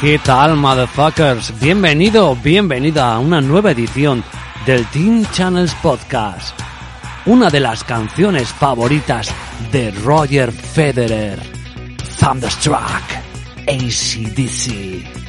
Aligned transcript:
¿Qué 0.00 0.18
tal, 0.18 0.56
motherfuckers? 0.56 1.60
Bienvenido, 1.60 2.34
bienvenida 2.34 3.12
a 3.12 3.18
una 3.18 3.42
nueva 3.42 3.72
edición 3.72 4.24
del 4.64 4.86
Team 4.86 5.26
Channels 5.30 5.74
Podcast. 5.82 6.58
Una 7.26 7.50
de 7.50 7.60
las 7.60 7.84
canciones 7.84 8.48
favoritas 8.48 9.28
de 9.70 9.90
Roger 9.90 10.52
Federer. 10.52 11.38
Thunderstruck, 12.18 13.02
ACDC. 13.68 15.19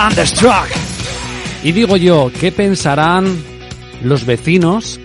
Thunderstruck. 0.00 0.66
Y 1.62 1.72
digo 1.72 1.98
yo, 1.98 2.30
¿qué 2.40 2.52
pensarán 2.52 3.36
los 4.02 4.24
vecinos 4.24 4.98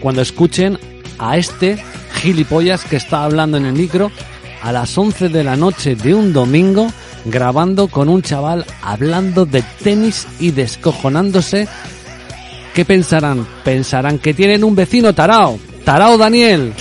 cuando 0.00 0.22
escuchen 0.22 0.78
a 1.18 1.36
este 1.36 1.76
gilipollas 2.14 2.84
que 2.84 2.96
está 2.96 3.24
hablando 3.24 3.58
en 3.58 3.66
el 3.66 3.74
micro 3.74 4.10
a 4.62 4.72
las 4.72 4.96
11 4.96 5.28
de 5.28 5.44
la 5.44 5.56
noche 5.56 5.96
de 5.96 6.14
un 6.14 6.32
domingo 6.32 6.90
grabando 7.26 7.88
con 7.88 8.08
un 8.08 8.22
chaval 8.22 8.64
hablando 8.80 9.44
de 9.44 9.62
tenis 9.84 10.26
y 10.40 10.50
descojonándose? 10.50 11.68
¿Qué 12.72 12.86
pensarán? 12.86 13.46
Pensarán 13.64 14.18
que 14.18 14.32
tienen 14.32 14.64
un 14.64 14.74
vecino 14.74 15.14
tarao. 15.14 15.58
Tarao 15.84 16.16
Daniel. 16.16 16.72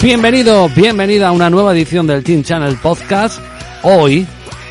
Bienvenido, 0.00 0.70
bienvenida 0.70 1.28
a 1.28 1.32
una 1.32 1.50
nueva 1.50 1.74
edición 1.74 2.06
del 2.06 2.24
Team 2.24 2.42
Channel 2.42 2.76
Podcast 2.76 3.38
hoy 3.86 4.26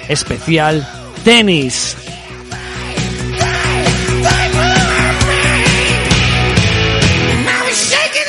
especial 0.10 0.86
tenis. 1.24 1.96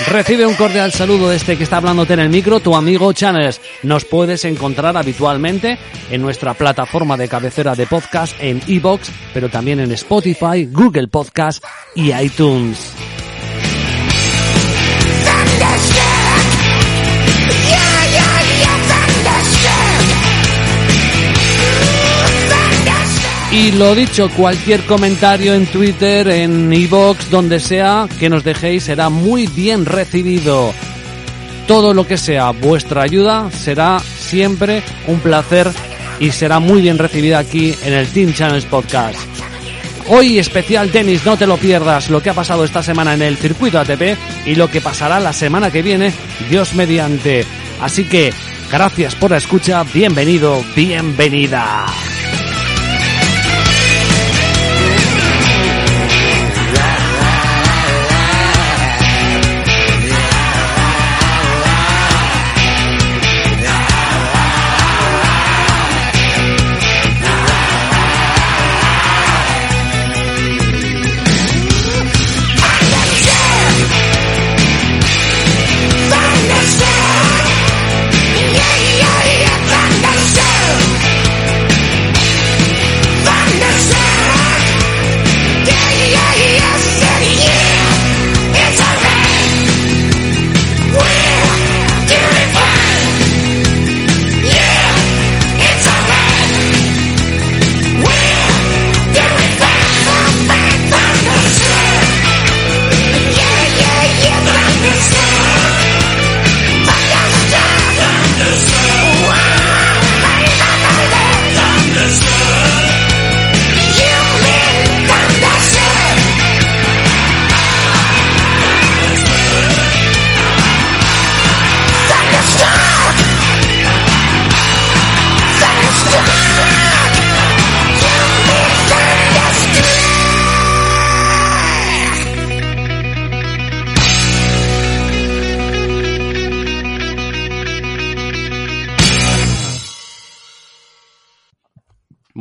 Recibe 0.06 0.46
un 0.46 0.54
cordial 0.54 0.92
saludo 0.92 1.30
de 1.30 1.36
este 1.36 1.58
que 1.58 1.64
está 1.64 1.78
hablándote 1.78 2.14
en 2.14 2.20
el 2.20 2.28
micro, 2.28 2.60
tu 2.60 2.76
amigo 2.76 3.12
Channels. 3.12 3.60
Nos 3.82 4.04
puedes 4.04 4.44
encontrar 4.44 4.96
habitualmente 4.96 5.78
en 6.10 6.22
nuestra 6.22 6.54
plataforma 6.54 7.16
de 7.16 7.28
cabecera 7.28 7.74
de 7.74 7.86
podcast 7.86 8.36
en 8.40 8.62
Evox, 8.68 9.10
pero 9.34 9.48
también 9.48 9.80
en 9.80 9.90
Spotify, 9.90 10.66
Google 10.70 11.08
Podcast 11.08 11.64
y 11.96 12.12
iTunes. 12.12 12.92
Y 23.56 23.72
lo 23.72 23.94
dicho, 23.94 24.28
cualquier 24.36 24.84
comentario 24.84 25.54
en 25.54 25.64
Twitter, 25.64 26.28
en 26.28 26.70
iVoox, 26.70 27.30
donde 27.30 27.58
sea 27.58 28.06
que 28.20 28.28
nos 28.28 28.44
dejéis 28.44 28.84
será 28.84 29.08
muy 29.08 29.46
bien 29.46 29.86
recibido. 29.86 30.74
Todo 31.66 31.94
lo 31.94 32.06
que 32.06 32.18
sea 32.18 32.50
vuestra 32.50 33.00
ayuda 33.00 33.50
será 33.50 33.98
siempre 33.98 34.82
un 35.06 35.20
placer 35.20 35.70
y 36.20 36.32
será 36.32 36.60
muy 36.60 36.82
bien 36.82 36.98
recibida 36.98 37.38
aquí 37.38 37.74
en 37.82 37.94
el 37.94 38.08
Team 38.08 38.34
Channels 38.34 38.66
Podcast. 38.66 39.18
Hoy 40.08 40.38
especial 40.38 40.90
tenis, 40.90 41.24
no 41.24 41.38
te 41.38 41.46
lo 41.46 41.56
pierdas, 41.56 42.10
lo 42.10 42.22
que 42.22 42.28
ha 42.28 42.34
pasado 42.34 42.62
esta 42.62 42.82
semana 42.82 43.14
en 43.14 43.22
el 43.22 43.38
circuito 43.38 43.80
ATP 43.80 44.18
y 44.44 44.54
lo 44.54 44.70
que 44.70 44.82
pasará 44.82 45.18
la 45.18 45.32
semana 45.32 45.70
que 45.70 45.80
viene, 45.80 46.12
Dios 46.50 46.74
mediante. 46.74 47.46
Así 47.80 48.04
que, 48.04 48.34
gracias 48.70 49.14
por 49.14 49.30
la 49.30 49.38
escucha, 49.38 49.82
bienvenido, 49.94 50.62
bienvenida. 50.76 51.86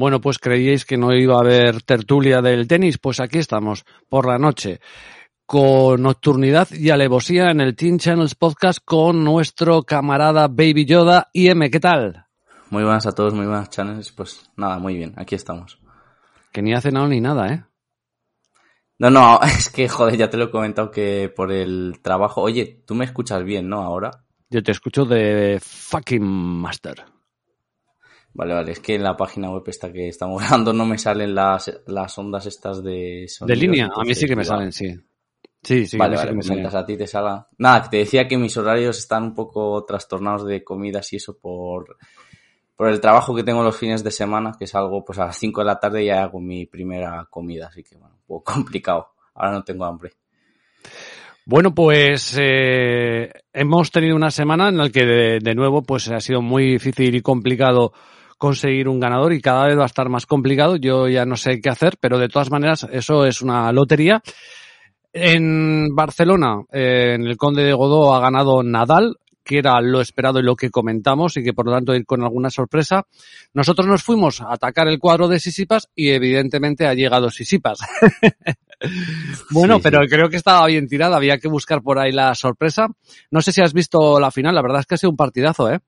Bueno, 0.06 0.22
pues 0.22 0.38
creíais 0.38 0.86
que 0.86 0.98
no 0.98 1.16
iba 1.16 1.36
a 1.36 1.40
haber 1.40 1.82
tertulia 1.82 2.40
del 2.40 2.68
tenis, 2.68 3.00
pues 3.00 3.20
aquí 3.20 3.40
estamos, 3.40 3.86
por 4.08 4.28
la 4.28 4.38
noche, 4.38 4.80
con 5.48 6.04
nocturnidad 6.04 6.68
y 6.72 6.92
alevosía 6.92 7.50
en 7.50 7.60
el 7.60 7.76
Teen 7.76 7.98
Channels 7.98 8.36
Podcast 8.36 8.78
con 8.86 9.24
nuestro 9.24 9.82
camarada 9.82 10.48
Baby 10.48 10.86
Yoda. 10.86 11.32
IM, 11.34 11.72
¿qué 11.72 11.80
tal? 11.80 12.28
Muy 12.70 12.84
buenas 12.84 13.08
a 13.08 13.14
todos, 13.14 13.34
muy 13.34 13.48
buenas 13.48 13.72
channels. 13.72 14.12
Pues 14.12 14.48
nada, 14.56 14.78
muy 14.78 14.96
bien, 14.96 15.16
aquí 15.18 15.34
estamos. 15.34 15.80
Que 16.52 16.62
ni 16.62 16.76
ha 16.76 16.82
cenado 16.82 17.08
ni 17.08 17.20
nada, 17.20 17.52
¿eh? 17.52 17.64
No, 19.00 19.10
no, 19.10 19.40
es 19.44 19.72
que, 19.72 19.90
joder, 19.90 20.18
ya 20.18 20.30
te 20.30 20.38
lo 20.38 20.44
he 20.44 20.52
comentado 20.52 20.92
que 20.92 21.34
por 21.36 21.52
el 21.52 22.00
trabajo. 22.04 22.44
Oye, 22.44 22.84
tú 22.86 22.94
me 22.94 23.06
escuchas 23.06 23.44
bien, 23.44 23.70
¿no? 23.70 23.82
Ahora. 23.82 24.24
Yo 24.52 24.62
te 24.62 24.72
escucho 24.72 25.04
de 25.06 25.60
fucking 25.60 26.22
master. 26.22 27.15
Vale, 28.36 28.54
vale, 28.54 28.74
es 28.74 28.82
que 28.82 28.96
en 28.96 29.04
la 29.04 29.16
página 29.16 29.50
web 29.50 29.64
esta 29.68 29.92
que 29.94 30.10
estamos 30.10 30.42
grabando 30.44 30.74
no 30.74 30.86
me 30.86 30.98
salen 30.98 31.34
las, 31.34 31.72
las 31.88 32.18
ondas 32.18 32.46
estas 32.46 32.84
de 32.84 33.28
De 33.42 33.56
línea, 33.56 33.90
a 33.96 34.04
mí 34.04 34.14
sí 34.14 34.28
que 34.28 34.36
me 34.36 34.44
salen, 34.44 34.72
sí. 34.72 34.94
Sí, 35.64 35.88
sí, 35.88 35.98
vale, 35.98 36.16
sí 36.16 36.18
vale, 36.18 36.30
que 36.30 36.36
me 36.36 36.44
pues 36.44 36.48
salen. 36.48 36.66
a 36.66 36.86
ti 36.86 36.98
te 36.98 37.08
salga. 37.08 37.48
Nada, 37.58 37.84
que 37.84 37.90
te 37.90 37.98
decía 37.98 38.28
que 38.28 38.38
mis 38.38 38.56
horarios 38.58 39.00
están 39.00 39.24
un 39.24 39.34
poco 39.34 39.84
trastornados 39.86 40.46
de 40.46 40.64
comidas 40.64 41.12
y 41.14 41.16
eso 41.16 41.40
por, 41.40 41.98
por 42.76 42.90
el 42.90 43.00
trabajo 43.00 43.34
que 43.34 43.44
tengo 43.44 43.64
los 43.64 43.76
fines 43.76 44.04
de 44.04 44.12
semana, 44.12 44.52
que 44.60 44.66
es 44.66 44.76
algo, 44.76 45.04
pues 45.04 45.18
a 45.18 45.28
las 45.28 45.38
5 45.38 45.62
de 45.62 45.66
la 45.66 45.80
tarde 45.80 46.06
ya 46.06 46.22
hago 46.22 46.40
mi 46.40 46.66
primera 46.66 47.26
comida, 47.30 47.68
así 47.68 47.84
que 47.84 47.96
bueno, 47.96 48.16
un 48.16 48.26
poco 48.28 48.54
complicado. 48.54 49.14
ahora 49.34 49.54
no 49.54 49.64
tengo 49.64 49.86
hambre. 49.86 50.12
Bueno, 51.46 51.74
pues 51.74 52.38
eh, 52.40 53.32
hemos 53.54 53.92
tenido 53.92 54.16
una 54.16 54.30
semana 54.30 54.68
en 54.68 54.78
la 54.78 54.90
que 54.90 55.06
de, 55.06 55.40
de, 55.40 55.56
nuevo 55.56 55.84
pues 55.84 56.10
ha 56.10 56.20
sido 56.20 56.42
muy 56.42 56.66
difícil 56.74 57.16
y 57.16 57.22
complicado 57.22 57.94
conseguir 58.38 58.88
un 58.88 59.00
ganador 59.00 59.34
y 59.34 59.42
cada 59.42 59.66
vez 59.66 59.78
va 59.78 59.84
a 59.84 59.88
estar 59.88 60.10
más 60.10 60.26
complicado. 60.26 60.76
Yo 60.76 61.08
ya 61.08 61.26
no 61.26 61.38
sé 61.38 61.60
qué 61.62 61.70
hacer, 61.70 61.98
pero 62.00 62.18
de 62.18 62.30
todas 62.30 62.52
maneras 62.52 62.88
eso 62.92 63.26
es 63.26 63.42
una 63.42 63.72
lotería. 63.72 64.22
En 65.14 65.96
Barcelona, 65.96 66.58
eh, 66.72 67.14
en 67.16 67.26
el 67.26 67.38
Conde 67.38 67.64
de 67.64 67.74
Godó 67.74 68.14
ha 68.14 68.20
ganado 68.20 68.64
Nadal, 68.64 69.16
que 69.46 69.60
era 69.60 69.80
lo 69.80 70.02
esperado 70.02 70.40
y 70.40 70.44
lo 70.44 70.56
que 70.56 70.72
comentamos 70.72 71.38
y 71.38 71.44
que 71.44 71.54
por 71.54 71.68
lo 71.68 71.72
tanto 71.72 71.96
ir 71.96 72.06
con 72.06 72.24
alguna 72.24 72.50
sorpresa. 72.50 73.06
Nosotros 73.54 73.88
nos 73.88 74.04
fuimos 74.04 74.42
a 74.42 74.52
atacar 74.52 74.88
el 74.88 75.00
cuadro 75.00 75.28
de 75.28 75.40
Sisipas 75.40 75.88
y 75.96 76.10
evidentemente 76.10 76.88
ha 76.88 76.96
llegado 76.96 77.30
Sisipas. 77.30 77.80
bueno, 79.52 79.76
sí, 79.76 79.82
pero 79.84 80.02
sí. 80.02 80.10
creo 80.10 80.30
que 80.30 80.38
estaba 80.38 80.66
bien 80.66 80.88
tirada, 80.88 81.16
había 81.16 81.38
que 81.38 81.48
buscar 81.48 81.82
por 81.82 82.00
ahí 82.00 82.12
la 82.12 82.34
sorpresa. 82.34 82.88
No 83.30 83.42
sé 83.42 83.52
si 83.52 83.62
has 83.62 83.74
visto 83.74 84.20
la 84.20 84.32
final, 84.32 84.56
la 84.56 84.64
verdad 84.64 84.80
es 84.82 84.88
que 84.88 84.96
ha 84.96 84.98
sido 84.98 85.12
un 85.12 85.18
partidazo, 85.18 85.72
¿eh? 85.72 85.80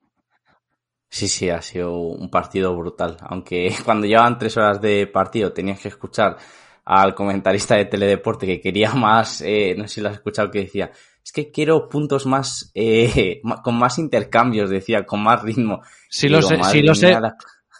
Sí, 1.10 1.26
sí, 1.26 1.48
ha 1.48 1.62
sido 1.62 1.96
un 1.96 2.30
partido 2.30 2.76
brutal. 2.76 3.16
Aunque 3.20 3.74
cuando 3.84 4.06
llevaban 4.06 4.38
tres 4.38 4.56
horas 4.56 4.80
de 4.80 5.06
partido 5.06 5.52
tenías 5.52 5.80
que 5.80 5.88
escuchar 5.88 6.36
al 6.84 7.14
comentarista 7.14 7.76
de 7.76 7.84
Teledeporte 7.84 8.46
que 8.46 8.60
quería 8.60 8.94
más, 8.94 9.42
eh, 9.42 9.74
no 9.76 9.86
sé 9.86 9.96
si 9.96 10.00
lo 10.00 10.08
has 10.08 10.14
escuchado, 10.14 10.50
que 10.50 10.60
decía, 10.60 10.90
es 11.22 11.32
que 11.32 11.50
quiero 11.50 11.88
puntos 11.88 12.24
más, 12.24 12.70
eh, 12.74 13.42
con 13.62 13.78
más 13.78 13.98
intercambios, 13.98 14.70
decía, 14.70 15.04
con 15.04 15.22
más 15.22 15.42
ritmo. 15.42 15.82
Sí, 16.08 16.28
lo 16.28 16.40
sé, 16.40 16.58
sí, 16.64 16.82
lo 16.82 16.94
sé. 16.94 17.18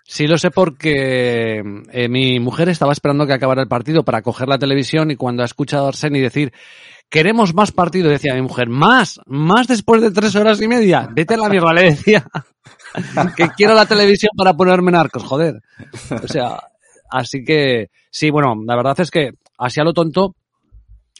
Sí, 0.04 0.26
lo 0.26 0.38
sé 0.38 0.50
porque 0.50 1.62
eh, 1.92 2.08
mi 2.08 2.40
mujer 2.40 2.70
estaba 2.70 2.92
esperando 2.92 3.26
que 3.26 3.34
acabara 3.34 3.60
el 3.60 3.69
partido 3.69 4.04
para 4.04 4.22
coger 4.22 4.48
la 4.48 4.58
televisión 4.58 5.10
y 5.10 5.16
cuando 5.16 5.42
ha 5.42 5.46
escuchado 5.46 5.84
a 5.84 5.88
Arseni 5.88 6.19
decir 6.19 6.50
queremos 7.08 7.55
más 7.55 7.72
partido, 7.72 8.10
decía 8.10 8.34
mi 8.34 8.43
mujer, 8.43 8.69
más, 8.69 9.20
más 9.26 9.66
después 9.66 10.02
de 10.02 10.10
tres 10.10 10.34
horas 10.37 10.60
y 10.60 10.69
media, 10.69 11.08
vete 11.12 11.34
a 11.34 11.38
la 11.38 11.49
mierda, 11.49 11.72
le 11.72 11.82
decía 11.84 12.26
que 13.37 13.49
quiero 13.56 13.75
la 13.75 13.87
televisión 13.87 14.31
para 14.37 14.55
ponerme 14.55 14.93
narcos, 14.93 15.25
joder. 15.25 15.60
O 16.22 16.28
sea, 16.28 16.58
así 17.10 17.44
que 17.44 17.90
sí, 18.10 18.31
bueno, 18.31 18.55
la 18.64 18.76
verdad 18.76 19.00
es 19.00 19.10
que 19.10 19.32
así 19.58 19.81
a 19.81 19.84
lo 19.84 19.94
tonto 19.94 20.34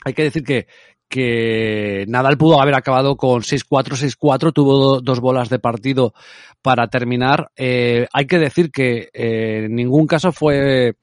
hay 0.05 0.15
que 0.15 0.25
decir 0.25 0.45
que, 0.45 0.67
que 1.09 2.05
Nadal 2.09 2.39
pudo 2.39 2.61
haber 2.61 2.75
acabado 2.75 3.17
con 3.17 3.43
6-4, 3.43 4.17
6-4, 4.19 4.53
tuvo 4.53 5.01
dos 5.01 5.21
bolas 5.21 5.49
de 5.49 5.59
partido 5.59 6.13
para 6.63 6.89
terminar. 6.89 7.51
Eh, 7.57 8.07
hay 8.13 8.27
que 8.27 8.39
decir 8.39 8.71
que 8.71 9.09
eh, 9.13 9.65
en 9.65 9.75
ningún 9.75 10.07
caso 10.07 10.33
fue 10.33 10.95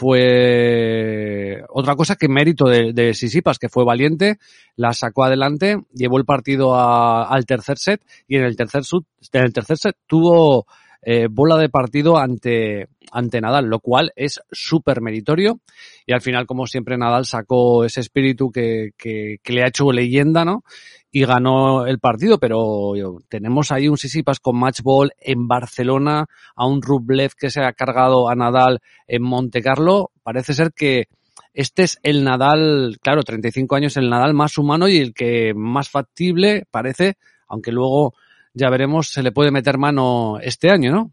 fue 0.00 1.62
otra 1.68 1.94
cosa 1.94 2.16
que 2.16 2.26
mérito 2.26 2.64
de, 2.64 2.94
de, 2.94 3.12
Sisipas, 3.12 3.58
que 3.58 3.68
fue 3.68 3.84
valiente, 3.84 4.38
la 4.74 4.94
sacó 4.94 5.24
adelante, 5.24 5.76
llevó 5.92 6.16
el 6.16 6.24
partido 6.24 6.74
a, 6.74 7.24
al 7.24 7.44
tercer 7.44 7.76
set 7.76 8.00
y 8.26 8.36
en 8.36 8.44
el 8.44 8.56
tercer, 8.56 8.82
sud, 8.82 9.04
en 9.30 9.44
el 9.44 9.52
tercer 9.52 9.76
set 9.76 9.96
tuvo 10.06 10.64
eh, 11.02 11.28
bola 11.30 11.58
de 11.58 11.68
partido 11.68 12.16
ante, 12.16 12.88
ante 13.12 13.42
Nadal, 13.42 13.66
lo 13.66 13.80
cual 13.80 14.10
es 14.16 14.40
súper 14.50 15.02
meritorio. 15.02 15.60
Y 16.06 16.14
al 16.14 16.22
final, 16.22 16.46
como 16.46 16.66
siempre, 16.66 16.96
Nadal 16.96 17.26
sacó 17.26 17.84
ese 17.84 18.00
espíritu 18.00 18.50
que, 18.50 18.92
que, 18.96 19.36
que, 19.42 19.52
le 19.52 19.64
ha 19.64 19.68
hecho 19.68 19.92
leyenda, 19.92 20.46
¿no? 20.46 20.64
Y 21.12 21.24
ganó 21.24 21.86
el 21.86 21.98
partido, 21.98 22.38
pero 22.38 22.92
tenemos 23.28 23.72
ahí 23.72 23.88
un 23.88 23.98
Sisipas 23.98 24.38
con 24.38 24.56
match 24.56 24.80
ball 24.82 25.12
en 25.18 25.48
Barcelona, 25.48 26.26
a 26.54 26.66
un 26.66 26.82
Rublev 26.82 27.32
que 27.34 27.50
se 27.50 27.62
ha 27.62 27.72
cargado 27.72 28.28
a 28.28 28.34
Nadal 28.36 28.80
en 29.08 29.22
Monte 29.22 29.60
Carlo. 29.60 30.12
Parece 30.22 30.54
ser 30.54 30.72
que 30.72 31.08
este 31.52 31.82
es 31.82 31.98
el 32.02 32.22
Nadal, 32.22 32.98
claro, 33.02 33.22
35 33.22 33.74
años, 33.74 33.96
el 33.96 34.08
Nadal 34.08 34.34
más 34.34 34.56
humano 34.56 34.88
y 34.88 34.98
el 34.98 35.12
que 35.12 35.52
más 35.54 35.88
factible 35.88 36.64
parece, 36.70 37.16
aunque 37.48 37.72
luego 37.72 38.14
ya 38.54 38.70
veremos, 38.70 39.08
se 39.08 39.22
le 39.22 39.32
puede 39.32 39.50
meter 39.50 39.78
mano 39.78 40.38
este 40.40 40.70
año, 40.70 40.92
¿no? 40.92 41.10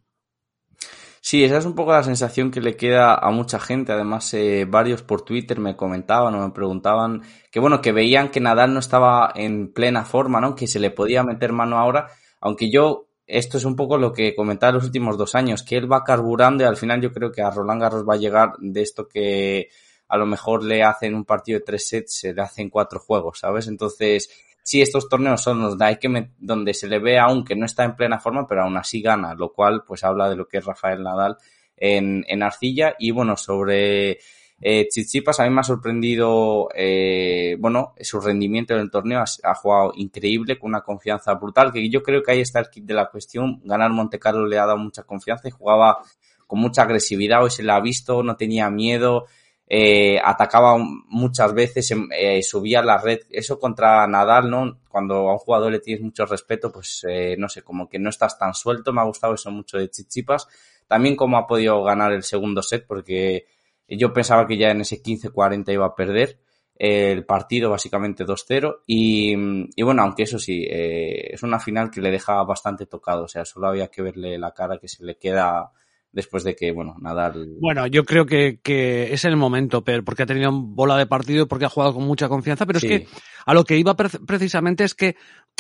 Sí, 1.30 1.44
esa 1.44 1.58
es 1.58 1.66
un 1.66 1.76
poco 1.76 1.92
la 1.92 2.04
sensación 2.04 2.52
que 2.52 2.62
le 2.62 2.78
queda 2.78 3.14
a 3.16 3.32
mucha 3.32 3.60
gente. 3.60 3.92
Además, 3.92 4.34
eh, 4.34 4.66
varios 4.66 5.02
por 5.04 5.24
Twitter 5.24 5.60
me 5.60 5.76
comentaban 5.76 6.34
o 6.36 6.48
me 6.48 6.54
preguntaban 6.54 7.22
que, 7.52 7.60
bueno, 7.60 7.82
que 7.82 7.92
veían 7.92 8.30
que 8.30 8.40
Nadal 8.40 8.74
no 8.74 8.80
estaba 8.80 9.34
en 9.36 9.74
plena 9.74 10.06
forma, 10.06 10.40
¿no? 10.40 10.56
Que 10.56 10.68
se 10.68 10.80
le 10.80 10.90
podía 10.90 11.24
meter 11.26 11.52
mano 11.52 11.80
ahora. 11.80 12.08
Aunque 12.40 12.72
yo, 12.72 13.10
esto 13.26 13.58
es 13.58 13.66
un 13.66 13.76
poco 13.76 13.98
lo 13.98 14.14
que 14.14 14.36
comentaba 14.36 14.72
los 14.72 14.86
últimos 14.86 15.18
dos 15.18 15.36
años, 15.36 15.64
que 15.64 15.76
él 15.76 15.92
va 15.92 16.06
carburando 16.06 16.64
y 16.64 16.68
al 16.68 16.78
final 16.78 17.02
yo 17.02 17.12
creo 17.12 17.30
que 17.30 17.42
a 17.42 17.52
Roland 17.52 17.82
Garros 17.82 18.06
va 18.08 18.14
a 18.14 18.18
llegar 18.18 18.54
de 18.60 18.82
esto 18.82 19.10
que 19.10 19.68
a 20.08 20.16
lo 20.18 20.26
mejor 20.26 20.64
le 20.64 20.82
hacen 20.84 21.14
un 21.14 21.26
partido 21.26 21.60
de 21.60 21.66
tres 21.66 21.90
sets, 21.90 22.20
se 22.20 22.34
le 22.34 22.42
hacen 22.42 22.70
cuatro 22.70 23.02
juegos, 23.02 23.40
¿sabes? 23.40 23.68
Entonces, 23.68 24.30
sí, 24.68 24.82
estos 24.82 25.08
torneos 25.08 25.42
son 25.42 25.62
los 25.62 25.80
hay 25.80 25.96
que 25.96 26.32
donde 26.40 26.74
se 26.74 26.88
le 26.88 27.00
ve 27.00 27.18
aún 27.18 27.46
que 27.46 27.56
no 27.56 27.66
está 27.66 27.86
en 27.86 27.96
plena 27.96 28.20
forma, 28.20 28.46
pero 28.46 28.64
aún 28.64 28.76
así 28.76 29.02
gana, 29.02 29.34
lo 29.34 29.54
cual 29.54 29.86
pues 29.88 30.04
habla 30.04 30.30
de 30.30 30.36
lo 30.36 30.46
que 30.46 30.58
es 30.58 30.66
Rafael 30.66 31.02
Nadal 31.02 31.38
en, 31.78 32.26
en 32.28 32.44
arcilla. 32.44 32.94
Y 33.00 33.12
bueno, 33.12 33.38
sobre 33.38 34.20
eh, 34.60 34.88
Chichipas, 34.90 35.40
a 35.40 35.46
mí 35.46 35.52
me 35.52 35.62
ha 35.62 35.64
sorprendido, 35.64 36.68
eh, 36.76 37.56
bueno, 37.60 37.94
su 38.02 38.20
rendimiento 38.20 38.74
en 38.74 38.82
el 38.82 38.92
torneo, 38.92 39.20
ha, 39.20 39.26
ha, 39.50 39.56
jugado 39.56 39.94
increíble, 39.96 40.60
con 40.60 40.72
una 40.72 40.82
confianza 40.82 41.34
brutal, 41.36 41.72
que 41.72 41.90
yo 41.90 42.04
creo 42.04 42.22
que 42.22 42.34
ahí 42.34 42.42
está 42.42 42.60
el 42.60 42.70
kit 42.70 42.84
de 42.84 42.94
la 42.94 43.10
cuestión. 43.10 43.62
Ganar 43.64 43.92
Monte 43.92 44.20
Carlo 44.20 44.46
le 44.46 44.60
ha 44.60 44.66
dado 44.66 44.80
mucha 44.80 45.04
confianza 45.04 45.48
y 45.48 45.52
jugaba 45.52 46.00
con 46.46 46.60
mucha 46.60 46.82
agresividad, 46.82 47.42
hoy 47.42 47.52
se 47.52 47.64
la 47.64 47.78
ha 47.78 47.82
visto, 47.82 48.22
no 48.22 48.36
tenía 48.36 48.70
miedo, 48.70 49.28
eh, 49.70 50.18
atacaba 50.24 50.78
muchas 50.78 51.54
veces, 51.54 51.94
eh, 52.12 52.42
subía 52.42 52.82
la 52.82 52.98
red, 52.98 53.20
eso 53.30 53.60
contra 53.60 54.08
Nadal, 54.08 54.50
¿no? 54.50 54.80
Cuando 54.90 55.30
a 55.30 55.34
un 55.34 55.40
jugador 55.40 55.72
le 55.72 55.80
tienes 55.80 56.04
mucho 56.04 56.26
respeto, 56.26 56.72
pues 56.72 57.06
eh, 57.08 57.36
no 57.38 57.50
sé, 57.50 57.64
como 57.64 57.90
que 57.90 58.00
no 58.00 58.10
estás 58.10 58.40
tan 58.40 58.54
suelto, 58.54 58.94
me 58.94 59.02
ha 59.02 59.06
gustado 59.06 59.34
eso 59.34 59.52
mucho 59.52 59.78
de 59.78 59.90
Chichipas. 59.90 60.48
También 60.88 61.18
como 61.18 61.38
ha 61.38 61.48
podido 61.48 61.84
ganar 61.84 62.14
el 62.14 62.24
segundo 62.24 62.62
set, 62.64 62.86
porque 62.88 63.46
yo 63.90 64.14
pensaba 64.14 64.48
que 64.48 64.58
ya 64.58 64.72
en 64.72 64.82
ese 64.82 65.02
15-40 65.04 65.74
iba 65.74 65.86
a 65.86 65.96
perder 65.96 66.40
el 66.80 67.26
partido 67.26 67.72
básicamente 67.72 68.26
2-0 68.26 68.82
y, 68.86 69.34
y, 69.76 69.84
bueno, 69.84 70.04
aunque 70.04 70.24
eso 70.24 70.38
sí, 70.40 70.66
eh, 70.70 71.34
es 71.34 71.44
una 71.44 71.60
final 71.60 71.90
que 71.90 72.02
le 72.02 72.12
deja 72.12 72.44
bastante 72.44 72.86
tocado, 72.86 73.24
o 73.24 73.28
sea, 73.28 73.46
solo 73.46 73.68
había 73.68 73.88
que 73.88 74.04
verle 74.04 74.38
la 74.38 74.54
cara 74.54 74.78
que 74.78 74.88
se 74.88 75.04
le 75.04 75.18
queda 75.18 75.72
después 76.12 76.44
de 76.44 76.56
que, 76.56 76.72
bueno, 76.72 76.96
Nadal... 77.00 77.56
Bueno, 77.60 77.88
yo 77.88 78.04
creo 78.04 78.26
que, 78.26 78.60
que 78.62 79.14
es 79.14 79.26
el 79.26 79.36
momento, 79.36 79.84
porque 79.84 80.24
ha 80.24 80.26
tenido 80.26 80.52
bola 80.52 80.98
de 80.98 81.06
partido 81.06 81.44
y 81.44 81.48
porque 81.48 81.66
ha 81.66 81.70
jugado 81.70 81.94
con 81.94 82.06
mucha 82.06 82.30
confianza, 82.30 82.66
pero 82.66 82.80
sí. 82.80 82.88
es 82.88 83.02
que 83.02 83.08
a 83.46 83.54
lo 83.54 83.64
que 83.64 83.78
iba 83.78 83.96
pre 83.96 84.10
precisamente 84.26 84.84
es 84.84 84.94
que 84.94 85.16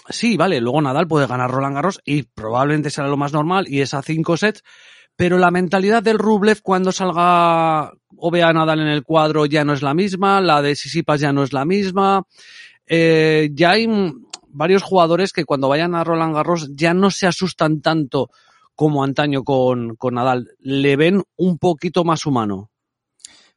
sí, 0.09 0.37
vale, 0.37 0.59
luego 0.59 0.81
Nadal 0.81 1.07
puede 1.07 1.27
ganar 1.27 1.51
Roland 1.51 1.75
Garros 1.75 2.01
y 2.05 2.23
probablemente 2.23 2.89
será 2.89 3.07
lo 3.07 3.17
más 3.17 3.33
normal 3.33 3.65
y 3.67 3.81
es 3.81 3.93
a 3.93 4.01
cinco 4.01 4.37
sets, 4.37 4.63
pero 5.15 5.37
la 5.37 5.51
mentalidad 5.51 6.03
del 6.03 6.19
Rublev 6.19 6.61
cuando 6.61 6.91
salga 6.91 7.93
o 8.15 8.31
vea 8.31 8.49
a 8.49 8.53
Nadal 8.53 8.81
en 8.81 8.87
el 8.87 9.03
cuadro 9.03 9.45
ya 9.45 9.63
no 9.63 9.73
es 9.73 9.81
la 9.81 9.93
misma, 9.93 10.41
la 10.41 10.61
de 10.61 10.75
Sisipas 10.75 11.19
ya 11.19 11.33
no 11.33 11.43
es 11.43 11.53
la 11.53 11.65
misma, 11.65 12.23
eh, 12.85 13.49
ya 13.53 13.71
hay 13.71 13.87
varios 14.49 14.83
jugadores 14.83 15.33
que 15.33 15.45
cuando 15.45 15.69
vayan 15.69 15.95
a 15.95 16.03
Roland 16.03 16.35
Garros 16.35 16.75
ya 16.75 16.93
no 16.93 17.11
se 17.11 17.27
asustan 17.27 17.81
tanto 17.81 18.29
como 18.77 19.03
antaño 19.03 19.43
con, 19.43 19.95
con 19.95 20.13
Nadal. 20.13 20.51
¿Le 20.59 20.95
ven 20.95 21.23
un 21.35 21.57
poquito 21.57 22.03
más 22.03 22.27
humano? 22.27 22.69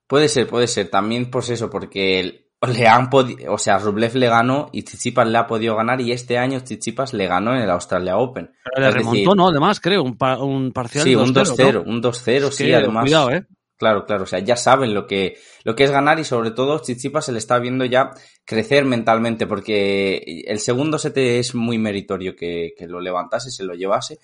Puede 0.07 0.29
ser, 0.29 0.49
puede 0.49 0.67
ser. 0.67 0.89
También 0.89 1.31
pues 1.31 1.51
eso, 1.51 1.69
porque 1.69 2.49
le 2.67 2.89
han 2.89 3.11
podido, 3.11 3.53
o 3.53 3.59
sea, 3.59 3.79
Rublev 3.79 4.17
le 4.17 4.29
ganó 4.29 4.71
y 4.73 4.83
Tsitsipas 4.83 5.29
le 5.29 5.37
ha 5.37 5.47
podido 5.47 5.77
ganar 5.77 6.01
y 6.01 6.13
este 6.13 6.39
año 6.39 6.63
Tsitsipas 6.63 7.13
le 7.13 7.27
ganó 7.27 7.55
en 7.55 7.61
el 7.61 7.71
Australia 7.71 8.17
Open. 8.17 8.51
Pero 8.65 8.87
le 8.87 8.91
remontó, 8.91 9.13
decir, 9.13 9.37
¿no? 9.37 9.49
Además, 9.49 9.79
creo, 9.79 10.03
un, 10.03 10.17
pa 10.17 10.43
un 10.43 10.73
parcial 10.73 11.05
Sí, 11.05 11.15
un 11.15 11.35
2-0, 11.35 11.73
¿no? 11.75 11.83
un 11.83 12.03
2-0, 12.03 12.51
sí, 12.51 12.73
además. 12.73 13.05
Cuidado, 13.05 13.31
eh. 13.31 13.47
Claro, 13.77 14.05
claro, 14.07 14.25
o 14.25 14.27
sea, 14.27 14.39
ya 14.39 14.57
saben 14.57 14.95
lo 14.95 15.07
que, 15.07 15.39
lo 15.65 15.75
que 15.75 15.85
es 15.85 15.91
ganar 15.91 16.19
y 16.19 16.25
sobre 16.25 16.51
todo 16.51 16.81
Chichipas 16.81 17.27
se 17.27 17.33
le 17.33 17.39
está 17.39 17.59
viendo 17.59 17.85
ya 17.85 18.11
crecer 18.47 18.87
mentalmente 18.87 19.47
porque 19.47 20.45
el 20.47 20.59
segundo 20.61 20.99
set 20.99 21.17
es 21.19 21.55
muy 21.55 21.79
meritorio 21.79 22.35
que, 22.35 22.75
que 22.77 22.87
lo 22.87 23.01
levantase, 23.01 23.51
se 23.51 23.65
lo 23.65 23.75
llevase 23.75 24.19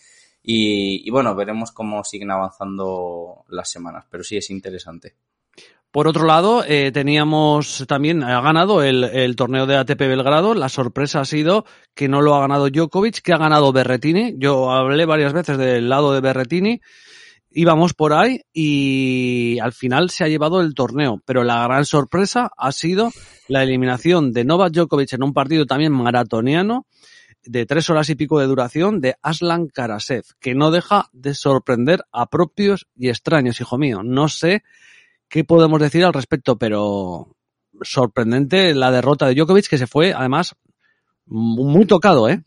y, 0.49 1.11
bueno, 1.11 1.35
veremos 1.35 1.73
cómo 1.73 2.05
siguen 2.05 2.31
avanzando 2.31 3.45
las 3.49 3.69
semanas, 3.69 4.05
pero 4.09 4.23
sí 4.23 4.37
es 4.37 4.49
interesante. 4.50 5.17
Por 5.91 6.07
otro 6.07 6.25
lado, 6.25 6.62
eh, 6.65 6.93
teníamos 6.93 7.85
también, 7.88 8.23
ha 8.23 8.41
ganado 8.41 8.85
el, 8.85 9.03
el, 9.03 9.35
torneo 9.35 9.67
de 9.67 9.76
ATP 9.76 9.99
Belgrado. 9.99 10.55
La 10.55 10.69
sorpresa 10.69 11.21
ha 11.21 11.25
sido 11.25 11.65
que 11.97 12.07
no 12.07 12.21
lo 12.21 12.37
ha 12.37 12.41
ganado 12.43 12.71
Djokovic, 12.71 13.23
que 13.23 13.33
ha 13.33 13.38
ganado 13.38 13.73
Berretini. 13.73 14.35
Yo 14.38 14.71
hablé 14.71 15.05
varias 15.05 15.33
veces 15.33 15.59
del 15.59 15.88
lado 15.88 16.12
de 16.12 16.21
Berretini. 16.21 16.81
Íbamos 17.50 17.95
por 17.95 18.12
ahí 18.12 18.43
y 18.53 19.59
al 19.61 19.73
final 19.73 20.11
se 20.11 20.23
ha 20.23 20.29
llevado 20.29 20.61
el 20.61 20.75
torneo. 20.75 21.23
Pero 21.25 21.43
la 21.43 21.65
gran 21.65 21.85
sorpresa 21.85 22.50
ha 22.57 22.71
sido 22.71 23.11
la 23.49 23.65
eliminación 23.65 24.33
de 24.33 24.45
Novak 24.45 24.75
Djokovic 24.75 25.15
en 25.15 25.25
un 25.25 25.33
partido 25.33 25.67
también 25.67 25.93
maratoniano 25.93 26.87
de 27.47 27.65
tres 27.65 27.88
horas 27.88 28.11
y 28.11 28.15
pico 28.15 28.41
de 28.41 28.47
duración 28.47 29.00
de 29.00 29.17
Aslan 29.23 29.69
Karasev, 29.69 30.25
que 30.41 30.55
no 30.55 30.71
deja 30.71 31.09
de 31.12 31.35
sorprender 31.35 32.05
a 32.12 32.26
propios 32.26 32.87
y 32.97 33.09
extraños, 33.09 33.61
hijo 33.61 33.79
mío. 33.79 34.03
No 34.03 34.29
sé 34.29 34.62
qué 35.29 35.45
podemos 35.45 35.81
decir 35.81 36.05
al 36.05 36.12
respecto, 36.12 36.57
pero 36.59 37.35
sorprendente 37.83 38.75
la 38.75 38.91
derrota 38.91 39.26
de 39.26 39.35
Djokovic, 39.35 39.69
que 39.69 39.79
se 39.79 39.87
fue, 39.87 40.12
además, 40.12 40.55
muy 41.26 41.87
tocado, 41.87 42.29
¿eh? 42.29 42.43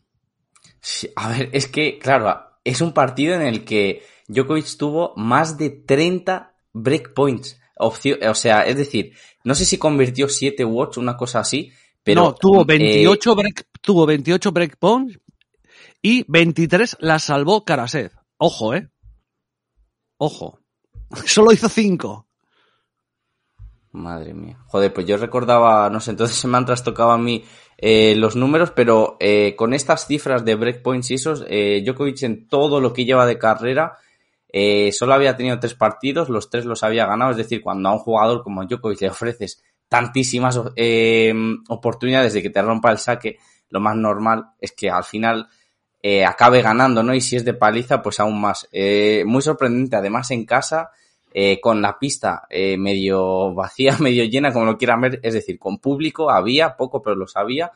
a 1.16 1.28
ver, 1.28 1.50
es 1.52 1.66
que, 1.68 1.98
claro, 1.98 2.42
es 2.64 2.80
un 2.80 2.92
partido 2.92 3.34
en 3.34 3.42
el 3.42 3.64
que 3.64 4.02
Djokovic 4.28 4.76
tuvo 4.76 5.14
más 5.16 5.58
de 5.58 5.70
30 5.70 6.54
breakpoints. 6.72 7.60
o 7.76 8.34
sea, 8.34 8.62
es 8.62 8.76
decir, 8.76 9.14
no 9.44 9.54
sé 9.54 9.64
si 9.64 9.78
convirtió 9.78 10.28
7 10.28 10.64
u 10.64 10.80
8, 10.80 11.00
una 11.00 11.16
cosa 11.16 11.40
así, 11.40 11.72
pero... 12.02 12.22
No, 12.22 12.34
tuvo 12.34 12.64
28, 12.64 13.32
eh, 13.32 13.34
break, 13.34 13.66
tuvo 13.80 14.06
28 14.06 14.52
breakpoints 14.52 15.18
y 16.02 16.24
23 16.28 16.98
las 17.00 17.24
salvó 17.24 17.64
Karasev. 17.64 18.12
Ojo, 18.38 18.74
¿eh? 18.74 18.88
Ojo. 20.16 20.58
Solo 21.26 21.52
hizo 21.52 21.68
5. 21.68 22.26
Madre 23.92 24.34
mía. 24.34 24.58
Joder, 24.66 24.92
pues 24.92 25.06
yo 25.06 25.16
recordaba, 25.16 25.90
no 25.90 26.00
sé, 26.00 26.12
entonces 26.12 26.36
se 26.36 26.46
me 26.46 26.56
han 26.56 26.64
trastocado 26.64 27.10
a 27.10 27.18
mí 27.18 27.44
eh, 27.76 28.14
los 28.14 28.36
números, 28.36 28.70
pero 28.70 29.16
eh, 29.18 29.56
con 29.56 29.74
estas 29.74 30.06
cifras 30.06 30.44
de 30.44 30.54
breakpoints 30.54 31.10
y 31.10 31.14
esos, 31.14 31.44
eh, 31.48 31.82
Djokovic 31.84 32.22
en 32.22 32.46
todo 32.46 32.80
lo 32.80 32.92
que 32.92 33.04
lleva 33.04 33.26
de 33.26 33.38
carrera 33.38 33.98
solo 34.92 35.14
había 35.14 35.36
tenido 35.36 35.60
tres 35.60 35.74
partidos, 35.74 36.28
los 36.28 36.50
tres 36.50 36.64
los 36.64 36.82
había 36.82 37.06
ganado, 37.06 37.30
es 37.30 37.36
decir, 37.36 37.62
cuando 37.62 37.88
a 37.88 37.92
un 37.92 38.00
jugador 38.00 38.42
como 38.42 38.64
Djokovic 38.64 39.00
le 39.00 39.10
ofreces 39.10 39.62
tantísimas 39.90 40.58
eh, 40.76 41.34
oportunidades 41.68 42.32
de 42.32 42.42
que 42.42 42.48
te 42.48 42.62
rompa 42.62 42.92
el 42.92 42.98
saque, 42.98 43.38
lo 43.68 43.80
más 43.80 43.96
normal 43.96 44.52
es 44.60 44.72
que 44.72 44.88
al 44.88 45.04
final 45.04 45.48
eh, 46.02 46.24
acabe 46.24 46.62
ganando, 46.62 47.02
¿no? 47.02 47.12
Y 47.12 47.20
si 47.20 47.36
es 47.36 47.44
de 47.44 47.54
paliza, 47.54 48.00
pues 48.00 48.20
aún 48.20 48.40
más. 48.40 48.68
Eh, 48.72 49.24
muy 49.26 49.42
sorprendente, 49.42 49.96
además 49.96 50.30
en 50.30 50.46
casa, 50.46 50.90
eh, 51.32 51.60
con 51.60 51.82
la 51.82 51.98
pista 51.98 52.46
eh, 52.48 52.76
medio 52.76 53.52
vacía, 53.54 53.96
medio 53.98 54.24
llena, 54.24 54.52
como 54.52 54.64
lo 54.64 54.78
quieran 54.78 55.00
ver, 55.00 55.20
es 55.22 55.34
decir, 55.34 55.58
con 55.58 55.78
público 55.78 56.30
había, 56.30 56.76
poco, 56.76 57.02
pero 57.02 57.16
lo 57.16 57.26
sabía. 57.26 57.72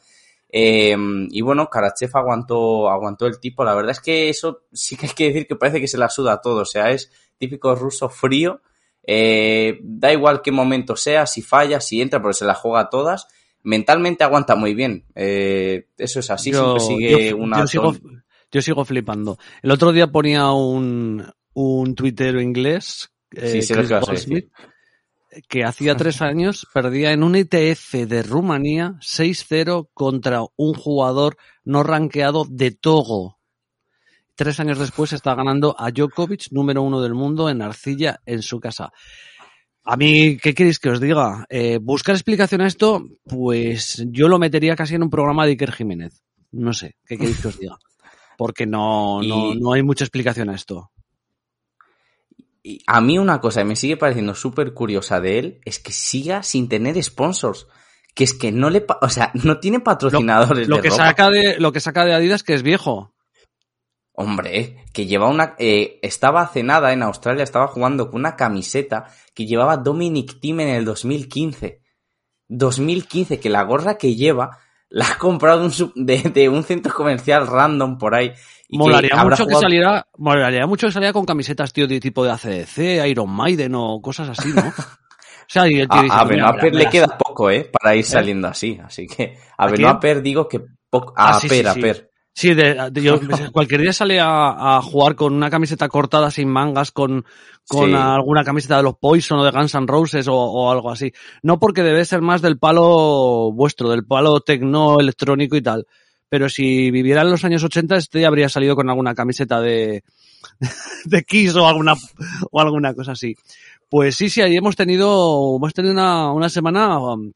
Eh, 0.48 0.96
y 1.30 1.40
bueno, 1.40 1.68
Karachev 1.68 2.16
aguantó, 2.16 2.88
aguantó 2.88 3.26
el 3.26 3.40
tipo. 3.40 3.64
La 3.64 3.74
verdad 3.74 3.90
es 3.90 4.00
que 4.00 4.28
eso 4.28 4.62
sí 4.72 4.96
que 4.96 5.06
hay 5.06 5.12
que 5.12 5.26
decir 5.26 5.46
que 5.48 5.56
parece 5.56 5.80
que 5.80 5.88
se 5.88 5.98
la 5.98 6.08
suda 6.08 6.40
todo. 6.40 6.62
O 6.62 6.64
sea, 6.64 6.90
es 6.92 7.10
típico 7.38 7.74
ruso 7.74 8.08
frío. 8.08 8.60
Eh, 9.06 9.78
da 9.82 10.12
igual 10.12 10.42
qué 10.42 10.50
momento 10.50 10.96
sea, 10.96 11.26
si 11.26 11.42
falla, 11.42 11.80
si 11.80 12.00
entra, 12.00 12.20
pero 12.20 12.32
se 12.32 12.44
la 12.44 12.54
juega 12.54 12.88
todas. 12.88 13.28
Mentalmente 13.62 14.24
aguanta 14.24 14.56
muy 14.56 14.74
bien. 14.74 15.06
Eh, 15.14 15.88
eso 15.96 16.20
es 16.20 16.30
así, 16.30 16.52
yo, 16.52 16.78
siempre 16.78 17.08
sigue 17.08 17.30
yo, 17.30 17.36
una. 17.36 17.60
Yo 17.60 17.66
sigo, 17.66 17.94
yo 18.50 18.62
sigo, 18.62 18.84
flipando. 18.84 19.38
El 19.62 19.70
otro 19.70 19.92
día 19.92 20.08
ponía 20.08 20.50
un, 20.50 21.26
un 21.54 21.94
tuitero 21.94 22.40
inglés 22.40 23.10
eh, 23.36 23.62
sí, 23.62 23.74
Chris 23.74 23.90
Goldsmith, 23.90 24.50
que 25.48 25.64
hacía 25.64 25.96
tres 25.96 26.22
años 26.22 26.66
perdía 26.72 27.12
en 27.12 27.22
un 27.22 27.36
ITF 27.36 27.94
de 28.06 28.22
Rumanía 28.22 28.96
6-0 29.00 29.88
contra 29.92 30.42
un 30.56 30.74
jugador 30.74 31.36
no 31.64 31.82
rankeado 31.82 32.44
de 32.48 32.70
Togo. 32.70 33.38
Tres 34.34 34.58
años 34.60 34.78
después 34.78 35.12
está 35.12 35.34
ganando 35.34 35.76
a 35.78 35.90
Djokovic, 35.90 36.50
número 36.50 36.82
uno 36.82 37.00
del 37.00 37.14
mundo, 37.14 37.48
en 37.48 37.62
arcilla 37.62 38.20
en 38.26 38.42
su 38.42 38.60
casa. 38.60 38.92
A 39.84 39.96
mí, 39.96 40.38
¿qué 40.38 40.54
queréis 40.54 40.78
que 40.78 40.90
os 40.90 41.00
diga? 41.00 41.44
Eh, 41.48 41.78
buscar 41.80 42.14
explicación 42.14 42.60
a 42.62 42.66
esto, 42.66 43.04
pues 43.24 44.04
yo 44.08 44.28
lo 44.28 44.38
metería 44.38 44.76
casi 44.76 44.94
en 44.94 45.02
un 45.02 45.10
programa 45.10 45.44
de 45.44 45.52
Iker 45.52 45.72
Jiménez. 45.72 46.22
No 46.52 46.72
sé, 46.72 46.96
¿qué 47.06 47.18
queréis 47.18 47.40
que 47.40 47.48
os 47.48 47.58
diga? 47.58 47.76
Porque 48.38 48.66
no, 48.66 49.22
no, 49.22 49.54
no 49.54 49.72
hay 49.72 49.82
mucha 49.82 50.04
explicación 50.04 50.48
a 50.48 50.54
esto 50.54 50.90
a 52.86 53.00
mí 53.00 53.18
una 53.18 53.40
cosa 53.40 53.60
que 53.60 53.66
me 53.66 53.76
sigue 53.76 53.96
pareciendo 53.96 54.34
súper 54.34 54.72
curiosa 54.72 55.20
de 55.20 55.38
él 55.38 55.60
es 55.64 55.78
que 55.78 55.92
siga 55.92 56.42
sin 56.42 56.68
tener 56.68 57.02
sponsors. 57.02 57.66
Que 58.14 58.24
es 58.24 58.32
que 58.32 58.52
no 58.52 58.70
le, 58.70 58.86
o 59.00 59.08
sea, 59.08 59.32
no 59.34 59.58
tiene 59.58 59.80
patrocinadores 59.80 60.68
lo, 60.68 60.76
lo 60.76 60.82
de 60.82 60.82
que 60.82 60.90
ropa. 60.90 61.06
saca 61.08 61.30
de 61.30 61.58
lo 61.58 61.72
que 61.72 61.80
saca 61.80 62.04
de 62.04 62.14
Adidas 62.14 62.44
que 62.44 62.54
es 62.54 62.62
viejo. 62.62 63.12
Hombre, 64.16 64.84
que 64.92 65.06
lleva 65.06 65.28
una, 65.28 65.56
eh, 65.58 65.98
estaba 66.00 66.42
hace 66.42 66.62
nada 66.62 66.92
en 66.92 67.02
Australia, 67.02 67.42
estaba 67.42 67.66
jugando 67.66 68.10
con 68.10 68.20
una 68.20 68.36
camiseta 68.36 69.06
que 69.34 69.44
llevaba 69.44 69.76
Dominic 69.76 70.38
Thiem 70.40 70.60
en 70.60 70.68
el 70.68 70.84
2015. 70.84 71.82
2015, 72.46 73.40
que 73.40 73.50
la 73.50 73.64
gorra 73.64 73.98
que 73.98 74.14
lleva 74.14 74.58
la 74.88 75.08
ha 75.08 75.18
comprado 75.18 75.64
un, 75.64 75.92
de, 76.06 76.18
de, 76.32 76.48
un 76.48 76.62
centro 76.62 76.94
comercial 76.94 77.48
random 77.48 77.98
por 77.98 78.14
ahí. 78.14 78.32
Y 78.68 78.78
molaría 78.78 79.10
que 79.10 79.16
mucho 79.16 79.42
jugado... 79.42 79.48
que 79.48 79.64
saliera, 79.64 80.06
molaría 80.16 80.66
mucho 80.68 80.86
que 80.86 80.92
saliera 80.92 81.12
con 81.12 81.24
camisetas, 81.24 81.72
tío, 81.72 81.88
de 81.88 81.98
tipo 81.98 82.24
de 82.24 82.30
ACDC, 82.30 83.08
Iron 83.08 83.30
Maiden 83.30 83.74
o 83.74 84.00
cosas 84.00 84.28
así, 84.28 84.52
¿no? 84.52 84.62
O 85.44 85.46
sea, 85.46 85.68
y 85.68 85.78
el 85.78 85.88
tío 85.88 86.00
a, 86.00 86.02
dice, 86.04 86.16
a 86.16 86.24
Benoit 86.24 86.74
le 86.74 86.88
queda 86.88 87.18
poco, 87.18 87.50
¿eh? 87.50 87.70
Para 87.70 87.94
ir 87.94 88.04
saliendo 88.04 88.48
¿Eh? 88.48 88.50
así. 88.50 88.80
Así 88.82 89.06
que 89.06 89.36
a, 89.58 89.66
¿A 89.66 90.14
digo 90.14 90.48
que 90.48 90.62
poco. 90.88 91.12
A 91.14 91.36
ah, 91.36 91.40
sí, 91.40 91.48
Per, 91.48 91.58
sí, 91.58 91.66
a 91.66 91.74
sí. 91.74 91.80
Per. 91.82 92.10
Sí, 92.34 92.52
de, 92.52 92.90
de, 92.90 93.02
yo, 93.02 93.20
cualquier 93.52 93.80
día 93.80 93.92
sale 93.92 94.18
a, 94.20 94.76
a, 94.76 94.82
jugar 94.82 95.14
con 95.14 95.32
una 95.32 95.50
camiseta 95.50 95.88
cortada 95.88 96.30
sin 96.30 96.48
mangas, 96.48 96.90
con, 96.90 97.24
con 97.68 97.90
sí. 97.90 97.96
alguna 97.96 98.44
camiseta 98.44 98.76
de 98.76 98.82
los 98.82 98.98
Poison 98.98 99.38
o 99.38 99.44
de 99.44 99.52
Guns 99.52 99.74
N' 99.74 99.86
Roses 99.86 100.26
o, 100.26 100.34
o, 100.34 100.70
algo 100.70 100.90
así. 100.90 101.12
No 101.42 101.60
porque 101.60 101.82
debe 101.82 102.04
ser 102.04 102.20
más 102.20 102.42
del 102.42 102.58
palo 102.58 103.52
vuestro, 103.52 103.88
del 103.88 104.04
palo 104.04 104.40
tecno, 104.40 104.98
electrónico 104.98 105.56
y 105.56 105.62
tal. 105.62 105.86
Pero 106.28 106.48
si 106.48 106.90
viviera 106.90 107.22
en 107.22 107.30
los 107.30 107.44
años 107.44 107.62
80, 107.62 107.96
este 107.96 108.20
ya 108.20 108.28
habría 108.28 108.48
salido 108.48 108.74
con 108.74 108.90
alguna 108.90 109.14
camiseta 109.14 109.60
de, 109.60 110.02
de 111.04 111.22
Kiss 111.22 111.54
o 111.54 111.68
alguna, 111.68 111.94
o 112.50 112.60
alguna 112.60 112.94
cosa 112.94 113.12
así. 113.12 113.36
Pues 113.88 114.16
sí, 114.16 114.28
sí, 114.28 114.40
ahí 114.40 114.56
hemos 114.56 114.74
tenido, 114.74 115.56
hemos 115.56 115.72
tenido 115.72 115.94
una, 115.94 116.32
una 116.32 116.48
semana 116.48 116.98
um, 116.98 117.32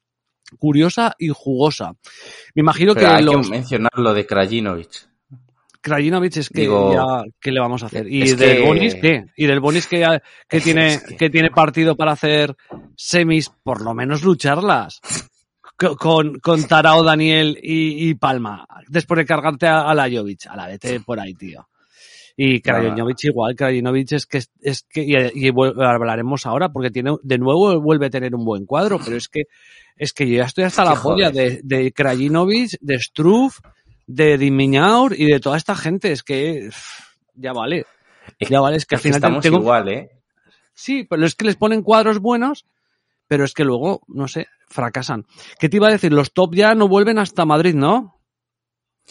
curiosa 0.58 1.14
y 1.18 1.28
jugosa. 1.28 1.92
Me 2.54 2.60
imagino 2.60 2.94
Pero 2.94 3.06
que 3.06 3.14
hay 3.14 3.24
los... 3.24 3.46
que 3.46 3.50
mencionar 3.52 3.92
lo 3.96 4.14
de 4.14 4.26
Krajinovic. 4.26 5.08
Krajinovic 5.80 6.36
es 6.36 6.48
que 6.48 6.62
Digo, 6.62 6.92
ya, 6.92 7.24
¿qué 7.40 7.52
le 7.52 7.60
vamos 7.60 7.82
a 7.82 7.86
hacer? 7.86 8.06
¿Y 8.10 8.34
del 8.34 8.56
que... 8.58 8.66
Bonis 8.66 8.94
qué? 8.96 9.26
¿Y 9.36 9.46
del 9.46 9.60
Bonis 9.60 9.86
que, 9.86 10.20
que 10.48 10.60
tiene, 10.60 10.94
es 10.94 11.02
que... 11.02 11.16
que... 11.16 11.30
tiene 11.30 11.50
partido 11.50 11.96
para 11.96 12.12
hacer 12.12 12.56
semis, 12.96 13.50
por 13.62 13.82
lo 13.82 13.94
menos 13.94 14.22
lucharlas? 14.22 15.00
Con, 15.76 16.40
con 16.40 16.66
Tarao, 16.66 17.04
Daniel 17.04 17.56
y, 17.62 18.08
y, 18.08 18.14
Palma, 18.14 18.66
después 18.88 19.18
de 19.18 19.24
cargarte 19.24 19.68
a, 19.68 19.82
a 19.82 19.94
la 19.94 20.10
Jovic, 20.10 20.46
a 20.48 20.56
la 20.56 20.66
vete 20.66 20.98
por 20.98 21.20
ahí, 21.20 21.34
tío. 21.34 21.68
Y 22.40 22.60
Krajinovic 22.60 23.24
igual, 23.24 23.56
Krajinovic 23.56 24.12
es 24.12 24.24
que, 24.24 24.40
es 24.60 24.84
que 24.88 25.02
y, 25.02 25.16
y, 25.34 25.48
hablaremos 25.48 26.46
ahora 26.46 26.68
porque 26.68 26.92
tiene, 26.92 27.16
de 27.20 27.36
nuevo 27.36 27.80
vuelve 27.80 28.06
a 28.06 28.10
tener 28.10 28.32
un 28.32 28.44
buen 28.44 28.64
cuadro, 28.64 29.00
pero 29.04 29.16
es 29.16 29.26
que, 29.28 29.46
es 29.96 30.12
que 30.12 30.28
yo 30.28 30.36
ya 30.36 30.44
estoy 30.44 30.62
hasta 30.62 30.84
la 30.84 30.94
polla 30.94 31.32
de, 31.32 31.58
de 31.64 31.90
Krajinovic, 31.90 32.78
de 32.80 33.00
Struff, 33.00 33.58
de 34.06 34.38
Dimiñaur 34.38 35.18
y 35.18 35.24
de 35.24 35.40
toda 35.40 35.56
esta 35.56 35.74
gente, 35.74 36.12
es 36.12 36.22
que 36.22 36.70
ya 37.34 37.52
vale. 37.52 37.86
Ya 38.48 38.60
vale, 38.60 38.76
es 38.76 38.86
que 38.86 38.94
al 38.94 39.00
final 39.00 39.16
estamos 39.16 39.42
tengo... 39.42 39.58
igual, 39.58 39.88
¿eh? 39.88 40.10
Sí, 40.74 41.08
pero 41.10 41.26
es 41.26 41.34
que 41.34 41.44
les 41.44 41.56
ponen 41.56 41.82
cuadros 41.82 42.20
buenos, 42.20 42.66
pero 43.26 43.42
es 43.42 43.52
que 43.52 43.64
luego, 43.64 44.02
no 44.06 44.28
sé, 44.28 44.46
fracasan. 44.68 45.26
¿Qué 45.58 45.68
te 45.68 45.78
iba 45.78 45.88
a 45.88 45.90
decir? 45.90 46.12
Los 46.12 46.32
top 46.32 46.54
ya 46.54 46.76
no 46.76 46.86
vuelven 46.86 47.18
hasta 47.18 47.44
Madrid, 47.44 47.74
¿no? 47.74 48.17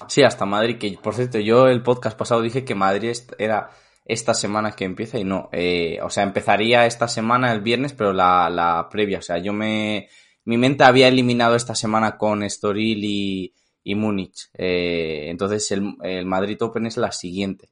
Sí, 0.07 0.21
hasta 0.21 0.45
Madrid, 0.45 0.77
que 0.77 0.97
por 1.01 1.15
cierto, 1.15 1.39
yo 1.39 1.67
el 1.67 1.81
podcast 1.81 2.17
pasado 2.17 2.41
dije 2.41 2.63
que 2.63 2.75
Madrid 2.75 3.13
era 3.39 3.71
esta 4.05 4.33
semana 4.33 4.71
que 4.71 4.85
empieza 4.85 5.17
y 5.19 5.23
no, 5.23 5.49
eh, 5.51 5.99
o 6.01 6.09
sea, 6.09 6.23
empezaría 6.23 6.85
esta 6.85 7.07
semana 7.07 7.51
el 7.51 7.61
viernes, 7.61 7.93
pero 7.93 8.13
la, 8.13 8.49
la 8.49 8.87
previa, 8.89 9.19
o 9.19 9.21
sea, 9.21 9.37
yo 9.39 9.53
me, 9.53 10.07
mi 10.45 10.57
mente 10.57 10.83
había 10.83 11.07
eliminado 11.07 11.55
esta 11.55 11.75
semana 11.75 12.17
con 12.17 12.43
Estoril 12.43 13.03
y, 13.03 13.53
y 13.83 13.95
Múnich, 13.95 14.49
eh, 14.53 15.25
entonces 15.29 15.69
el, 15.71 15.95
el, 16.03 16.25
Madrid 16.25 16.61
Open 16.61 16.85
es 16.85 16.97
la 16.97 17.11
siguiente. 17.11 17.69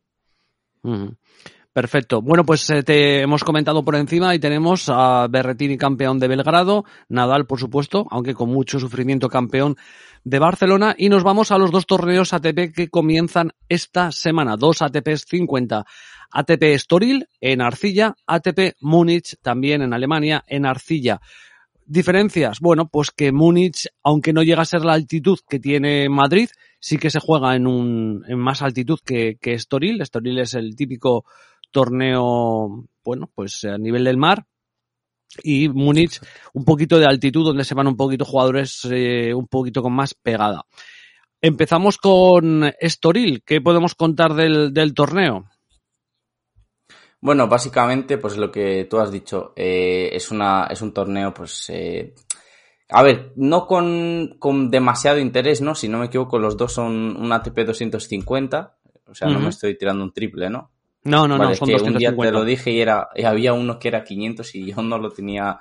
Perfecto. 1.75 2.21
Bueno, 2.21 2.45
pues 2.45 2.69
eh, 2.69 2.83
te 2.83 3.19
hemos 3.19 3.43
comentado 3.43 3.83
por 3.83 3.97
encima 3.97 4.33
y 4.33 4.39
tenemos 4.39 4.85
a 4.87 5.27
Berretini 5.29 5.77
campeón 5.77 6.19
de 6.19 6.29
Belgrado, 6.29 6.85
Nadal 7.09 7.47
por 7.47 7.59
supuesto, 7.59 8.07
aunque 8.11 8.33
con 8.33 8.47
mucho 8.47 8.79
sufrimiento 8.79 9.27
campeón 9.27 9.75
de 10.23 10.39
Barcelona 10.39 10.95
y 10.97 11.09
nos 11.09 11.23
vamos 11.23 11.51
a 11.51 11.57
los 11.57 11.71
dos 11.71 11.85
torneos 11.85 12.31
ATP 12.31 12.73
que 12.73 12.87
comienzan 12.87 13.51
esta 13.67 14.13
semana, 14.13 14.55
dos 14.55 14.81
ATPs 14.81 15.25
50. 15.27 15.85
ATP 16.31 16.63
Estoril 16.63 17.27
en 17.41 17.59
Arcilla, 17.61 18.15
ATP 18.25 18.77
Múnich 18.79 19.35
también 19.41 19.81
en 19.81 19.91
Alemania 19.91 20.45
en 20.47 20.65
Arcilla. 20.65 21.19
Diferencias, 21.85 22.61
bueno, 22.61 22.87
pues 22.87 23.11
que 23.11 23.33
Múnich, 23.33 23.89
aunque 24.01 24.31
no 24.31 24.43
llega 24.43 24.61
a 24.61 24.65
ser 24.65 24.85
la 24.85 24.93
altitud 24.93 25.39
que 25.49 25.59
tiene 25.59 26.07
Madrid, 26.07 26.47
sí 26.79 26.97
que 26.97 27.09
se 27.09 27.19
juega 27.19 27.53
en 27.53 27.67
un 27.67 28.23
en 28.29 28.39
más 28.39 28.61
altitud 28.61 28.99
que, 29.03 29.37
que 29.41 29.55
Estoril. 29.55 29.99
Estoril 29.99 30.39
es 30.39 30.53
el 30.53 30.75
típico 30.77 31.25
torneo, 31.75 32.85
bueno, 33.03 33.29
pues 33.35 33.65
a 33.65 33.77
nivel 33.77 34.05
del 34.05 34.15
mar. 34.15 34.45
Y 35.43 35.67
Múnich, 35.67 36.21
un 36.53 36.63
poquito 36.63 36.97
de 36.97 37.05
altitud, 37.05 37.43
donde 37.43 37.65
se 37.65 37.75
van 37.75 37.87
un 37.87 37.97
poquito 37.97 38.23
jugadores 38.23 38.87
eh, 38.89 39.33
un 39.33 39.47
poquito 39.47 39.81
con 39.81 39.91
más 39.91 40.13
pegada. 40.13 40.63
Empezamos 41.41 41.97
con 41.97 42.71
Estoril. 42.79 43.43
¿Qué 43.45 43.59
podemos 43.59 43.93
contar 43.93 44.33
del, 44.33 44.73
del 44.73 44.93
torneo? 44.93 45.49
Bueno, 47.19 47.49
básicamente, 47.49 48.17
pues 48.17 48.37
lo 48.37 48.49
que 48.49 48.87
tú 48.89 48.99
has 48.99 49.11
dicho, 49.11 49.51
eh, 49.57 50.09
es 50.13 50.31
una, 50.31 50.67
es 50.67 50.81
un 50.81 50.93
torneo, 50.93 51.33
pues, 51.33 51.69
eh, 51.69 52.13
a 52.87 53.03
ver, 53.03 53.33
no 53.35 53.67
con, 53.67 54.37
con, 54.39 54.71
demasiado 54.71 55.19
interés, 55.19 55.59
¿no? 55.59 55.75
Si 55.75 55.89
no 55.89 55.97
me 55.97 56.05
equivoco, 56.05 56.39
los 56.39 56.55
dos 56.55 56.71
son 56.71 57.17
un 57.17 57.33
ATP 57.33 57.65
250. 57.65 58.77
O 59.07 59.13
sea, 59.13 59.27
no 59.27 59.39
me 59.39 59.49
estoy 59.49 59.77
tirando 59.77 60.03
un 60.03 60.13
triple, 60.13 60.49
¿no? 60.49 60.71
No, 61.05 61.27
no, 61.27 61.37
no, 61.37 61.53
son 61.53 61.69
que 61.69 61.75
Un 61.75 61.97
día 61.97 62.15
te 62.15 62.31
lo 62.31 62.43
dije 62.43 62.71
y, 62.71 62.81
era, 62.81 63.09
y 63.15 63.23
había 63.23 63.53
uno 63.53 63.77
que 63.77 63.89
era 63.89 64.03
500 64.03 64.55
y 64.55 64.73
yo 64.73 64.81
no 64.81 64.97
lo 64.97 65.11
tenía. 65.11 65.59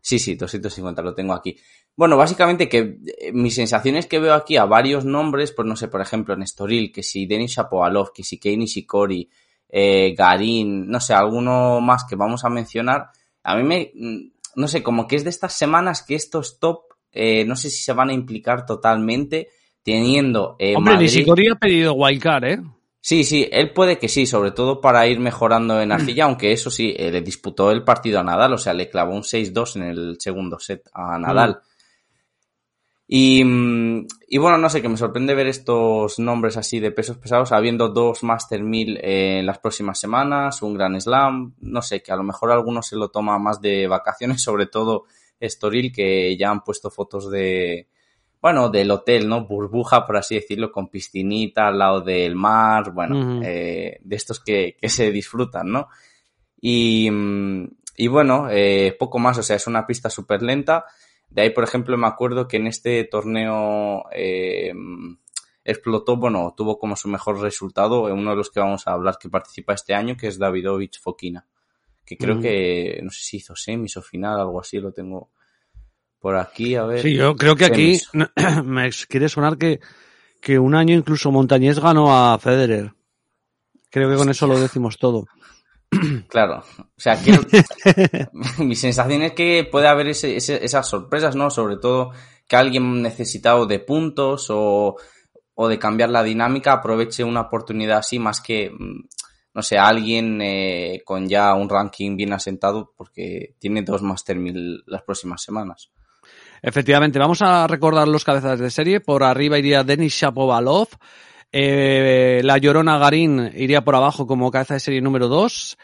Sí, 0.00 0.18
sí, 0.18 0.36
250, 0.36 1.02
lo 1.02 1.14
tengo 1.14 1.34
aquí. 1.34 1.56
Bueno, 1.94 2.16
básicamente 2.16 2.68
que 2.68 2.98
eh, 3.18 3.32
mis 3.32 3.54
sensaciones 3.54 4.06
que 4.06 4.18
veo 4.18 4.34
aquí 4.34 4.56
a 4.56 4.64
varios 4.64 5.04
nombres, 5.04 5.52
pues 5.52 5.68
no 5.68 5.76
sé, 5.76 5.88
por 5.88 6.00
ejemplo, 6.00 6.34
Nestoril, 6.34 6.92
que 6.92 7.02
si 7.02 7.26
Denis 7.26 7.52
Shapovalov, 7.52 8.12
que 8.14 8.22
si 8.22 8.38
Kei 8.38 8.56
Nishikori, 8.56 9.28
eh, 9.68 10.14
Garín, 10.16 10.88
no 10.88 11.00
sé, 11.00 11.12
alguno 11.12 11.80
más 11.80 12.04
que 12.08 12.16
vamos 12.16 12.44
a 12.44 12.48
mencionar, 12.48 13.10
a 13.42 13.56
mí 13.56 13.64
me, 13.64 13.92
mm, 13.94 14.30
no 14.56 14.68
sé, 14.68 14.82
como 14.82 15.06
que 15.06 15.16
es 15.16 15.24
de 15.24 15.30
estas 15.30 15.52
semanas 15.52 16.02
que 16.02 16.14
estos 16.14 16.58
top, 16.58 16.84
eh, 17.12 17.44
no 17.44 17.56
sé 17.56 17.68
si 17.68 17.82
se 17.82 17.92
van 17.92 18.10
a 18.10 18.14
implicar 18.14 18.64
totalmente, 18.64 19.48
teniendo... 19.82 20.56
Eh, 20.58 20.74
Hombre, 20.74 20.96
Nishikori 20.96 21.48
ha 21.48 21.56
pedido 21.56 21.92
wildcard, 21.94 22.44
¿eh? 22.44 22.58
Sí, 23.06 23.22
sí, 23.22 23.48
él 23.52 23.72
puede 23.72 24.00
que 24.00 24.08
sí, 24.08 24.26
sobre 24.26 24.50
todo 24.50 24.80
para 24.80 25.06
ir 25.06 25.20
mejorando 25.20 25.80
en 25.80 25.92
arcilla, 25.92 26.24
aunque 26.24 26.50
eso 26.50 26.72
sí, 26.72 26.92
eh, 26.98 27.12
le 27.12 27.20
disputó 27.20 27.70
el 27.70 27.84
partido 27.84 28.18
a 28.18 28.24
Nadal, 28.24 28.54
o 28.54 28.58
sea, 28.58 28.74
le 28.74 28.90
clavó 28.90 29.14
un 29.14 29.22
6-2 29.22 29.76
en 29.76 29.82
el 29.84 30.16
segundo 30.18 30.58
set 30.58 30.90
a 30.92 31.16
Nadal. 31.16 31.60
Y, 33.06 33.44
mm, 33.44 34.08
y, 34.26 34.38
bueno, 34.38 34.58
no 34.58 34.68
sé, 34.68 34.82
que 34.82 34.88
me 34.88 34.96
sorprende 34.96 35.36
ver 35.36 35.46
estos 35.46 36.18
nombres 36.18 36.56
así 36.56 36.80
de 36.80 36.90
pesos 36.90 37.16
pesados, 37.18 37.52
habiendo 37.52 37.90
dos 37.90 38.24
Master 38.24 38.60
1000 38.64 38.98
en 39.00 39.46
las 39.46 39.60
próximas 39.60 40.00
semanas, 40.00 40.60
un 40.62 40.74
Gran 40.74 41.00
Slam, 41.00 41.54
no 41.60 41.82
sé, 41.82 42.02
que 42.02 42.10
a 42.10 42.16
lo 42.16 42.24
mejor 42.24 42.50
alguno 42.50 42.82
se 42.82 42.96
lo 42.96 43.10
toma 43.10 43.38
más 43.38 43.60
de 43.60 43.86
vacaciones, 43.86 44.42
sobre 44.42 44.66
todo 44.66 45.04
Estoril, 45.38 45.92
que 45.92 46.36
ya 46.36 46.50
han 46.50 46.64
puesto 46.64 46.90
fotos 46.90 47.30
de, 47.30 47.86
bueno, 48.40 48.68
del 48.68 48.90
hotel, 48.90 49.28
¿no? 49.28 49.46
Burbuja, 49.46 50.04
por 50.06 50.16
así 50.16 50.36
decirlo, 50.36 50.70
con 50.70 50.88
piscinita 50.88 51.68
al 51.68 51.78
lado 51.78 52.00
del 52.00 52.34
mar, 52.34 52.92
bueno, 52.92 53.40
eh, 53.42 53.98
de 54.02 54.16
estos 54.16 54.40
que, 54.40 54.76
que, 54.80 54.88
se 54.88 55.10
disfrutan, 55.10 55.70
¿no? 55.70 55.88
Y, 56.60 57.10
mm, 57.10 57.68
y 57.96 58.08
bueno, 58.08 58.48
eh, 58.50 58.94
poco 58.98 59.18
más, 59.18 59.38
o 59.38 59.42
sea, 59.42 59.56
es 59.56 59.66
una 59.66 59.86
pista 59.86 60.10
súper 60.10 60.42
lenta. 60.42 60.84
De 61.30 61.42
ahí, 61.42 61.50
por 61.50 61.64
ejemplo, 61.64 61.96
me 61.96 62.06
acuerdo 62.06 62.46
que 62.46 62.58
en 62.58 62.66
este 62.66 63.04
torneo 63.04 64.04
eh, 64.12 64.72
explotó, 65.64 66.16
bueno, 66.16 66.54
tuvo 66.56 66.78
como 66.78 66.94
su 66.94 67.08
mejor 67.08 67.40
resultado 67.40 68.04
uno 68.04 68.30
de 68.30 68.36
los 68.36 68.50
que 68.50 68.60
vamos 68.60 68.86
a 68.86 68.92
hablar 68.92 69.18
que 69.20 69.28
participa 69.28 69.74
este 69.74 69.94
año, 69.94 70.16
que 70.16 70.28
es 70.28 70.38
Davidovich 70.38 71.00
Fokina, 71.00 71.46
que 72.04 72.16
creo 72.16 72.38
que, 72.38 73.00
no 73.02 73.10
sé 73.10 73.20
si 73.24 73.36
hizo 73.38 73.56
semis 73.56 73.96
o 73.96 74.02
final, 74.02 74.38
algo 74.38 74.60
así, 74.60 74.78
lo 74.78 74.92
tengo 74.92 75.30
por 76.20 76.36
aquí, 76.36 76.74
a 76.74 76.84
ver. 76.84 77.02
Sí, 77.02 77.14
yo 77.14 77.36
creo 77.36 77.56
que 77.56 77.64
aquí 77.66 78.00
me 78.64 78.90
quiere 79.08 79.28
sonar 79.28 79.58
que, 79.58 79.80
que 80.40 80.58
un 80.58 80.74
año 80.74 80.94
incluso 80.94 81.30
Montañés 81.30 81.78
ganó 81.78 82.16
a 82.16 82.38
Federer. 82.38 82.92
Creo 83.90 84.10
que 84.10 84.16
con 84.16 84.28
eso 84.28 84.46
lo 84.46 84.58
decimos 84.58 84.98
todo. 84.98 85.26
Claro, 86.28 86.64
o 86.78 87.00
sea, 87.00 87.20
que 87.22 87.38
mi 88.64 88.74
sensación 88.74 89.22
es 89.22 89.32
que 89.32 89.68
puede 89.70 89.88
haber 89.88 90.08
esas 90.08 90.88
sorpresas, 90.88 91.36
¿no? 91.36 91.50
Sobre 91.50 91.76
todo 91.76 92.10
que 92.46 92.56
alguien 92.56 93.02
necesitado 93.02 93.66
de 93.66 93.78
puntos 93.80 94.48
o, 94.50 94.96
o, 95.54 95.68
de 95.68 95.78
cambiar 95.78 96.10
la 96.10 96.22
dinámica 96.22 96.72
aproveche 96.72 97.24
una 97.24 97.42
oportunidad 97.42 97.98
así 97.98 98.18
más 98.18 98.40
que, 98.40 98.70
mm, 98.70 99.08
no 99.54 99.62
sé, 99.62 99.78
alguien 99.78 100.40
eh, 100.42 101.02
con 101.04 101.28
ya 101.28 101.54
un 101.54 101.68
ranking 101.68 102.16
bien 102.16 102.32
asentado 102.32 102.92
porque 102.96 103.54
tiene 103.58 103.82
dos 103.82 104.02
Master 104.02 104.36
1000 104.36 104.84
las 104.86 105.02
próximas 105.02 105.42
semanas. 105.42 105.90
Efectivamente, 106.62 107.18
vamos 107.18 107.42
a 107.42 107.66
recordar 107.66 108.08
los 108.08 108.24
cabezas 108.24 108.58
de 108.58 108.70
serie. 108.70 109.00
Por 109.00 109.22
arriba 109.22 109.58
iría 109.58 109.84
Denis 109.84 110.14
Shapovalov. 110.14 110.88
Eh, 111.52 112.40
la 112.44 112.58
Llorona 112.58 112.98
Garín 112.98 113.50
iría 113.54 113.82
por 113.82 113.94
abajo 113.94 114.26
como 114.26 114.50
cabeza 114.50 114.74
de 114.74 114.80
serie 114.80 115.00
número 115.00 115.28
2. 115.28 115.78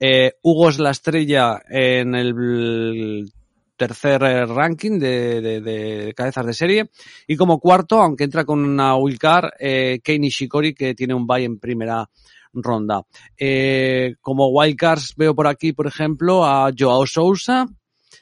Eh, 0.00 0.32
Hugo 0.42 0.68
es 0.68 0.78
la 0.78 0.90
estrella 0.90 1.60
en 1.68 2.14
el 2.14 3.30
tercer 3.78 4.20
ranking 4.20 4.98
de, 4.98 5.40
de, 5.60 6.12
cabezas 6.14 6.44
de 6.44 6.54
serie. 6.54 6.90
Y 7.26 7.36
como 7.36 7.58
cuarto, 7.60 8.02
aunque 8.02 8.24
entra 8.24 8.44
con 8.44 8.64
una 8.64 8.96
wildcard, 8.96 9.50
eh, 9.58 10.00
Kei 10.02 10.18
Nishikori, 10.18 10.74
que 10.74 10.94
tiene 10.94 11.14
un 11.14 11.26
bye 11.26 11.44
en 11.44 11.58
primera 11.58 12.08
ronda. 12.52 13.02
Eh, 13.36 14.16
como 14.20 14.48
wildcards 14.48 15.14
veo 15.16 15.34
por 15.34 15.46
aquí, 15.46 15.72
por 15.72 15.86
ejemplo, 15.86 16.44
a 16.44 16.70
Joao 16.76 17.06
Sousa, 17.06 17.66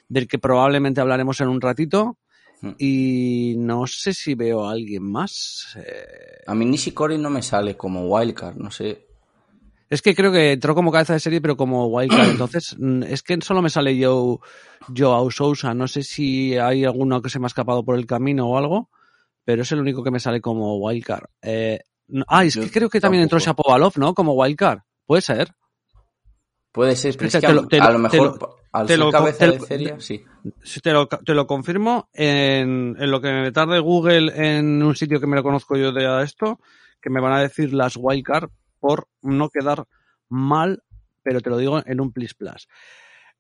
del 0.08 0.28
que 0.28 0.38
probablemente 0.38 1.00
hablaremos 1.00 1.40
en 1.40 1.48
un 1.48 1.60
ratito. 1.60 2.18
Hmm. 2.60 2.72
Y 2.78 3.54
no 3.58 3.86
sé 3.86 4.14
si 4.14 4.34
veo 4.34 4.66
a 4.66 4.72
alguien 4.72 5.02
más. 5.02 5.76
Eh. 5.76 6.42
A 6.46 6.54
mí 6.54 6.64
Nishikori 6.64 7.18
no 7.18 7.30
me 7.30 7.42
sale 7.42 7.76
como 7.76 8.06
wildcard, 8.08 8.56
no 8.56 8.70
sé. 8.70 9.06
Es 9.88 10.02
que 10.02 10.14
creo 10.14 10.32
que 10.32 10.52
entró 10.52 10.74
como 10.74 10.90
cabeza 10.90 11.12
de 11.12 11.20
serie, 11.20 11.40
pero 11.40 11.56
como 11.56 11.86
wildcard. 11.86 12.30
Entonces, 12.30 12.76
mm, 12.78 13.02
es 13.04 13.22
que 13.22 13.38
solo 13.42 13.62
me 13.62 13.70
sale 13.70 13.96
yo 13.96 14.40
Joao 14.96 15.30
Sousa. 15.30 15.74
No 15.74 15.86
sé 15.86 16.02
si 16.02 16.56
hay 16.56 16.84
alguno 16.84 17.22
que 17.22 17.30
se 17.30 17.38
me 17.38 17.46
ha 17.46 17.48
escapado 17.48 17.84
por 17.84 17.96
el 17.96 18.06
camino 18.06 18.48
o 18.48 18.58
algo, 18.58 18.90
pero 19.44 19.62
es 19.62 19.72
el 19.72 19.80
único 19.80 20.02
que 20.02 20.10
me 20.10 20.20
sale 20.20 20.40
como 20.40 20.78
wildcard. 20.78 21.26
Eh, 21.42 21.80
ah, 22.26 22.44
es 22.44 22.56
que 22.56 22.70
creo 22.70 22.88
que 22.88 23.00
también 23.00 23.22
entró 23.22 23.38
Shapovalov, 23.38 23.92
¿no? 23.96 24.14
Como 24.14 24.32
wildcard. 24.32 24.80
Puede 25.04 25.22
ser. 25.22 25.52
Puede 26.72 26.96
ser, 26.96 27.16
pero 27.16 27.28
es 27.28 27.36
que 27.38 27.46
a, 27.78 27.90
lo 27.90 27.98
mejor 27.98 28.55
al 28.80 28.88
ser 28.88 29.00
cabeza 29.10 29.46
de 29.46 29.96
sí. 29.98 30.24
Te 30.82 30.92
lo, 30.92 31.08
te 31.08 31.34
lo 31.34 31.46
confirmo 31.46 32.08
en, 32.12 32.96
en, 32.98 33.10
lo 33.10 33.20
que 33.20 33.32
me 33.32 33.52
tarde 33.52 33.78
Google 33.80 34.32
en 34.34 34.82
un 34.82 34.94
sitio 34.94 35.20
que 35.20 35.26
me 35.26 35.36
lo 35.36 35.42
conozco 35.42 35.76
yo 35.76 35.92
de 35.92 36.22
esto, 36.22 36.60
que 37.00 37.10
me 37.10 37.20
van 37.20 37.32
a 37.32 37.40
decir 37.40 37.72
las 37.72 37.96
wildcard 37.96 38.50
por 38.78 39.08
no 39.22 39.48
quedar 39.48 39.86
mal, 40.28 40.82
pero 41.22 41.40
te 41.40 41.50
lo 41.50 41.58
digo 41.58 41.82
en 41.84 42.00
un 42.00 42.12
plis 42.12 42.34
plus. 42.34 42.68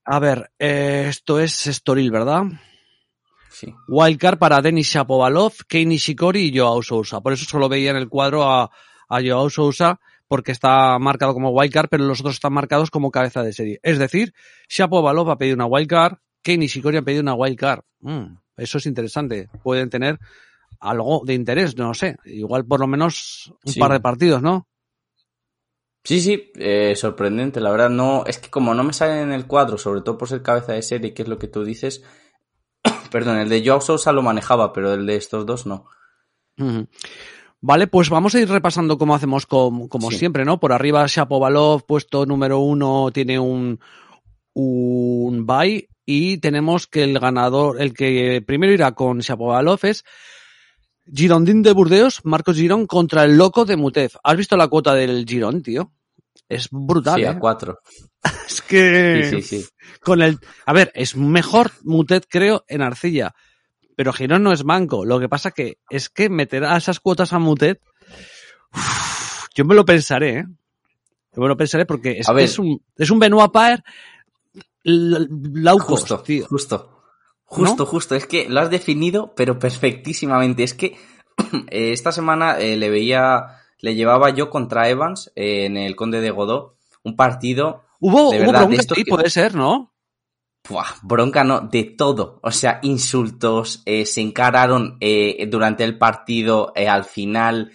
A 0.04 0.18
ver, 0.18 0.50
eh, 0.58 1.06
esto 1.08 1.38
es 1.40 1.52
Storil, 1.52 2.10
¿verdad? 2.10 2.44
Sí. 3.50 3.74
Wildcard 3.88 4.38
para 4.38 4.62
Denis 4.62 4.88
Shapovalov, 4.88 5.52
Kei 5.68 5.86
Nishikori 5.86 6.48
y 6.48 6.58
Joao 6.58 6.82
Sousa. 6.82 7.20
Por 7.20 7.32
eso 7.32 7.44
solo 7.44 7.68
veía 7.68 7.90
en 7.90 7.96
el 7.96 8.08
cuadro 8.08 8.44
a, 8.44 8.70
a 9.08 9.20
Joao 9.22 9.50
Sousa 9.50 10.00
porque 10.28 10.52
está 10.52 10.98
marcado 10.98 11.34
como 11.34 11.50
wildcard, 11.50 11.88
pero 11.88 12.04
los 12.04 12.20
otros 12.20 12.34
están 12.34 12.52
marcados 12.52 12.90
como 12.90 13.10
cabeza 13.10 13.42
de 13.42 13.52
serie. 13.52 13.80
Es 13.82 13.98
decir, 13.98 14.34
Shapovalov 14.68 15.30
ha 15.30 15.38
pedido 15.38 15.54
una 15.54 15.66
wildcard, 15.66 16.18
Kei 16.42 16.58
Nishikori 16.58 16.96
ha 16.96 17.02
pedido 17.02 17.22
una 17.22 17.34
wildcard. 17.34 17.82
Mm, 18.00 18.36
eso 18.56 18.78
es 18.78 18.86
interesante. 18.86 19.48
Pueden 19.62 19.90
tener 19.90 20.18
algo 20.80 21.22
de 21.24 21.34
interés, 21.34 21.76
no 21.76 21.94
sé. 21.94 22.16
Igual 22.24 22.64
por 22.64 22.80
lo 22.80 22.86
menos 22.86 23.52
un 23.64 23.74
par 23.74 23.92
de 23.92 24.00
partidos, 24.00 24.42
¿no? 24.42 24.68
Sí, 26.04 26.20
sí, 26.20 26.52
eh, 26.54 26.94
sorprendente, 26.94 27.60
la 27.60 27.70
verdad. 27.70 27.90
No, 27.90 28.24
es 28.26 28.38
que 28.38 28.48
como 28.48 28.74
no 28.74 28.84
me 28.84 28.92
sale 28.92 29.22
en 29.22 29.32
el 29.32 29.46
cuadro, 29.48 29.76
sobre 29.76 30.02
todo 30.02 30.16
por 30.16 30.28
ser 30.28 30.42
cabeza 30.42 30.72
de 30.72 30.82
serie, 30.82 31.12
que 31.12 31.22
es 31.22 31.28
lo 31.28 31.38
que 31.38 31.48
tú 31.48 31.64
dices. 31.64 32.04
Perdón, 33.10 33.38
el 33.38 33.48
de 33.48 33.66
Joao 33.66 33.80
Sousa 33.80 34.12
lo 34.12 34.22
manejaba, 34.22 34.72
pero 34.72 34.94
el 34.94 35.04
de 35.04 35.16
estos 35.16 35.44
dos 35.46 35.66
no. 35.66 35.86
Vale, 37.60 37.86
pues 37.86 38.10
vamos 38.10 38.34
a 38.34 38.40
ir 38.40 38.48
repasando 38.48 38.98
como 38.98 39.14
hacemos 39.14 39.46
como, 39.46 40.10
siempre, 40.10 40.44
¿no? 40.44 40.60
Por 40.60 40.72
arriba 40.72 41.06
Shapovalov, 41.06 41.84
puesto 41.86 42.26
número 42.26 42.60
uno, 42.60 43.10
tiene 43.12 43.38
un, 43.38 43.80
un 44.52 45.46
bye 45.46 45.88
y 46.04 46.38
tenemos 46.38 46.86
que 46.86 47.02
el 47.02 47.18
ganador, 47.18 47.80
el 47.80 47.94
que 47.94 48.42
primero 48.46 48.72
irá 48.72 48.92
con 48.92 49.18
Shapovalov 49.18 49.80
es 49.84 50.04
Girondín 51.12 51.62
de 51.62 51.72
Burdeos, 51.72 52.20
Marcos 52.24 52.56
Girón 52.56 52.86
contra 52.86 53.24
el 53.24 53.36
loco 53.36 53.64
de 53.64 53.76
Mutef. 53.76 54.16
¿Has 54.22 54.36
visto 54.36 54.56
la 54.56 54.68
cuota 54.68 54.94
del 54.94 55.24
Girón, 55.26 55.62
tío? 55.62 55.92
Es 56.48 56.68
brutal. 56.70 57.16
Sí, 57.16 57.24
a 57.24 57.32
¿eh? 57.32 57.38
cuatro. 57.38 57.80
es 58.46 58.60
que. 58.62 59.28
Sí, 59.30 59.42
sí, 59.42 59.62
sí. 59.62 59.68
Con 60.00 60.22
el. 60.22 60.38
A 60.64 60.72
ver, 60.72 60.90
es 60.94 61.16
mejor 61.16 61.72
Mutet, 61.82 62.26
creo, 62.28 62.64
en 62.68 62.82
arcilla. 62.82 63.34
Pero 63.96 64.12
Girón 64.12 64.44
no 64.44 64.52
es 64.52 64.64
manco. 64.64 65.04
Lo 65.04 65.18
que 65.18 65.28
pasa 65.28 65.50
que 65.50 65.78
es 65.90 66.08
que 66.08 66.28
meter 66.28 66.64
a 66.64 66.76
esas 66.76 67.00
cuotas 67.00 67.32
a 67.32 67.38
Mutet. 67.38 67.80
yo 69.54 69.64
me 69.64 69.74
lo 69.74 69.84
pensaré, 69.84 70.38
¿eh? 70.38 70.44
Yo 71.34 71.42
me 71.42 71.48
lo 71.48 71.56
pensaré 71.56 71.84
porque 71.84 72.18
es, 72.20 72.28
es 72.28 72.58
un, 72.58 72.80
es 72.96 73.10
un 73.10 73.18
Benoit 73.18 73.50
Paer 73.50 73.82
justo, 75.80 76.20
tío. 76.20 76.46
Justo. 76.48 76.92
Justo, 77.44 77.86
justo. 77.86 78.14
Es 78.14 78.26
que 78.26 78.48
lo 78.48 78.60
has 78.60 78.70
definido, 78.70 79.34
pero 79.36 79.58
perfectísimamente. 79.58 80.62
Es 80.62 80.74
que 80.74 80.96
eh, 81.70 81.92
esta 81.92 82.12
semana 82.12 82.58
eh, 82.58 82.76
le 82.76 82.90
veía, 82.90 83.60
le 83.80 83.94
llevaba 83.94 84.30
yo 84.30 84.50
contra 84.50 84.88
Evans 84.88 85.32
eh, 85.36 85.66
en 85.66 85.76
el 85.76 85.96
Conde 85.96 86.20
de 86.20 86.30
Godó. 86.30 86.76
Un 87.02 87.16
partido. 87.16 87.84
Hubo, 88.00 88.32
de 88.32 88.40
verdad, 88.40 88.68
de 88.68 88.82
sí, 88.82 89.04
puede 89.04 89.30
ser, 89.30 89.54
¿no? 89.54 89.92
Bronca 91.02 91.44
no, 91.44 91.60
de 91.60 91.84
todo. 91.84 92.40
O 92.42 92.50
sea, 92.50 92.80
insultos, 92.82 93.82
eh, 93.84 94.06
se 94.06 94.20
encararon 94.20 94.96
eh, 95.00 95.46
durante 95.48 95.84
el 95.84 95.98
partido, 95.98 96.72
eh, 96.74 96.88
al 96.88 97.04
final. 97.04 97.72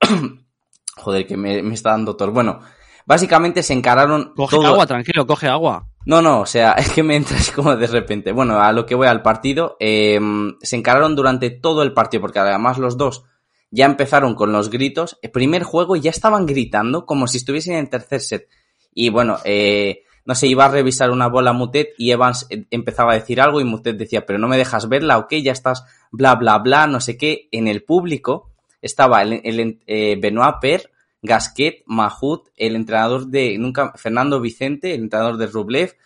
Joder, 0.96 1.26
que 1.26 1.36
me, 1.36 1.58
está 1.72 1.90
dando 1.90 2.16
tor. 2.16 2.30
Bueno, 2.32 2.60
básicamente 3.06 3.62
se 3.62 3.72
encararon. 3.72 4.32
Coge 4.36 4.56
agua, 4.64 4.86
tranquilo, 4.86 5.26
coge 5.26 5.48
agua. 5.48 5.88
No, 6.04 6.20
no, 6.20 6.40
o 6.40 6.46
sea, 6.46 6.72
es 6.78 6.90
que 6.90 7.02
me 7.02 7.16
entras 7.16 7.50
como 7.50 7.76
de 7.76 7.86
repente. 7.86 8.32
Bueno, 8.32 8.60
a 8.60 8.72
lo 8.72 8.86
que 8.86 8.94
voy 8.94 9.06
al 9.06 9.22
partido, 9.22 9.76
eh, 9.80 10.20
se 10.60 10.76
encararon 10.76 11.16
durante 11.16 11.50
todo 11.50 11.82
el 11.82 11.92
partido, 11.92 12.20
porque 12.20 12.38
además 12.38 12.78
los 12.78 12.96
dos 12.96 13.24
ya 13.70 13.86
empezaron 13.86 14.34
con 14.34 14.52
los 14.52 14.70
gritos. 14.70 15.18
El 15.22 15.30
primer 15.30 15.64
juego 15.64 15.96
ya 15.96 16.10
estaban 16.10 16.46
gritando 16.46 17.06
como 17.06 17.26
si 17.26 17.38
estuviesen 17.38 17.76
en 17.76 17.88
tercer 17.88 18.20
set. 18.20 18.48
Y 18.94 19.08
bueno, 19.08 19.38
eh, 19.44 20.02
no 20.24 20.34
sé, 20.34 20.46
iba 20.46 20.64
a 20.64 20.70
revisar 20.70 21.10
una 21.10 21.28
bola 21.28 21.52
Mutet 21.52 21.94
y 21.98 22.10
Evans 22.10 22.46
eh, 22.50 22.64
empezaba 22.70 23.12
a 23.12 23.16
decir 23.16 23.40
algo 23.40 23.60
y 23.60 23.64
Mutet 23.64 23.96
decía, 23.96 24.24
pero 24.24 24.38
no 24.38 24.48
me 24.48 24.56
dejas 24.56 24.88
verla, 24.88 25.18
ok, 25.18 25.34
ya 25.42 25.52
estás, 25.52 25.84
bla, 26.10 26.34
bla, 26.36 26.58
bla, 26.58 26.86
no 26.86 27.00
sé 27.00 27.16
qué. 27.16 27.48
En 27.50 27.68
el 27.68 27.82
público 27.82 28.50
estaba 28.80 29.22
el, 29.22 29.40
el 29.44 29.80
eh, 29.86 30.16
Benoit 30.20 30.56
Per, 30.60 30.90
Gasquet, 31.22 31.82
Mahut, 31.86 32.48
el 32.56 32.76
entrenador 32.76 33.26
de, 33.28 33.56
nunca, 33.58 33.92
Fernando 33.96 34.40
Vicente, 34.40 34.94
el 34.94 35.02
entrenador 35.02 35.36
de 35.36 35.46
Rublev, 35.46 35.96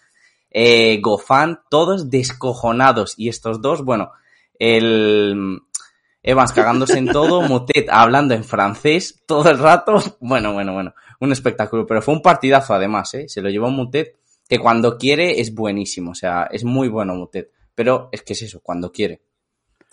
eh, 0.51 1.01
Gofán, 1.01 1.61
todos 1.71 2.11
descojonados. 2.11 3.15
Y 3.17 3.29
estos 3.29 3.61
dos, 3.61 3.83
bueno, 3.83 4.13
el 4.59 5.61
Evans 6.23 6.53
cagándose 6.53 6.99
en 6.99 7.09
todo, 7.09 7.43
Mutet 7.49 7.89
hablando 7.91 8.35
en 8.35 8.45
francés 8.45 9.23
todo 9.27 9.51
el 9.51 9.59
rato. 9.59 9.99
Bueno, 10.21 10.53
bueno, 10.53 10.75
bueno, 10.75 10.95
un 11.21 11.33
espectáculo. 11.33 11.87
Pero 11.87 12.03
fue 12.03 12.15
un 12.15 12.23
partidazo 12.23 12.75
además, 12.75 13.13
¿eh? 13.15 13.29
Se 13.29 13.41
lo 13.43 13.49
llevó 13.49 13.71
Mutet, 13.71 14.17
que 14.49 14.59
cuando 14.59 14.99
quiere 14.99 15.41
es 15.41 15.55
buenísimo. 15.55 16.13
O 16.13 16.15
sea, 16.15 16.49
es 16.51 16.65
muy 16.65 16.89
bueno 16.89 17.15
Mutet. 17.15 17.51
Pero 17.75 18.09
es 18.13 18.23
que 18.23 18.33
es 18.33 18.43
eso, 18.43 18.61
cuando 18.61 18.91
quiere. 18.91 19.23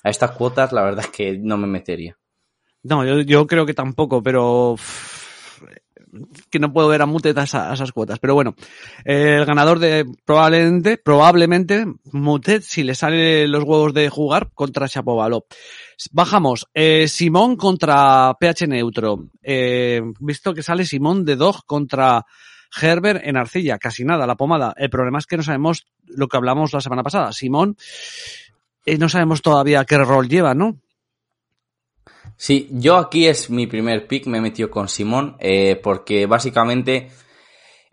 A 0.03 0.09
estas 0.09 0.31
cuotas, 0.31 0.71
la 0.71 0.83
verdad 0.83 1.05
es 1.05 1.11
que 1.11 1.37
no 1.37 1.57
me 1.57 1.67
metería. 1.67 2.17
No, 2.83 3.05
yo, 3.05 3.21
yo 3.21 3.47
creo 3.47 3.65
que 3.65 3.73
tampoco, 3.73 4.21
pero 4.21 4.75
que 6.49 6.59
no 6.59 6.71
puedo 6.71 6.87
ver 6.87 7.01
a 7.01 7.05
Mutet 7.05 7.37
a, 7.37 7.43
esa, 7.43 7.73
esas 7.73 7.91
cuotas. 7.91 8.19
Pero 8.19 8.33
bueno, 8.35 8.55
eh, 9.05 9.37
el 9.39 9.45
ganador 9.45 9.79
de 9.79 10.05
probablemente, 10.25 10.97
probablemente, 10.97 11.85
Mutet, 12.11 12.61
si 12.61 12.83
le 12.83 12.95
sale 12.95 13.47
los 13.47 13.63
huevos 13.63 13.93
de 13.93 14.09
jugar 14.09 14.51
contra 14.53 14.87
Chapovalov. 14.87 15.43
Bajamos, 16.11 16.67
eh, 16.73 17.07
Simón 17.07 17.55
contra 17.55 18.33
PH 18.39 18.67
Neutro. 18.67 19.27
Eh, 19.41 20.01
visto 20.19 20.53
que 20.53 20.63
sale 20.63 20.85
Simón 20.85 21.25
de 21.25 21.35
Dog 21.35 21.65
contra 21.65 22.25
Herbert 22.81 23.21
en 23.23 23.37
arcilla, 23.37 23.77
casi 23.77 24.03
nada, 24.03 24.27
la 24.27 24.35
pomada. 24.35 24.73
El 24.77 24.89
problema 24.89 25.19
es 25.19 25.27
que 25.27 25.37
no 25.37 25.43
sabemos 25.43 25.85
lo 26.05 26.27
que 26.27 26.37
hablamos 26.37 26.73
la 26.73 26.81
semana 26.81 27.03
pasada. 27.03 27.31
Simón, 27.31 27.77
eh, 28.85 28.97
no 28.97 29.09
sabemos 29.09 29.41
todavía 29.41 29.85
qué 29.85 29.97
rol 29.97 30.27
lleva, 30.27 30.53
¿no? 30.53 30.79
Sí, 32.35 32.67
yo 32.71 32.97
aquí 32.97 33.27
es 33.27 33.49
mi 33.49 33.67
primer 33.67 34.07
pick, 34.07 34.25
me 34.25 34.39
he 34.39 34.41
metido 34.41 34.69
con 34.69 34.89
Simón, 34.89 35.35
eh, 35.39 35.79
porque 35.81 36.25
básicamente 36.25 37.11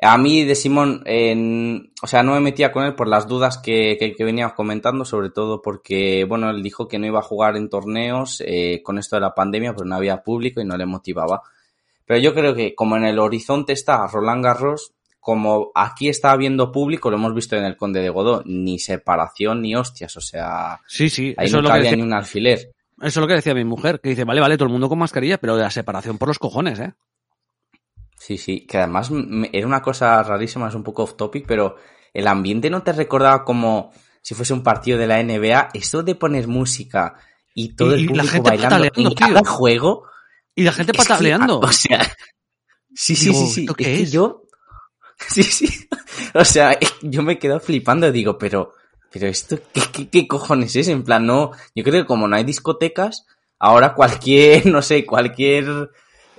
a 0.02 0.16
mí 0.18 0.44
de 0.44 0.54
Simón, 0.54 1.02
en, 1.04 1.92
o 2.02 2.06
sea, 2.06 2.22
no 2.22 2.32
me 2.32 2.40
metía 2.40 2.72
con 2.72 2.84
él 2.84 2.94
por 2.94 3.06
las 3.06 3.28
dudas 3.28 3.58
que, 3.58 3.96
que, 3.98 4.14
que 4.14 4.24
veníamos 4.24 4.54
comentando, 4.54 5.04
sobre 5.04 5.30
todo 5.30 5.60
porque, 5.60 6.24
bueno, 6.24 6.48
él 6.50 6.62
dijo 6.62 6.88
que 6.88 6.98
no 6.98 7.06
iba 7.06 7.18
a 7.18 7.22
jugar 7.22 7.56
en 7.56 7.68
torneos 7.68 8.42
eh, 8.46 8.80
con 8.82 8.98
esto 8.98 9.16
de 9.16 9.20
la 9.20 9.34
pandemia, 9.34 9.74
pero 9.74 9.84
no 9.84 9.96
había 9.96 10.22
público 10.22 10.60
y 10.60 10.64
no 10.64 10.76
le 10.76 10.86
motivaba. 10.86 11.42
Pero 12.06 12.18
yo 12.18 12.34
creo 12.34 12.54
que 12.54 12.74
como 12.74 12.96
en 12.96 13.04
el 13.04 13.18
horizonte 13.18 13.72
está 13.72 14.06
Roland 14.06 14.42
Garros, 14.42 14.92
como 15.20 15.70
aquí 15.74 16.08
está 16.08 16.32
habiendo 16.32 16.72
público, 16.72 17.10
lo 17.10 17.18
hemos 17.18 17.34
visto 17.34 17.56
en 17.56 17.64
el 17.64 17.76
Conde 17.76 18.00
de 18.00 18.08
Godó, 18.08 18.42
ni 18.46 18.78
separación 18.78 19.60
ni 19.60 19.76
hostias, 19.76 20.16
o 20.16 20.20
sea, 20.22 20.80
sí, 20.86 21.10
sí, 21.10 21.34
ahí 21.36 21.50
no 21.50 21.62
cabía 21.62 21.94
ni 21.94 22.02
un 22.02 22.14
alfiler. 22.14 22.72
Eso 22.98 23.06
es 23.06 23.16
lo 23.16 23.26
que 23.26 23.34
decía 23.34 23.54
mi 23.54 23.64
mujer, 23.64 24.00
que 24.00 24.10
dice, 24.10 24.24
vale, 24.24 24.40
vale, 24.40 24.56
todo 24.56 24.66
el 24.66 24.72
mundo 24.72 24.88
con 24.88 24.98
mascarilla, 24.98 25.38
pero 25.38 25.56
de 25.56 25.62
la 25.62 25.70
separación 25.70 26.18
por 26.18 26.28
los 26.28 26.38
cojones, 26.38 26.80
¿eh? 26.80 26.94
Sí, 28.20 28.36
sí, 28.36 28.66
que 28.66 28.76
además 28.76 29.10
era 29.50 29.66
una 29.66 29.80
cosa 29.80 30.22
rarísima, 30.22 30.68
es 30.68 30.74
un 30.74 30.82
poco 30.82 31.04
off 31.04 31.16
topic, 31.16 31.46
pero 31.46 31.76
el 32.12 32.26
ambiente 32.26 32.68
no 32.68 32.82
te 32.82 32.92
recordaba 32.92 33.46
como 33.46 33.92
si 34.20 34.34
fuese 34.34 34.52
un 34.52 34.62
partido 34.62 34.98
de 34.98 35.06
la 35.06 35.22
NBA, 35.22 35.70
eso 35.72 36.02
de 36.02 36.14
poner 36.14 36.46
música 36.46 37.14
y 37.54 37.74
todo 37.74 37.96
y, 37.96 38.00
el 38.00 38.06
público 38.08 38.26
la 38.26 38.30
gente 38.30 38.50
bailando 38.50 38.90
en 38.94 39.14
cada 39.14 39.42
juego. 39.42 40.04
Y 40.54 40.64
la 40.64 40.72
gente 40.72 40.92
pataleando. 40.92 41.60
Que, 41.60 41.66
o 41.68 41.72
sea, 41.72 42.14
sí, 42.94 43.16
sí, 43.16 43.30
digo, 43.30 43.38
sí, 43.38 43.46
sí. 43.46 43.64
Es, 43.64 43.70
es 43.70 43.76
que 43.76 44.04
yo, 44.04 44.42
sí, 45.26 45.42
sí. 45.42 45.88
O 46.34 46.44
sea, 46.44 46.78
yo 47.00 47.22
me 47.22 47.38
quedo 47.38 47.58
flipando, 47.58 48.12
digo, 48.12 48.36
pero, 48.36 48.74
pero 49.10 49.28
esto, 49.28 49.58
¿qué, 49.72 49.80
qué, 49.90 50.10
qué 50.10 50.28
cojones 50.28 50.76
es? 50.76 50.88
En 50.88 51.04
plan, 51.04 51.24
no, 51.24 51.52
yo 51.74 51.82
creo 51.82 52.02
que 52.02 52.06
como 52.06 52.28
no 52.28 52.36
hay 52.36 52.44
discotecas, 52.44 53.24
ahora 53.58 53.94
cualquier, 53.94 54.66
no 54.66 54.82
sé, 54.82 55.06
cualquier 55.06 55.90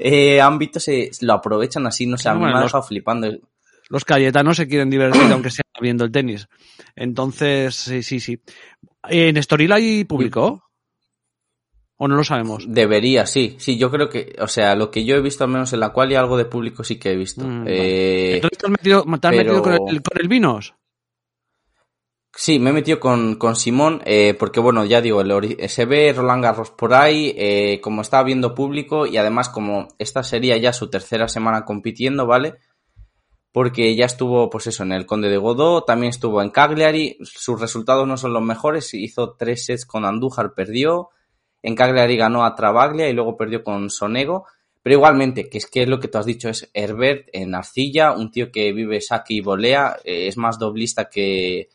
eh, 0.01 0.41
ámbito 0.41 0.79
se 0.79 1.11
lo 1.21 1.33
aprovechan 1.33 1.85
así, 1.87 2.05
no 2.07 2.17
sé, 2.17 2.29
a 2.29 2.33
mí 2.33 2.39
bueno, 2.39 2.55
me 2.55 2.59
ha 2.61 2.63
dejado 2.63 2.83
flipando. 2.83 3.29
Los 3.89 4.05
cayetanos 4.05 4.57
se 4.57 4.67
quieren 4.67 4.89
divertir 4.89 5.31
aunque 5.31 5.51
sea 5.51 5.63
viendo 5.81 6.05
el 6.05 6.11
tenis. 6.11 6.47
Entonces, 6.95 7.75
sí, 7.75 8.03
sí, 8.03 8.19
sí. 8.19 8.41
¿En 9.03 9.37
Estoril 9.37 9.71
hay 9.71 10.03
público? 10.05 10.63
¿O 11.97 12.07
no 12.07 12.15
lo 12.15 12.23
sabemos? 12.23 12.65
Debería, 12.67 13.27
sí. 13.27 13.55
Sí, 13.59 13.77
yo 13.77 13.91
creo 13.91 14.09
que, 14.09 14.35
o 14.39 14.47
sea, 14.47 14.75
lo 14.75 14.89
que 14.89 15.05
yo 15.05 15.15
he 15.15 15.21
visto 15.21 15.43
al 15.43 15.51
menos 15.51 15.71
en 15.73 15.81
la 15.81 15.89
cual 15.89 16.11
y 16.11 16.15
algo 16.15 16.35
de 16.35 16.45
público 16.45 16.83
sí 16.83 16.97
que 16.97 17.11
he 17.11 17.15
visto. 17.15 17.45
Mm, 17.45 17.67
eh, 17.67 18.35
Entonces 18.35 18.57
te 18.57 18.65
has 18.65 18.71
metido, 18.71 19.03
te 19.03 19.11
has 19.11 19.19
pero... 19.19 19.35
metido 19.35 19.61
con, 19.61 19.73
el, 19.73 20.01
con 20.01 20.19
el 20.19 20.27
Vinos. 20.27 20.73
Sí, 22.33 22.59
me 22.59 22.69
he 22.69 22.73
metido 22.73 22.99
con, 22.99 23.35
con 23.35 23.55
Simón, 23.57 24.01
eh, 24.05 24.33
porque 24.39 24.61
bueno, 24.61 24.85
ya 24.85 25.01
digo, 25.01 25.21
se 25.67 25.85
ve 25.85 26.13
Roland 26.13 26.41
Garros 26.41 26.71
por 26.71 26.93
ahí, 26.93 27.33
eh, 27.37 27.81
como 27.81 28.01
está 28.01 28.23
viendo 28.23 28.55
público 28.55 29.05
y 29.05 29.17
además 29.17 29.49
como 29.49 29.89
esta 29.99 30.23
sería 30.23 30.55
ya 30.57 30.71
su 30.71 30.89
tercera 30.89 31.27
semana 31.27 31.65
compitiendo, 31.65 32.25
¿vale? 32.25 32.55
Porque 33.51 33.95
ya 33.97 34.05
estuvo, 34.05 34.49
pues 34.49 34.67
eso, 34.67 34.83
en 34.83 34.93
el 34.93 35.05
Conde 35.05 35.29
de 35.29 35.37
Godó, 35.37 35.83
también 35.83 36.11
estuvo 36.11 36.41
en 36.41 36.51
Cagliari, 36.51 37.17
sus 37.21 37.59
resultados 37.59 38.07
no 38.07 38.15
son 38.15 38.31
los 38.31 38.41
mejores, 38.41 38.93
hizo 38.93 39.35
tres 39.37 39.65
sets 39.65 39.85
con 39.85 40.05
Andújar, 40.05 40.53
perdió, 40.53 41.09
en 41.61 41.75
Cagliari 41.75 42.15
ganó 42.15 42.45
a 42.45 42.55
Travaglia 42.55 43.09
y 43.09 43.13
luego 43.13 43.35
perdió 43.35 43.61
con 43.61 43.89
Sonego, 43.89 44.45
pero 44.81 44.95
igualmente, 44.95 45.49
que 45.49 45.57
es 45.57 45.65
que 45.67 45.83
es 45.83 45.89
lo 45.89 45.99
que 45.99 46.07
tú 46.07 46.17
has 46.17 46.25
dicho, 46.25 46.47
es 46.47 46.71
Herbert 46.73 47.27
en 47.33 47.53
Arcilla, 47.55 48.13
un 48.13 48.31
tío 48.31 48.51
que 48.53 48.71
vive 48.71 49.01
saque 49.01 49.33
y 49.33 49.41
volea, 49.41 49.97
eh, 50.05 50.27
es 50.27 50.37
más 50.37 50.57
doblista 50.57 51.09
que 51.09 51.69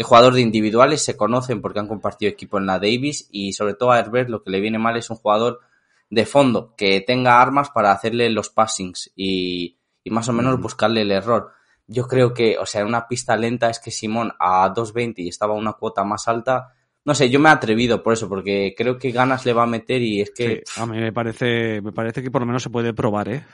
que 0.00 0.04
jugador 0.04 0.32
de 0.32 0.40
individuales 0.40 1.04
se 1.04 1.14
conocen 1.14 1.60
porque 1.60 1.78
han 1.78 1.86
compartido 1.86 2.30
equipo 2.32 2.56
en 2.56 2.64
la 2.64 2.78
Davis 2.78 3.28
y 3.30 3.52
sobre 3.52 3.74
todo 3.74 3.92
a 3.92 3.98
Herbert 3.98 4.30
lo 4.30 4.42
que 4.42 4.48
le 4.48 4.58
viene 4.58 4.78
mal 4.78 4.96
es 4.96 5.10
un 5.10 5.16
jugador 5.16 5.60
de 6.08 6.24
fondo 6.24 6.72
que 6.74 7.02
tenga 7.02 7.38
armas 7.38 7.68
para 7.68 7.92
hacerle 7.92 8.30
los 8.30 8.48
passings 8.48 9.12
y, 9.14 9.76
y 10.02 10.10
más 10.10 10.26
o 10.30 10.32
menos 10.32 10.58
buscarle 10.58 11.02
el 11.02 11.12
error. 11.12 11.52
Yo 11.86 12.08
creo 12.08 12.32
que, 12.32 12.56
o 12.56 12.64
sea, 12.64 12.80
en 12.80 12.86
una 12.86 13.06
pista 13.08 13.36
lenta 13.36 13.68
es 13.68 13.78
que 13.78 13.90
Simón 13.90 14.32
a 14.40 14.72
2.20 14.72 15.16
y 15.18 15.28
estaba 15.28 15.52
una 15.52 15.74
cuota 15.74 16.02
más 16.02 16.26
alta. 16.28 16.72
No 17.04 17.14
sé, 17.14 17.28
yo 17.28 17.38
me 17.38 17.50
he 17.50 17.52
atrevido 17.52 18.02
por 18.02 18.14
eso, 18.14 18.26
porque 18.26 18.74
creo 18.74 18.96
que 18.96 19.10
ganas 19.10 19.44
le 19.44 19.52
va 19.52 19.64
a 19.64 19.66
meter 19.66 20.00
y 20.00 20.22
es 20.22 20.30
que. 20.30 20.62
Sí, 20.64 20.80
a 20.80 20.86
mí 20.86 20.98
me 20.98 21.12
parece, 21.12 21.82
me 21.82 21.92
parece 21.92 22.22
que 22.22 22.30
por 22.30 22.40
lo 22.40 22.46
menos 22.46 22.62
se 22.62 22.70
puede 22.70 22.94
probar, 22.94 23.28
¿eh? 23.28 23.44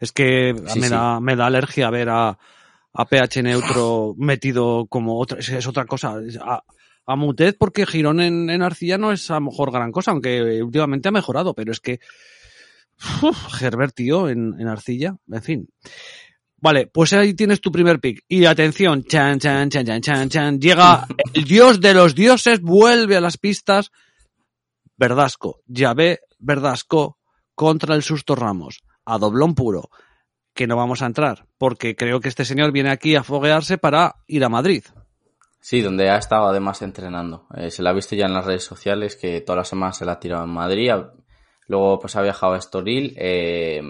Es 0.00 0.10
que 0.10 0.52
sí, 0.66 0.80
me, 0.80 0.88
sí. 0.88 0.92
Da, 0.92 1.20
me 1.20 1.36
da 1.36 1.46
alergia 1.46 1.90
ver 1.90 2.08
a, 2.08 2.36
a 2.94 3.06
pH 3.06 3.42
neutro 3.42 4.14
metido 4.18 4.86
como 4.86 5.18
otra, 5.18 5.38
es, 5.38 5.66
otra 5.66 5.86
cosa. 5.86 6.16
A, 6.40 6.62
a, 7.06 7.16
porque 7.58 7.86
Girón 7.86 8.20
en, 8.20 8.50
en, 8.50 8.62
Arcilla 8.62 8.98
no 8.98 9.12
es 9.12 9.30
a 9.30 9.34
lo 9.34 9.42
mejor 9.42 9.72
gran 9.72 9.92
cosa, 9.92 10.10
aunque 10.10 10.62
últimamente 10.62 11.08
ha 11.08 11.12
mejorado, 11.12 11.54
pero 11.54 11.72
es 11.72 11.80
que 11.80 12.00
uf, 13.22 13.62
Herbert, 13.62 13.94
tío, 13.94 14.28
en, 14.28 14.54
en, 14.58 14.68
Arcilla, 14.68 15.16
en 15.30 15.42
fin. 15.42 15.68
Vale, 16.58 16.86
pues 16.86 17.12
ahí 17.12 17.34
tienes 17.34 17.60
tu 17.60 17.72
primer 17.72 17.98
pick. 17.98 18.24
Y 18.28 18.44
atención, 18.44 19.02
chan, 19.04 19.40
chan, 19.40 19.68
chan, 19.68 19.84
chan, 19.84 20.00
chan, 20.00 20.28
chan. 20.28 20.60
Llega 20.60 21.06
el 21.34 21.44
dios 21.44 21.80
de 21.80 21.94
los 21.94 22.14
dioses, 22.14 22.60
vuelve 22.60 23.16
a 23.16 23.20
las 23.20 23.36
pistas. 23.36 23.90
Verdasco, 24.96 25.60
ve 25.66 26.20
Verdasco 26.38 27.18
contra 27.56 27.96
el 27.96 28.04
Susto 28.04 28.36
Ramos. 28.36 28.84
A 29.04 29.18
doblón 29.18 29.56
puro 29.56 29.90
que 30.54 30.66
no 30.66 30.76
vamos 30.76 31.02
a 31.02 31.06
entrar, 31.06 31.46
porque 31.58 31.96
creo 31.96 32.20
que 32.20 32.28
este 32.28 32.44
señor 32.44 32.72
viene 32.72 32.90
aquí 32.90 33.16
a 33.16 33.22
foguearse 33.22 33.78
para 33.78 34.16
ir 34.26 34.44
a 34.44 34.48
Madrid. 34.48 34.84
Sí, 35.60 35.80
donde 35.80 36.10
ha 36.10 36.18
estado 36.18 36.46
además 36.46 36.82
entrenando. 36.82 37.46
Eh, 37.56 37.70
se 37.70 37.82
la 37.82 37.90
ha 37.90 37.94
visto 37.94 38.16
ya 38.16 38.26
en 38.26 38.34
las 38.34 38.44
redes 38.44 38.64
sociales 38.64 39.16
que 39.16 39.40
toda 39.40 39.58
la 39.58 39.64
semana 39.64 39.92
se 39.92 40.04
la 40.04 40.12
ha 40.12 40.20
tirado 40.20 40.44
en 40.44 40.50
Madrid. 40.50 40.90
Luego 41.68 42.00
pues 42.00 42.16
ha 42.16 42.22
viajado 42.22 42.54
a 42.54 42.58
Estoril. 42.58 43.14
Eh, 43.16 43.80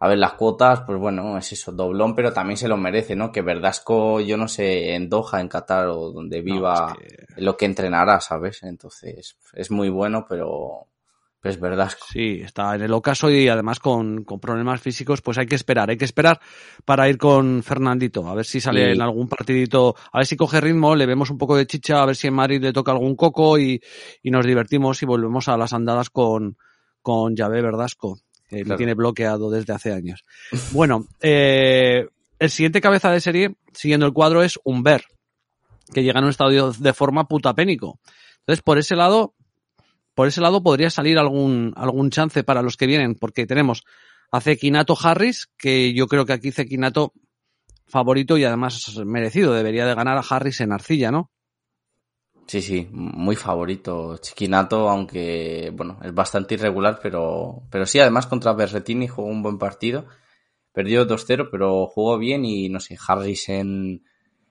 a 0.00 0.08
ver 0.08 0.18
las 0.18 0.34
cuotas, 0.34 0.82
pues 0.82 0.98
bueno, 0.98 1.38
es 1.38 1.52
eso, 1.52 1.72
doblón, 1.72 2.14
pero 2.14 2.32
también 2.32 2.56
se 2.56 2.68
lo 2.68 2.76
merece, 2.76 3.16
¿no? 3.16 3.32
Que 3.32 3.42
Verdasco, 3.42 4.20
yo 4.20 4.36
no 4.36 4.46
sé, 4.46 4.94
en 4.94 5.08
Doha, 5.08 5.40
en 5.40 5.48
Qatar 5.48 5.86
o 5.88 6.12
donde 6.12 6.40
viva, 6.40 6.94
no, 6.94 7.04
es 7.04 7.34
que... 7.34 7.40
lo 7.42 7.56
que 7.56 7.66
entrenará, 7.66 8.20
¿sabes? 8.20 8.62
Entonces, 8.62 9.36
es 9.54 9.70
muy 9.70 9.88
bueno, 9.88 10.24
pero 10.28 10.86
es 11.48 11.60
verdad. 11.60 11.92
Sí, 12.10 12.40
está 12.44 12.74
en 12.74 12.82
el 12.82 12.92
ocaso 12.92 13.30
y 13.30 13.48
además 13.48 13.78
con, 13.78 14.24
con, 14.24 14.40
problemas 14.40 14.80
físicos, 14.80 15.20
pues 15.22 15.38
hay 15.38 15.46
que 15.46 15.54
esperar, 15.54 15.90
hay 15.90 15.96
que 15.96 16.04
esperar 16.04 16.40
para 16.84 17.08
ir 17.08 17.18
con 17.18 17.62
Fernandito, 17.62 18.26
a 18.28 18.34
ver 18.34 18.44
si 18.44 18.60
sale 18.60 18.92
en 18.92 19.02
algún 19.02 19.28
partidito, 19.28 19.94
a 20.12 20.18
ver 20.18 20.26
si 20.26 20.36
coge 20.36 20.60
ritmo, 20.60 20.94
le 20.94 21.06
vemos 21.06 21.30
un 21.30 21.38
poco 21.38 21.56
de 21.56 21.66
chicha, 21.66 22.02
a 22.02 22.06
ver 22.06 22.16
si 22.16 22.26
en 22.26 22.34
Madrid 22.34 22.62
le 22.62 22.72
toca 22.72 22.92
algún 22.92 23.16
coco 23.16 23.58
y, 23.58 23.80
y 24.22 24.30
nos 24.30 24.46
divertimos 24.46 25.02
y 25.02 25.06
volvemos 25.06 25.48
a 25.48 25.56
las 25.56 25.72
andadas 25.72 26.10
con, 26.10 26.56
con 27.02 27.34
Llave 27.34 27.62
Verdasco, 27.62 28.18
que 28.48 28.56
claro. 28.56 28.70
lo 28.70 28.76
tiene 28.76 28.94
bloqueado 28.94 29.50
desde 29.50 29.72
hace 29.72 29.92
años. 29.92 30.24
Bueno, 30.72 31.06
eh, 31.20 32.06
el 32.38 32.50
siguiente 32.50 32.80
cabeza 32.80 33.10
de 33.10 33.20
serie, 33.20 33.56
siguiendo 33.72 34.06
el 34.06 34.12
cuadro, 34.12 34.42
es 34.42 34.58
Umber, 34.64 35.04
que 35.92 36.02
llega 36.02 36.18
en 36.18 36.24
un 36.24 36.30
estadio 36.30 36.72
de 36.72 36.92
forma 36.92 37.26
putapénico. 37.26 37.98
Entonces, 38.40 38.62
por 38.62 38.78
ese 38.78 38.96
lado, 38.96 39.34
por 40.18 40.26
ese 40.26 40.40
lado 40.40 40.64
podría 40.64 40.90
salir 40.90 41.16
algún, 41.16 41.72
algún 41.76 42.10
chance 42.10 42.42
para 42.42 42.60
los 42.60 42.76
que 42.76 42.88
vienen, 42.88 43.14
porque 43.14 43.46
tenemos 43.46 43.84
a 44.32 44.40
Zekinato 44.40 44.96
Harris, 45.00 45.48
que 45.56 45.94
yo 45.94 46.08
creo 46.08 46.26
que 46.26 46.32
aquí 46.32 46.50
Zekinato 46.50 47.12
favorito 47.86 48.36
y 48.36 48.42
además 48.42 48.98
merecido, 49.06 49.54
debería 49.54 49.86
de 49.86 49.94
ganar 49.94 50.18
a 50.18 50.24
Harris 50.28 50.60
en 50.60 50.72
arcilla, 50.72 51.12
¿no? 51.12 51.30
Sí, 52.48 52.62
sí, 52.62 52.88
muy 52.90 53.36
favorito. 53.36 54.16
Chiquinato, 54.16 54.88
aunque, 54.88 55.72
bueno, 55.72 56.00
es 56.02 56.12
bastante 56.12 56.54
irregular, 56.54 56.98
pero, 57.00 57.62
pero 57.70 57.86
sí, 57.86 58.00
además 58.00 58.26
contra 58.26 58.54
Berretini 58.54 59.06
jugó 59.06 59.28
un 59.28 59.44
buen 59.44 59.56
partido. 59.56 60.06
Perdió 60.72 61.06
2-0, 61.06 61.46
pero 61.48 61.86
jugó 61.86 62.18
bien 62.18 62.44
y, 62.44 62.68
no 62.68 62.80
sé, 62.80 62.98
Harris 63.06 63.50
en, 63.50 64.02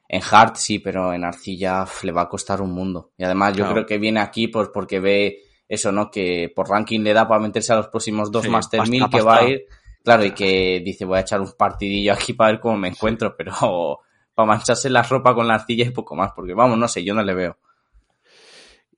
en 0.07 0.21
Hart 0.31 0.55
sí, 0.55 0.79
pero 0.79 1.11
en 1.11 1.25
Arcilla 1.25 1.85
le 2.03 2.13
va 2.13 2.21
a 2.21 2.29
costar 2.29 2.61
un 2.61 2.71
mundo. 2.71 3.11
Y 3.17 3.25
además 3.25 3.57
yo 3.57 3.69
creo 3.69 3.85
que 3.85 3.97
viene 3.97 4.21
aquí 4.21 4.47
pues 4.47 4.69
porque 4.73 5.01
ve 5.01 5.41
eso, 5.67 5.91
¿no? 5.91 6.09
Que 6.09 6.51
por 6.55 6.69
ranking 6.69 7.01
le 7.01 7.13
da 7.13 7.27
para 7.27 7.41
meterse 7.41 7.73
a 7.73 7.77
los 7.77 7.87
próximos 7.87 8.31
dos 8.31 8.47
Master 8.47 8.87
1000 8.87 9.09
que 9.09 9.21
va 9.21 9.37
a 9.37 9.49
ir. 9.49 9.65
Claro, 10.03 10.23
y 10.23 10.31
que 10.31 10.81
dice, 10.85 11.05
voy 11.05 11.17
a 11.17 11.21
echar 11.21 11.41
un 11.41 11.51
partidillo 11.57 12.13
aquí 12.13 12.33
para 12.33 12.51
ver 12.51 12.59
cómo 12.61 12.77
me 12.77 12.87
encuentro, 12.87 13.35
pero 13.35 13.51
para 14.33 14.45
mancharse 14.45 14.89
la 14.89 15.03
ropa 15.03 15.35
con 15.35 15.47
la 15.47 15.55
arcilla 15.55 15.85
y 15.85 15.89
poco 15.91 16.15
más, 16.15 16.31
porque 16.33 16.53
vamos, 16.53 16.77
no 16.77 16.87
sé, 16.87 17.03
yo 17.03 17.13
no 17.13 17.23
le 17.23 17.33
veo. 17.33 17.57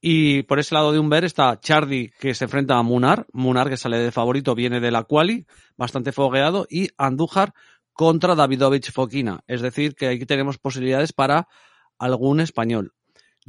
Y 0.02 0.44
por 0.44 0.60
ese 0.60 0.76
lado 0.76 0.92
de 0.92 1.00
Umber 1.00 1.26
está 1.26 1.60
Chardy, 1.60 2.12
que 2.20 2.34
se 2.34 2.46
enfrenta 2.46 2.78
a 2.78 2.84
Munar. 2.84 3.26
Munar, 3.34 3.70
que 3.70 3.76
sale 3.76 3.98
de 3.98 4.12
favorito, 4.12 4.56
viene 4.56 4.80
de 4.80 4.92
la 4.92 5.04
quali, 5.04 5.46
bastante 5.76 6.12
fogueado. 6.12 6.66
Y 6.70 6.90
Andújar 6.98 7.54
contra 7.92 8.36
Davidovich 8.36 8.94
Fokina. 8.94 9.42
Es 9.46 9.62
decir, 9.62 9.96
que 9.96 10.08
aquí 10.08 10.26
tenemos 10.26 10.58
posibilidades 10.58 11.12
para 11.12 11.50
algún 11.98 12.40
español. 12.40 12.94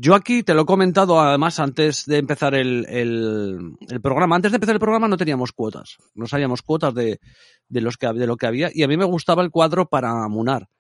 Yo 0.03 0.15
aquí 0.15 0.43
te 0.43 0.55
lo 0.55 0.63
he 0.63 0.65
comentado 0.65 1.21
además 1.21 1.61
antes 1.61 2.07
de 2.07 2.17
empezar 2.17 2.55
el, 2.55 2.87
el, 2.89 4.01
programa. 4.01 4.35
Antes 4.35 4.51
de 4.51 4.57
empezar 4.57 4.75
el 4.75 4.81
programa 4.81 5.09
no 5.09 5.19
teníamos 5.19 5.53
cuotas. 5.53 5.99
No 6.15 6.27
sabíamos 6.27 6.63
cuotas 6.63 6.95
de, 6.95 7.21
de, 7.69 7.81
los 7.83 7.99
que, 7.99 8.07
de 8.07 8.27
lo 8.27 8.39
que 8.39 8.47
había. 8.47 8.71
Y 8.73 8.83
a 8.83 8.89
mí 8.89 8.97
me 8.97 9.05
gustaba 9.05 9.43
el 9.43 9.51
cuadro 9.51 9.91
para 9.91 10.27
Munar. 10.29 10.71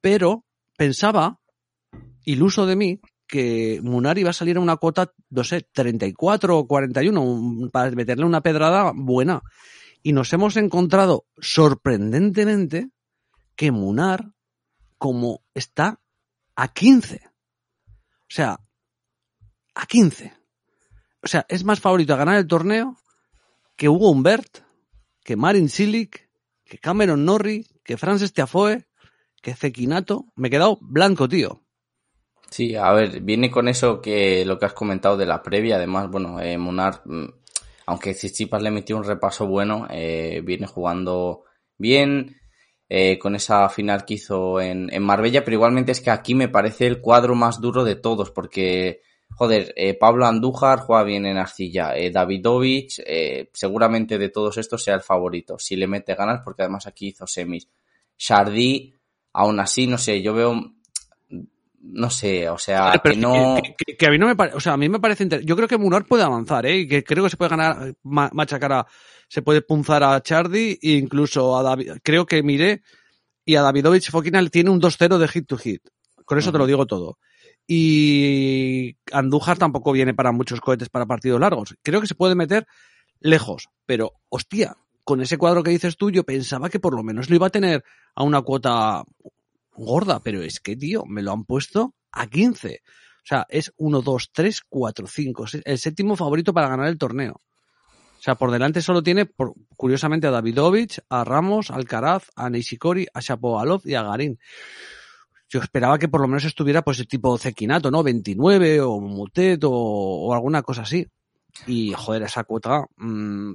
Pero 0.00 0.44
pensaba, 0.76 1.38
iluso 2.24 2.66
de 2.66 2.74
mí, 2.74 3.00
que 3.28 3.78
Munar 3.80 4.18
iba 4.18 4.30
a 4.30 4.32
salir 4.32 4.56
a 4.56 4.60
una 4.60 4.76
cuota, 4.76 5.12
no 5.30 5.44
sé, 5.44 5.68
34 5.72 6.58
o 6.58 6.66
41, 6.66 7.70
para 7.70 7.92
meterle 7.92 8.24
una 8.24 8.40
pedrada 8.40 8.90
buena. 8.92 9.42
Y 10.02 10.14
nos 10.14 10.32
hemos 10.32 10.56
encontrado 10.56 11.26
sorprendentemente 11.38 12.90
que 13.54 13.70
Munar, 13.70 14.32
como 14.98 15.44
está 15.54 16.00
a 16.56 16.66
15. 16.66 17.33
O 18.34 18.36
sea, 18.36 18.58
a 19.76 19.86
15. 19.86 20.32
O 21.22 21.28
sea, 21.28 21.46
es 21.48 21.62
más 21.62 21.78
favorito 21.78 22.14
a 22.14 22.16
ganar 22.16 22.36
el 22.36 22.48
torneo 22.48 22.96
que 23.76 23.88
Hugo 23.88 24.10
Humbert, 24.10 24.58
que 25.22 25.36
Marin 25.36 25.68
Silic, 25.68 26.28
que 26.64 26.78
Cameron 26.78 27.24
Norrie, 27.24 27.64
que 27.84 27.96
Francis 27.96 28.32
Tiafoe, 28.32 28.88
que 29.40 29.54
Zekinato. 29.54 30.32
Me 30.34 30.48
he 30.48 30.50
quedado 30.50 30.78
blanco, 30.80 31.28
tío. 31.28 31.62
Sí, 32.50 32.74
a 32.74 32.90
ver, 32.90 33.20
viene 33.20 33.52
con 33.52 33.68
eso 33.68 34.00
que 34.00 34.44
lo 34.44 34.58
que 34.58 34.66
has 34.66 34.74
comentado 34.74 35.16
de 35.16 35.26
la 35.26 35.40
previa. 35.40 35.76
Además, 35.76 36.10
bueno, 36.10 36.40
eh, 36.40 36.58
Munar, 36.58 37.02
mm, 37.04 37.26
aunque 37.86 38.16
Chichipas 38.16 38.64
le 38.64 38.72
metió 38.72 38.96
un 38.96 39.04
repaso 39.04 39.46
bueno, 39.46 39.86
eh, 39.90 40.42
viene 40.44 40.66
jugando 40.66 41.44
bien 41.78 42.34
eh, 42.88 43.18
con 43.18 43.34
esa 43.34 43.68
final 43.68 44.04
que 44.04 44.14
hizo 44.14 44.60
en, 44.60 44.92
en, 44.92 45.02
Marbella, 45.02 45.44
pero 45.44 45.54
igualmente 45.54 45.92
es 45.92 46.00
que 46.00 46.10
aquí 46.10 46.34
me 46.34 46.48
parece 46.48 46.86
el 46.86 47.00
cuadro 47.00 47.34
más 47.34 47.60
duro 47.60 47.84
de 47.84 47.96
todos, 47.96 48.30
porque, 48.30 49.00
joder, 49.30 49.72
eh, 49.76 49.94
Pablo 49.94 50.26
Andújar 50.26 50.80
juega 50.80 51.02
bien 51.02 51.26
en 51.26 51.38
arcilla, 51.38 51.96
eh, 51.96 52.10
Davidovich, 52.10 53.00
eh, 53.06 53.50
seguramente 53.52 54.18
de 54.18 54.28
todos 54.28 54.58
estos 54.58 54.82
sea 54.84 54.94
el 54.94 55.00
favorito, 55.00 55.58
si 55.58 55.76
le 55.76 55.86
mete 55.86 56.14
ganas, 56.14 56.42
porque 56.44 56.62
además 56.62 56.86
aquí 56.86 57.08
hizo 57.08 57.26
semis. 57.26 57.68
Shardy, 58.18 58.94
aún 59.32 59.60
así, 59.60 59.86
no 59.86 59.98
sé, 59.98 60.22
yo 60.22 60.34
veo 60.34 60.73
no 61.86 62.08
sé, 62.08 62.48
o 62.48 62.56
sea, 62.56 63.00
que 63.02 63.16
no... 63.16 63.56
Que, 63.98 64.06
a 64.06 64.10
mí 64.10 64.18
no 64.18 64.26
me 64.26 64.36
parece, 64.36 64.56
o 64.56 64.60
sea, 64.60 64.72
a 64.72 64.76
mí 64.76 64.88
me 64.88 65.00
parece 65.00 65.28
Yo 65.44 65.54
creo 65.54 65.68
que 65.68 65.76
Munar 65.76 66.06
puede 66.06 66.22
avanzar, 66.22 66.64
¿eh? 66.64 66.78
Y 66.78 66.88
que 66.88 67.04
creo 67.04 67.24
que 67.24 67.30
se 67.30 67.36
puede 67.36 67.50
ganar, 67.50 67.94
machacar 68.02 68.72
a... 68.72 68.86
Se 69.28 69.42
puede 69.42 69.62
punzar 69.62 70.02
a 70.02 70.20
Chardy 70.20 70.78
e 70.80 70.92
incluso 70.92 71.56
a 71.56 71.62
David... 71.62 71.92
Creo 72.02 72.24
que 72.24 72.42
miré 72.42 72.82
y 73.44 73.56
a 73.56 73.62
Davidovich 73.62 74.10
Fokina 74.10 74.44
tiene 74.48 74.70
un 74.70 74.80
2-0 74.80 75.18
de 75.18 75.28
hit 75.28 75.46
to 75.46 75.58
hit. 75.58 75.82
Con 76.24 76.38
eso 76.38 76.50
te 76.50 76.58
lo 76.58 76.66
digo 76.66 76.86
todo. 76.86 77.18
Y 77.66 78.96
Andújar 79.12 79.58
tampoco 79.58 79.92
viene 79.92 80.14
para 80.14 80.32
muchos 80.32 80.60
cohetes 80.60 80.88
para 80.88 81.06
partidos 81.06 81.40
largos. 81.40 81.74
Creo 81.82 82.00
que 82.00 82.06
se 82.06 82.14
puede 82.14 82.34
meter 82.34 82.66
lejos, 83.20 83.68
pero 83.84 84.12
hostia, 84.30 84.76
con 85.02 85.20
ese 85.20 85.36
cuadro 85.36 85.62
que 85.62 85.70
dices 85.70 85.96
tú, 85.96 86.10
yo 86.10 86.24
pensaba 86.24 86.70
que 86.70 86.80
por 86.80 86.94
lo 86.94 87.02
menos 87.02 87.28
lo 87.28 87.36
iba 87.36 87.46
a 87.46 87.50
tener 87.50 87.84
a 88.14 88.22
una 88.22 88.40
cuota 88.42 89.04
gorda, 89.76 90.20
pero 90.20 90.42
es 90.42 90.60
que, 90.60 90.76
tío, 90.76 91.04
me 91.06 91.22
lo 91.22 91.32
han 91.32 91.44
puesto 91.44 91.94
a 92.12 92.26
15. 92.26 92.80
O 92.86 93.26
sea, 93.26 93.46
es 93.48 93.72
1, 93.76 94.02
2, 94.02 94.30
3, 94.32 94.60
4, 94.68 95.06
5. 95.06 95.44
El 95.64 95.78
séptimo 95.78 96.16
favorito 96.16 96.52
para 96.52 96.68
ganar 96.68 96.88
el 96.88 96.98
torneo. 96.98 97.40
O 98.18 98.22
sea, 98.24 98.36
por 98.36 98.50
delante 98.50 98.80
solo 98.80 99.02
tiene, 99.02 99.30
curiosamente, 99.76 100.26
a 100.26 100.30
Davidovich, 100.30 101.00
a 101.10 101.24
Ramos, 101.24 101.70
a 101.70 101.74
Alcaraz, 101.74 102.30
a 102.36 102.48
Nishikori, 102.48 103.06
a 103.12 103.20
Shapovalov 103.20 103.82
y 103.84 103.94
a 103.94 104.02
Garín. 104.02 104.38
Yo 105.48 105.60
esperaba 105.60 105.98
que 105.98 106.08
por 106.08 106.20
lo 106.20 106.28
menos 106.28 106.44
estuviera 106.44 106.82
pues 106.82 106.98
el 107.00 107.06
tipo 107.06 107.36
Zekinato, 107.36 107.90
¿no? 107.90 108.02
29 108.02 108.80
o 108.80 108.98
Mutet 108.98 109.62
o, 109.64 109.70
o, 109.70 110.34
alguna 110.34 110.62
cosa 110.62 110.82
así. 110.82 111.06
Y, 111.66 111.92
joder, 111.92 112.22
esa 112.22 112.44
cuota 112.44 112.84
mmm, 112.96 113.52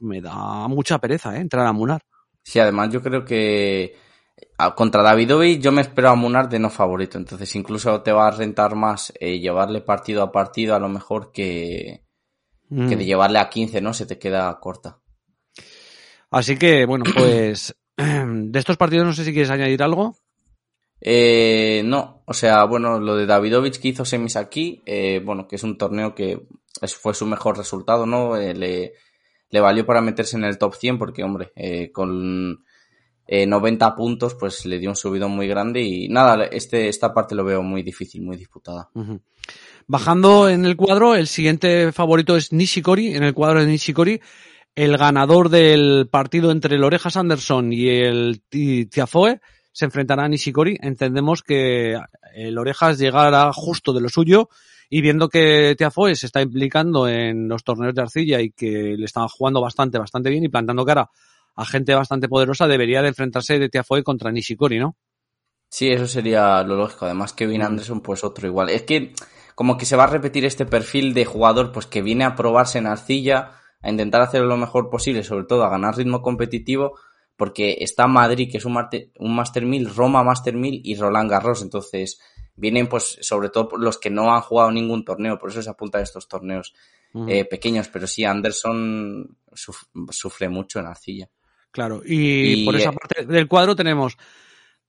me 0.00 0.20
da 0.20 0.68
mucha 0.68 0.98
pereza, 0.98 1.36
¿eh? 1.36 1.40
Entrar 1.40 1.66
a 1.66 1.72
Munar. 1.72 2.02
Sí, 2.42 2.58
además 2.58 2.90
yo 2.92 3.02
creo 3.02 3.24
que 3.24 3.96
contra 4.74 5.02
Davidovich 5.02 5.60
yo 5.60 5.72
me 5.72 5.82
espero 5.82 6.10
a 6.10 6.14
Munar 6.14 6.48
de 6.48 6.58
no 6.58 6.70
favorito, 6.70 7.18
entonces 7.18 7.54
incluso 7.54 8.02
te 8.02 8.12
va 8.12 8.28
a 8.28 8.32
rentar 8.32 8.74
más 8.74 9.12
eh, 9.20 9.38
llevarle 9.38 9.80
partido 9.80 10.22
a 10.22 10.32
partido 10.32 10.74
a 10.74 10.78
lo 10.78 10.88
mejor 10.88 11.32
que, 11.32 12.04
mm. 12.68 12.88
que 12.88 12.96
de 12.96 13.04
llevarle 13.04 13.38
a 13.38 13.48
15, 13.48 13.80
¿no? 13.80 13.94
Se 13.94 14.06
te 14.06 14.18
queda 14.18 14.58
corta. 14.60 15.00
Así 16.30 16.56
que, 16.56 16.84
bueno, 16.86 17.04
pues 17.16 17.76
de 17.96 18.58
estos 18.58 18.76
partidos 18.76 19.06
no 19.06 19.12
sé 19.12 19.24
si 19.24 19.32
quieres 19.32 19.50
añadir 19.50 19.82
algo. 19.82 20.16
Eh, 21.00 21.82
no, 21.84 22.22
o 22.26 22.34
sea, 22.34 22.64
bueno, 22.64 22.98
lo 22.98 23.14
de 23.14 23.26
Davidovich 23.26 23.78
que 23.80 23.88
hizo 23.88 24.04
semis 24.04 24.36
aquí, 24.36 24.82
eh, 24.84 25.20
bueno, 25.24 25.46
que 25.46 25.56
es 25.56 25.62
un 25.62 25.78
torneo 25.78 26.14
que 26.14 26.48
fue 27.00 27.14
su 27.14 27.24
mejor 27.26 27.56
resultado, 27.56 28.04
¿no? 28.04 28.36
Eh, 28.36 28.54
le, 28.54 28.94
le, 29.48 29.60
valió 29.60 29.86
para 29.86 30.00
meterse 30.00 30.36
en 30.36 30.44
el 30.44 30.58
top 30.58 30.74
100 30.74 30.98
porque, 30.98 31.22
hombre, 31.22 31.52
eh, 33.30 33.42
con 33.42 33.50
90 33.50 33.86
eh, 33.86 33.90
puntos, 33.94 34.34
pues 34.34 34.64
le 34.64 34.78
dio 34.78 34.88
un 34.88 34.96
subido 34.96 35.28
muy 35.28 35.46
grande 35.46 35.82
y 35.82 36.08
nada, 36.08 36.46
este, 36.46 36.88
esta 36.88 37.12
parte 37.12 37.34
lo 37.34 37.44
veo 37.44 37.62
muy 37.62 37.82
difícil, 37.82 38.22
muy 38.22 38.38
disputada. 38.38 38.88
Bajando 39.86 40.48
en 40.48 40.64
el 40.64 40.76
cuadro, 40.76 41.14
el 41.14 41.26
siguiente 41.26 41.92
favorito 41.92 42.36
es 42.36 42.54
Nishikori, 42.54 43.14
en 43.14 43.24
el 43.24 43.34
cuadro 43.34 43.60
de 43.60 43.66
Nishikori, 43.66 44.20
el 44.74 44.96
ganador 44.96 45.50
del 45.50 46.08
partido 46.10 46.50
entre 46.50 46.76
el 46.76 46.84
Orejas 46.84 47.18
Anderson 47.18 47.70
y 47.70 47.88
el 47.88 48.40
Tiafoe 48.90 49.40
se 49.72 49.84
enfrentará 49.84 50.24
a 50.24 50.28
Nishikori. 50.28 50.78
Entendemos 50.80 51.42
que 51.42 52.00
el 52.34 52.56
Orejas 52.56 52.98
llegará 52.98 53.52
justo 53.52 53.92
de 53.92 54.00
lo 54.00 54.08
suyo 54.08 54.48
y 54.88 55.02
viendo 55.02 55.28
que 55.28 55.74
Tiafoe 55.76 56.14
se 56.14 56.26
está 56.26 56.40
implicando 56.40 57.06
en 57.06 57.46
los 57.46 57.62
torneos 57.62 57.94
de 57.94 58.02
arcilla 58.02 58.40
y 58.40 58.52
que 58.52 58.96
le 58.96 59.04
están 59.04 59.28
jugando 59.28 59.60
bastante, 59.60 59.98
bastante 59.98 60.30
bien 60.30 60.44
y 60.44 60.48
plantando 60.48 60.86
cara 60.86 61.10
a 61.58 61.64
gente 61.64 61.92
bastante 61.92 62.28
poderosa, 62.28 62.68
debería 62.68 63.02
de 63.02 63.08
enfrentarse 63.08 63.58
de 63.58 63.68
Tiafoe 63.68 64.04
contra 64.04 64.30
Nishikori, 64.30 64.78
¿no? 64.78 64.96
Sí, 65.68 65.90
eso 65.90 66.06
sería 66.06 66.62
lo 66.62 66.76
lógico. 66.76 67.04
Además, 67.04 67.32
Kevin 67.32 67.62
mm. 67.62 67.64
Anderson, 67.64 68.00
pues 68.00 68.22
otro 68.22 68.46
igual. 68.46 68.70
Es 68.70 68.84
que 68.84 69.12
como 69.56 69.76
que 69.76 69.84
se 69.84 69.96
va 69.96 70.04
a 70.04 70.06
repetir 70.06 70.44
este 70.44 70.66
perfil 70.66 71.14
de 71.14 71.24
jugador, 71.24 71.72
pues 71.72 71.86
que 71.86 72.00
viene 72.00 72.24
a 72.24 72.36
probarse 72.36 72.78
en 72.78 72.86
arcilla, 72.86 73.60
a 73.82 73.90
intentar 73.90 74.20
hacer 74.22 74.42
lo 74.42 74.56
mejor 74.56 74.88
posible, 74.88 75.24
sobre 75.24 75.46
todo 75.46 75.64
a 75.64 75.68
ganar 75.68 75.96
ritmo 75.96 76.22
competitivo, 76.22 76.96
porque 77.36 77.78
está 77.80 78.06
Madrid, 78.06 78.48
que 78.52 78.58
es 78.58 78.64
un, 78.64 78.78
un 79.18 79.34
Master 79.34 79.66
1000, 79.66 79.96
Roma 79.96 80.22
Master 80.22 80.54
1000 80.54 80.82
y 80.84 80.94
Roland 80.94 81.28
Garros. 81.28 81.62
Entonces, 81.62 82.20
vienen 82.54 82.86
pues 82.86 83.18
sobre 83.20 83.48
todo 83.48 83.76
los 83.78 83.98
que 83.98 84.10
no 84.10 84.32
han 84.32 84.42
jugado 84.42 84.70
ningún 84.70 85.04
torneo, 85.04 85.40
por 85.40 85.50
eso 85.50 85.60
se 85.60 85.70
apunta 85.70 85.98
a 85.98 86.02
estos 86.02 86.28
torneos 86.28 86.72
eh, 87.26 87.44
pequeños. 87.46 87.88
Pero 87.88 88.06
sí, 88.06 88.24
Anderson 88.24 89.36
sufre 89.52 90.48
mucho 90.48 90.78
en 90.78 90.86
arcilla. 90.86 91.28
Claro, 91.70 92.02
y, 92.04 92.64
por 92.64 92.76
esa 92.76 92.90
eh, 92.90 92.96
parte 92.98 93.26
del 93.26 93.46
cuadro 93.46 93.76
tenemos 93.76 94.16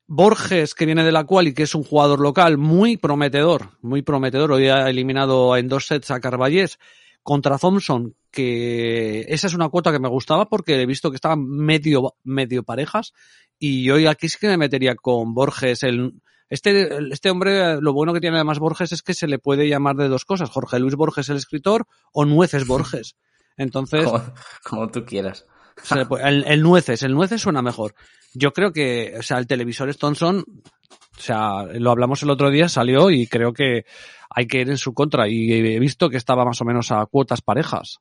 Borges, 0.07 0.73
que 0.73 0.85
viene 0.85 1.03
de 1.03 1.11
la 1.11 1.25
cual 1.25 1.47
y 1.47 1.53
que 1.53 1.63
es 1.63 1.75
un 1.75 1.83
jugador 1.83 2.19
local 2.19 2.57
muy 2.57 2.97
prometedor, 2.97 3.71
muy 3.81 4.01
prometedor. 4.01 4.51
Hoy 4.51 4.67
ha 4.67 4.89
eliminado 4.89 5.55
en 5.55 5.67
dos 5.67 5.87
sets 5.87 6.09
a 6.11 6.19
Carballés 6.19 6.79
contra 7.21 7.57
Thompson, 7.57 8.15
que 8.31 9.25
esa 9.27 9.47
es 9.47 9.53
una 9.53 9.69
cuota 9.69 9.91
que 9.91 9.99
me 9.99 10.09
gustaba 10.09 10.47
porque 10.49 10.81
he 10.81 10.85
visto 10.85 11.11
que 11.11 11.15
estaban 11.15 11.45
medio, 11.45 12.15
medio 12.23 12.63
parejas 12.63 13.13
y 13.59 13.89
hoy 13.89 14.07
aquí 14.07 14.29
sí 14.29 14.37
que 14.39 14.47
me 14.47 14.57
metería 14.57 14.95
con 14.95 15.33
Borges. 15.33 15.83
El, 15.83 16.13
este, 16.49 16.89
este 17.11 17.29
hombre, 17.29 17.79
lo 17.81 17.93
bueno 17.93 18.13
que 18.13 18.21
tiene 18.21 18.37
además 18.37 18.59
Borges 18.59 18.93
es 18.93 19.03
que 19.03 19.13
se 19.13 19.27
le 19.27 19.37
puede 19.37 19.67
llamar 19.67 19.95
de 19.97 20.07
dos 20.07 20.25
cosas. 20.25 20.49
Jorge 20.49 20.79
Luis 20.79 20.95
Borges 20.95 21.29
el 21.29 21.37
escritor 21.37 21.85
o 22.13 22.25
Nueces 22.25 22.65
Borges. 22.67 23.15
Entonces... 23.57 24.09
como, 24.63 24.89
tú 24.89 25.05
quieras. 25.05 25.45
El, 26.23 26.43
el, 26.45 26.61
Nueces, 26.61 27.03
el 27.03 27.13
Nueces 27.13 27.41
suena 27.41 27.61
mejor. 27.61 27.95
Yo 28.33 28.51
creo 28.51 28.71
que, 28.71 29.15
o 29.17 29.23
sea, 29.23 29.37
el 29.37 29.47
televisor 29.47 29.91
Stonson, 29.93 30.39
o 30.39 31.21
sea, 31.21 31.63
lo 31.63 31.91
hablamos 31.91 32.23
el 32.23 32.29
otro 32.29 32.49
día, 32.49 32.69
salió 32.69 33.09
y 33.11 33.27
creo 33.27 33.53
que 33.53 33.85
hay 34.29 34.47
que 34.47 34.61
ir 34.61 34.69
en 34.69 34.77
su 34.77 34.93
contra. 34.93 35.27
Y 35.27 35.51
he 35.51 35.79
visto 35.79 36.09
que 36.09 36.17
estaba 36.17 36.45
más 36.45 36.61
o 36.61 36.65
menos 36.65 36.91
a 36.91 37.05
cuotas 37.05 37.41
parejas. 37.41 37.99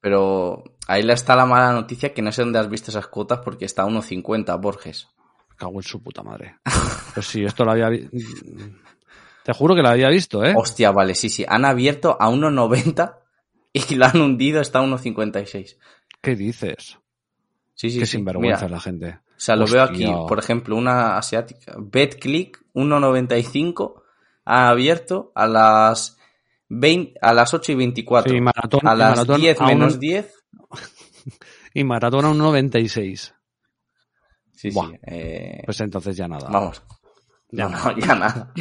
Pero 0.00 0.64
ahí 0.86 1.08
está 1.10 1.36
la 1.36 1.46
mala 1.46 1.72
noticia 1.72 2.14
que 2.14 2.22
no 2.22 2.32
sé 2.32 2.42
dónde 2.42 2.58
has 2.58 2.70
visto 2.70 2.90
esas 2.90 3.06
cuotas 3.06 3.40
porque 3.44 3.66
está 3.66 3.82
a 3.82 3.86
1.50 3.86 4.60
Borges. 4.60 5.08
cago 5.56 5.78
en 5.78 5.82
su 5.82 6.02
puta 6.02 6.22
madre. 6.22 6.56
Pues 7.14 7.26
sí, 7.26 7.44
esto 7.44 7.64
lo 7.64 7.72
había 7.72 7.90
Te 9.44 9.52
juro 9.52 9.74
que 9.74 9.82
lo 9.82 9.88
había 9.88 10.08
visto, 10.08 10.44
¿eh? 10.44 10.54
Hostia, 10.56 10.92
vale, 10.92 11.14
sí, 11.14 11.28
sí. 11.28 11.44
Han 11.46 11.64
abierto 11.64 12.16
a 12.20 12.30
1.90 12.30 13.19
y 13.90 13.94
lo 13.94 14.06
han 14.06 14.20
hundido 14.20 14.60
hasta 14.60 14.80
1.56. 14.82 15.76
¿Qué 16.20 16.36
dices? 16.36 16.98
Sí, 17.74 17.90
sí, 17.90 17.98
Qué 18.00 18.06
sí. 18.06 18.12
sinvergüenza 18.12 18.68
la 18.68 18.80
gente. 18.80 19.18
O 19.36 19.40
sea, 19.42 19.56
lo 19.56 19.66
veo 19.66 19.82
aquí, 19.82 20.04
por 20.28 20.38
ejemplo, 20.38 20.76
una 20.76 21.16
asiática. 21.16 21.74
BetClick 21.78 22.62
1.95 22.74 24.02
ha 24.44 24.68
abierto 24.68 25.32
a 25.34 25.46
las 25.46 26.18
20, 26.68 27.18
a 27.22 27.32
las 27.32 27.54
8 27.54 27.72
y 27.72 27.74
24. 27.76 28.32
Sí, 28.32 28.40
maratón, 28.40 28.80
a 28.86 28.94
las 28.94 29.10
maratón 29.16 29.40
10 29.40 29.60
a 29.60 29.66
menos 29.66 29.94
un- 29.94 30.00
10. 30.00 30.34
Y 31.72 31.84
maratón 31.84 32.24
a 32.26 32.28
un 32.30 32.38
96. 32.38 33.34
Sí, 34.52 34.70
Buah. 34.72 34.88
sí. 34.90 34.96
eh, 35.06 35.62
Pues 35.64 35.80
entonces 35.80 36.14
ya 36.18 36.28
nada. 36.28 36.50
vamos. 36.50 36.82
Ya 37.50 37.66
No, 37.70 37.78
no, 37.92 37.98
ya 37.98 38.14
nada. 38.14 38.52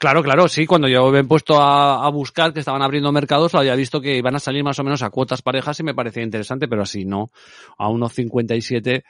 Claro, 0.00 0.22
claro, 0.22 0.48
sí, 0.48 0.64
cuando 0.64 0.88
yo 0.88 1.10
me 1.10 1.18
he 1.18 1.24
puesto 1.24 1.60
a, 1.60 2.06
a 2.06 2.08
buscar 2.08 2.54
que 2.54 2.60
estaban 2.60 2.80
abriendo 2.80 3.12
mercados, 3.12 3.54
había 3.54 3.74
visto 3.74 4.00
que 4.00 4.16
iban 4.16 4.34
a 4.34 4.38
salir 4.38 4.64
más 4.64 4.78
o 4.78 4.82
menos 4.82 5.02
a 5.02 5.10
cuotas 5.10 5.42
parejas 5.42 5.78
y 5.78 5.82
me 5.82 5.94
parecía 5.94 6.22
interesante, 6.22 6.68
pero 6.68 6.80
así 6.80 7.04
no. 7.04 7.30
A 7.76 7.90
unos 7.90 8.14
57. 8.14 9.04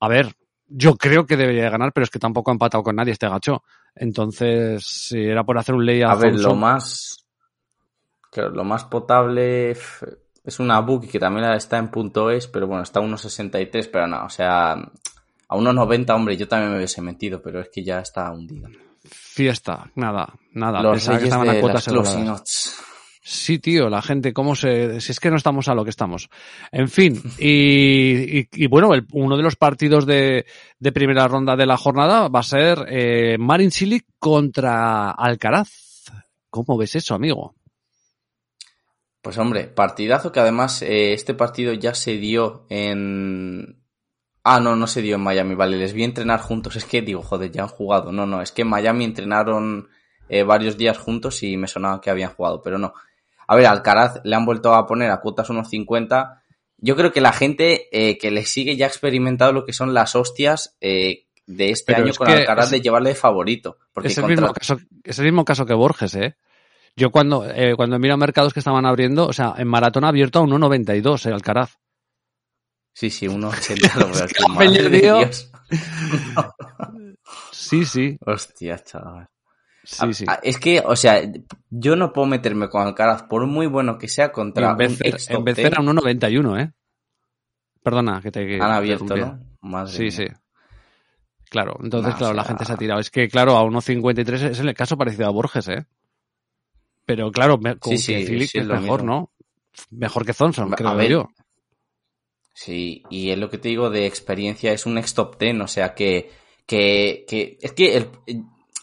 A 0.00 0.08
ver, 0.08 0.34
yo 0.66 0.96
creo 0.96 1.26
que 1.26 1.36
debería 1.36 1.68
ganar, 1.68 1.92
pero 1.92 2.04
es 2.04 2.10
que 2.10 2.18
tampoco 2.18 2.50
ha 2.50 2.54
empatado 2.54 2.82
con 2.82 2.96
nadie 2.96 3.12
este 3.12 3.28
gacho. 3.28 3.62
Entonces, 3.94 4.82
si 4.86 5.20
era 5.20 5.44
por 5.44 5.58
hacer 5.58 5.74
un 5.74 5.84
ley 5.84 6.00
A 6.00 6.14
ver, 6.14 6.40
lo 6.40 6.54
más. 6.54 7.26
Claro, 8.30 8.52
lo 8.52 8.64
más 8.64 8.84
potable 8.84 9.72
es 9.72 10.58
una 10.58 10.80
book 10.80 11.10
que 11.10 11.18
también 11.18 11.44
está 11.52 11.76
en 11.76 11.90
punto 11.90 12.30
es, 12.30 12.46
pero 12.46 12.66
bueno, 12.66 12.84
está 12.84 13.00
a 13.00 13.02
1.63, 13.02 13.90
pero 13.92 14.06
no, 14.06 14.24
o 14.24 14.30
sea, 14.30 14.72
a 14.72 15.56
1.90, 15.56 16.14
hombre, 16.14 16.38
yo 16.38 16.48
también 16.48 16.70
me 16.70 16.78
hubiese 16.78 17.02
metido, 17.02 17.42
pero 17.42 17.60
es 17.60 17.68
que 17.68 17.84
ya 17.84 18.00
está 18.00 18.30
hundido. 18.30 18.70
Fiesta, 19.34 19.90
nada, 19.94 20.34
nada. 20.52 20.82
Los 20.82 20.92
Pensaba 20.92 21.18
que 21.18 21.24
estaban 21.24 21.48
a 21.48 21.60
cuotas. 21.60 21.88
Sí, 23.24 23.58
tío, 23.60 23.88
la 23.88 24.02
gente, 24.02 24.32
¿cómo 24.34 24.54
se...? 24.54 25.00
Si 25.00 25.12
es 25.12 25.20
que 25.20 25.30
no 25.30 25.36
estamos 25.36 25.68
a 25.68 25.74
lo 25.74 25.84
que 25.84 25.90
estamos. 25.90 26.28
En 26.70 26.88
fin, 26.90 27.22
y, 27.38 28.40
y- 28.40 28.48
y 28.52 28.66
bueno, 28.66 28.92
el- 28.92 29.06
uno 29.12 29.36
de 29.38 29.42
los 29.42 29.56
partidos 29.56 30.04
de, 30.06 30.44
de 30.80 30.92
primera 30.92 31.28
ronda 31.28 31.56
de 31.56 31.64
la 31.64 31.76
jornada 31.78 32.28
va 32.28 32.40
a 32.40 32.42
ser 32.42 32.84
eh, 32.88 33.36
Marin 33.38 33.70
Cilic 33.70 34.04
contra 34.18 35.12
Alcaraz. 35.12 35.70
¿Cómo 36.50 36.76
ves 36.76 36.96
eso, 36.96 37.14
amigo? 37.14 37.54
Pues 39.22 39.38
hombre, 39.38 39.64
partidazo 39.68 40.30
que 40.32 40.40
además 40.40 40.82
eh, 40.82 41.12
este 41.14 41.32
partido 41.32 41.72
ya 41.72 41.94
se 41.94 42.16
dio 42.18 42.66
en... 42.68 43.81
Ah, 44.44 44.58
no, 44.60 44.74
no 44.74 44.86
se 44.86 45.02
dio 45.02 45.14
en 45.16 45.22
Miami, 45.22 45.54
vale, 45.54 45.76
les 45.76 45.92
vi 45.92 46.02
entrenar 46.04 46.40
juntos, 46.40 46.74
es 46.76 46.84
que 46.84 47.00
digo, 47.02 47.22
joder, 47.22 47.50
ya 47.52 47.62
han 47.62 47.68
jugado, 47.68 48.10
no, 48.10 48.26
no, 48.26 48.42
es 48.42 48.50
que 48.50 48.62
en 48.62 48.68
Miami 48.68 49.04
entrenaron 49.04 49.88
eh, 50.28 50.42
varios 50.42 50.76
días 50.76 50.98
juntos 50.98 51.42
y 51.44 51.56
me 51.56 51.68
sonaba 51.68 52.00
que 52.00 52.10
habían 52.10 52.30
jugado, 52.34 52.60
pero 52.62 52.78
no. 52.78 52.92
A 53.46 53.54
ver, 53.56 53.66
Alcaraz 53.66 54.20
le 54.24 54.34
han 54.34 54.44
vuelto 54.44 54.74
a 54.74 54.86
poner 54.86 55.10
a 55.10 55.20
cuotas 55.20 55.50
unos 55.50 55.68
50. 55.68 56.42
Yo 56.78 56.96
creo 56.96 57.12
que 57.12 57.20
la 57.20 57.32
gente 57.32 57.88
eh, 57.92 58.18
que 58.18 58.30
le 58.30 58.44
sigue 58.44 58.76
ya 58.76 58.86
ha 58.86 58.88
experimentado 58.88 59.52
lo 59.52 59.64
que 59.64 59.72
son 59.72 59.94
las 59.94 60.16
hostias 60.16 60.76
eh, 60.80 61.26
de 61.46 61.70
este 61.70 61.92
Pero 61.92 62.02
año 62.04 62.10
es 62.12 62.18
con 62.18 62.28
Alcaraz 62.28 62.66
es- 62.66 62.70
de 62.72 62.80
llevarle 62.80 63.10
de 63.10 63.14
favorito. 63.14 63.76
Porque 63.92 64.08
Es 64.08 64.16
el, 64.18 64.22
contra- 64.22 64.40
mismo 64.42 64.54
caso, 64.54 64.78
es 65.04 65.18
el 65.18 65.24
mismo 65.26 65.44
caso 65.44 65.66
que 65.66 65.74
Borges, 65.74 66.14
¿eh? 66.16 66.36
Yo 66.96 67.10
cuando, 67.10 67.44
eh, 67.48 67.74
cuando 67.76 67.98
miro 67.98 68.16
mercados 68.16 68.52
que 68.54 68.60
estaban 68.60 68.86
abriendo, 68.86 69.26
o 69.26 69.32
sea, 69.32 69.54
en 69.58 69.68
maratón 69.68 70.04
abierto 70.04 70.38
a 70.38 70.42
1.92, 70.42 71.26
eh, 71.26 71.32
Alcaraz. 71.32 71.78
Sí, 72.94 73.10
sí, 73.10 73.26
1,80 73.26 73.94
lo 73.98 74.06
veo 74.12 74.24
aquí. 74.24 74.34
Escape, 74.34 74.52
madre 74.52 74.88
de 74.90 75.00
tío. 75.00 75.16
Dios. 75.18 75.50
Sí, 77.52 77.84
sí, 77.86 78.18
Hostia, 78.26 78.78
chaval. 78.78 79.28
sí, 79.84 80.12
sí. 80.12 80.24
Ah, 80.28 80.38
Es 80.42 80.58
que, 80.58 80.82
o 80.84 80.94
sea, 80.96 81.22
yo 81.70 81.96
no 81.96 82.12
puedo 82.12 82.26
meterme 82.26 82.68
con 82.68 82.82
Alcaraz, 82.82 83.22
por 83.22 83.46
muy 83.46 83.66
bueno 83.66 83.96
que 83.96 84.08
sea, 84.08 84.30
contra 84.32 84.66
en 84.66 84.70
un 84.72 84.76
vez, 84.76 85.00
ex 85.02 85.30
en 85.30 85.44
vez 85.44 85.56
10. 85.56 85.66
era 85.68 85.78
1.91, 85.80 86.60
¿eh? 86.60 86.72
Perdona, 87.82 88.20
que 88.20 88.30
te... 88.30 88.46
que 88.46 88.56
Han 88.56 88.70
abierto. 88.72 89.16
¿no? 89.16 89.40
Madre 89.62 89.92
Sí, 89.92 90.02
mía. 90.02 90.10
sí. 90.10 90.26
Claro, 91.48 91.78
entonces, 91.82 92.14
o 92.14 92.18
claro, 92.18 92.34
la 92.34 92.44
gente 92.44 92.64
se 92.64 92.72
ha 92.72 92.76
tirado. 92.76 93.00
Es 93.00 93.10
que, 93.10 93.28
claro, 93.28 93.56
a 93.56 93.64
1.53 93.64 94.50
es 94.50 94.58
el 94.60 94.74
caso 94.74 94.96
parecido 94.98 95.26
a 95.26 95.30
Borges, 95.30 95.68
¿eh? 95.68 95.86
Pero, 97.06 97.30
claro, 97.30 97.58
con 97.78 97.96
Sí, 97.98 98.12
que 98.24 98.44
es 98.44 98.66
mejor, 98.66 99.00
mismo. 99.02 99.14
¿no? 99.14 99.30
Mejor 99.90 100.24
que 100.26 100.34
Thompson, 100.34 100.72
A 100.72 100.76
creo 100.76 100.94
ver, 100.96 101.10
yo. 101.10 101.28
Sí, 102.54 103.02
y 103.10 103.30
es 103.30 103.38
lo 103.38 103.48
que 103.48 103.58
te 103.58 103.68
digo 103.68 103.88
de 103.90 104.06
experiencia, 104.06 104.72
es 104.72 104.84
un 104.84 104.98
ex 104.98 105.14
top 105.14 105.38
10, 105.38 105.60
o 105.62 105.66
sea 105.68 105.94
que, 105.94 106.30
que, 106.66 107.24
que 107.26 107.58
es 107.60 107.72
que 107.72 107.96
el- 107.96 108.08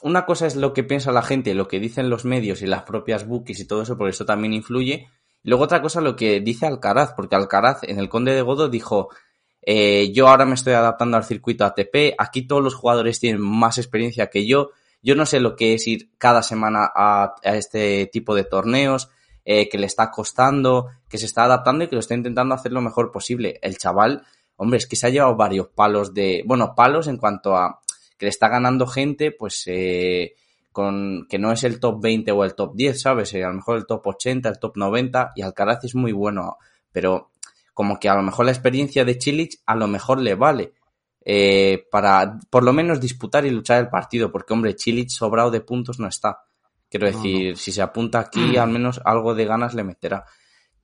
una 0.02 0.26
cosa 0.26 0.48
es 0.48 0.56
lo 0.56 0.74
que 0.74 0.84
piensa 0.84 1.12
la 1.12 1.22
gente, 1.22 1.54
lo 1.54 1.68
que 1.68 1.80
dicen 1.80 2.10
los 2.10 2.26
medios 2.26 2.62
y 2.62 2.68
las 2.68 2.84
propias 2.84 3.28
bookies 3.28 3.60
y 3.60 3.68
todo 3.68 3.82
eso, 3.84 3.98
porque 3.98 4.12
eso 4.12 4.26
también 4.26 4.54
influye. 4.54 5.10
Y 5.44 5.50
luego 5.50 5.66
otra 5.66 5.82
cosa 5.82 6.02
lo 6.02 6.16
que 6.16 6.40
dice 6.40 6.66
Alcaraz, 6.66 7.14
porque 7.16 7.36
Alcaraz 7.36 7.84
en 7.84 8.00
el 8.00 8.10
Conde 8.10 8.34
de 8.34 8.42
Godó 8.42 8.70
dijo, 8.70 9.10
eh, 9.62 10.12
yo 10.14 10.30
ahora 10.30 10.46
me 10.46 10.56
estoy 10.56 10.74
adaptando 10.74 11.18
al 11.18 11.26
circuito 11.26 11.66
ATP, 11.66 12.16
aquí 12.18 12.48
todos 12.48 12.64
los 12.64 12.76
jugadores 12.76 13.20
tienen 13.20 13.42
más 13.42 13.78
experiencia 13.78 14.30
que 14.30 14.48
yo, 14.48 14.72
yo 15.02 15.16
no 15.16 15.26
sé 15.26 15.40
lo 15.42 15.56
que 15.56 15.74
es 15.76 15.86
ir 15.88 16.10
cada 16.18 16.44
semana 16.44 16.90
a 16.96 17.36
este 17.44 18.08
tipo 18.08 18.36
de 18.36 18.46
torneos, 18.46 19.10
eh, 19.52 19.68
que 19.68 19.80
le 19.80 19.88
está 19.88 20.12
costando, 20.12 20.90
que 21.10 21.18
se 21.18 21.26
está 21.26 21.46
adaptando 21.46 21.84
y 21.84 21.88
que 21.88 21.96
lo 21.96 22.02
está 22.02 22.14
intentando 22.14 22.54
hacer 22.54 22.72
lo 22.72 22.82
mejor 22.82 23.12
posible. 23.12 23.58
El 23.64 23.80
chaval, 23.80 24.22
hombre, 24.58 24.78
es 24.78 24.86
que 24.86 24.96
se 24.96 25.08
ha 25.08 25.10
llevado 25.10 25.36
varios 25.36 25.70
palos 25.70 26.14
de, 26.14 26.44
bueno, 26.46 26.76
palos 26.76 27.08
en 27.08 27.18
cuanto 27.18 27.56
a 27.56 27.82
que 28.16 28.28
le 28.28 28.30
está 28.30 28.48
ganando 28.48 28.86
gente, 28.86 29.32
pues, 29.32 29.64
eh, 29.66 30.36
con 30.72 31.26
que 31.28 31.40
no 31.40 31.52
es 31.52 31.64
el 31.64 31.80
top 31.80 32.00
20 32.00 32.32
o 32.32 32.44
el 32.44 32.54
top 32.54 32.76
10, 32.76 33.02
¿sabes? 33.02 33.34
Eh, 33.34 33.44
a 33.44 33.48
lo 33.48 33.56
mejor 33.56 33.78
el 33.78 33.88
top 33.88 34.06
80, 34.06 34.50
el 34.50 34.60
top 34.60 34.78
90 34.78 35.32
y 35.36 35.42
Alcaraz 35.42 35.84
es 35.84 35.96
muy 35.96 36.12
bueno, 36.12 36.58
pero 36.92 37.32
como 37.74 38.00
que 38.00 38.08
a 38.08 38.14
lo 38.14 38.22
mejor 38.22 38.46
la 38.46 38.52
experiencia 38.52 39.04
de 39.04 39.18
Chilich 39.18 39.64
a 39.66 39.76
lo 39.76 39.88
mejor 39.88 40.22
le 40.22 40.36
vale 40.36 40.74
eh, 41.26 41.88
para 41.90 42.38
por 42.52 42.64
lo 42.64 42.72
menos 42.72 43.02
disputar 43.02 43.48
y 43.48 43.50
luchar 43.50 43.80
el 43.80 43.90
partido, 43.90 44.32
porque 44.32 44.54
hombre, 44.54 44.76
Chilich 44.76 45.10
sobrado 45.10 45.50
de 45.50 45.62
puntos 45.62 45.98
no 45.98 46.08
está. 46.08 46.44
Quiero 46.90 47.10
No, 47.10 47.18
decir, 47.18 47.58
si 47.58 47.72
se 47.72 47.82
apunta 47.82 48.20
aquí, 48.20 48.58
al 48.58 48.70
menos 48.70 49.00
algo 49.06 49.36
de 49.36 49.46
ganas 49.46 49.74
le 49.74 49.84
meterá. 49.84 50.26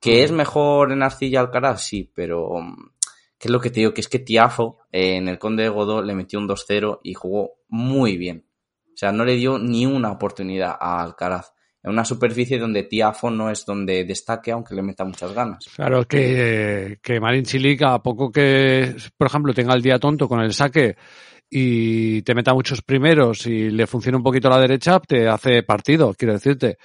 ¿Que 0.00 0.22
es 0.22 0.30
mejor 0.30 0.92
en 0.92 1.02
Arcilla 1.02 1.40
Alcaraz? 1.40 1.82
Sí, 1.82 2.10
pero 2.14 2.60
mm, 2.60 2.90
¿qué 3.38 3.48
es 3.48 3.50
lo 3.50 3.60
que 3.60 3.70
te 3.70 3.80
digo? 3.80 3.94
Que 3.94 4.02
es 4.02 4.08
que 4.08 4.18
Tiafo 4.18 4.78
eh, 4.92 5.16
en 5.16 5.28
el 5.28 5.38
Conde 5.38 5.64
de 5.64 5.68
Godó 5.68 6.02
le 6.02 6.14
metió 6.14 6.38
un 6.38 6.48
2-0 6.48 7.00
y 7.02 7.14
jugó 7.14 7.54
muy 7.68 8.16
bien. 8.16 8.46
O 8.94 8.96
sea, 8.96 9.12
no 9.12 9.24
le 9.24 9.36
dio 9.36 9.58
ni 9.58 9.84
una 9.84 10.12
oportunidad 10.12 10.76
a 10.78 11.02
Alcaraz. 11.02 11.52
En 11.82 11.92
una 11.92 12.04
superficie 12.04 12.58
donde 12.58 12.82
Tiafo 12.82 13.30
no 13.30 13.48
es 13.50 13.64
donde 13.64 14.04
destaque, 14.04 14.50
aunque 14.50 14.74
le 14.74 14.82
meta 14.82 15.04
muchas 15.04 15.32
ganas. 15.32 15.66
Claro, 15.76 16.04
que, 16.04 16.98
que 17.00 17.20
Marin 17.20 17.46
Cilic, 17.46 17.82
a 17.82 18.02
poco 18.02 18.30
que, 18.32 18.96
por 19.16 19.28
ejemplo, 19.28 19.54
tenga 19.54 19.74
el 19.74 19.82
día 19.82 19.98
tonto 19.98 20.28
con 20.28 20.40
el 20.40 20.52
saque 20.52 20.96
y 21.48 22.22
te 22.22 22.34
meta 22.34 22.54
muchos 22.54 22.82
primeros 22.82 23.46
y 23.46 23.70
le 23.70 23.86
funciona 23.86 24.18
un 24.18 24.24
poquito 24.24 24.48
la 24.48 24.58
derecha, 24.58 24.98
te 25.00 25.28
hace 25.28 25.62
partido, 25.62 26.12
quiero 26.14 26.34
decirte. 26.34 26.78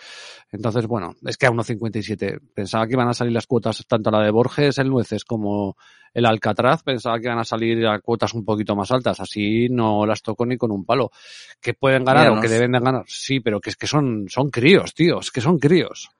Entonces, 0.51 0.85
bueno, 0.85 1.15
es 1.25 1.37
que 1.37 1.47
a 1.47 1.51
1.57 1.51 2.39
pensaba 2.53 2.85
que 2.85 2.93
iban 2.93 3.07
a 3.07 3.13
salir 3.13 3.33
las 3.33 3.47
cuotas, 3.47 3.83
tanto 3.87 4.11
la 4.11 4.21
de 4.21 4.31
Borges, 4.31 4.77
el 4.77 4.89
Nueces, 4.89 5.25
como 5.25 5.77
el 6.13 6.25
Alcatraz, 6.25 6.83
pensaba 6.83 7.17
que 7.19 7.25
iban 7.25 7.39
a 7.39 7.45
salir 7.45 7.87
a 7.87 7.99
cuotas 7.99 8.33
un 8.33 8.45
poquito 8.45 8.75
más 8.75 8.91
altas. 8.91 9.19
Así 9.19 9.67
no 9.69 10.05
las 10.05 10.21
toco 10.21 10.45
ni 10.45 10.57
con 10.57 10.71
un 10.71 10.85
palo. 10.85 11.11
Que 11.59 11.73
pueden 11.73 12.03
ganar 12.03 12.29
o 12.29 12.41
que 12.41 12.49
deben 12.49 12.73
de 12.73 12.79
ganar, 12.79 13.05
sí, 13.07 13.39
pero 13.39 13.59
que 13.59 13.71
es 13.71 13.77
que 13.77 13.87
son, 13.87 14.25
son 14.29 14.51
críos, 14.51 14.93
tío, 14.93 15.19
es 15.21 15.31
que 15.31 15.41
son 15.41 15.57
críos. 15.57 16.11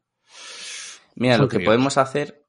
Mira, 1.15 1.35
Son 1.35 1.43
lo 1.43 1.49
que 1.49 1.57
críos. 1.57 1.67
podemos 1.67 1.97
hacer 1.97 2.45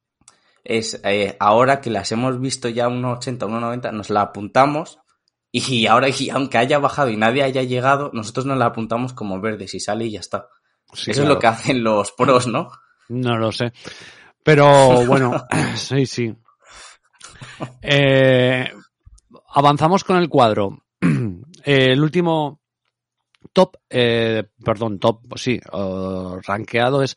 es, 0.65 1.01
eh, 1.05 1.37
ahora 1.41 1.81
que 1.81 1.91
las 1.91 2.13
hemos 2.13 2.41
visto 2.41 2.69
ya 2.69 2.89
1.80, 2.89 3.39
1.90, 3.39 3.93
nos 3.93 4.11
la 4.11 4.23
apuntamos 4.23 5.02
y 5.53 5.87
ahora, 5.87 6.09
y 6.09 6.31
aunque 6.31 6.57
haya 6.57 6.79
bajado 6.79 7.11
y 7.11 7.17
nadie 7.17 7.43
haya 7.43 7.63
llegado, 7.63 8.11
nosotros 8.15 8.47
nos 8.47 8.57
la 8.57 8.67
apuntamos 8.67 9.13
como 9.13 9.41
verde, 9.41 9.69
si 9.69 9.81
sale 9.81 10.07
y 10.07 10.13
ya 10.13 10.21
está. 10.21 10.49
Sí, 10.95 11.11
Eso 11.11 11.21
claro. 11.21 11.23
es 11.23 11.35
lo 11.35 11.39
que 11.39 11.47
hacen 11.47 11.85
los 11.85 12.13
pros, 12.13 12.47
¿no? 12.47 12.71
No 13.09 13.37
lo 13.37 13.53
sé. 13.53 13.73
Pero 14.43 14.67
bueno, 15.07 15.47
sí, 15.77 16.07
sí. 16.07 16.35
Eh, 17.83 18.73
avanzamos 19.55 20.05
con 20.05 20.17
el 20.17 20.31
cuadro. 20.31 20.85
el 21.65 22.03
último 22.03 22.62
top, 23.53 23.77
eh, 23.91 24.45
perdón, 24.65 24.99
top, 24.99 25.21
pues 25.29 25.43
sí, 25.43 25.61
rankeado 26.43 27.03
es 27.03 27.17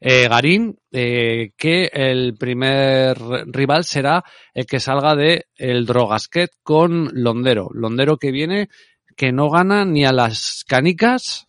eh, 0.00 0.28
Garín, 0.28 0.78
eh, 0.92 1.52
que 1.56 1.90
el 1.92 2.36
primer 2.36 3.18
rival 3.46 3.84
será 3.84 4.24
el 4.52 4.66
que 4.66 4.80
salga 4.80 5.14
de 5.14 5.46
el 5.56 5.86
Drogasquet 5.86 6.50
con 6.62 7.10
Londero. 7.12 7.68
Londero 7.72 8.18
que 8.18 8.30
viene, 8.30 8.68
que 9.16 9.32
no 9.32 9.50
gana 9.50 9.84
ni 9.84 10.04
a 10.04 10.12
las 10.12 10.64
canicas, 10.66 11.48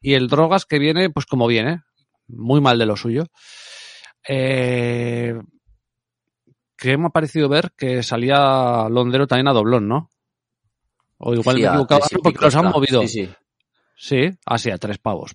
y 0.00 0.14
el 0.14 0.28
Drogas 0.28 0.66
que 0.66 0.78
viene, 0.78 1.10
pues 1.10 1.26
como 1.26 1.46
viene, 1.46 1.82
muy 2.28 2.60
mal 2.60 2.78
de 2.78 2.86
lo 2.86 2.96
suyo. 2.96 3.26
Eh, 4.28 5.34
que 6.76 6.98
me 6.98 7.06
ha 7.06 7.10
parecido 7.10 7.48
ver 7.48 7.72
que 7.76 8.02
salía 8.02 8.88
Londero 8.90 9.26
también 9.26 9.48
a 9.48 9.52
doblón, 9.52 9.88
¿no? 9.88 10.10
O 11.18 11.32
igual 11.32 11.56
me 11.56 11.62
he 11.62 11.66
equivocado 11.66 12.02
porque 12.22 12.44
los 12.44 12.54
han 12.54 12.66
movido. 12.66 13.06
Sí, 13.06 13.28
sí. 13.96 14.28
Sí, 14.30 14.38
así 14.44 14.70
a 14.70 14.78
tres 14.78 14.98
pavos. 14.98 15.34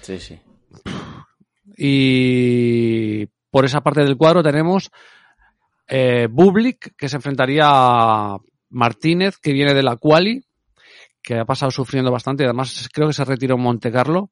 Sí, 0.00 0.18
sí. 0.18 0.40
Y 1.76 3.26
por 3.50 3.64
esa 3.64 3.82
parte 3.82 4.04
del 4.04 4.16
cuadro 4.16 4.42
tenemos 4.42 4.90
eh, 5.88 6.28
Bublik, 6.30 6.96
que 6.96 7.08
se 7.08 7.16
enfrentaría 7.16 7.64
a 7.66 8.38
Martínez, 8.70 9.36
que 9.38 9.52
viene 9.52 9.74
de 9.74 9.82
la 9.82 9.96
Quali, 9.96 10.44
que 11.22 11.38
ha 11.38 11.44
pasado 11.44 11.70
sufriendo 11.70 12.10
bastante, 12.10 12.44
además 12.44 12.88
creo 12.92 13.08
que 13.08 13.12
se 13.12 13.24
retiró 13.24 13.56
en 13.56 13.62
Monte 13.62 13.92
Carlo. 13.92 14.30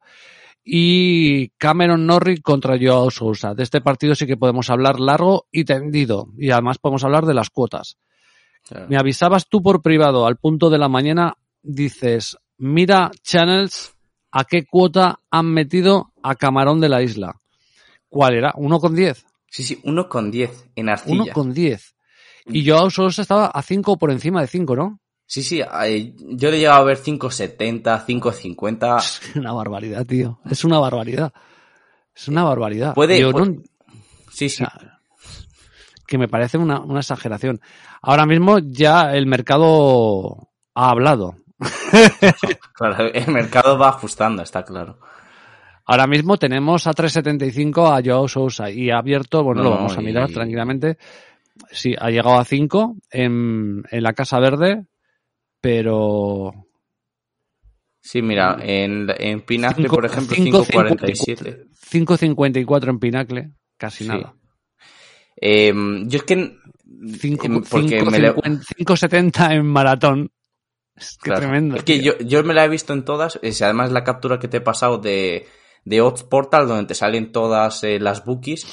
Y 0.62 1.48
Cameron 1.51 2.07
Norrie 2.07 2.42
contra 2.42 2.78
Joao 2.78 3.11
Sousa. 3.11 3.55
De 3.55 3.62
este 3.62 3.80
partido 3.80 4.14
sí 4.14 4.26
que 4.26 4.36
podemos 4.36 4.68
hablar 4.68 5.01
largo 5.01 5.46
y 5.51 5.64
tendido. 5.64 6.28
Y 6.36 6.51
además 6.51 6.78
podemos 6.78 7.03
hablar 7.03 7.24
de 7.24 7.32
las 7.32 7.48
cuotas. 7.48 7.96
Me 8.88 8.98
avisabas 8.98 9.48
tú 9.48 9.62
por 9.62 9.80
privado 9.80 10.26
al 10.26 10.36
punto 10.36 10.68
de 10.68 10.78
la 10.78 10.88
mañana, 10.88 11.34
dices, 11.62 12.36
mira 12.61 13.11
Channels 13.23 13.95
a 14.31 14.45
qué 14.45 14.65
cuota 14.65 15.19
han 15.31 15.47
metido 15.47 16.13
a 16.23 16.37
Camarón 16.37 16.81
de 16.81 16.89
la 16.89 17.03
Isla. 17.03 17.35
¿Cuál 18.09 18.35
era? 18.35 18.53
¿1,10? 18.53 19.25
Sí, 19.49 19.63
sí, 19.65 19.81
1,10 19.83 20.51
en 20.77 20.89
arcilla. 20.89 21.35
1,10. 21.35 21.95
Y 22.47 22.63
yo 22.63 22.91
solo 22.91 23.09
estaba 23.09 23.47
a 23.47 23.63
5 23.63 23.99
por 23.99 24.11
encima 24.11 24.41
de 24.41 24.47
5, 24.47 24.77
¿no? 24.77 25.01
Sí, 25.27 25.43
sí, 25.43 25.59
yo 25.59 26.51
le 26.51 26.57
he 26.57 26.61
llegado 26.61 26.81
a 26.81 26.85
ver 26.85 26.99
5,70, 26.99 28.05
5,50. 28.05 28.99
Es 29.31 29.37
una 29.37 29.53
barbaridad, 29.53 30.05
tío. 30.05 30.41
Es 30.49 30.65
una 30.65 30.79
barbaridad. 30.79 31.33
Es 32.15 32.29
una 32.29 32.45
barbaridad. 32.45 32.95
Puede. 32.95 33.25
Sí, 34.33 34.49
sí. 34.49 34.65
que 36.07 36.19
me 36.19 36.29
parece 36.29 36.59
una, 36.59 36.81
una 36.81 37.01
exageración. 37.01 37.61
Ahora 38.03 38.27
mismo 38.27 38.59
ya 38.59 39.13
el 39.13 39.27
mercado 39.27 40.49
ha 40.75 40.91
hablado. 40.91 41.37
claro, 42.75 43.13
el 43.13 43.29
mercado 43.29 43.79
va 43.79 43.91
ajustando, 43.91 44.43
está 44.43 44.65
claro. 44.65 44.99
Ahora 45.85 46.07
mismo 46.07 46.37
tenemos 46.37 46.87
a 46.87 46.93
3.75 46.93 47.99
a 47.99 48.03
Joao 48.05 48.29
Sousa 48.29 48.71
y 48.71 48.91
ha 48.91 48.99
abierto, 48.99 49.43
bueno, 49.43 49.63
lo 49.63 49.71
vamos 49.71 49.97
a 49.97 50.01
mirar 50.01 50.31
tranquilamente. 50.31 50.99
Sí, 51.71 51.95
ha 51.99 52.11
llegado 52.11 52.39
a 52.39 52.45
5 52.45 52.97
en, 53.11 53.83
en 53.91 54.03
la 54.03 54.13
Casa 54.13 54.39
Verde, 54.39 54.87
pero 55.61 56.55
Sí, 58.01 58.23
mira, 58.23 58.57
en, 58.63 59.09
en 59.19 59.43
Pinacle, 59.43 59.89
por 59.89 60.07
ejemplo, 60.07 60.37
5.47. 60.37 61.67
5.54 61.91 62.89
en 62.89 62.99
Pinacle, 62.99 63.51
casi 63.77 64.09
nada. 64.09 64.35
Eh, 65.37 65.73
yo 66.07 66.19
es 66.19 66.25
que... 66.25 66.57
5.70 66.89 69.53
en 69.53 69.67
Maratón. 69.67 70.33
Es 71.01 71.18
que 71.22 71.30
tremendo. 71.32 71.76
Es 71.76 71.84
que 71.84 72.01
yo, 72.01 72.18
yo 72.18 72.42
me 72.44 72.55
la 72.55 72.64
he 72.64 72.68
visto 72.68 72.92
en 72.92 73.05
todas, 73.05 73.38
es, 73.42 73.62
además 73.62 73.90
la 73.90 74.05
captura 74.05 74.38
que 74.38 74.48
te 74.48 74.59
he 74.59 74.61
pasado 74.61 74.98
de, 74.98 75.46
de 75.84 76.01
Odds 76.01 76.24
Portal, 76.24 76.68
donde 76.68 76.86
te 76.86 76.94
salen 76.94 77.32
todas 77.32 77.82
eh, 77.84 77.98
las 77.98 78.24
bookies, 78.24 78.66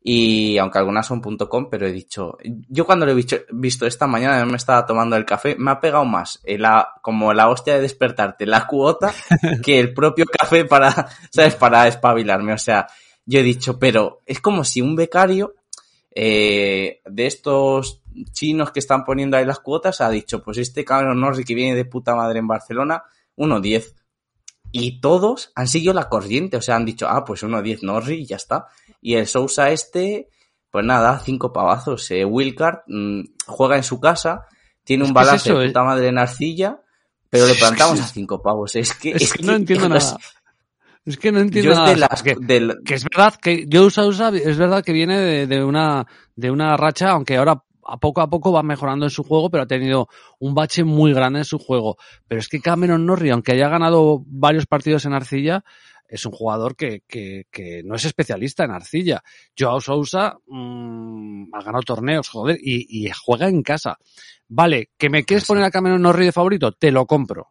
y 0.00 0.56
aunque 0.58 0.78
algunas 0.78 1.06
son 1.06 1.20
.com, 1.20 1.68
pero 1.70 1.86
he 1.86 1.92
dicho, 1.92 2.38
yo 2.68 2.86
cuando 2.86 3.04
lo 3.04 3.12
he 3.12 3.14
visto, 3.14 3.36
visto 3.50 3.86
esta 3.86 4.06
mañana, 4.06 4.44
me 4.46 4.56
estaba 4.56 4.86
tomando 4.86 5.16
el 5.16 5.24
café, 5.24 5.56
me 5.58 5.70
ha 5.70 5.80
pegado 5.80 6.04
más 6.04 6.40
la, 6.46 6.94
como 7.02 7.34
la 7.34 7.48
hostia 7.48 7.74
de 7.74 7.82
despertarte, 7.82 8.46
la 8.46 8.66
cuota, 8.66 9.12
que 9.62 9.78
el 9.78 9.92
propio 9.92 10.24
café 10.26 10.64
para, 10.64 11.08
¿sabes? 11.30 11.56
Para 11.56 11.88
espabilarme. 11.88 12.54
O 12.54 12.58
sea, 12.58 12.86
yo 13.26 13.40
he 13.40 13.42
dicho, 13.42 13.78
pero 13.78 14.22
es 14.24 14.40
como 14.40 14.64
si 14.64 14.80
un 14.80 14.96
becario 14.96 15.56
eh, 16.20 17.00
de 17.04 17.26
estos 17.28 18.02
chinos 18.32 18.72
que 18.72 18.80
están 18.80 19.04
poniendo 19.04 19.36
ahí 19.36 19.44
las 19.44 19.60
cuotas 19.60 20.00
ha 20.00 20.10
dicho, 20.10 20.42
pues 20.42 20.58
este 20.58 20.84
Cameron 20.84 21.20
Norris 21.20 21.46
que 21.46 21.54
viene 21.54 21.76
de 21.76 21.84
puta 21.84 22.16
madre 22.16 22.40
en 22.40 22.48
Barcelona, 22.48 23.04
1.10. 23.36 23.94
Y 24.72 25.00
todos 25.00 25.52
han 25.54 25.68
seguido 25.68 25.94
la 25.94 26.08
corriente, 26.08 26.56
o 26.56 26.60
sea, 26.60 26.74
han 26.74 26.84
dicho, 26.84 27.06
ah, 27.08 27.24
pues 27.24 27.44
1.10 27.44 27.82
Norris 27.82 28.18
y 28.18 28.26
ya 28.26 28.34
está. 28.34 28.66
Y 29.00 29.14
el 29.14 29.28
Sousa 29.28 29.70
este, 29.70 30.28
pues 30.72 30.84
nada, 30.84 31.20
cinco 31.24 31.52
pavazos. 31.52 32.10
Eh, 32.10 32.24
Wilcard 32.24 32.80
mm, 32.88 33.20
juega 33.46 33.76
en 33.76 33.84
su 33.84 34.00
casa, 34.00 34.44
tiene 34.82 35.04
un 35.04 35.14
balance 35.14 35.54
de 35.54 35.66
puta 35.68 35.84
madre 35.84 36.08
en 36.08 36.18
arcilla, 36.18 36.82
pero 37.30 37.46
le 37.46 37.54
plantamos 37.60 38.00
a 38.00 38.08
cinco 38.08 38.42
pavos. 38.42 38.74
Es 38.74 38.92
que, 38.92 39.12
es, 39.12 39.34
que, 39.34 39.44
no 39.44 39.54
entiendo 39.54 39.88
nada. 39.88 40.18
Es 41.08 41.16
que 41.16 41.32
no 41.32 41.40
entiendo 41.40 41.74
nada. 41.74 42.08
que, 42.22 42.94
es 42.94 43.04
verdad 43.04 43.34
que 43.40 43.66
Joe 43.72 43.90
Sousa 43.90 44.28
es 44.28 44.58
verdad 44.58 44.84
que 44.84 44.92
viene 44.92 45.18
de, 45.18 45.46
de, 45.46 45.64
una 45.64 46.06
de 46.36 46.50
una 46.50 46.76
racha, 46.76 47.12
aunque 47.12 47.38
ahora 47.38 47.62
a 47.82 47.96
poco 47.96 48.20
a 48.20 48.28
poco 48.28 48.52
va 48.52 48.62
mejorando 48.62 49.06
en 49.06 49.10
su 49.10 49.24
juego, 49.24 49.48
pero 49.48 49.62
ha 49.62 49.66
tenido 49.66 50.08
un 50.38 50.54
bache 50.54 50.84
muy 50.84 51.14
grande 51.14 51.38
en 51.38 51.44
su 51.46 51.58
juego. 51.58 51.96
Pero 52.26 52.40
es 52.40 52.48
que 52.48 52.60
Cameron 52.60 53.06
Norrie, 53.06 53.32
aunque 53.32 53.52
haya 53.52 53.70
ganado 53.70 54.22
varios 54.26 54.66
partidos 54.66 55.06
en 55.06 55.14
arcilla, 55.14 55.64
es 56.06 56.26
un 56.26 56.32
jugador 56.32 56.76
que, 56.76 57.02
que, 57.08 57.46
que 57.50 57.82
no 57.84 57.94
es 57.94 58.04
especialista 58.04 58.64
en 58.64 58.72
arcilla. 58.72 59.22
Joao 59.58 59.80
Sousa 59.80 60.36
mmm, 60.46 61.44
ha 61.54 61.62
ganado 61.62 61.82
torneos, 61.84 62.28
joder, 62.28 62.58
y, 62.60 63.06
y, 63.06 63.10
juega 63.10 63.48
en 63.48 63.62
casa. 63.62 63.96
Vale, 64.46 64.90
¿que 64.98 65.08
me 65.08 65.24
quieres 65.24 65.46
poner 65.46 65.64
a 65.64 65.70
Cameron 65.70 66.02
Norrie 66.02 66.26
de 66.26 66.32
favorito? 66.32 66.72
Te 66.72 66.92
lo 66.92 67.06
compro. 67.06 67.48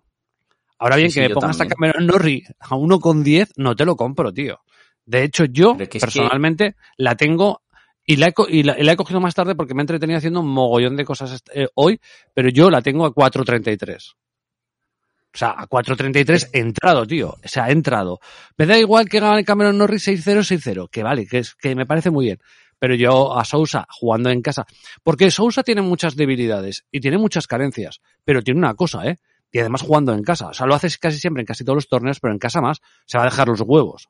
Ahora 0.80 0.95
bien, 0.95 1.11
que 1.11 1.21
me 1.21 1.30
pongas 1.30 1.59
a 1.61 1.67
Cameron 1.67 2.05
Norrie 2.05 2.43
a 2.59 2.69
1,10, 2.69 3.51
no 3.57 3.75
te 3.75 3.86
lo 3.86 3.95
compro, 3.95 4.34
tío. 4.34 4.59
De 5.05 5.23
hecho, 5.23 5.45
yo, 5.45 5.78
personalmente, 5.78 6.75
la 6.97 7.15
tengo 7.15 7.61
y 8.05 8.15
la, 8.15 8.28
he, 8.28 8.34
y, 8.49 8.63
la, 8.63 8.75
he, 8.75 8.95
cogido 8.95 9.19
más 9.19 9.36
tarde 9.36 9.55
porque 9.55 9.73
me 9.73 9.82
he 9.82 9.84
entretenido 9.84 10.17
haciendo 10.17 10.39
un 10.39 10.47
mogollón 10.47 10.95
de 10.95 11.03
cosas 11.03 11.43
eh, 11.53 11.67
hoy, 11.75 11.99
pero 12.34 12.49
yo 12.49 12.69
la 12.69 12.82
tengo 12.82 13.05
a 13.05 13.13
4.33. 13.13 14.13
O 15.34 15.38
sea, 15.38 15.49
a 15.49 15.67
4.33 15.67 16.49
entrado, 16.53 17.05
tío. 17.05 17.30
O 17.30 17.47
sea, 17.47 17.69
entrado. 17.69 18.19
Me 18.57 18.65
da 18.65 18.80
igual 18.80 19.09
que 19.09 19.19
gane 19.19 19.43
Cameron 19.43 19.78
Norris 19.78 20.07
6-0, 20.07 20.23
6-0. 20.23 20.89
Que 20.89 21.03
vale, 21.03 21.28
que, 21.28 21.39
es, 21.39 21.53
que 21.55 21.75
me 21.75 21.86
parece 21.86 22.09
muy 22.09 22.25
bien. 22.25 22.39
Pero 22.80 22.95
yo 22.95 23.38
a 23.38 23.43
Sousa 23.43 23.86
jugando 23.89 24.30
en 24.30 24.41
casa. 24.41 24.65
Porque 25.03 25.30
Sousa 25.30 25.63
tiene 25.63 25.82
muchas 25.82 26.15
debilidades 26.15 26.86
y 26.91 27.01
tiene 27.01 27.17
muchas 27.17 27.45
carencias. 27.45 27.99
Pero 28.23 28.41
tiene 28.41 28.59
una 28.59 28.73
cosa, 28.73 29.05
¿eh? 29.05 29.17
Y 29.51 29.59
además 29.59 29.81
jugando 29.81 30.13
en 30.13 30.23
casa. 30.23 30.47
O 30.47 30.53
sea, 30.53 30.65
lo 30.65 30.75
haces 30.75 30.97
casi 30.97 31.19
siempre 31.19 31.41
en 31.41 31.47
casi 31.47 31.63
todos 31.63 31.77
los 31.77 31.87
torneos, 31.87 32.19
pero 32.19 32.33
en 32.33 32.39
casa 32.39 32.61
más 32.61 32.81
se 33.05 33.17
va 33.17 33.23
a 33.23 33.27
dejar 33.27 33.47
los 33.47 33.61
huevos. 33.61 34.09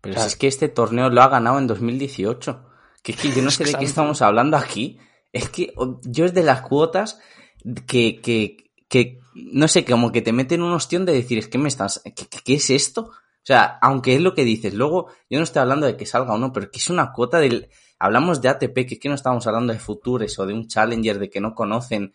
Pero 0.00 0.20
es 0.20 0.36
que 0.36 0.48
este 0.48 0.68
torneo 0.68 1.10
lo 1.10 1.22
ha 1.22 1.28
ganado 1.28 1.58
en 1.58 1.66
2018. 1.66 2.68
Que 3.02 3.12
es 3.12 3.18
que 3.18 3.32
yo 3.32 3.42
no 3.42 3.50
sé 3.50 3.64
de 3.64 3.74
qué 3.74 3.84
estamos 3.84 4.22
hablando 4.22 4.56
aquí. 4.56 4.98
Es 5.32 5.48
que 5.48 5.72
yo 6.02 6.24
es 6.24 6.34
de 6.34 6.42
las 6.42 6.62
cuotas 6.62 7.18
que, 7.86 8.20
que, 8.20 8.70
que 8.88 9.20
no 9.34 9.68
sé, 9.68 9.84
como 9.84 10.12
que 10.12 10.22
te 10.22 10.32
meten 10.32 10.62
un 10.62 10.72
ostión 10.72 11.04
de 11.04 11.12
decir, 11.12 11.38
es 11.38 11.48
que 11.48 11.58
me 11.58 11.68
estás, 11.68 12.02
¿qué, 12.04 12.26
¿qué, 12.44 12.54
es 12.54 12.70
esto? 12.70 13.02
O 13.02 13.44
sea, 13.44 13.78
aunque 13.80 14.14
es 14.14 14.20
lo 14.20 14.34
que 14.34 14.44
dices, 14.44 14.74
luego 14.74 15.08
yo 15.30 15.38
no 15.38 15.44
estoy 15.44 15.60
hablando 15.62 15.86
de 15.86 15.96
que 15.96 16.06
salga 16.06 16.34
o 16.34 16.38
no, 16.38 16.52
pero 16.52 16.70
que 16.70 16.78
es 16.78 16.90
una 16.90 17.12
cuota 17.12 17.38
del, 17.38 17.70
hablamos 17.98 18.42
de 18.42 18.48
ATP, 18.48 18.74
que 18.74 18.94
es 18.94 19.00
que 19.00 19.08
no 19.08 19.14
estamos 19.14 19.46
hablando 19.46 19.72
de 19.72 19.78
Futures 19.78 20.38
o 20.38 20.46
de 20.46 20.54
un 20.54 20.68
Challenger 20.68 21.18
de 21.18 21.30
que 21.30 21.40
no 21.40 21.54
conocen. 21.54 22.12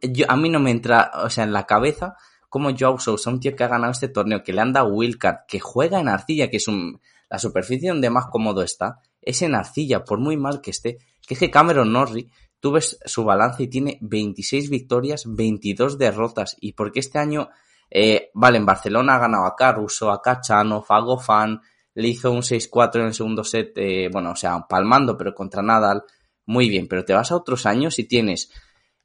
Yo, 0.00 0.26
a 0.28 0.36
mí 0.36 0.48
no 0.48 0.60
me 0.60 0.70
entra, 0.70 1.10
o 1.14 1.30
sea, 1.30 1.44
en 1.44 1.52
la 1.52 1.64
cabeza 1.64 2.16
como 2.48 2.70
Joe 2.74 2.98
Sousa, 2.98 3.30
un 3.30 3.40
tío 3.40 3.54
que 3.54 3.64
ha 3.64 3.68
ganado 3.68 3.92
este 3.92 4.08
torneo, 4.08 4.42
que 4.42 4.52
le 4.52 4.60
anda 4.60 4.84
Wildcard, 4.84 5.46
que 5.46 5.60
juega 5.60 6.00
en 6.00 6.08
arcilla, 6.08 6.48
que 6.48 6.56
es 6.56 6.68
un, 6.68 7.00
la 7.28 7.38
superficie 7.38 7.90
donde 7.90 8.08
más 8.10 8.26
cómodo 8.30 8.62
está, 8.62 9.00
es 9.20 9.42
en 9.42 9.54
arcilla, 9.54 10.04
por 10.04 10.20
muy 10.20 10.36
mal 10.36 10.60
que 10.60 10.70
esté, 10.70 10.98
que 11.26 11.34
es 11.34 11.40
que 11.40 11.50
Cameron 11.50 11.92
Norrie, 11.92 12.30
tú 12.60 12.72
ves 12.72 12.98
su 13.04 13.24
balance 13.24 13.64
y 13.64 13.68
tiene 13.68 13.98
26 14.00 14.70
victorias, 14.70 15.24
22 15.26 15.98
derrotas, 15.98 16.56
y 16.60 16.72
porque 16.72 17.00
este 17.00 17.18
año, 17.18 17.50
eh, 17.90 18.30
vale, 18.34 18.58
en 18.58 18.66
Barcelona 18.66 19.16
ha 19.16 19.18
ganado 19.18 19.44
a 19.44 19.56
Caruso, 19.56 20.10
a 20.10 20.22
Cachano, 20.22 20.84
a 20.88 21.60
le 21.94 22.08
hizo 22.08 22.30
un 22.30 22.42
6-4 22.42 23.00
en 23.00 23.06
el 23.06 23.14
segundo 23.14 23.42
set, 23.42 23.72
eh, 23.76 24.08
bueno, 24.12 24.32
o 24.32 24.36
sea, 24.36 24.66
palmando, 24.68 25.16
pero 25.16 25.34
contra 25.34 25.62
Nadal, 25.62 26.04
muy 26.44 26.68
bien, 26.68 26.86
pero 26.88 27.04
te 27.04 27.14
vas 27.14 27.32
a 27.32 27.36
otros 27.36 27.66
años 27.66 27.98
y 27.98 28.04
tienes 28.04 28.50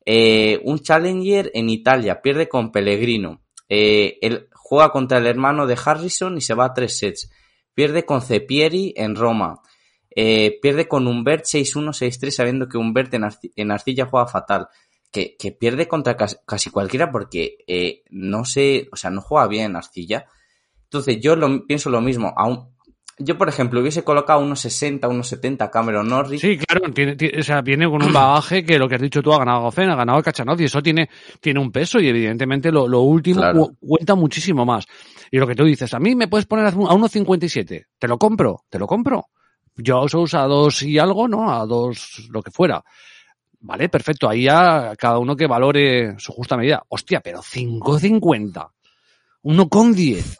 eh, 0.05 0.59
un 0.63 0.79
Challenger 0.79 1.51
en 1.53 1.69
Italia, 1.69 2.21
pierde 2.21 2.49
con 2.49 2.71
Pellegrino, 2.71 3.41
eh, 3.69 4.47
juega 4.53 4.91
contra 4.91 5.17
el 5.17 5.27
hermano 5.27 5.67
de 5.67 5.77
Harrison 5.83 6.37
y 6.37 6.41
se 6.41 6.53
va 6.53 6.65
a 6.65 6.73
tres 6.73 6.97
sets, 6.97 7.31
pierde 7.73 8.05
con 8.05 8.21
Cepieri 8.21 8.93
en 8.95 9.15
Roma, 9.15 9.61
eh, 10.13 10.59
pierde 10.61 10.87
con 10.87 11.07
Humbert 11.07 11.45
6-1, 11.45 11.93
6-3, 11.93 12.31
sabiendo 12.31 12.67
que 12.67 12.77
Humbert 12.77 13.13
en, 13.13 13.27
en 13.55 13.71
Arcilla 13.71 14.05
juega 14.05 14.27
fatal. 14.27 14.67
Que, 15.11 15.35
que 15.35 15.51
pierde 15.51 15.89
contra 15.89 16.15
casi, 16.15 16.69
cualquiera 16.69 17.11
porque 17.11 17.57
eh, 17.67 18.03
no 18.11 18.45
sé, 18.45 18.87
o 18.93 18.95
sea, 18.95 19.09
no 19.09 19.19
juega 19.19 19.47
bien 19.47 19.75
Arcilla. 19.75 20.25
Entonces 20.83 21.19
yo 21.19 21.35
lo, 21.35 21.65
pienso 21.65 21.89
lo 21.89 21.99
mismo, 21.99 22.33
aún, 22.37 22.70
yo, 23.23 23.37
por 23.37 23.49
ejemplo, 23.49 23.81
hubiese 23.81 24.03
colocado 24.03 24.39
unos 24.39 24.59
60, 24.61 25.07
unos 25.07 25.27
70 25.27 25.69
Cameron 25.69 26.07
Norris. 26.07 26.41
Sí, 26.41 26.57
claro, 26.57 26.91
tiene, 26.93 27.15
o 27.39 27.43
sea, 27.43 27.61
viene 27.61 27.89
con 27.89 28.03
un 28.03 28.13
bagaje 28.13 28.63
que 28.63 28.77
lo 28.77 28.87
que 28.87 28.95
has 28.95 29.01
dicho 29.01 29.21
tú 29.21 29.33
ha 29.33 29.39
ganado 29.39 29.61
Gofen, 29.61 29.89
ha 29.89 29.95
ganado 29.95 30.21
Cachanov 30.21 30.59
y 30.61 30.65
eso 30.65 30.81
tiene, 30.81 31.09
tiene 31.39 31.59
un 31.59 31.71
peso 31.71 31.99
y 31.99 32.07
evidentemente 32.07 32.71
lo, 32.71 32.87
lo 32.87 33.01
último 33.01 33.71
cuenta 33.79 34.15
muchísimo 34.15 34.65
más. 34.65 34.85
Y 35.29 35.37
lo 35.37 35.47
que 35.47 35.55
tú 35.55 35.63
dices, 35.63 35.93
a 35.93 35.99
mí 35.99 36.15
me 36.15 36.27
puedes 36.27 36.45
poner 36.45 36.65
a 36.65 36.73
1.57, 36.73 37.85
te 37.97 38.07
lo 38.07 38.17
compro, 38.17 38.65
te 38.69 38.79
lo 38.79 38.87
compro. 38.87 39.27
Yo 39.75 40.03
uso 40.03 40.37
a 40.37 40.47
dos 40.47 40.83
y 40.83 40.99
algo, 40.99 41.27
¿no? 41.27 41.51
A 41.51 41.65
dos, 41.65 42.27
lo 42.29 42.41
que 42.41 42.51
fuera. 42.51 42.83
Vale, 43.61 43.89
perfecto. 43.89 44.27
Ahí 44.27 44.43
ya 44.43 44.93
cada 44.97 45.19
uno 45.19 45.35
que 45.35 45.47
valore 45.47 46.15
su 46.17 46.33
justa 46.33 46.57
medida. 46.57 46.83
Hostia, 46.89 47.21
pero 47.21 47.39
5.50. 47.39 48.69
Uno 49.43 49.69
con 49.69 49.93
10. 49.93 50.37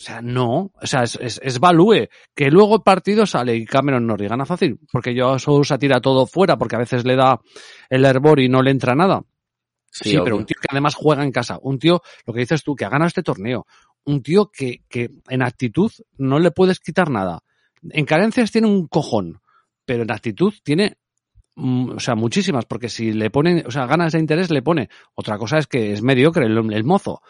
O 0.00 0.02
sea, 0.02 0.22
no. 0.22 0.72
O 0.80 0.86
sea, 0.86 1.02
es, 1.02 1.18
es, 1.20 1.38
es 1.42 1.60
value. 1.60 2.08
Que 2.34 2.50
luego 2.50 2.76
el 2.76 2.82
partido 2.82 3.26
sale 3.26 3.54
y 3.54 3.66
Cameron 3.66 4.06
Norrie 4.06 4.28
gana 4.28 4.46
fácil. 4.46 4.80
Porque 4.90 5.14
yo 5.14 5.38
Sousa 5.38 5.78
tira 5.78 6.00
todo 6.00 6.26
fuera 6.26 6.56
porque 6.56 6.76
a 6.76 6.80
veces 6.80 7.04
le 7.04 7.16
da 7.16 7.38
el 7.90 8.04
hervor 8.06 8.40
y 8.40 8.48
no 8.48 8.62
le 8.62 8.70
entra 8.70 8.94
nada. 8.94 9.22
Sí, 9.90 10.16
pero 10.24 10.36
un 10.36 10.46
tío 10.46 10.56
que 10.60 10.68
además 10.70 10.94
juega 10.94 11.22
en 11.22 11.32
casa. 11.32 11.58
Un 11.60 11.78
tío, 11.78 12.00
lo 12.24 12.32
que 12.32 12.40
dices 12.40 12.62
tú, 12.62 12.74
que 12.74 12.84
ha 12.84 12.88
ganado 12.88 13.08
este 13.08 13.22
torneo. 13.22 13.66
Un 14.04 14.22
tío 14.22 14.50
que, 14.50 14.82
que 14.88 15.10
en 15.28 15.42
actitud 15.42 15.90
no 16.16 16.38
le 16.38 16.50
puedes 16.50 16.80
quitar 16.80 17.10
nada 17.10 17.42
en 17.88 18.04
carencias 18.04 18.50
tiene 18.50 18.68
un 18.68 18.86
cojón, 18.88 19.40
pero 19.84 20.02
en 20.02 20.10
actitud 20.10 20.52
tiene, 20.62 20.98
mm, 21.56 21.90
o 21.92 22.00
sea, 22.00 22.14
muchísimas, 22.14 22.66
porque 22.66 22.88
si 22.88 23.12
le 23.12 23.30
ponen, 23.30 23.64
o 23.66 23.70
sea, 23.70 23.86
ganas 23.86 24.12
de 24.12 24.18
interés 24.18 24.50
le 24.50 24.62
pone. 24.62 24.88
Otra 25.14 25.38
cosa 25.38 25.58
es 25.58 25.66
que 25.66 25.92
es 25.92 26.02
mediocre 26.02 26.46
el, 26.46 26.72
el 26.72 26.84
mozo. 26.84 27.22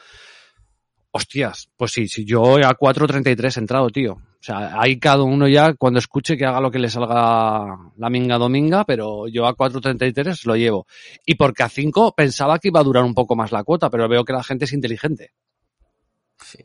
Hostias, 1.13 1.69
pues 1.77 1.93
sí, 1.93 2.07
si 2.07 2.25
yo 2.25 2.57
a 2.57 2.77
4.33 2.77 3.57
he 3.57 3.61
entrado, 3.61 3.91
tío. 3.91 4.13
O 4.13 4.43
sea, 4.43 4.81
ahí 4.81 4.99
cada 4.99 5.23
uno 5.23 5.49
ya, 5.49 5.75
cuando 5.75 5.99
escuche 5.99 6.37
que 6.37 6.47
haga 6.47 6.61
lo 6.61 6.71
que 6.71 6.79
le 6.79 6.89
salga 6.89 7.77
la 7.97 8.11
minga 8.11 8.39
dominga, 8.39 8.85
pero 8.85 9.29
yo 9.29 9.47
a 9.47 9.55
4.33 9.55 10.47
lo 10.47 10.57
llevo. 10.57 10.87
Y 11.27 11.35
porque 11.35 11.63
a 11.63 11.69
5 11.69 12.15
pensaba 12.17 12.59
que 12.59 12.69
iba 12.69 12.81
a 12.81 12.85
durar 12.85 13.05
un 13.05 13.13
poco 13.13 13.37
más 13.37 13.53
la 13.53 13.65
cuota, 13.65 13.91
pero 13.91 14.09
veo 14.09 14.25
que 14.25 14.33
la 14.33 14.43
gente 14.43 14.65
es 14.65 14.73
inteligente. 14.73 15.33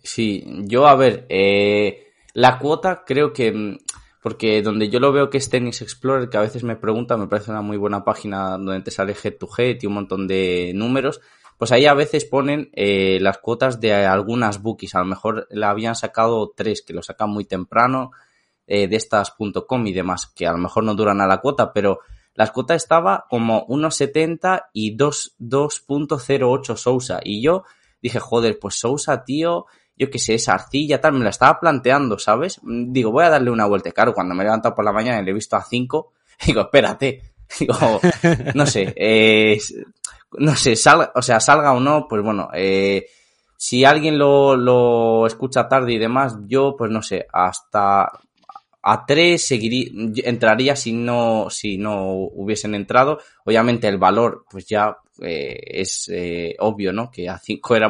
Sí, 0.04 0.46
yo 0.66 0.88
a 0.88 0.96
ver, 0.96 1.26
eh, 1.28 2.08
la 2.34 2.60
cuota 2.60 3.04
creo 3.06 3.34
que, 3.34 3.52
mm, 3.52 3.78
porque 4.22 4.62
donde 4.62 4.90
yo 4.90 5.00
lo 5.00 5.12
veo 5.12 5.30
que 5.30 5.38
es 5.38 5.50
Tennis 5.50 5.82
Explorer, 5.82 6.30
que 6.30 6.38
a 6.38 6.42
veces 6.42 6.64
me 6.64 6.76
pregunta, 6.76 7.18
me 7.18 7.28
parece 7.28 7.52
una 7.52 7.62
muy 7.62 7.78
buena 7.78 8.06
página 8.06 8.52
donde 8.52 8.82
te 8.82 8.92
sale 8.92 9.16
head 9.22 9.36
to 9.38 9.50
head 9.58 9.78
y 9.82 9.88
un 9.88 9.94
montón 9.96 10.28
de 10.28 10.72
números, 10.74 11.20
pues 11.58 11.72
ahí 11.72 11.86
a 11.86 11.94
veces 11.94 12.26
ponen 12.26 12.70
eh, 12.74 13.18
las 13.22 13.38
cuotas 13.38 13.80
de 13.80 13.94
algunas 13.94 14.62
bookies. 14.62 14.96
A 14.96 15.00
lo 15.00 15.06
mejor 15.06 15.48
la 15.50 15.70
habían 15.70 15.96
sacado 15.96 16.54
tres, 16.56 16.82
que 16.82 16.94
lo 16.94 17.02
sacan 17.02 17.30
muy 17.30 17.46
temprano, 17.46 18.12
eh, 18.68 18.88
de 18.88 18.96
estas.com 18.96 19.88
y 19.88 19.94
demás, 19.94 20.28
que 20.36 20.48
a 20.48 20.52
lo 20.52 20.58
mejor 20.58 20.84
no 20.84 20.96
duran 20.96 21.22
a 21.22 21.28
la 21.28 21.40
cuota, 21.40 21.72
pero 21.72 22.00
la 22.34 22.48
cuota 22.48 22.76
estaba 22.76 23.26
como 23.30 23.66
1.70 23.68 24.66
y 24.74 24.98
2.08 24.98 26.76
Sousa. 26.76 27.20
Y 27.24 27.42
yo 27.42 27.64
dije, 28.02 28.20
joder, 28.20 28.60
pues 28.60 28.76
Sousa, 28.76 29.24
tío, 29.24 29.66
yo 29.98 30.10
qué 30.10 30.20
sé, 30.20 30.34
esa 30.34 30.54
arcilla, 30.54 31.00
tal, 31.00 31.14
me 31.14 31.24
la 31.24 31.30
estaba 31.30 31.60
planteando, 31.60 32.20
¿sabes? 32.20 32.60
Digo, 32.64 33.12
voy 33.12 33.24
a 33.24 33.30
darle 33.30 33.52
una 33.52 33.66
vuelta. 33.66 33.92
Claro, 33.92 34.14
cuando 34.14 34.36
me 34.36 34.44
he 34.44 34.46
levantado 34.46 34.76
por 34.76 34.84
la 34.84 34.92
mañana 34.92 35.22
y 35.22 35.24
le 35.26 35.32
he 35.32 35.34
visto 35.34 35.56
a 35.56 35.64
5, 35.64 36.12
digo, 36.46 36.62
espérate. 36.62 37.22
Digo, 37.60 37.76
no 38.56 38.66
sé, 38.66 38.92
eh, 38.98 39.60
no 40.38 40.56
sé, 40.56 40.76
salga, 40.76 41.12
o 41.16 41.22
sea, 41.22 41.40
salga 41.40 41.74
o 41.74 41.80
no, 41.80 42.08
pues 42.08 42.22
bueno, 42.22 42.50
eh, 42.54 43.08
si 43.58 43.86
alguien 43.86 44.18
lo, 44.18 44.56
lo 44.56 45.26
escucha 45.28 45.68
tarde 45.68 45.94
y 45.94 45.98
demás, 45.98 46.38
yo, 46.48 46.76
pues 46.78 46.92
no 46.92 47.02
sé, 47.02 47.26
hasta 47.32 48.12
a 48.88 49.04
3 49.04 49.44
seguiría, 49.44 49.90
entraría 50.24 50.76
si 50.76 50.94
no, 50.94 51.50
si 51.50 51.80
no 51.80 52.12
hubiesen 52.12 52.76
entrado. 52.76 53.20
Obviamente 53.44 53.88
el 53.88 53.98
valor, 53.98 54.46
pues 54.48 54.68
ya 54.68 54.96
eh, 55.22 55.60
es 55.66 56.08
eh, 56.14 56.56
obvio, 56.60 56.94
¿no? 56.94 57.10
Que 57.10 57.28
a 57.28 57.40
5 57.40 57.76
era 57.76 57.90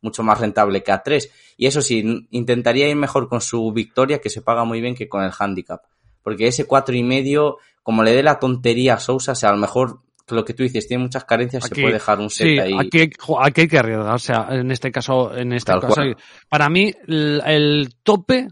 mucho 0.00 0.22
más 0.22 0.40
rentable 0.40 0.82
que 0.82 0.90
a 0.90 1.02
3. 1.02 1.30
Y 1.58 1.66
eso 1.66 1.82
sí, 1.82 2.26
intentaría 2.30 2.88
ir 2.88 2.96
mejor 2.96 3.28
con 3.28 3.42
su 3.42 3.70
victoria, 3.72 4.18
que 4.18 4.30
se 4.30 4.40
paga 4.40 4.64
muy 4.64 4.80
bien, 4.80 4.94
que 4.94 5.06
con 5.06 5.22
el 5.22 5.32
handicap. 5.38 5.82
Porque 6.22 6.46
ese 6.46 6.64
cuatro 6.64 6.94
y 6.94 7.02
medio, 7.02 7.58
como 7.82 8.02
le 8.02 8.14
dé 8.14 8.22
la 8.22 8.38
tontería 8.38 8.94
a 8.94 8.98
Sousa, 8.98 9.32
o 9.32 9.34
sea, 9.34 9.50
a 9.50 9.52
lo 9.52 9.58
mejor 9.58 10.00
lo 10.28 10.44
que 10.44 10.54
tú 10.54 10.62
dices, 10.62 10.88
tiene 10.88 11.04
muchas 11.04 11.24
carencias, 11.24 11.64
se 11.64 11.74
puede 11.74 11.94
dejar 11.94 12.18
un 12.18 12.30
set 12.30 12.58
ahí. 12.58 12.74
Aquí, 12.78 13.10
aquí 13.40 13.60
hay 13.60 13.68
que 13.68 13.78
arriesgar, 13.78 14.14
o 14.14 14.18
sea, 14.18 14.48
en 14.50 14.70
este 14.70 14.90
caso, 14.90 15.36
en 15.36 15.52
este 15.52 15.72
caso, 15.72 16.02
para 16.48 16.68
mí, 16.68 16.92
el, 17.06 17.94
tope 18.02 18.48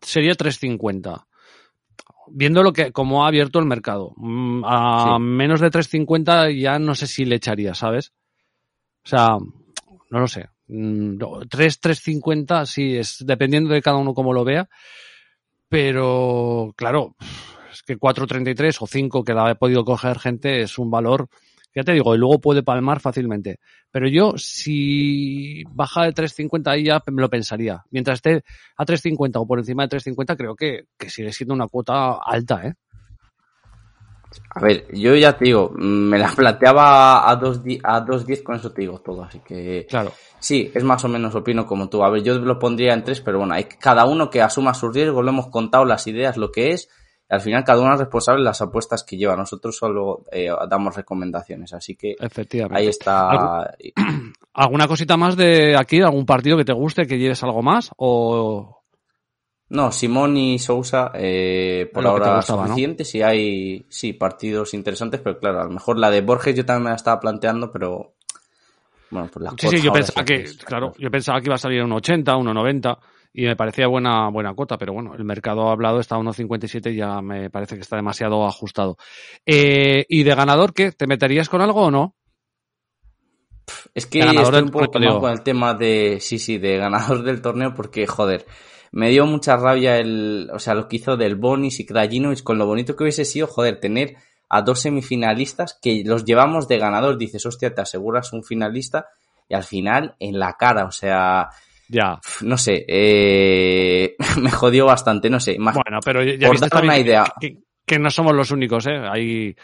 sería 0.00 0.34
350 0.34 1.26
viendo 2.30 2.62
lo 2.62 2.72
que 2.72 2.92
como 2.92 3.24
ha 3.24 3.28
abierto 3.28 3.58
el 3.58 3.64
mercado. 3.64 4.12
Mm, 4.16 4.62
a 4.64 5.18
menos 5.18 5.60
de 5.60 5.70
350 5.70 6.50
ya 6.50 6.78
no 6.78 6.94
sé 6.94 7.06
si 7.06 7.24
le 7.24 7.36
echaría, 7.36 7.74
¿sabes? 7.74 8.12
O 9.04 9.08
sea, 9.08 9.38
no 10.10 10.20
lo 10.20 10.28
sé. 10.28 10.48
3, 10.66 10.68
mm, 10.68 11.18
350, 11.48 12.66
sí, 12.66 12.96
es 12.96 13.24
dependiendo 13.26 13.72
de 13.72 13.80
cada 13.80 13.96
uno 13.96 14.12
como 14.12 14.32
lo 14.32 14.44
vea. 14.44 14.68
Pero, 15.68 16.72
claro, 16.76 17.14
es 17.78 17.82
que 17.84 17.98
4.33 17.98 18.76
o 18.80 18.86
5 18.86 19.24
que 19.24 19.34
la 19.34 19.50
he 19.50 19.54
podido 19.54 19.84
coger 19.84 20.18
gente 20.18 20.62
es 20.62 20.78
un 20.78 20.90
valor, 20.90 21.28
ya 21.74 21.84
te 21.84 21.92
digo, 21.92 22.14
y 22.14 22.18
luego 22.18 22.40
puede 22.40 22.62
palmar 22.62 22.98
fácilmente. 22.98 23.60
Pero 23.90 24.08
yo, 24.08 24.34
si 24.36 25.62
baja 25.70 26.04
de 26.04 26.14
3.50 26.14 26.66
ahí 26.66 26.84
ya 26.84 27.02
me 27.06 27.22
lo 27.22 27.30
pensaría. 27.30 27.84
Mientras 27.90 28.16
esté 28.16 28.42
a 28.76 28.84
3.50 28.84 29.32
o 29.36 29.46
por 29.46 29.60
encima 29.60 29.86
de 29.86 29.96
3.50, 29.96 30.36
creo 30.36 30.56
que, 30.56 30.86
que 30.98 31.08
sigue 31.08 31.32
siendo 31.32 31.54
una 31.54 31.68
cuota 31.68 32.18
alta, 32.24 32.66
¿eh? 32.66 32.74
A 34.54 34.60
ver, 34.60 34.86
yo 34.92 35.14
ya 35.14 35.38
te 35.38 35.46
digo, 35.46 35.70
me 35.70 36.18
la 36.18 36.30
planteaba 36.30 37.30
a 37.30 37.40
2.10 37.40 37.80
a 37.82 38.00
dos 38.00 38.26
con 38.44 38.56
eso 38.56 38.70
te 38.72 38.82
digo 38.82 39.00
todo, 39.00 39.22
así 39.22 39.40
que... 39.40 39.86
Claro. 39.88 40.12
Sí, 40.38 40.70
es 40.74 40.84
más 40.84 41.02
o 41.04 41.08
menos 41.08 41.34
opino 41.34 41.66
como 41.66 41.88
tú. 41.88 42.04
A 42.04 42.10
ver, 42.10 42.22
yo 42.22 42.38
lo 42.38 42.58
pondría 42.58 42.92
en 42.92 43.04
tres, 43.04 43.20
pero 43.20 43.38
bueno, 43.38 43.54
hay 43.54 43.64
cada 43.64 44.04
uno 44.04 44.28
que 44.28 44.42
asuma 44.42 44.74
su 44.74 44.90
riesgo, 44.90 45.22
lo 45.22 45.30
hemos 45.30 45.48
contado 45.48 45.84
las 45.84 46.06
ideas, 46.06 46.36
lo 46.36 46.52
que 46.52 46.72
es, 46.72 46.88
al 47.28 47.40
final 47.40 47.64
cada 47.64 47.82
uno 47.82 47.92
es 47.94 48.00
responsable 48.00 48.40
de 48.40 48.44
las 48.44 48.60
apuestas 48.62 49.04
que 49.04 49.16
lleva. 49.16 49.36
Nosotros 49.36 49.76
solo 49.76 50.24
eh, 50.32 50.48
damos 50.68 50.96
recomendaciones, 50.96 51.72
así 51.74 51.94
que 51.94 52.16
Efectivamente. 52.18 52.80
ahí 52.80 52.88
está. 52.88 53.76
¿Alguna 54.54 54.88
cosita 54.88 55.16
más 55.16 55.36
de 55.36 55.76
aquí, 55.76 56.00
algún 56.00 56.26
partido 56.26 56.56
que 56.56 56.64
te 56.64 56.72
guste, 56.72 57.06
que 57.06 57.18
lleves 57.18 57.42
algo 57.42 57.62
más? 57.62 57.90
O, 57.96 58.78
no, 59.70 59.92
Simón 59.92 60.36
y 60.38 60.58
Sousa, 60.58 61.12
eh, 61.14 61.90
por 61.92 62.06
ahora 62.06 62.40
suficiente. 62.40 63.04
Si 63.04 63.20
hay, 63.20 63.84
sí, 63.90 64.14
partidos 64.14 64.72
interesantes, 64.72 65.20
pero 65.20 65.38
claro, 65.38 65.60
a 65.60 65.64
lo 65.64 65.70
mejor 65.70 65.98
la 65.98 66.10
de 66.10 66.22
Borges 66.22 66.56
yo 66.56 66.64
también 66.64 66.84
me 66.84 66.90
la 66.90 66.96
estaba 66.96 67.20
planteando, 67.20 67.70
pero 67.70 68.14
bueno, 69.10 69.28
pues 69.30 69.44
la 69.44 69.50
Sí, 69.58 69.68
sí, 69.68 69.82
yo 69.82 69.92
pensaba 69.92 70.24
que, 70.24 70.46
claro, 70.64 70.94
yo 70.98 71.10
pensaba 71.10 71.40
que 71.40 71.46
iba 71.46 71.56
a 71.56 71.58
salir 71.58 71.82
un 71.82 71.92
80, 71.92 72.34
un 72.36 72.46
90 72.46 72.98
y 73.38 73.44
me 73.44 73.54
parecía 73.54 73.86
buena, 73.86 74.30
buena 74.30 74.52
cuota, 74.52 74.76
pero 74.78 74.92
bueno, 74.92 75.14
el 75.14 75.22
mercado 75.22 75.68
ha 75.68 75.72
hablado, 75.72 76.00
está 76.00 76.16
a 76.16 76.18
1.57 76.18 76.92
y 76.92 76.96
ya 76.96 77.22
me 77.22 77.50
parece 77.50 77.76
que 77.76 77.82
está 77.82 77.94
demasiado 77.94 78.44
ajustado. 78.44 78.96
Eh, 79.46 80.04
¿Y 80.08 80.24
de 80.24 80.34
ganador 80.34 80.74
qué? 80.74 80.90
¿Te 80.90 81.06
meterías 81.06 81.48
con 81.48 81.60
algo 81.60 81.82
o 81.82 81.90
no? 81.92 82.16
Es 83.94 84.06
que 84.06 84.18
estoy 84.18 84.62
un 84.62 84.70
poco 84.70 84.90
con 84.90 85.30
el 85.30 85.42
tema 85.44 85.74
de, 85.74 86.18
sí, 86.20 86.40
sí, 86.40 86.58
de 86.58 86.78
ganador 86.78 87.22
del 87.22 87.40
torneo 87.40 87.74
porque, 87.76 88.08
joder, 88.08 88.44
me 88.90 89.08
dio 89.10 89.24
mucha 89.24 89.56
rabia 89.56 89.98
el, 89.98 90.50
o 90.52 90.58
sea, 90.58 90.74
lo 90.74 90.88
que 90.88 90.96
hizo 90.96 91.16
del 91.16 91.36
Bonis 91.36 91.78
y 91.78 91.86
Krajinovic 91.86 92.42
con 92.42 92.58
lo 92.58 92.66
bonito 92.66 92.96
que 92.96 93.04
hubiese 93.04 93.24
sido, 93.24 93.46
joder, 93.46 93.78
tener 93.78 94.16
a 94.48 94.62
dos 94.62 94.80
semifinalistas 94.80 95.78
que 95.80 96.02
los 96.04 96.24
llevamos 96.24 96.66
de 96.66 96.78
ganador. 96.78 97.16
Dices, 97.16 97.46
hostia, 97.46 97.72
te 97.72 97.82
aseguras 97.82 98.32
un 98.32 98.42
finalista 98.42 99.06
y 99.48 99.54
al 99.54 99.62
final 99.62 100.16
en 100.18 100.40
la 100.40 100.54
cara, 100.54 100.86
o 100.86 100.90
sea, 100.90 101.50
ya. 101.88 102.20
No 102.42 102.56
sé, 102.58 102.84
eh, 102.88 104.16
me 104.40 104.50
jodió 104.50 104.86
bastante, 104.86 105.30
no 105.30 105.40
sé. 105.40 105.56
bueno, 105.58 106.00
pero 106.04 106.22
ya 106.22 106.48
por 106.48 106.60
dar 106.60 106.84
una 106.84 106.98
idea. 106.98 107.24
Que, 107.40 107.58
que, 107.86 107.98
no 107.98 108.10
somos 108.10 108.34
los 108.34 108.50
únicos, 108.50 108.86
¿eh? 108.86 108.98
Hay 109.10 109.56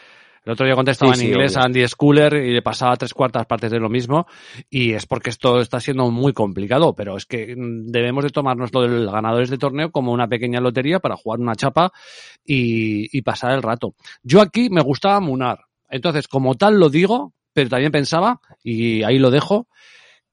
el 0.45 0.51
otro 0.51 0.65
día 0.67 0.75
contestaba 0.75 1.15
en 1.15 1.23
inglés 1.23 1.57
a 1.57 1.63
Andy 1.63 1.87
Schooler 1.87 2.33
y 2.35 2.53
le 2.53 2.61
pasaba 2.61 2.95
tres 2.95 3.15
cuartas 3.15 3.47
partes 3.47 3.71
de 3.71 3.79
lo 3.79 3.89
mismo 3.89 4.27
y 4.69 4.93
es 4.93 5.07
porque 5.07 5.31
esto 5.31 5.59
está 5.59 5.79
siendo 5.79 6.11
muy 6.11 6.33
complicado, 6.33 6.93
pero 6.95 7.17
es 7.17 7.25
que 7.25 7.55
debemos 7.57 8.23
de 8.23 8.29
tomarnos 8.29 8.71
lo 8.71 8.83
de 8.83 8.89
los 8.89 9.11
ganadores 9.11 9.49
de 9.49 9.57
torneo 9.57 9.91
como 9.91 10.11
una 10.11 10.27
pequeña 10.27 10.61
lotería 10.61 10.99
para 10.99 11.15
jugar 11.15 11.39
una 11.39 11.55
chapa 11.55 11.91
y, 12.45 13.21
pasar 13.23 13.53
el 13.53 13.63
rato. 13.63 13.95
Yo 14.21 14.39
aquí 14.39 14.69
me 14.69 14.81
gustaba 14.81 15.19
Munar, 15.19 15.61
entonces 15.89 16.27
como 16.27 16.53
tal 16.53 16.79
lo 16.79 16.89
digo, 16.89 17.33
pero 17.51 17.69
también 17.69 17.91
pensaba, 17.91 18.39
y 18.63 19.01
ahí 19.01 19.17
lo 19.17 19.31
dejo, 19.31 19.67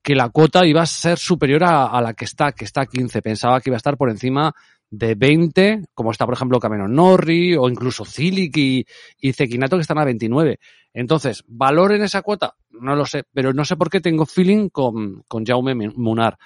que 0.03 0.15
la 0.15 0.31
cuota 0.31 0.67
iba 0.67 0.83
a 0.83 0.87
ser 0.87 1.19
superior 1.19 1.65
a, 1.65 1.87
a, 1.87 2.01
la 2.01 2.15
que 2.15 2.25
está, 2.25 2.53
que 2.53 2.65
está 2.65 2.83
a 2.83 2.87
15. 2.87 3.23
Pensaba 3.23 3.61
que 3.61 3.71
iba 3.71 3.77
a 3.77 3.79
estar 3.79 3.97
por 3.97 4.11
encima 4.11 4.53
de 4.93 5.15
20, 5.15 5.87
como 5.95 6.11
está, 6.11 6.27
por 6.27 6.35
ejemplo, 6.35 6.61
Cameron 6.61 6.95
Norrie 6.95 7.57
o 7.57 7.67
incluso 7.69 8.05
Cilic 8.05 8.55
y, 8.59 8.87
y 9.19 9.33
Zekinato 9.33 9.77
que 9.77 9.83
están 9.83 9.99
a 9.99 10.05
29. 10.05 10.59
Entonces, 10.93 11.43
¿valor 11.49 11.93
en 11.93 12.03
esa 12.03 12.21
cuota? 12.21 12.55
No 12.73 12.95
lo 12.95 13.07
sé, 13.07 13.25
pero 13.33 13.55
no 13.55 13.65
sé 13.65 13.77
por 13.77 13.89
qué 13.89 14.03
tengo 14.03 14.27
feeling 14.27 14.69
con, 14.69 15.23
con 15.27 15.47
Jaume 15.47 15.75
Munar. 15.75 16.37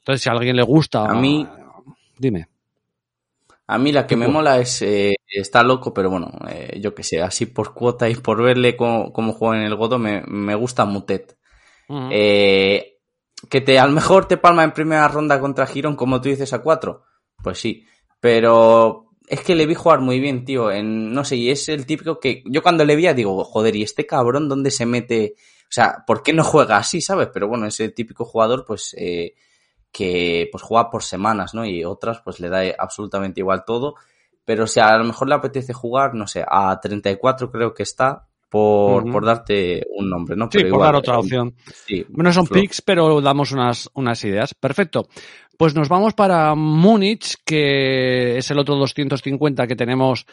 Entonces, 0.00 0.22
si 0.22 0.28
a 0.28 0.32
alguien 0.32 0.56
le 0.56 0.62
gusta... 0.62 1.06
A 1.06 1.14
mí... 1.14 1.48
Dime. 2.18 2.48
A 3.68 3.78
mí 3.78 3.90
la 3.90 4.06
que 4.06 4.16
me 4.16 4.28
mola 4.28 4.58
es... 4.58 4.82
Eh, 4.82 5.14
está 5.26 5.62
loco, 5.62 5.94
pero 5.94 6.10
bueno, 6.10 6.30
eh, 6.50 6.78
yo 6.82 6.94
que 6.94 7.02
sé, 7.02 7.22
así 7.22 7.46
por 7.46 7.72
cuota 7.72 8.08
y 8.10 8.16
por 8.16 8.42
verle 8.42 8.76
cómo, 8.76 9.14
cómo 9.14 9.32
juega 9.32 9.56
en 9.56 9.62
el 9.62 9.76
Godo, 9.76 9.98
me, 9.98 10.22
me 10.26 10.54
gusta 10.54 10.84
Mutet. 10.84 11.37
Eh, 11.88 12.98
que 13.48 13.60
te, 13.60 13.78
a 13.78 13.86
lo 13.86 13.92
mejor 13.92 14.26
te 14.26 14.36
palma 14.36 14.64
en 14.64 14.72
primera 14.72 15.08
ronda 15.08 15.40
contra 15.40 15.66
Girón, 15.66 15.96
como 15.96 16.20
tú 16.20 16.28
dices, 16.28 16.52
a 16.52 16.60
cuatro. 16.60 17.04
Pues 17.42 17.58
sí, 17.58 17.86
pero 18.20 19.10
es 19.26 19.40
que 19.40 19.54
le 19.54 19.66
vi 19.66 19.74
jugar 19.74 20.00
muy 20.00 20.20
bien, 20.20 20.44
tío. 20.44 20.70
En, 20.70 21.12
no 21.12 21.24
sé, 21.24 21.36
y 21.36 21.50
es 21.50 21.68
el 21.68 21.86
típico 21.86 22.18
que 22.18 22.42
yo 22.46 22.62
cuando 22.62 22.84
le 22.84 22.96
vi 22.96 23.12
digo, 23.12 23.44
joder, 23.44 23.76
¿y 23.76 23.82
este 23.82 24.06
cabrón 24.06 24.48
dónde 24.48 24.70
se 24.70 24.86
mete? 24.86 25.34
O 25.64 25.70
sea, 25.72 26.04
¿por 26.06 26.22
qué 26.22 26.32
no 26.32 26.44
juega 26.44 26.78
así, 26.78 27.00
sabes? 27.00 27.28
Pero 27.32 27.48
bueno, 27.48 27.66
ese 27.66 27.90
típico 27.90 28.24
jugador, 28.24 28.64
pues, 28.66 28.94
eh, 28.98 29.34
que 29.92 30.48
pues 30.50 30.62
juega 30.62 30.90
por 30.90 31.02
semanas, 31.02 31.54
¿no? 31.54 31.64
Y 31.64 31.84
otras, 31.84 32.20
pues 32.24 32.40
le 32.40 32.48
da 32.48 32.62
absolutamente 32.78 33.40
igual 33.40 33.64
todo. 33.66 33.94
Pero 34.44 34.66
si 34.66 34.80
a 34.80 34.96
lo 34.96 35.04
mejor 35.04 35.28
le 35.28 35.34
apetece 35.34 35.72
jugar, 35.72 36.14
no 36.14 36.26
sé, 36.26 36.44
a 36.48 36.78
34 36.80 37.50
creo 37.50 37.74
que 37.74 37.82
está, 37.82 38.28
por, 38.48 39.04
uh 39.04 39.06
-huh. 39.06 39.12
por 39.12 39.24
darte 39.24 39.86
un 39.96 40.08
nombre, 40.08 40.36
¿no? 40.36 40.48
Sí, 40.50 40.64
por 40.64 40.80
dar 40.80 40.94
otra 40.94 41.18
opción. 41.18 41.54
Sí, 41.86 42.04
bueno, 42.08 42.32
son 42.32 42.46
picks, 42.46 42.82
pero 42.82 43.20
damos 43.20 43.52
unas, 43.52 43.90
unas 43.94 44.22
ideas. 44.24 44.54
Perfecto. 44.54 45.08
Pues 45.56 45.74
nos 45.74 45.88
vamos 45.88 46.14
para 46.14 46.54
Múnich, 46.54 47.36
que 47.44 48.38
es 48.38 48.50
el 48.50 48.58
otro 48.58 48.76
250 48.76 49.66
que 49.66 49.74
tenemos 49.76 50.24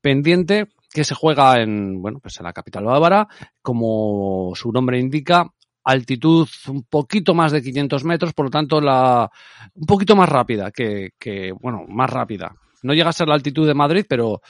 pendiente, 0.00 0.68
que 0.92 1.04
se 1.04 1.14
juega 1.14 1.60
en, 1.62 2.02
bueno, 2.02 2.20
pues 2.20 2.38
en 2.38 2.44
la 2.44 2.52
capital 2.52 2.84
bávara, 2.84 3.26
como 3.62 4.52
su 4.54 4.70
nombre 4.70 5.00
indica, 5.00 5.46
altitud 5.84 6.48
un 6.68 6.84
poquito 6.84 7.34
más 7.34 7.52
de 7.52 7.62
500 7.62 8.04
metros, 8.04 8.34
por 8.34 8.46
lo 8.46 8.50
tanto, 8.50 8.80
la, 8.80 9.30
un 9.74 9.86
poquito 9.86 10.14
más 10.14 10.28
rápida 10.28 10.70
que, 10.70 11.10
que, 11.18 11.52
bueno, 11.52 11.84
más 11.88 12.10
rápida. 12.10 12.54
No 12.82 12.92
llega 12.92 13.08
a 13.08 13.14
ser 13.14 13.28
la 13.28 13.34
altitud 13.34 13.66
de 13.66 13.74
Madrid, 13.74 14.04
pero, 14.06 14.42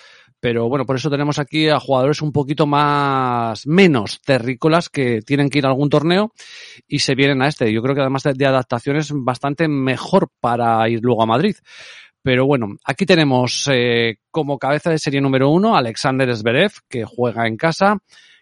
pero 0.45 0.69
bueno, 0.69 0.85
por 0.85 0.97
eso 0.97 1.09
tenemos 1.09 1.39
aquí 1.39 1.71
a 1.71 1.81
jugadores 1.81 2.21
un 2.21 2.31
poquito 2.31 2.67
más, 2.67 3.67
menos 3.67 4.21
terrícolas 4.21 4.91
que 4.91 5.23
tienen 5.23 5.49
que 5.49 5.57
ir 5.57 5.65
a 5.65 5.71
algún 5.71 5.89
torneo 5.89 6.33
y 6.87 6.99
se 6.99 7.15
vienen 7.15 7.41
a 7.41 7.49
este. 7.49 7.73
Yo 7.73 7.81
creo 7.81 7.95
que 7.95 8.03
además 8.03 8.25
de, 8.25 8.35
de 8.35 8.45
adaptación 8.45 8.97
es 8.97 9.11
bastante 9.11 9.69
mejor 9.69 10.29
para 10.41 10.87
ir 10.91 11.01
luego 11.03 11.23
a 11.23 11.27
Madrid. 11.27 11.57
Pero 12.21 12.45
bueno, 12.45 12.77
aquí 12.85 13.07
tenemos 13.07 13.71
eh, 13.73 14.19
como 14.31 14.59
cabeza 14.59 14.91
de 14.91 14.99
serie 14.99 15.23
número 15.23 15.49
uno 15.49 15.79
Alexander 15.79 16.37
Zverev, 16.37 16.73
que 16.91 17.07
juega 17.07 17.47
en 17.47 17.57
casa. 17.57 17.97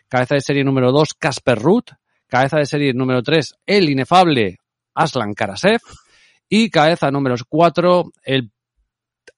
Cabeza 0.08 0.34
de 0.34 0.40
serie 0.40 0.64
número 0.64 0.90
dos, 0.90 1.14
Casper 1.16 1.60
Ruth. 1.60 1.90
Cabeza 2.26 2.58
de 2.58 2.66
serie 2.66 2.92
número 2.94 3.22
tres, 3.22 3.54
el 3.64 3.88
inefable 3.88 4.58
Aslan 4.92 5.34
Karasev. 5.34 5.82
Y 6.48 6.68
cabeza 6.68 7.12
número 7.12 7.36
cuatro, 7.48 8.10
el 8.24 8.50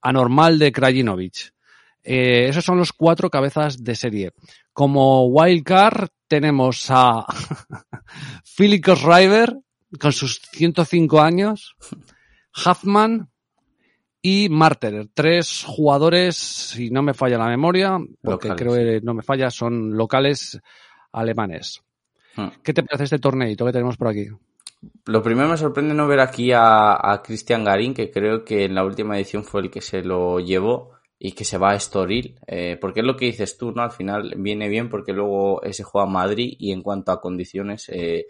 anormal 0.00 0.58
de 0.58 0.72
Krajinovic. 0.72 1.53
Eh, 2.05 2.48
esos 2.50 2.62
son 2.62 2.76
los 2.76 2.92
cuatro 2.92 3.30
cabezas 3.30 3.82
de 3.82 3.94
serie. 3.96 4.32
Como 4.74 5.26
wildcard 5.26 6.09
tenemos 6.28 6.86
a 6.90 7.24
Philip 8.57 8.84
River 8.86 9.57
con 9.98 10.12
sus 10.12 10.40
105 10.52 11.20
años, 11.20 11.76
Huffman 12.55 13.30
y 14.20 14.48
Marterer. 14.50 15.09
Tres 15.14 15.64
jugadores, 15.66 16.36
si 16.36 16.90
no 16.90 17.02
me 17.02 17.14
falla 17.14 17.38
la 17.38 17.48
memoria, 17.48 17.98
porque 18.22 18.48
locales. 18.48 18.57
creo 18.57 18.74
que 18.74 19.00
no 19.02 19.14
me 19.14 19.22
falla, 19.22 19.50
son 19.50 19.96
locales 19.96 20.61
alemanes. 21.12 21.82
Hmm. 22.36 22.48
¿Qué 22.62 22.74
te 22.74 22.82
parece 22.82 23.05
este 23.05 23.18
torneito 23.18 23.64
que 23.64 23.72
tenemos 23.72 23.96
por 23.96 24.09
aquí? 24.09 24.26
Lo 25.07 25.22
primero 25.22 25.48
me 25.48 25.57
sorprende 25.57 25.94
no 25.94 26.07
ver 26.07 26.20
aquí 26.20 26.52
a, 26.52 27.12
a 27.12 27.22
Cristian 27.22 27.64
Garín, 27.64 27.94
que 27.94 28.11
creo 28.11 28.44
que 28.44 28.64
en 28.64 28.74
la 28.74 28.84
última 28.84 29.16
edición 29.16 29.42
fue 29.44 29.62
el 29.62 29.70
que 29.70 29.80
se 29.80 30.02
lo 30.02 30.40
llevó 30.40 30.93
y 31.18 31.32
que 31.32 31.44
se 31.44 31.58
va 31.58 31.72
a 31.72 31.76
Estoril, 31.76 32.38
eh, 32.46 32.76
porque 32.80 33.00
es 33.00 33.06
lo 33.06 33.16
que 33.16 33.26
dices 33.26 33.56
tú, 33.56 33.72
¿no? 33.72 33.82
Al 33.82 33.92
final 33.92 34.34
viene 34.36 34.68
bien 34.68 34.88
porque 34.88 35.12
luego 35.12 35.60
se 35.70 35.82
juega 35.82 36.06
a 36.06 36.10
Madrid 36.10 36.54
y 36.58 36.72
en 36.72 36.82
cuanto 36.82 37.12
a 37.12 37.20
condiciones 37.20 37.88
eh, 37.88 38.26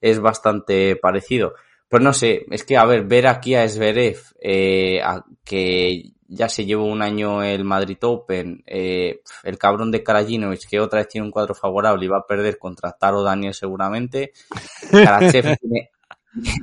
es 0.00 0.20
bastante 0.20 0.96
parecido. 0.96 1.54
Pues 1.88 2.02
no 2.02 2.12
sé, 2.12 2.46
es 2.50 2.64
que 2.64 2.76
a 2.76 2.84
ver, 2.84 3.04
ver 3.04 3.28
aquí 3.28 3.54
a 3.54 3.68
Zverev, 3.68 4.18
eh, 4.40 5.00
a, 5.02 5.24
que 5.44 6.12
ya 6.28 6.48
se 6.48 6.64
llevó 6.64 6.84
un 6.84 7.00
año 7.00 7.42
el 7.44 7.64
Madrid 7.64 7.98
Open, 8.02 8.64
eh, 8.66 9.20
el 9.44 9.58
cabrón 9.58 9.92
de 9.92 10.02
Karajinovic, 10.02 10.68
que 10.68 10.80
otra 10.80 11.00
vez 11.00 11.08
tiene 11.08 11.26
un 11.26 11.30
cuadro 11.30 11.54
favorable 11.54 12.04
y 12.04 12.08
va 12.08 12.18
a 12.18 12.26
perder 12.26 12.58
contra 12.58 12.92
Taro 12.92 13.22
Daniel 13.22 13.54
seguramente. 13.54 14.32
Karachev 14.90 15.56
viene, 15.62 15.90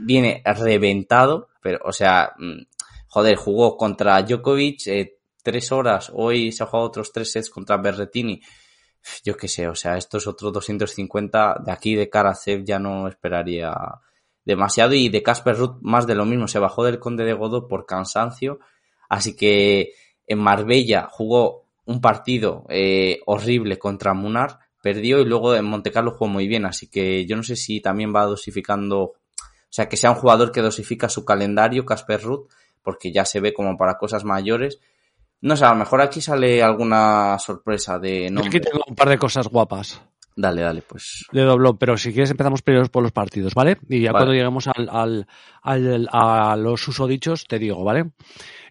viene, 0.02 0.44
reventado, 0.44 1.48
pero, 1.62 1.80
o 1.86 1.94
sea, 1.94 2.34
mm, 2.38 2.64
joder, 3.08 3.38
jugó 3.38 3.78
contra 3.78 4.22
Djokovic, 4.22 4.88
eh, 4.88 5.20
tres 5.44 5.72
horas, 5.72 6.12
hoy 6.14 6.52
se 6.52 6.64
ha 6.64 6.66
jugado 6.66 6.88
otros 6.88 7.12
tres 7.12 7.32
sets 7.32 7.50
contra 7.50 7.78
Berretini. 7.78 8.42
Yo 9.24 9.36
qué 9.36 9.48
sé, 9.50 9.68
o 9.68 9.76
sea, 9.76 9.98
estos 9.98 10.26
otros 10.28 10.54
250 10.54 11.62
de 11.66 11.72
aquí 11.72 11.96
de 11.96 12.10
Karachev 12.10 12.64
ya 12.64 12.80
no 12.80 13.08
esperaría 13.08 13.74
demasiado 14.46 14.94
y 14.94 15.10
de 15.10 15.22
Casper 15.22 15.58
Ruth 15.58 15.78
más 15.82 16.08
de 16.08 16.16
lo 16.16 16.26
mismo, 16.26 16.48
se 16.48 16.60
bajó 16.60 16.84
del 16.84 17.00
Conde 17.00 17.26
de 17.26 17.34
Godó 17.34 17.68
por 17.68 17.86
cansancio, 17.86 18.60
así 19.10 19.36
que 19.36 19.94
en 20.26 20.40
Marbella 20.40 21.08
jugó 21.12 21.66
un 21.86 22.02
partido 22.02 22.66
eh, 22.70 23.20
horrible 23.26 23.78
contra 23.78 24.14
Munar, 24.14 24.60
perdió 24.82 25.20
y 25.20 25.26
luego 25.26 25.56
en 25.56 25.66
Montecarlo 25.66 26.12
jugó 26.12 26.28
muy 26.28 26.48
bien, 26.48 26.66
así 26.66 26.88
que 26.88 27.26
yo 27.26 27.36
no 27.36 27.44
sé 27.44 27.56
si 27.56 27.82
también 27.82 28.14
va 28.16 28.26
dosificando, 28.26 29.02
o 29.02 29.16
sea, 29.70 29.88
que 29.88 29.98
sea 29.98 30.12
un 30.12 30.18
jugador 30.18 30.52
que 30.52 30.62
dosifica 30.62 31.10
su 31.10 31.26
calendario, 31.26 31.86
Casper 31.86 32.22
Ruth, 32.22 32.48
porque 32.82 33.12
ya 33.12 33.26
se 33.26 33.40
ve 33.40 33.54
como 33.54 33.78
para 33.78 33.98
cosas 33.98 34.26
mayores, 34.26 34.80
no 35.44 35.58
sé, 35.58 35.66
a 35.66 35.72
lo 35.72 35.76
mejor 35.76 36.00
aquí 36.00 36.22
sale 36.22 36.64
alguna 36.64 37.38
sorpresa 37.38 38.00
de 38.00 38.32
nombre. 38.32 38.48
Aquí 38.48 38.62
tengo 38.62 38.82
un 38.88 38.96
par 38.96 39.10
de 39.10 39.18
cosas 39.18 39.50
guapas. 39.50 40.02
Dale, 40.38 40.62
dale, 40.62 40.82
pues. 40.82 41.26
De 41.34 41.42
dobló, 41.42 41.76
pero 41.78 41.98
si 41.98 42.14
quieres 42.14 42.32
empezamos 42.32 42.62
primero 42.62 42.88
por 42.88 43.04
los 43.04 43.12
partidos, 43.12 43.54
¿vale? 43.54 43.78
Y 43.90 44.02
ya 44.02 44.14
vale. 44.14 44.24
cuando 44.24 44.34
lleguemos 44.34 44.68
al, 44.68 44.90
al, 44.90 45.28
al, 45.62 46.08
a 46.12 46.56
los 46.56 46.88
usodichos 46.88 47.46
te 47.46 47.60
digo, 47.60 47.84
¿vale? 47.84 48.12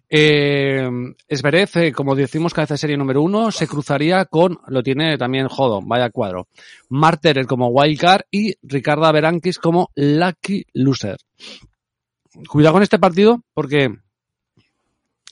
Eh, 0.09 0.89
Esberev, 1.29 1.69
eh, 1.75 1.93
como 1.93 2.15
decimos, 2.15 2.55
cabeza 2.55 2.75
de 2.75 2.79
serie 2.79 2.97
número 2.97 3.21
uno, 3.21 3.51
se 3.51 3.69
cruzaría 3.69 4.25
con, 4.25 4.59
lo 4.69 4.83
tiene 4.83 5.19
también 5.19 5.49
Jodo, 5.49 5.83
vaya 5.83 6.09
cuadro. 6.09 6.49
Marterer 6.89 7.47
como 7.47 7.69
wildcard 7.69 8.23
y 8.31 8.55
Ricardo 8.63 9.13
Berankis 9.13 9.59
como 9.59 9.91
lucky 9.95 10.65
loser. 10.73 11.19
Cuidado 12.49 12.73
con 12.73 12.83
este 12.83 12.99
partido 12.99 13.43
porque 13.53 13.95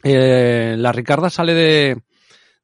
eh, 0.03 0.75
la 0.79 0.93
Ricarda 0.93 1.31
sale 1.31 1.55
de, 1.55 2.03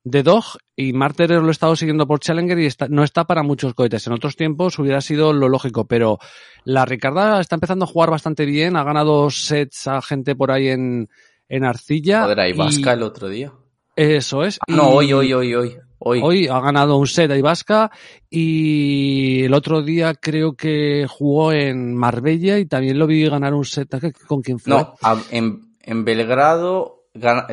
de 0.05 0.23
Dog 0.23 0.45
y 0.75 0.93
Marterer 0.93 1.41
lo 1.41 1.49
he 1.49 1.53
estado 1.53 1.77
siguiendo 1.77 2.07
por 2.07 2.21
Challenger 2.21 2.59
y 2.59 2.67
está, 2.67 2.89
no 2.89 3.03
está 3.03 3.25
para 3.25 3.43
muchos 3.43 3.75
cohetes. 3.75 4.07
En 4.07 4.13
otros 4.13 4.37
tiempos 4.37 4.79
hubiera 4.79 5.01
sido 5.01 5.33
lo 5.33 5.49
lógico, 5.49 5.87
pero 5.87 6.19
la 6.65 6.85
Ricarda 6.85 7.41
está 7.41 7.57
empezando 7.57 7.85
a 7.85 7.89
jugar 7.89 8.11
bastante 8.11 8.45
bien, 8.45 8.77
ha 8.77 8.85
ganado 8.85 9.31
sets 9.31 9.87
a 9.89 10.03
gente 10.03 10.37
por 10.37 10.51
ahí 10.51 10.69
en, 10.69 11.09
en 11.49 11.65
arcilla. 11.65 12.23
Joder, 12.23 12.41
ahí 12.41 12.53
Vasca 12.53 12.91
y... 12.91 12.95
el 12.95 13.03
otro 13.03 13.29
día. 13.29 13.53
Eso 13.97 14.45
es. 14.45 14.59
Ah, 14.61 14.65
no, 14.69 14.89
hoy, 14.91 15.13
hoy, 15.13 15.33
hoy, 15.33 15.55
hoy. 15.55 15.77
Hoy. 15.99 16.21
Hoy 16.23 16.47
ha 16.47 16.61
ganado 16.61 16.99
un 16.99 17.07
set 17.07 17.31
a 17.31 17.39
Ibasca 17.39 17.91
y 18.29 19.45
el 19.45 19.55
otro 19.55 19.81
día 19.81 20.13
creo 20.13 20.55
que 20.55 21.07
jugó 21.09 21.53
en 21.53 21.95
Marbella 21.95 22.59
y 22.59 22.67
también 22.67 22.99
lo 22.99 23.07
vi 23.07 23.27
ganar 23.27 23.55
un 23.55 23.65
set. 23.65 23.89
¿Con 24.27 24.43
quién 24.43 24.59
fue? 24.59 24.75
No, 24.75 24.95
en, 25.31 25.75
en 25.81 26.05
Belgrado 26.05 26.96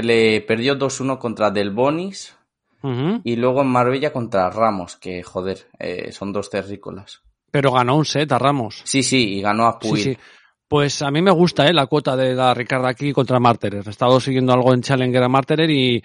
le 0.01 0.41
perdió 0.41 0.77
2-1 0.77 1.17
contra 1.17 1.51
Del 1.51 1.71
Bonis 1.71 2.35
uh 2.81 2.87
-huh. 2.87 3.21
y 3.23 3.35
luego 3.35 3.61
en 3.61 3.67
Marbella 3.67 4.11
contra 4.11 4.49
Ramos, 4.49 4.95
que 4.97 5.23
joder, 5.23 5.67
eh, 5.79 6.11
son 6.11 6.31
dos 6.31 6.49
terrícolas. 6.49 7.21
Pero 7.51 7.71
ganó 7.71 7.97
un 7.97 8.05
set 8.05 8.31
a 8.31 8.39
Ramos. 8.39 8.81
Sí, 8.83 9.03
sí, 9.03 9.35
y 9.35 9.41
ganó 9.41 9.67
a 9.67 9.77
Puig. 9.77 9.95
Sí, 9.95 10.03
sí. 10.13 10.17
Pues 10.67 11.03
a 11.03 11.11
mí 11.11 11.21
me 11.21 11.29
gusta 11.29 11.67
eh, 11.67 11.73
la 11.73 11.85
cuota 11.85 12.15
de 12.15 12.33
la 12.33 12.53
Ricarda 12.53 12.89
aquí 12.89 13.13
contra 13.13 13.39
Marterer. 13.39 13.83
He 13.85 13.91
estado 13.91 14.19
siguiendo 14.19 14.53
algo 14.53 14.73
en 14.73 14.81
Challenger 14.81 15.21
a 15.21 15.29
Marterer 15.29 15.69
y, 15.69 16.03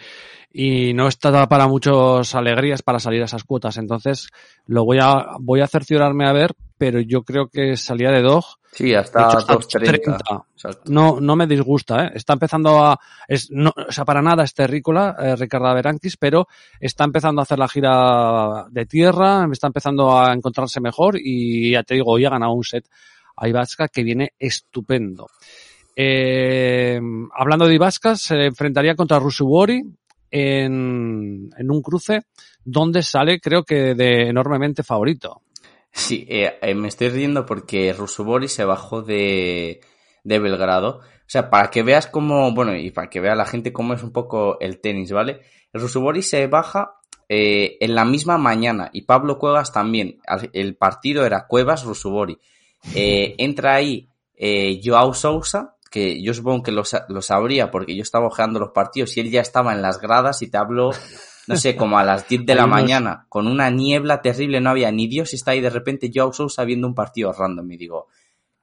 y 0.53 0.93
no 0.93 1.09
está 1.09 1.49
para 1.49 1.67
muchas 1.67 2.35
alegrías 2.35 2.83
para 2.83 3.01
salir 3.01 3.23
a 3.23 3.25
esas 3.25 3.45
cuotas. 3.45 3.79
Entonces 3.79 4.29
lo 4.67 4.85
voy 4.85 4.99
a, 5.01 5.37
voy 5.41 5.63
a 5.63 5.69
cerciorarme 5.69 6.27
a 6.29 6.33
ver, 6.35 6.53
pero 6.79 7.01
yo 7.01 7.23
creo 7.23 7.49
que 7.49 7.77
salía 7.77 8.11
de 8.11 8.23
Dog. 8.23 8.45
Sí, 8.73 8.95
hasta 8.95 9.29
2.30. 9.31 10.45
No, 10.87 11.21
no 11.21 11.37
me 11.37 11.47
disgusta, 11.47 12.07
¿eh? 12.07 12.11
Está 12.15 12.35
empezando 12.35 12.79
a, 12.79 12.99
es, 13.27 13.51
no, 13.51 13.73
o 13.77 13.91
sea, 13.91 14.05
para 14.05 14.23
nada 14.23 14.45
es 14.45 14.55
terrícola, 14.55 15.17
eh, 15.19 15.37
Ricarda 15.37 15.75
Berankis, 15.75 16.17
pero 16.17 16.47
está 16.79 17.05
empezando 17.05 17.41
a 17.41 17.43
hacer 17.43 17.59
la 17.59 17.69
gira 17.69 18.67
de 18.71 18.87
tierra, 18.87 19.49
está 19.51 19.67
empezando 19.67 20.17
a 20.17 20.33
encontrarse 20.33 20.81
mejor 20.81 21.17
y 21.19 21.73
ya 21.73 21.83
te 21.83 21.95
digo, 21.95 22.13
hoy 22.13 22.25
ha 22.25 22.31
ganado 22.31 22.53
un 22.53 22.65
set 22.65 22.89
a 23.37 23.49
Ivatska 23.49 23.89
que 23.89 24.05
viene 24.05 24.35
estupendo. 24.39 25.27
Eh, 25.97 27.01
hablando 27.37 27.67
de 27.67 27.75
Ibasca, 27.75 28.15
se 28.15 28.47
enfrentaría 28.47 28.95
contra 28.95 29.19
Rusubori 29.19 29.83
en, 30.31 31.51
en 31.57 31.71
un 31.71 31.83
cruce 31.83 32.21
donde 32.65 33.03
sale, 33.03 33.41
creo 33.41 33.65
que, 33.65 33.95
de 33.95 34.29
enormemente 34.29 34.83
favorito. 34.83 35.43
Sí, 35.93 36.27
eh, 36.29 36.59
eh, 36.63 36.75
me 36.75 36.89
estoy 36.89 37.09
riendo 37.09 37.47
porque 37.47 37.93
Rusubori 37.93 38.49
se 38.49 38.65
bajó 38.65 39.03
de, 39.03 39.81
de 40.25 40.39
Belgrado. 40.39 40.99
O 40.99 41.31
sea, 41.31 41.51
para 41.51 41.71
que 41.71 41.83
veas 41.83 42.07
cómo, 42.07 42.53
bueno, 42.53 42.75
y 42.75 42.91
para 42.91 43.11
que 43.11 43.21
vea 43.21 43.35
la 43.35 43.47
gente 43.47 43.73
cómo 43.73 43.95
es 43.95 44.03
un 44.03 44.13
poco 44.13 44.59
el 44.61 44.81
tenis, 44.81 45.13
¿vale? 45.13 45.41
Rusubori 45.73 46.23
se 46.23 46.47
baja 46.47 46.99
eh, 47.29 47.77
en 47.81 47.95
la 47.95 48.07
misma 48.07 48.39
mañana 48.39 48.89
y 48.93 49.03
Pablo 49.03 49.39
Cuevas 49.39 49.73
también. 49.73 50.19
El 50.53 50.77
partido 50.77 51.27
era 51.27 51.47
Cuevas-Rusubori. 51.47 52.39
Eh, 52.95 53.35
entra 53.39 53.75
ahí 53.75 54.09
eh, 54.35 54.81
Joao 54.83 55.13
Sousa, 55.13 55.77
que 55.91 56.23
yo 56.23 56.33
supongo 56.33 56.63
que 56.63 56.73
lo, 56.73 56.85
lo, 57.09 57.23
sabría 57.23 57.71
porque 57.71 57.95
yo 57.95 58.03
estaba 58.03 58.27
ojeando 58.27 58.59
los 58.59 58.71
partidos 58.71 59.17
y 59.17 59.21
él 59.21 59.31
ya 59.31 59.43
estaba 59.43 59.75
en 59.75 59.83
las 59.83 60.01
gradas 60.01 60.41
y 60.41 60.51
te 60.51 60.57
hablo, 60.57 60.93
no 61.49 61.57
sé, 61.57 61.75
como 61.75 61.99
a 61.99 62.05
las 62.05 62.29
10 62.29 62.45
de 62.45 62.55
la 62.55 62.67
mañana, 62.67 63.27
con 63.29 63.47
una 63.47 63.71
niebla 63.71 64.21
terrible, 64.21 64.61
no 64.61 64.71
había 64.71 64.93
ni 64.93 65.07
Dios 65.07 65.33
y 65.33 65.37
está 65.37 65.53
ahí 65.53 65.61
de 65.61 65.71
repente 65.71 66.11
Joao 66.15 66.33
Sousa 66.33 66.65
viendo 66.65 66.87
un 66.87 66.95
partido 66.95 67.33
random 67.33 67.73
y 67.73 67.77
digo, 67.79 68.09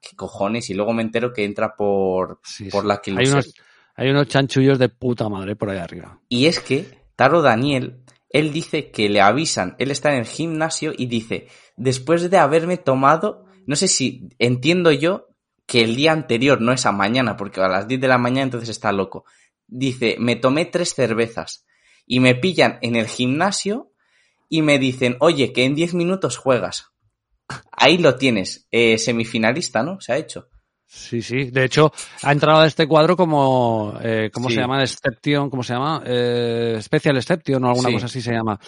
¿qué 0.00 0.14
cojones? 0.14 0.70
Y 0.70 0.74
luego 0.74 0.92
me 0.92 1.02
entero 1.02 1.32
que 1.32 1.44
entra 1.44 1.74
por, 1.74 2.40
Sí, 2.44 2.68
por 2.70 2.84
la 2.84 3.02
que 3.02 3.10
Hay 3.10 3.26
unos, 3.26 3.54
hay 3.96 4.10
unos 4.10 4.28
chanchullos 4.28 4.78
de 4.78 4.88
puta 4.88 5.28
madre 5.28 5.56
por 5.56 5.70
ahí 5.70 5.78
arriba. 5.78 6.20
Y 6.28 6.46
es 6.46 6.60
que 6.60 6.86
Taro 7.16 7.42
Daniel, 7.42 8.04
él 8.30 8.52
dice 8.52 8.90
que 8.90 9.08
le 9.08 9.20
avisan, 9.20 9.74
él 9.78 9.90
está 9.90 10.12
en 10.12 10.20
el 10.20 10.26
gimnasio 10.26 10.92
y 10.96 11.06
dice, 11.06 11.48
después 11.76 12.30
de 12.30 12.38
haberme 12.38 12.76
tomado, 12.76 13.46
no 13.66 13.74
sé 13.74 13.88
si 13.88 14.28
entiendo 14.38 14.92
yo 14.92 15.26
que 15.66 15.82
el 15.82 15.96
día 15.96 16.12
anterior, 16.12 16.60
no 16.60 16.72
esa 16.72 16.92
mañana, 16.92 17.36
porque 17.36 17.60
a 17.60 17.68
las 17.68 17.88
10 17.88 18.00
de 18.00 18.08
la 18.08 18.18
mañana 18.18 18.44
entonces 18.44 18.68
está 18.68 18.92
loco. 18.92 19.24
Dice, 19.66 20.14
me 20.20 20.36
tomé 20.36 20.66
tres 20.66 20.94
cervezas 20.94 21.65
y 22.06 22.20
me 22.20 22.34
pillan 22.34 22.78
en 22.82 22.96
el 22.96 23.06
gimnasio 23.06 23.92
y 24.48 24.62
me 24.62 24.78
dicen, 24.78 25.16
oye, 25.20 25.52
que 25.52 25.64
en 25.64 25.74
10 25.74 25.94
minutos 25.94 26.36
juegas. 26.36 26.86
Ahí 27.72 27.98
lo 27.98 28.16
tienes, 28.16 28.66
eh, 28.70 28.98
semifinalista, 28.98 29.82
¿no? 29.82 30.00
Se 30.00 30.12
ha 30.12 30.16
hecho. 30.16 30.48
Sí, 30.88 31.20
sí. 31.20 31.50
De 31.50 31.64
hecho, 31.64 31.92
ha 32.22 32.30
entrado 32.30 32.60
a 32.60 32.66
este 32.66 32.86
cuadro 32.86 33.16
como, 33.16 33.98
eh, 34.02 34.30
¿cómo 34.32 34.48
Sí. 34.48 34.54
se 34.54 34.60
llama? 34.60 34.82
Exception, 34.82 35.50
¿cómo 35.50 35.64
se 35.64 35.74
llama? 35.74 36.00
Eh, 36.06 36.78
Special 36.80 37.16
Exception 37.16 37.64
o 37.64 37.68
alguna 37.68 37.88
Sí. 37.88 37.94
cosa 37.94 38.06
así 38.06 38.22
se 38.22 38.32
llama. 38.32 38.58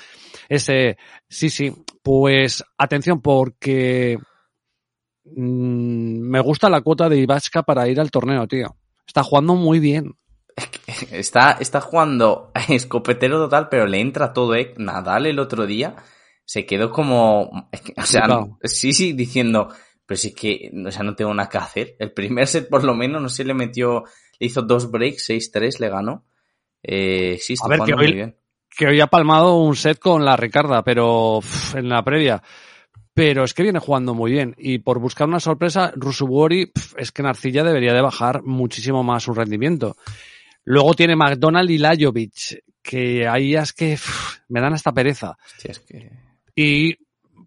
Ese, 0.49 0.97
sí, 1.29 1.49
sí. 1.49 1.73
Pues 2.03 2.65
atención 2.77 3.21
porque 3.21 4.19
mm, 5.25 6.21
me 6.31 6.41
gusta 6.41 6.69
la 6.71 6.81
cuota 6.81 7.09
de 7.09 7.19
Ibachka 7.19 7.63
para 7.63 7.89
ir 7.89 8.01
al 8.01 8.11
torneo, 8.11 8.47
tío. 8.47 8.77
Está 9.07 9.23
jugando 9.23 9.55
muy 9.55 9.79
bien. 9.79 10.15
Está, 11.13 11.53
está 11.61 11.81
jugando 11.81 12.53
escopetero 12.69 13.39
total, 13.39 13.69
pero 13.71 13.87
le 13.87 14.01
entra 14.01 14.33
todo, 14.33 14.55
¿eh? 14.55 14.75
Nadal 14.77 15.27
el 15.27 15.39
otro 15.39 15.67
día 15.67 15.97
se 16.45 16.65
quedó 16.65 16.91
como, 16.91 17.43
o 17.43 18.03
sea, 18.05 18.27
sí, 18.63 18.95
sí, 18.95 19.13
diciendo, 19.13 19.69
pero 20.07 20.17
sí 20.17 20.35
que, 20.35 20.71
o 20.87 20.91
sea, 20.91 21.03
no 21.03 21.15
tengo 21.15 21.35
nada 21.35 21.51
que 21.51 21.59
hacer. 21.59 21.97
El 21.99 22.13
primer 22.13 22.47
set, 22.47 22.71
por 22.71 22.85
lo 22.85 22.95
menos, 22.95 23.21
no 23.21 23.29
sé, 23.29 23.45
le 23.45 23.53
metió, 23.53 24.05
le 24.39 24.47
hizo 24.47 24.63
dos 24.63 24.91
breaks, 24.91 25.29
6-3, 25.29 25.79
le 25.79 25.91
ganó. 25.91 26.25
Eh, 26.83 27.37
sí, 27.39 27.53
está 27.53 27.67
A 27.67 27.69
ver, 27.69 27.81
que 27.81 27.93
hoy- 27.93 28.07
muy 28.07 28.13
bien. 28.15 28.37
Que 28.75 28.87
hoy 28.87 29.01
ha 29.01 29.09
palmado 29.09 29.57
un 29.57 29.77
set 29.77 29.99
con 29.99 30.25
la 30.25 30.37
Ricarda, 30.37 30.83
pero 30.83 31.41
en 31.75 31.89
la 31.91 32.03
previa. 32.03 32.43
Pero 33.13 33.45
es 33.45 33.53
que 33.53 33.65
viene 33.65 33.81
jugando 33.81 34.15
muy 34.15 34.31
bien. 34.31 34.55
Y 34.57 34.79
por 34.79 35.01
buscar 35.01 35.29
una 35.29 35.41
sorpresa, 35.41 35.93
Rusubori, 35.97 36.73
es 36.97 37.13
que 37.13 37.21
en 37.21 37.27
arcilla 37.27 37.65
debería 37.65 37.93
de 37.93 38.01
bajar 38.01 38.43
muchísimo 38.43 39.03
más 39.03 39.25
su 39.25 39.35
rendimiento. 39.35 39.97
Luego 40.71 40.93
tiene 40.93 41.17
McDonald 41.17 41.71
y 41.71 41.79
Lajovic, 41.79 42.63
que 42.83 43.27
ahí 43.27 43.55
es 43.55 43.73
que 43.73 43.99
me 44.49 44.61
dan 44.61 44.75
hasta 44.75 44.93
pereza. 44.93 45.39
Es 45.65 45.81
que... 45.81 46.13
Y 46.55 46.95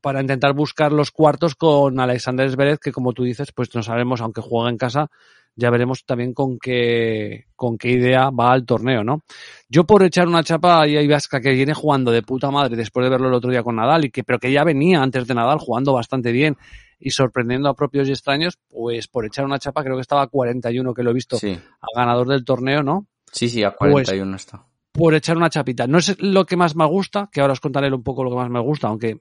para 0.02 0.22
intentar 0.22 0.54
buscar 0.54 0.92
los 0.92 1.12
cuartos 1.12 1.54
con 1.54 2.00
Alexander 2.00 2.50
Zverev, 2.50 2.80
que 2.80 2.92
como 2.92 3.14
tú 3.14 3.24
dices, 3.24 3.52
pues 3.52 3.76
no 3.76 3.84
sabemos, 3.84 4.22
aunque 4.22 4.42
juega 4.42 4.72
en 4.72 4.78
casa, 4.78 5.12
ya 5.56 5.70
veremos 5.70 6.04
también 6.04 6.34
con 6.34 6.58
qué, 6.58 7.46
con 7.56 7.78
qué 7.78 7.92
idea 7.92 8.32
va 8.32 8.54
al 8.54 8.66
torneo, 8.66 9.04
¿no? 9.04 9.22
Yo 9.70 9.84
por 9.84 10.02
echar 10.02 10.28
una 10.28 10.44
chapa 10.44 10.82
ahí 10.82 10.98
a 10.98 11.04
Ibasca 11.04 11.42
que 11.42 11.52
viene 11.52 11.76
jugando 11.76 12.10
de 12.10 12.24
puta 12.24 12.50
madre 12.50 12.76
después 12.76 13.04
de 13.04 13.12
verlo 13.12 13.28
el 13.28 13.36
otro 13.36 13.52
día 13.52 13.62
con 13.62 13.76
Nadal, 13.76 14.06
y 14.06 14.10
que, 14.10 14.24
pero 14.24 14.40
que 14.40 14.52
ya 14.52 14.64
venía 14.64 15.00
antes 15.00 15.28
de 15.28 15.36
Nadal 15.36 15.60
jugando 15.60 15.94
bastante 15.94 16.32
bien 16.32 16.58
y 17.00 17.12
sorprendiendo 17.12 17.70
a 17.70 17.76
propios 17.76 18.08
y 18.08 18.12
extraños, 18.12 18.58
pues 18.68 19.08
por 19.08 19.26
echar 19.26 19.46
una 19.46 19.60
chapa 19.60 19.84
creo 19.84 19.96
que 19.96 20.02
estaba 20.02 20.24
a 20.24 20.28
41 20.28 20.94
que 20.94 21.04
lo 21.04 21.12
he 21.12 21.14
visto 21.14 21.38
Sí, 21.38 21.52
al 21.52 21.90
ganador 21.96 22.28
del 22.28 22.46
torneo, 22.46 22.82
¿no? 22.82 23.08
Sí, 23.32 23.50
sí, 23.50 23.64
a 23.64 23.72
Pues 23.76 23.92
41 23.92 24.36
está. 24.36 24.66
por 24.92 25.14
echar 25.16 25.38
una 25.38 25.50
chapita. 25.50 25.88
No 25.88 25.98
es 25.98 26.20
lo 26.22 26.46
que 26.46 26.58
más 26.58 26.76
me 26.76 26.86
gusta, 26.86 27.30
que 27.32 27.42
ahora 27.42 27.54
os 27.54 27.60
contaré 27.60 27.94
un 27.94 28.04
poco 28.04 28.24
lo 28.24 28.30
que 28.32 28.36
más 28.38 28.50
me 28.50 28.60
gusta, 28.60 28.88
aunque 28.88 29.18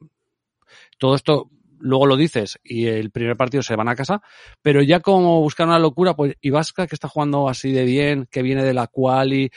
todo 0.98 1.14
esto 1.14 1.50
luego 1.82 2.06
lo 2.06 2.16
dices 2.16 2.58
y 2.62 2.86
el 2.86 3.10
primer 3.10 3.36
partido 3.36 3.62
se 3.62 3.74
van 3.74 3.88
a 3.88 3.94
casa, 3.96 4.20
pero 4.60 4.82
ya 4.82 5.00
como 5.00 5.40
buscar 5.40 5.66
una 5.66 5.78
locura, 5.78 6.14
pues 6.14 6.34
Ibasca 6.42 6.86
que 6.86 6.94
está 6.94 7.08
jugando 7.08 7.48
así 7.48 7.72
de 7.72 7.84
bien, 7.84 8.26
que 8.30 8.42
viene 8.42 8.62
de 8.64 8.74
la 8.74 8.86
quali, 8.86 9.50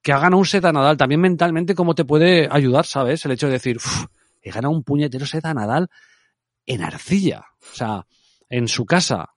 que 0.00 0.12
ha 0.12 0.18
ganado 0.18 0.38
un 0.38 0.46
set 0.46 0.64
a 0.66 0.72
Nadal, 0.72 0.96
también 0.96 1.20
mentalmente 1.20 1.74
cómo 1.74 1.94
te 1.96 2.04
puede 2.04 2.48
ayudar, 2.50 2.86
¿sabes? 2.86 3.24
El 3.24 3.32
hecho 3.32 3.46
de 3.46 3.54
decir, 3.54 3.78
"Uf, 3.78 4.04
he 4.40 4.50
ganado 4.52 4.72
un 4.72 4.84
puñetero 4.84 5.26
set 5.26 5.44
a 5.46 5.54
Nadal 5.54 5.88
en 6.66 6.82
arcilla, 6.82 7.44
o 7.72 7.74
sea, 7.74 8.06
en 8.48 8.68
su 8.68 8.86
casa. 8.86 9.30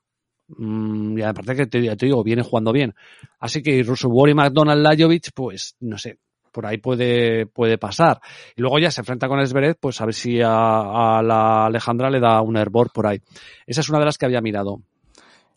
Mm, 0.48 1.18
y 1.18 1.22
aparte 1.22 1.54
que 1.54 1.66
te, 1.66 1.82
ya 1.82 1.96
te 1.96 2.06
digo, 2.06 2.22
viene 2.24 2.42
jugando 2.42 2.72
bien. 2.72 2.94
Así 3.38 3.62
que 3.62 3.82
Rusubori, 3.82 4.34
McDonald, 4.34 4.82
Lajovic, 4.82 5.32
pues 5.34 5.76
no 5.80 5.98
sé, 5.98 6.18
por 6.52 6.66
ahí 6.66 6.78
puede, 6.78 7.46
puede 7.46 7.78
pasar. 7.78 8.20
Y 8.56 8.62
luego 8.62 8.78
ya 8.78 8.90
se 8.90 9.02
enfrenta 9.02 9.28
con 9.28 9.40
Esberet, 9.40 9.78
pues 9.80 10.00
a 10.00 10.06
ver 10.06 10.14
si 10.14 10.40
a, 10.40 11.18
a 11.18 11.22
la 11.22 11.66
Alejandra 11.66 12.10
le 12.10 12.20
da 12.20 12.40
un 12.42 12.56
hervor 12.56 12.90
por 12.92 13.06
ahí. 13.06 13.20
Esa 13.66 13.80
es 13.80 13.88
una 13.88 13.98
de 13.98 14.06
las 14.06 14.18
que 14.18 14.26
había 14.26 14.40
mirado. 14.40 14.80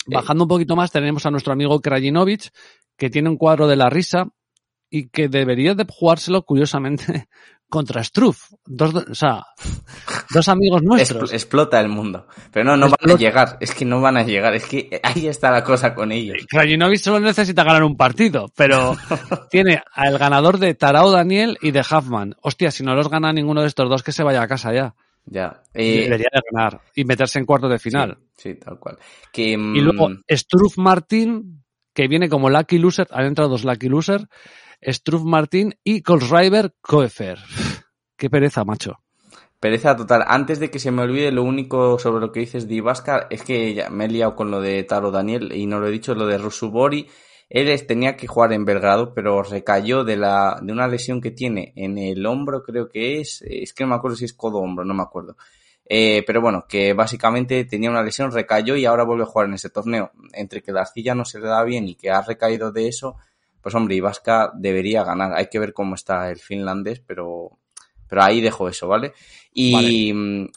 Bajando 0.07 0.45
un 0.45 0.49
poquito 0.49 0.75
más 0.75 0.91
tenemos 0.91 1.25
a 1.25 1.31
nuestro 1.31 1.53
amigo 1.53 1.79
Krajinovic, 1.79 2.51
que 2.97 3.09
tiene 3.09 3.29
un 3.29 3.37
cuadro 3.37 3.67
de 3.67 3.75
la 3.75 3.89
risa 3.89 4.27
y 4.89 5.07
que 5.07 5.29
debería 5.29 5.73
de 5.73 5.85
jugárselo 5.89 6.43
curiosamente 6.43 7.29
contra 7.71 8.03
Struff. 8.03 8.51
Dos, 8.65 8.93
o 8.93 9.15
sea, 9.15 9.43
dos 10.31 10.47
amigos 10.49 10.83
nuestros. 10.83 11.31
Expl- 11.31 11.33
explota 11.33 11.79
el 11.79 11.89
mundo. 11.89 12.27
Pero 12.51 12.65
no, 12.65 12.77
no 12.77 12.89
van 12.89 13.15
a 13.15 13.17
llegar. 13.17 13.57
Es 13.59 13.73
que 13.73 13.85
no 13.85 13.99
van 14.01 14.17
a 14.17 14.23
llegar. 14.23 14.53
Es 14.53 14.65
que 14.65 14.99
ahí 15.01 15.25
está 15.27 15.49
la 15.49 15.63
cosa 15.63 15.95
con 15.95 16.11
ellos. 16.11 16.45
Krajinovic 16.49 16.99
solo 16.99 17.19
necesita 17.19 17.63
ganar 17.63 17.83
un 17.83 17.97
partido, 17.97 18.51
pero 18.55 18.95
tiene 19.49 19.81
al 19.93 20.17
ganador 20.19 20.59
de 20.59 20.75
Tarao 20.75 21.09
Daniel 21.11 21.57
y 21.61 21.71
de 21.71 21.79
Huffman. 21.79 22.35
Hostia, 22.41 22.69
si 22.69 22.83
no 22.83 22.93
los 22.93 23.09
gana 23.09 23.33
ninguno 23.33 23.61
de 23.61 23.67
estos 23.67 23.89
dos, 23.89 24.03
que 24.03 24.11
se 24.11 24.23
vaya 24.23 24.41
a 24.43 24.47
casa 24.47 24.71
ya. 24.73 24.93
Ya. 25.25 25.61
Eh, 25.73 26.03
Debería 26.03 26.29
de 26.33 26.41
ganar 26.51 26.81
y 26.95 27.05
meterse 27.05 27.39
en 27.39 27.45
cuartos 27.45 27.71
de 27.71 27.79
final. 27.79 28.17
Sí, 28.35 28.53
sí, 28.53 28.59
tal 28.59 28.79
cual. 28.79 28.97
Que, 29.31 29.57
mm, 29.57 29.75
Y 29.75 29.81
luego 29.81 30.09
Struff 30.29 30.77
Martin, 30.77 31.63
que 31.93 32.07
viene 32.07 32.27
como 32.27 32.49
lucky 32.49 32.77
loser, 32.79 33.07
han 33.11 33.25
entrado 33.25 33.49
dos 33.51 33.63
lucky 33.63 33.87
loser, 33.87 34.27
Struff 34.81 35.23
Martin 35.23 35.75
y 35.83 36.01
Kolschreiber 36.01 36.73
Koefer. 36.81 37.39
Qué 38.17 38.29
pereza, 38.29 38.63
macho. 38.63 38.99
Pereza 39.59 39.95
total. 39.95 40.23
Antes 40.27 40.59
de 40.59 40.71
que 40.71 40.79
se 40.79 40.89
me 40.89 41.03
olvide, 41.03 41.31
lo 41.31 41.43
único 41.43 41.99
sobre 41.99 42.19
lo 42.19 42.31
que 42.31 42.39
dices 42.39 42.67
de 42.67 42.83
es 43.29 43.43
que 43.43 43.85
me 43.91 44.05
he 44.05 44.07
liado 44.07 44.35
con 44.35 44.49
lo 44.49 44.59
de 44.59 44.83
Taro 44.83 45.11
Daniel 45.11 45.51
y 45.53 45.67
no 45.67 45.79
lo 45.79 45.87
he 45.87 45.91
dicho, 45.91 46.15
lo 46.15 46.25
de 46.25 46.39
Rusubori. 46.39 47.07
Él 47.47 47.85
tenía 47.85 48.15
que 48.15 48.27
jugar 48.27 48.53
en 48.53 48.65
Belgrado, 48.65 49.13
pero 49.13 49.43
recayó 49.43 50.03
de 50.03 50.15
la 50.15 50.57
de 50.61 50.71
una 50.71 50.87
lesión 50.87 51.19
que 51.21 51.31
tiene 51.31 51.73
en 51.75 51.97
el 51.97 52.25
hombro, 52.25 52.63
creo 52.63 52.89
que 52.89 53.19
es. 53.19 53.43
Es 53.45 53.73
que 53.73 53.83
no 53.83 53.89
me 53.89 53.95
acuerdo 53.95 54.17
si 54.17 54.25
es 54.25 54.33
codo 54.33 54.59
hombro, 54.59 54.83
no 54.83 54.93
me 54.93 55.03
acuerdo. 55.03 55.35
Eh, 55.85 56.23
pero 56.25 56.41
bueno, 56.41 56.65
que 56.67 56.93
básicamente 56.93 57.65
tenía 57.65 57.89
una 57.89 58.01
lesión, 58.01 58.31
recayó 58.31 58.75
y 58.77 58.85
ahora 58.85 59.03
vuelve 59.03 59.23
a 59.23 59.27
jugar 59.27 59.47
en 59.47 59.55
ese 59.55 59.69
torneo. 59.69 60.11
Entre 60.33 60.63
que 60.63 60.71
la 60.71 60.81
arcilla 60.81 61.13
no 61.13 61.25
se 61.25 61.39
le 61.39 61.47
da 61.47 61.63
bien 61.63 61.87
y 61.87 61.95
que 61.95 62.09
ha 62.09 62.21
recaído 62.21 62.71
de 62.71 62.87
eso, 62.87 63.17
pues 63.61 63.75
hombre, 63.75 63.95
Ibasca 63.95 64.51
debería 64.55 65.03
ganar. 65.03 65.33
Hay 65.33 65.47
que 65.47 65.59
ver 65.59 65.73
cómo 65.73 65.95
está 65.95 66.29
el 66.29 66.37
finlandés, 66.39 66.99
pero, 66.99 67.59
pero 68.07 68.23
ahí 68.23 68.41
dejo 68.41 68.67
eso, 68.67 68.87
¿vale? 68.87 69.13
Y, 69.53 70.11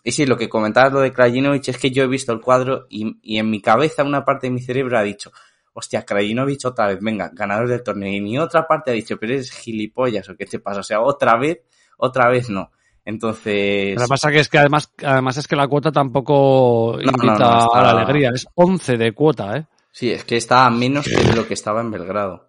y 0.05 0.13
sí, 0.13 0.25
lo 0.27 0.37
que 0.37 0.49
comentabas 0.49 0.93
lo 0.93 1.01
de 1.01 1.13
Krajinovic 1.13 1.69
es 1.69 1.79
que 1.79 1.91
yo 1.91 2.05
he 2.05 2.09
visto 2.09 2.33
el 2.33 2.41
cuadro 2.41 2.87
y, 2.89 3.17
y 3.23 3.39
en 3.39 3.51
mi 3.51 3.61
cabeza 3.61 4.05
una 4.05 4.25
parte 4.25 4.47
de 4.47 4.53
mi 4.53 4.61
cerebro 4.61 4.97
ha 4.99 5.03
dicho, 5.03 5.33
hostia, 5.73 6.05
Krajinovic 6.05 6.65
otra 6.65 6.87
vez, 6.87 6.99
venga, 7.01 7.31
ganador 7.33 7.69
del 7.69 7.83
torneo. 7.83 8.13
Y 8.13 8.21
mi 8.21 8.39
otra 8.39 8.67
parte 8.67 8.91
ha 8.91 8.95
dicho, 8.95 9.17
pero 9.19 9.33
eres 9.35 9.51
gilipollas 9.51 10.29
o 10.29 10.37
qué 10.37 10.47
te 10.47 10.61
pasa. 10.61 10.81
O 10.81 10.85
sea, 10.85 11.01
otra 11.01 11.37
vez, 11.39 11.59
otra 11.99 12.29
vez 12.29 12.49
no. 12.51 12.71
Entonces, 13.07 13.95
Lo 13.97 14.03
que 14.03 14.09
pasa 14.09 14.31
que 14.31 14.39
es 14.41 14.49
que 14.49 14.59
además, 14.59 14.91
además 15.05 15.37
es 15.37 15.47
que 15.47 15.57
la 15.57 15.69
cuota 15.69 15.93
tampoco 15.93 16.95
No, 16.97 17.03
invita 17.03 17.27
no, 17.27 17.39
no, 17.39 17.59
está- 17.59 17.81
a 17.81 17.83
la 17.83 17.91
alegría. 18.01 18.31
Es 18.35 18.47
11 18.55 18.97
de 18.97 19.13
cuota, 19.13 19.57
¿eh? 19.59 19.67
sí, 19.91 20.11
es 20.11 20.25
que 20.25 20.37
está 20.37 20.65
a 20.67 20.71
menos 20.71 21.05
que 21.07 21.35
lo 21.37 21.47
que 21.47 21.55
estaba 21.55 21.81
en 21.81 21.91
Belgrado. 21.91 22.49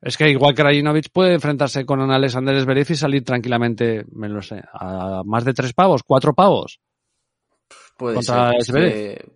Es 0.00 0.16
que 0.16 0.30
igual 0.30 0.54
que 0.54 0.62
Krajinovic 0.62 1.10
puede 1.12 1.34
enfrentarse 1.34 1.84
con 1.84 2.00
un 2.00 2.10
Alexander 2.10 2.60
Zverev 2.62 2.86
y 2.90 2.94
salir 2.94 3.24
tranquilamente, 3.24 4.04
me 4.12 4.28
lo 4.28 4.40
sé, 4.42 4.62
a 4.72 5.22
más 5.24 5.44
de 5.44 5.52
tres 5.54 5.72
pavos, 5.72 6.02
cuatro 6.04 6.34
pavos. 6.34 6.78
Puede 7.96 8.14
Contra 8.16 8.50
ser. 8.50 8.58
es 8.60 8.66
Zverev. 8.66 8.92
que- 8.92 9.32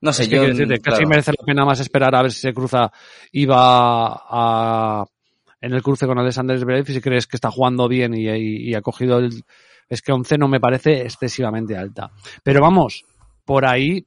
No 0.00 0.12
sé, 0.12 0.24
Es 0.24 0.28
que 0.28 0.36
yo. 0.36 0.42
decirte, 0.46 0.78
casi 0.80 0.96
claro. 0.98 1.08
merece 1.08 1.30
la 1.38 1.44
pena 1.46 1.64
más 1.64 1.80
esperar 1.80 2.14
a 2.14 2.22
ver 2.22 2.32
si 2.32 2.40
se 2.40 2.52
cruza 2.52 2.90
y 3.32 3.46
va 3.46 4.06
a, 4.28 5.04
en 5.60 5.72
el 5.72 5.82
cruce 5.82 6.06
con 6.06 6.18
Alexander 6.18 6.58
Zverev 6.58 6.90
y 6.90 6.94
si 6.94 7.00
crees 7.00 7.26
que 7.26 7.36
está 7.36 7.50
jugando 7.50 7.88
bien 7.88 8.14
y, 8.14 8.28
y- 8.28 8.70
y 8.70 8.74
ha 8.74 8.82
cogido 8.82 9.18
el... 9.18 9.44
Es 9.88 10.02
que 10.02 10.10
11 10.12 10.36
no 10.38 10.48
me 10.48 10.58
parece 10.60 11.02
excesivamente 11.02 11.76
alta. 11.76 12.10
Pero 12.42 12.60
vamos, 12.60 13.04
por 13.44 13.64
ahí 13.64 14.04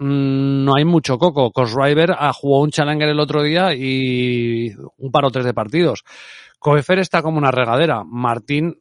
mm, 0.00 0.64
no 0.64 0.74
hay 0.74 0.84
mucho 0.84 1.18
coco. 1.18 1.52
Cosriver 1.52 2.16
ah, 2.18 2.32
jugó 2.32 2.60
un 2.60 2.70
Challenger 2.70 3.08
el 3.08 3.20
otro 3.20 3.42
día 3.42 3.74
y 3.74 4.74
un 4.98 5.12
par 5.12 5.24
o 5.24 5.30
tres 5.30 5.44
de 5.44 5.54
partidos. 5.54 6.04
Koefer 6.58 6.98
está 6.98 7.22
como 7.22 7.38
una 7.38 7.50
regadera. 7.50 8.02
Martín 8.04 8.80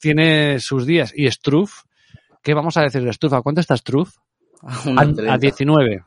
tiene 0.00 0.60
sus 0.60 0.86
días. 0.86 1.12
Y 1.14 1.30
Struff, 1.30 1.82
¿qué 2.42 2.54
vamos 2.54 2.76
a 2.76 2.82
decir 2.82 3.02
de 3.02 3.12
Struff? 3.12 3.32
¿A 3.34 3.42
cuánto 3.42 3.60
está 3.60 3.76
Struff? 3.76 4.16
A, 4.62 5.02
a 5.02 5.04
30. 5.04 5.38
19. 5.38 6.04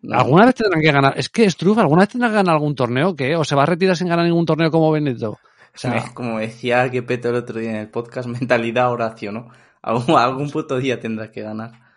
No. 0.00 0.18
¿Alguna 0.18 0.46
vez 0.46 0.54
tendrán 0.54 0.80
que 0.80 0.92
ganar? 0.92 1.14
Es 1.16 1.28
que 1.28 1.50
Struff, 1.50 1.78
¿alguna 1.78 2.00
vez 2.00 2.10
tendrá 2.10 2.28
que 2.28 2.36
ganar 2.36 2.54
algún 2.54 2.74
torneo? 2.74 3.16
¿Qué? 3.16 3.36
¿O 3.36 3.44
se 3.44 3.56
va 3.56 3.64
a 3.64 3.66
retirar 3.66 3.96
sin 3.96 4.08
ganar 4.08 4.26
ningún 4.26 4.46
torneo 4.46 4.70
como 4.70 4.90
Benito? 4.92 5.38
O 5.74 5.80
sea, 5.80 6.12
Como 6.12 6.38
decía 6.38 6.90
que 6.90 7.02
Peto 7.02 7.30
el 7.30 7.36
otro 7.36 7.60
día 7.60 7.70
en 7.70 7.76
el 7.76 7.88
podcast, 7.88 8.28
mentalidad 8.40 8.90
Horacio, 8.90 9.32
¿no? 9.32 9.48
Algún, 9.82 10.18
algún 10.18 10.50
puto 10.50 10.78
día 10.78 11.00
tendrá 11.00 11.30
que 11.30 11.42
ganar. 11.42 11.87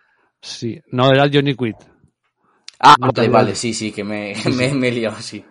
Sí. 0.41 0.79
No, 0.91 1.11
era 1.11 1.29
Johnny 1.31 1.55
Quid. 1.55 1.75
Ah, 2.79 2.95
No 2.99 3.11
vale, 3.15 3.29
vale, 3.29 3.55
sí, 3.55 3.73
sí, 3.73 3.91
que 3.91 4.03
me, 4.03 4.33
me, 4.57 4.73
me 4.73 4.87
he 4.87 4.91
liado, 4.91 5.17
sí. 5.19 5.43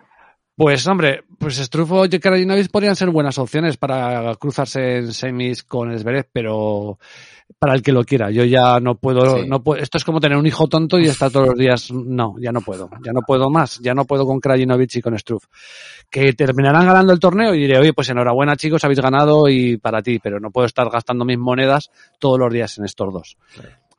Pues 0.53 0.85
hombre, 0.85 1.23
pues 1.39 1.55
Struff 1.55 1.91
o 1.91 2.05
Karajinovic 2.21 2.69
podrían 2.69 2.95
ser 2.95 3.09
buenas 3.09 3.37
opciones 3.39 3.77
para 3.77 4.35
cruzarse 4.35 4.97
en 4.97 5.13
semis 5.13 5.63
con 5.63 5.97
Zverev, 5.97 6.27
pero 6.31 6.99
para 7.57 7.73
el 7.73 7.81
que 7.81 7.91
lo 7.93 8.03
quiera. 8.03 8.29
Yo 8.29 8.43
ya 8.43 8.79
no 8.79 8.95
puedo, 8.95 9.37
Sí. 9.37 9.47
no 9.47 9.63
puedo, 9.63 9.81
esto 9.81 9.97
es 9.97 10.03
como 10.03 10.19
tener 10.19 10.37
un 10.37 10.45
hijo 10.45 10.67
tonto 10.67 10.99
y 10.99 11.05
estar 11.07 11.31
todos 11.31 11.47
los 11.47 11.57
días, 11.57 11.89
no, 11.91 12.35
ya 12.39 12.51
no 12.51 12.61
puedo, 12.61 12.89
ya 13.03 13.11
no 13.11 13.21
puedo 13.25 13.49
más, 13.49 13.79
ya 13.79 13.93
no 13.95 14.05
puedo 14.05 14.25
con 14.27 14.39
Krajinovic 14.39 14.97
y 14.97 15.01
con 15.01 15.17
Struff. 15.17 15.45
Que 16.11 16.33
terminarán 16.33 16.85
ganando 16.85 17.13
el 17.13 17.19
torneo 17.19 17.55
y 17.55 17.59
diré, 17.61 17.79
oye, 17.79 17.93
pues 17.93 18.09
enhorabuena 18.09 18.55
chicos, 18.57 18.83
habéis 18.83 18.99
ganado 18.99 19.47
y 19.49 19.77
para 19.77 20.03
ti, 20.03 20.19
pero 20.19 20.39
no 20.39 20.51
puedo 20.51 20.67
estar 20.67 20.89
gastando 20.91 21.25
mis 21.25 21.39
monedas 21.39 21.89
todos 22.19 22.37
los 22.37 22.53
días 22.53 22.77
en 22.77 22.85
estos 22.85 23.11
dos. 23.11 23.37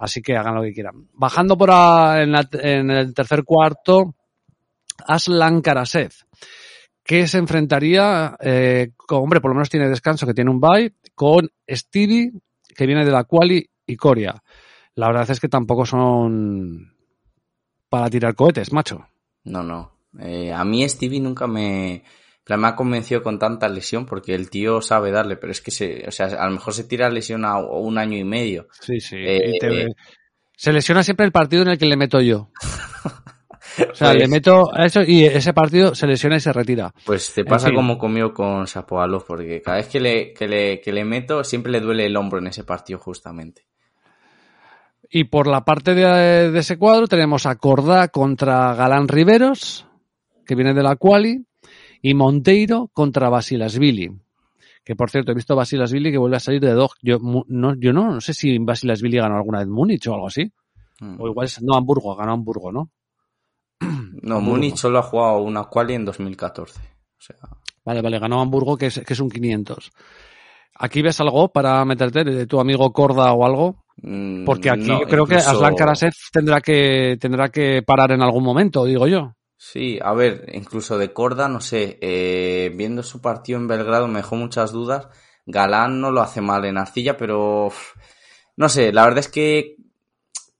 Así 0.03 0.20
que 0.20 0.36
hagan 0.36 0.57
lo 0.57 0.62
que 0.62 0.72
quieran. 0.72 1.07
Bajando 1.12 1.57
por 1.57 1.70
en, 1.70 2.90
el 2.90 3.14
tercer 3.14 3.44
cuarto, 3.44 4.16
Aslan 5.07 5.62
Karasev, 5.62 6.11
que 7.05 7.28
se 7.28 7.38
enfrentaría, 7.38 8.36
eh, 8.40 8.90
hombre, 9.11 9.40
por 9.40 9.53
lo 9.53 9.55
menos 9.55 9.70
tiene 9.70 9.88
descanso, 9.88 10.26
que 10.26 10.34
tiene 10.34 10.50
un 10.50 10.59
bye, 10.59 10.92
con 11.14 11.48
Stevie, 11.70 12.32
que 12.76 12.86
viene 12.86 13.05
de 13.05 13.12
la 13.12 13.22
Quali, 13.22 13.64
y 13.86 13.94
Coria. 13.94 14.42
La 14.96 15.07
verdad 15.07 15.30
es 15.30 15.38
que 15.38 15.48
tampoco 15.48 15.86
son 15.86 16.96
para 17.88 18.11
tirar 18.11 18.34
cohetes, 18.34 18.72
macho. 18.72 19.07
No, 19.44 19.62
no. 19.62 19.92
Eh, 20.18 20.53
a 20.53 20.64
mí 20.64 20.88
Stevie 20.88 21.20
nunca 21.20 21.46
me, 21.46 22.03
plan, 22.45 22.61
me 22.61 22.68
ha 22.68 22.76
convencido 22.76 23.22
con 23.22 23.38
tanta 23.38 23.68
lesión 23.68 24.05
porque 24.07 24.34
el 24.34 24.51
tío 24.51 24.80
sabe 24.82 25.11
darle, 25.11 25.36
pero 25.36 25.53
es 25.53 25.61
que 25.61 25.70
se, 25.70 26.05
o 26.07 26.11
sea, 26.11 26.26
a 26.26 26.47
lo 26.47 26.53
mejor 26.53 26.74
se 26.74 26.84
tira 26.84 27.09
lesión 27.11 27.45
a 27.45 27.59
un 27.59 27.99
año 27.99 28.16
y 28.18 28.24
medio. 28.24 28.66
Sí, 28.80 29.01
sí. 29.01 29.16
Eh, 29.16 29.53
Y 29.55 29.59
te- 29.59 29.86
se 30.57 30.72
lesiona 30.72 31.03
siempre 31.03 31.26
el 31.26 31.32
partido 31.32 31.62
en 31.62 31.68
el 31.68 31.78
que 31.78 31.86
le 31.86 31.97
meto 31.97 32.20
yo. 32.20 32.51
O 33.90 33.95
sea, 33.95 34.09
Pues- 34.11 34.16
le 34.22 34.28
meto 34.28 34.64
a 34.74 34.84
eso 34.84 35.01
y 35.03 35.24
ese 35.24 35.55
partido 35.55 35.95
se 35.95 36.07
lesiona 36.07 36.36
y 36.36 36.40
se 36.40 36.53
retira. 36.53 36.93
Pues 37.07 37.32
te 37.32 37.40
En 37.40 37.47
pasa 37.47 37.68
fin. 37.68 37.76
como 37.76 37.97
conmigo 37.97 38.34
con 38.34 38.64
Shapovalov, 38.66 39.24
porque 39.26 39.62
cada 39.62 39.78
vez 39.78 39.88
que 39.88 39.99
le, 40.01 40.32
que, 40.34 40.47
le, 40.47 40.80
que 40.80 40.93
le 40.93 41.05
meto 41.05 41.43
siempre 41.43 41.72
le 41.72 41.80
duele 41.80 42.05
el 42.07 42.16
hombro 42.16 42.38
en 42.38 42.49
ese 42.49 42.64
partido 42.64 42.99
justamente. 42.99 43.66
Y 45.11 45.24
por 45.24 45.47
la 45.47 45.64
parte 45.64 45.95
de, 45.95 46.51
de 46.51 46.59
ese 46.59 46.76
cuadro 46.78 47.07
tenemos 47.07 47.47
a 47.47 47.57
Cordá 47.57 48.09
contra 48.09 48.74
Galán 48.74 49.09
Riveros, 49.09 49.86
que 50.47 50.55
viene 50.55 50.74
de 50.74 50.82
la 50.82 50.97
Quali, 50.97 51.45
y 52.03 52.14
Monteiro 52.14 52.90
contra 52.92 53.28
Basilasvili. 53.30 54.11
Que 54.84 54.96
por 54.96 55.11
cierto, 55.11 55.30
he 55.30 55.34
visto 55.34 55.55
Basilasvili 55.55 56.11
que 56.11 56.18
vuelve 56.18 56.36
a 56.36 56.40
salir 56.40 56.61
de 56.61 56.72
Dog. 56.72 56.90
Yo 57.00 57.18
no, 57.20 57.74
yo 57.76 57.92
no, 57.92 58.14
no 58.14 58.20
sé 58.20 58.34
si 58.34 58.59
Basilasvili 58.59 59.16
ganó 59.18 59.36
alguna 59.36 59.61
vez 59.61 59.68
Múnich 59.68 60.07
o 60.09 60.14
algo 60.14 60.26
así. 60.26 60.53
Mm. 61.00 61.20
O 61.20 61.28
igual 61.28 61.46
es, 61.46 61.62
no, 61.62 61.74
Hamburgo, 61.76 62.16
ganó 62.16 62.32
Hamburgo, 62.32 62.72
¿no? 62.72 62.90
No. 64.22 64.40
Múnich 64.40 64.76
solo 64.76 64.98
ha 64.98 65.03
jugado 65.03 65.38
una 65.42 65.64
quali 65.64 65.94
en 65.94 66.05
2014. 66.05 66.78
O 66.80 66.84
sea, 67.18 67.36
Vale, 67.84 68.00
vale, 68.00 68.18
ganó 68.20 68.40
Hamburgo, 68.40 68.76
que 68.76 68.86
es, 68.86 69.00
que 69.00 69.12
es 69.12 69.20
un 69.20 69.28
500. 69.30 69.90
¿Aquí 70.74 71.03
ves 71.03 71.20
algo 71.20 71.48
para 71.48 71.84
meterte 71.84 72.24
de 72.24 72.46
tu 72.46 72.61
amigo 72.61 72.92
Corda 72.92 73.32
o 73.32 73.44
algo? 73.44 73.84
mm, 73.96 74.44
Porque 74.44 74.70
aquí 74.70 74.86
no, 74.86 75.00
yo 75.00 75.07
creo 75.07 75.26
que 75.26 75.34
Aslan 75.36 75.74
Karasev 75.74 76.12
tendrá 76.32 76.61
que, 76.61 77.16
tendrá 77.20 77.48
que 77.48 77.82
parar 77.82 78.12
en 78.12 78.22
algún 78.22 78.44
momento, 78.44 78.84
digo 78.84 79.07
yo. 79.09 79.34
Sí, 79.64 80.00
a 80.02 80.12
ver, 80.12 80.50
incluso 80.54 80.98
de 80.98 81.12
Corda, 81.12 81.48
no 81.48 81.60
sé, 81.60 81.96
eh, 82.02 82.72
viendo 82.74 83.04
su 83.04 83.20
partido 83.20 83.60
en 83.60 83.68
Belgrado 83.68 84.08
me 84.08 84.18
dejó 84.18 84.34
muchas 84.34 84.72
dudas. 84.72 85.06
Galán 85.46 86.00
no 86.00 86.10
lo 86.10 86.20
hace 86.20 86.40
mal 86.40 86.64
en 86.64 86.78
arcilla, 86.78 87.16
pero 87.16 87.70
no 88.56 88.68
sé, 88.68 88.92
la 88.92 89.04
verdad 89.04 89.20
es 89.20 89.28
que 89.28 89.76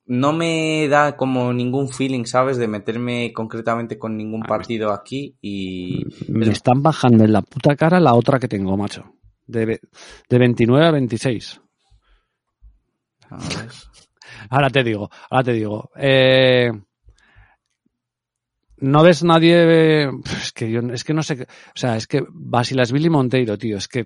no 0.07 0.33
me 0.33 0.87
da 0.87 1.17
como 1.17 1.53
ningún 1.53 1.89
feeling, 1.89 2.27
¿sabes? 2.27 2.59
De 2.59 2.69
meterme 2.69 3.33
concretamente 3.33 3.99
con 3.99 4.17
ningún 4.17 4.43
partido 4.43 4.93
aquí 4.93 5.37
y... 5.43 6.05
Me 6.29 6.49
están 6.49 6.81
bajando 6.81 7.25
en 7.25 7.33
la 7.33 7.43
puta 7.43 7.75
cara 7.75 7.99
la 7.99 8.15
otra 8.15 8.39
que 8.39 8.47
tengo, 8.47 8.77
macho. 8.77 9.17
De, 9.49 9.81
de 10.29 10.39
29 10.39 10.87
a 10.87 10.93
26. 10.93 11.61
A 13.31 13.37
ver. 13.37 13.69
Ahora 14.49 14.71
te 14.71 14.85
digo, 14.85 15.11
ahora 15.31 15.45
te 15.45 15.53
digo. 15.53 15.91
Eh, 15.97 16.71
no 18.83 19.03
ves 19.03 19.23
nadie. 19.23 20.11
Es 20.43 20.53
que 20.53 20.71
yo 20.71 20.81
es 20.93 21.05
que 21.05 21.15
no 21.15 21.23
sé. 21.23 21.43
O 21.43 21.77
sea, 21.77 21.97
es 21.97 22.07
que 22.07 22.25
Basilasvili 22.29 23.07
y 23.07 23.11
Monteiro, 23.11 23.57
tío. 23.57 23.77
Es 23.79 23.89
que. 23.89 24.05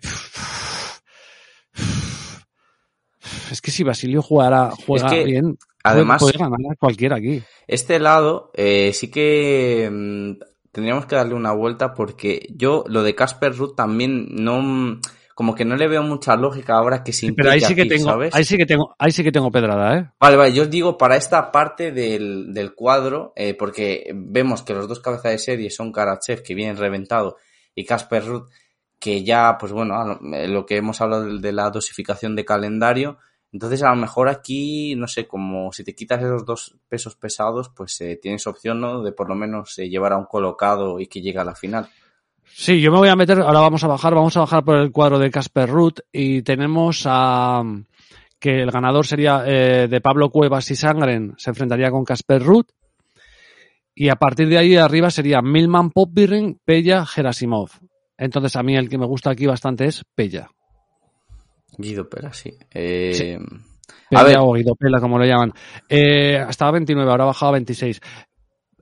Es 3.51 3.61
que 3.61 3.71
si 3.71 3.83
Basilio 3.85 4.23
jugara, 4.23 4.71
juega 4.87 5.07
Es 5.07 5.13
que, 5.13 5.25
bien, 5.25 5.57
además- 5.83 6.21
puede, 6.21 6.39
puede 6.39 6.51
ganar 6.51 6.73
a 6.73 6.77
cualquiera 6.77 7.17
aquí. 7.17 7.43
Este 7.67 7.99
lado 7.99 8.51
eh, 8.55 8.93
sí 8.93 9.11
que 9.11 9.89
mm, 9.91 10.33
tendríamos 10.73 11.07
que 11.07 11.17
darle 11.17 11.35
una 11.35 11.53
vuelta 11.53 11.95
porque 11.95 12.47
yo 12.55 12.85
lo 12.87 13.03
de 13.03 13.15
Casper 13.15 13.57
Ruth 13.57 13.75
también 13.77 14.27
no 14.31 15.01
como 15.37 15.55
que 15.55 15.67
no 15.67 15.77
le 15.77 15.87
veo 15.87 16.03
mucha 16.03 16.35
lógica 16.35 16.79
ahora 16.79 17.05
que 17.05 17.13
se 17.13 17.31
Pero 17.31 17.51
ahí 17.51 17.61
sí 17.61 17.75
que 17.75 17.83
aquí, 17.83 17.91
tengo, 17.91 18.07
¿sabes? 18.07 18.35
ahí 18.35 18.43
sí 18.43 18.57
que 18.57 18.65
tengo, 18.65 18.97
ahí 18.99 19.13
sí 19.13 19.23
que 19.23 19.31
tengo 19.31 19.51
pedrada, 19.51 19.99
¿eh? 19.99 20.11
Vale, 20.19 20.37
vale, 20.39 20.55
yo 20.55 20.63
os 20.63 20.71
digo 20.71 20.97
para 20.97 21.15
esta 21.17 21.53
parte 21.53 21.93
del, 21.93 22.55
del 22.55 22.75
cuadro, 22.75 23.35
eh, 23.37 23.53
porque 23.53 24.11
vemos 24.15 24.63
que 24.63 24.73
los 24.73 24.89
dos 24.89 25.01
cabezas 25.01 25.33
de 25.33 25.39
serie 25.39 25.69
son 25.69 25.93
Karachev, 25.93 26.43
que 26.43 26.55
viene 26.55 26.73
reventado, 26.73 27.37
y 27.75 27.85
Casper 27.85 28.25
Ruth, 28.25 28.49
que 28.99 29.25
ya, 29.25 29.59
pues 29.61 29.73
bueno, 29.73 30.03
lo, 30.03 30.35
eh, 30.35 30.49
lo 30.49 30.65
que 30.65 30.79
hemos 30.79 31.03
hablado 31.03 31.27
de, 31.27 31.39
de 31.39 31.53
la 31.53 31.69
dosificación 31.69 32.35
de 32.35 32.47
calendario, 32.47 33.19
entonces 33.53 33.83
a 33.83 33.91
lo 33.91 33.97
mejor 33.97 34.31
aquí, 34.31 34.95
no 34.97 35.07
sé, 35.07 35.27
como 35.27 35.71
si 35.71 35.85
te 35.85 35.95
quitas 35.95 36.23
esos 36.23 36.45
dos 36.45 36.77
pesos 36.89 37.15
pesados, 37.15 37.71
pues 37.77 38.01
eh, 38.01 38.19
tienes 38.21 38.47
opción, 38.47 38.81
¿no? 38.81 39.03
De 39.03 39.13
por 39.13 39.29
lo 39.29 39.35
menos 39.35 39.79
eh, 39.79 39.89
llevar 39.89 40.13
a 40.13 40.19
un 40.19 40.27
colocado 40.27 40.99
y 40.99 41.07
que 41.07 41.21
llegue 41.21 41.39
a 41.39 41.45
la 41.45 41.55
final. 41.55 41.89
Sí, 42.49 42.81
yo 42.81 42.91
me 42.91 42.99
voy 42.99 43.09
a 43.09 43.17
meter, 43.17 43.41
ahora 43.41 43.61
vamos 43.61 43.85
a 43.85 43.89
bajar, 43.89 44.15
vamos 44.15 44.37
a 44.37 44.41
bajar 44.41 44.65
por 44.65 44.77
el 44.77 44.91
cuadro 44.91 45.19
de 45.19 45.31
Casper 45.31 45.69
Ruth 45.69 46.01
y 46.11 46.43
tenemos 46.43 47.03
a 47.07 47.63
que 48.39 48.63
el 48.63 48.71
ganador 48.71 49.07
sería 49.07 49.43
eh, 49.47 49.89
de 49.89 50.01
Pablo 50.01 50.31
Cuevas 50.31 50.71
y 50.71 50.77
Sangren, 50.77 51.35
se 51.37 51.51
enfrentaría 51.51 51.91
con 51.91 52.05
Casper 52.05 52.43
Ruth 52.43 52.69
y 53.95 54.09
a 54.09 54.17
partir 54.17 54.49
de 54.49 54.59
ahí 54.59 54.77
arriba 54.77 55.11
sería 55.11 55.41
Milman 55.43 55.91
Popbirin, 55.91 56.61
Pella, 56.65 57.07
Gerasimov. 57.07 57.71
Entonces 58.19 58.55
a 58.57 58.63
mí 58.63 58.77
el 58.77 58.89
que 58.89 58.99
me 58.99 59.07
gusta 59.07 59.31
aquí 59.31 59.47
bastante 59.47 59.87
es 59.87 60.05
Pella. 60.15 60.51
Guido 61.79 62.09
Pera, 62.09 62.33
sí. 62.33 62.55
Eh, 62.73 63.13
Sí. 63.15 63.37
A 64.15 64.23
ver. 64.23 64.33
Pella 64.33 64.43
o 64.43 64.53
Guido 64.53 64.75
Pela, 64.75 65.01
como 65.01 65.19
lo 65.19 65.25
llaman. 65.25 65.53
Eh, 65.89 66.45
estaba 66.49 66.73
29, 66.73 67.11
ahora 67.11 67.25
ha 67.25 67.29
bajado 67.29 67.51
a 67.51 67.55
26. 67.55 68.01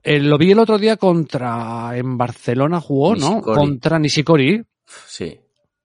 Eh, 0.05 0.19
lo 0.19 0.37
vi 0.37 0.51
el 0.51 0.59
otro 0.59 0.77
día 0.77 0.97
contra, 0.97 1.97
en 1.97 2.15
Barcelona 2.17 2.79
jugó, 2.79 3.15
¿no? 3.15 3.41
Contra 3.41 3.97
Nishikori. 3.97 4.63
Sí, 5.07 5.39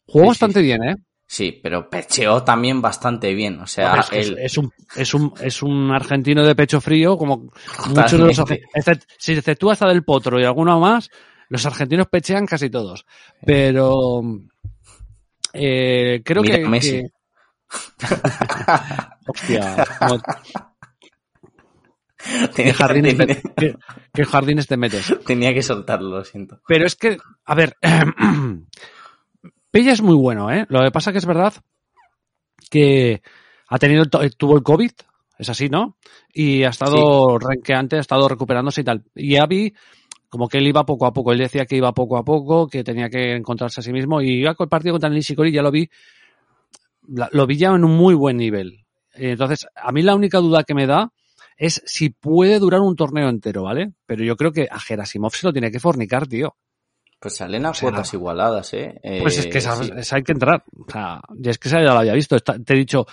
Jugó 0.06 0.24
Sí, 0.24 0.28
bastante 0.28 0.60
sí. 0.60 0.66
bien, 0.66 0.84
¿eh? 0.84 0.96
sí, 1.26 1.58
pero 1.62 1.88
pecheó 1.88 2.42
también 2.42 2.82
bastante 2.82 3.32
bien, 3.34 3.60
o 3.60 3.66
sea, 3.66 4.00
es, 4.00 4.10
que 4.10 4.44
es- 4.44 4.58
un, 4.58 4.70
es, 4.96 5.14
un, 5.14 5.32
es 5.40 5.62
un 5.62 5.90
argentino 5.92 6.44
de 6.44 6.54
pecho 6.56 6.80
frío, 6.80 7.16
como 7.16 7.36
muchos 7.86 8.12
de 8.12 8.18
los 8.26 8.36
Totalmente. 8.36 8.66
argentinos. 8.66 8.74
Excep- 8.74 9.14
Si 9.16 9.32
exceptúa 9.32 9.72
hasta 9.74 9.88
del 9.88 10.02
Potro 10.04 10.40
y 10.40 10.44
alguno 10.44 10.78
más, 10.80 11.08
los 11.48 11.64
argentinos 11.64 12.08
pechean 12.08 12.46
casi 12.46 12.68
todos. 12.68 13.06
Pero 13.46 14.20
eh, 15.52 16.20
creo 16.24 16.42
Mira 16.42 16.58
que, 16.58 16.68
Messi. 16.68 17.02
que- 17.02 17.08
Hostia, 19.28 19.84
como- 19.98 20.20
¿qué, 22.54 22.72
jardines, 22.72 23.16
tenía, 23.16 23.40
qué- 23.56 23.76
qué 24.12 24.24
jardines 24.24 24.66
te 24.66 24.76
metes? 24.76 25.14
tenía 25.26 25.52
que 25.54 25.62
soltarlo, 25.62 26.18
lo 26.18 26.24
siento. 26.24 26.60
Pero 26.66 26.86
es 26.86 26.96
que, 26.96 27.16
a 27.44 27.54
ver, 27.54 27.76
Pella 29.70 29.92
es 29.92 30.02
muy 30.02 30.16
bueno, 30.16 30.50
¿eh? 30.52 30.66
Lo 30.68 30.80
que 30.82 30.90
pasa 30.90 31.12
que 31.12 31.18
es 31.18 31.26
verdad 31.26 31.54
que 32.70 33.22
ha 33.68 33.78
tenido, 33.78 34.04
to- 34.06 34.28
tuvo 34.36 34.56
el 34.56 34.62
COVID 34.62 34.90
Es 35.38 35.48
así, 35.48 35.68
¿no? 35.68 35.96
Y 36.34 36.64
ha 36.64 36.68
estado 36.70 37.38
renqueante, 37.38 37.96
ha 37.96 38.00
estado 38.00 38.28
recuperándose 38.28 38.80
y 38.82 38.84
tal. 38.84 39.04
Y 39.14 39.36
Avi, 39.36 39.72
como 40.28 40.48
que 40.48 40.58
él 40.58 40.66
iba 40.66 40.84
poco 40.84 41.06
a 41.06 41.12
poco. 41.12 41.32
Él 41.32 41.38
decía 41.38 41.64
que 41.66 41.76
iba 41.76 41.92
poco 41.92 42.16
a 42.18 42.24
poco, 42.24 42.66
que 42.68 42.84
tenía 42.84 43.08
que 43.08 43.34
encontrarse 43.36 43.80
a 43.80 43.82
sí 43.82 43.92
mismo. 43.92 44.20
Y 44.20 44.40
iba 44.40 44.54
con 44.54 44.66
el 44.66 44.68
partido 44.68 44.92
contra 44.94 45.08
Nishikori, 45.08 45.50
ya 45.52 45.62
lo 45.62 45.70
vi, 45.70 45.88
lo 47.32 47.46
vi 47.46 47.56
ya 47.56 47.68
en 47.68 47.84
un 47.84 47.96
muy 47.96 48.14
buen 48.14 48.36
nivel. 48.36 48.84
Entonces, 49.14 49.66
a 49.74 49.90
mí 49.92 50.02
la 50.02 50.14
única 50.14 50.38
duda 50.38 50.62
que 50.64 50.74
me 50.74 50.86
da 50.86 51.12
es 51.60 51.82
si 51.84 52.08
puede 52.08 52.58
durar 52.58 52.80
un 52.80 52.96
torneo 52.96 53.28
entero, 53.28 53.64
¿vale? 53.64 53.92
Pero 54.06 54.24
yo 54.24 54.34
creo 54.34 54.50
que 54.50 54.66
a 54.70 54.80
Gerasimov 54.80 55.34
se 55.34 55.46
lo 55.46 55.52
tiene 55.52 55.70
que 55.70 55.78
fornicar, 55.78 56.26
tío. 56.26 56.56
Pues 57.20 57.36
salen 57.36 57.66
a 57.66 57.72
cuotas 57.78 58.14
igualadas, 58.14 58.72
¿eh? 58.72 58.98
Pues 59.20 59.36
es 59.36 59.46
que 59.46 59.58
esa, 59.58 59.78
hay 60.16 60.22
que 60.22 60.32
entrar. 60.32 60.64
O 60.74 60.90
sea, 60.90 61.20
ya 61.36 61.50
es 61.50 61.58
que 61.58 61.68
esa 61.68 61.82
ya 61.82 61.92
lo 61.92 61.98
había 61.98 62.14
visto. 62.14 62.40
te 62.40 62.72
he 62.72 62.76
dicho, 62.76 63.04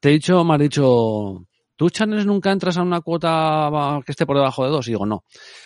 te 0.00 0.08
he 0.08 0.12
dicho, 0.12 0.42
me 0.42 0.54
has 0.54 0.60
dicho, 0.60 1.46
¿tú, 1.76 1.90
Channels, 1.90 2.24
nunca 2.24 2.50
entras 2.50 2.78
a 2.78 2.82
una 2.82 3.02
cuota 3.02 4.00
que 4.06 4.12
esté 4.12 4.24
por 4.24 4.36
debajo 4.36 4.64
de 4.64 4.70
dos? 4.70 4.88
Y 4.88 4.92
digo, 4.92 5.04
no. 5.04 5.24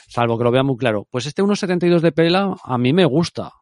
Salvo 0.09 0.37
que 0.37 0.43
lo 0.43 0.51
vea 0.51 0.65
muy 0.65 0.77
claro. 0.77 1.07
Pues 1.09 1.27
este 1.27 1.45
1.72 1.45 2.01
de 2.01 2.11
pela 2.11 2.57
a 2.61 2.77
mí 2.77 2.93
me 2.93 3.05
gusta 3.05 3.53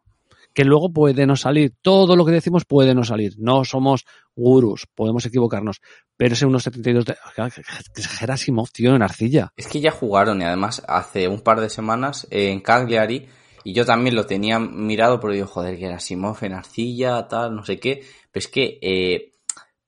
que 0.55 0.65
luego 0.65 0.93
puede 0.93 1.27
no 1.27 1.37
salir. 1.37 1.75
Todo 1.83 2.17
lo 2.17 2.25
que 2.25 2.33
decimos 2.33 2.65
puede 2.65 2.95
no 2.95 3.05
salir. 3.05 3.35
No 3.39 3.65
somos 3.65 4.07
gurús, 4.35 4.87
podemos 4.95 5.27
equivocarnos. 5.27 5.81
Pero 6.17 6.35
ese 6.35 6.47
1.72 6.47 7.05
de... 7.05 8.03
Gerasimov, 8.03 8.71
tío, 8.71 8.95
en 8.95 9.03
arcilla. 9.03 9.53
Es 9.57 9.67
que 9.67 9.81
ya 9.81 9.91
jugaron 9.91 10.41
y 10.41 10.45
además 10.45 10.83
hace 10.87 11.27
un 11.27 11.41
par 11.41 11.61
de 11.61 11.69
semanas 11.69 12.27
en 12.31 12.61
Cagliari 12.61 13.29
y 13.65 13.73
yo 13.73 13.85
también 13.85 14.15
lo 14.15 14.27
tenía 14.27 14.59
mirado 14.59 15.19
porque 15.19 15.37
digo, 15.37 15.49
joder, 15.49 15.77
Gerasimov 15.77 16.37
en 16.43 16.53
arcilla, 16.53 17.27
tal, 17.27 17.57
no 17.57 17.65
sé 17.65 17.81
qué. 17.81 18.05
Pero 18.31 18.45
es 18.45 18.49
que 18.49 18.79
eh, 18.81 19.33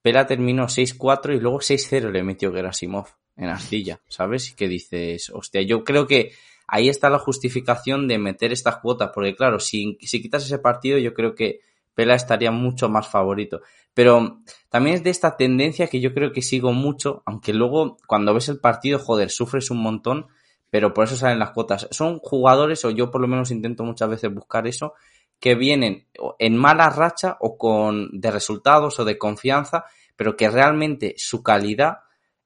Pela 0.02 0.26
terminó 0.26 0.64
6-4 0.64 1.36
y 1.36 1.40
luego 1.40 1.60
6-0 1.60 2.10
le 2.10 2.22
metió 2.24 2.52
Gerasimov 2.52 3.06
en 3.36 3.50
arcilla, 3.50 4.00
¿sabes? 4.08 4.50
Y 4.50 4.54
que 4.54 4.66
dices, 4.66 5.30
hostia, 5.30 5.62
yo 5.62 5.84
creo 5.84 6.06
que 6.06 6.32
ahí 6.66 6.88
está 6.88 7.10
la 7.10 7.18
justificación 7.18 8.08
de 8.08 8.18
meter 8.18 8.52
estas 8.52 8.78
cuotas, 8.78 9.10
porque 9.14 9.34
claro, 9.34 9.60
si, 9.60 9.98
si 10.00 10.20
quitas 10.20 10.44
ese 10.44 10.58
partido, 10.58 10.98
yo 10.98 11.14
creo 11.14 11.34
que 11.34 11.60
Pela 11.94 12.14
estaría 12.14 12.50
mucho 12.50 12.88
más 12.88 13.08
favorito. 13.08 13.62
Pero 13.94 14.42
también 14.68 14.96
es 14.96 15.02
de 15.02 15.10
esta 15.10 15.36
tendencia 15.36 15.86
que 15.86 16.00
yo 16.00 16.12
creo 16.12 16.32
que 16.32 16.42
sigo 16.42 16.72
mucho, 16.72 17.22
aunque 17.24 17.54
luego 17.54 17.96
cuando 18.06 18.34
ves 18.34 18.50
el 18.50 18.60
partido, 18.60 18.98
joder, 18.98 19.30
sufres 19.30 19.70
un 19.70 19.78
montón, 19.78 20.26
pero 20.68 20.92
por 20.92 21.04
eso 21.04 21.16
salen 21.16 21.38
las 21.38 21.52
cuotas. 21.52 21.88
Son 21.90 22.18
jugadores, 22.18 22.84
o 22.84 22.90
yo 22.90 23.10
por 23.10 23.22
lo 23.22 23.28
menos 23.28 23.50
intento 23.50 23.84
muchas 23.84 24.10
veces 24.10 24.34
buscar 24.34 24.66
eso, 24.66 24.92
que 25.40 25.54
vienen 25.54 26.06
en 26.38 26.56
mala 26.56 26.90
racha 26.90 27.36
o 27.40 27.56
con 27.56 28.08
de 28.12 28.30
resultados 28.30 28.98
o 29.00 29.04
de 29.04 29.16
confianza, 29.16 29.84
pero 30.16 30.36
que 30.36 30.50
realmente 30.50 31.14
su 31.16 31.42
calidad 31.42 32.00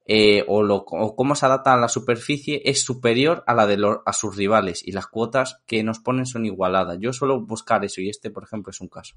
eh, 0.06 0.44
o, 0.48 0.62
lo, 0.62 0.76
o 0.76 1.14
cómo 1.14 1.34
se 1.34 1.46
adapta 1.46 1.74
a 1.74 1.76
la 1.76 1.88
superficie 1.88 2.62
es 2.64 2.82
superior 2.82 3.44
a 3.46 3.54
la 3.54 3.66
de 3.66 3.76
los, 3.76 3.98
a 4.04 4.12
sus 4.12 4.36
rivales 4.36 4.82
y 4.86 4.92
las 4.92 5.06
cuotas 5.06 5.62
que 5.66 5.82
nos 5.82 6.00
ponen 6.00 6.26
son 6.26 6.46
igualadas. 6.46 6.98
Yo 7.00 7.12
suelo 7.12 7.40
buscar 7.40 7.84
eso 7.84 8.00
y 8.00 8.08
este, 8.08 8.30
por 8.30 8.44
ejemplo, 8.44 8.70
es 8.70 8.80
un 8.80 8.88
caso. 8.88 9.14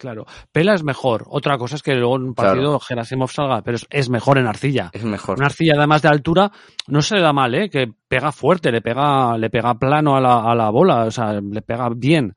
Claro. 0.00 0.24
Pela 0.50 0.72
es 0.72 0.82
mejor. 0.82 1.26
Otra 1.28 1.58
cosa 1.58 1.76
es 1.76 1.82
que 1.82 1.94
luego 1.94 2.16
en 2.16 2.22
un 2.22 2.34
partido 2.34 2.80
Gerasimov 2.80 3.30
salga, 3.30 3.60
pero 3.60 3.76
es, 3.90 4.08
mejor 4.08 4.38
en 4.38 4.46
arcilla. 4.46 4.88
Es 4.94 5.04
mejor. 5.04 5.36
Una 5.36 5.46
arcilla 5.46 5.74
además 5.76 6.00
de 6.00 6.08
altura 6.08 6.50
no 6.86 7.02
se 7.02 7.16
le 7.16 7.20
da 7.20 7.34
mal, 7.34 7.54
¿eh? 7.54 7.68
Que 7.68 7.92
pega 8.08 8.32
fuerte, 8.32 8.72
le 8.72 8.80
pega, 8.80 9.36
le 9.36 9.50
pega 9.50 9.78
plano 9.78 10.16
a 10.16 10.20
la, 10.22 10.50
a 10.50 10.54
la 10.54 10.70
bola, 10.70 11.04
o 11.04 11.10
sea, 11.10 11.38
le 11.38 11.60
pega 11.60 11.90
bien. 11.94 12.34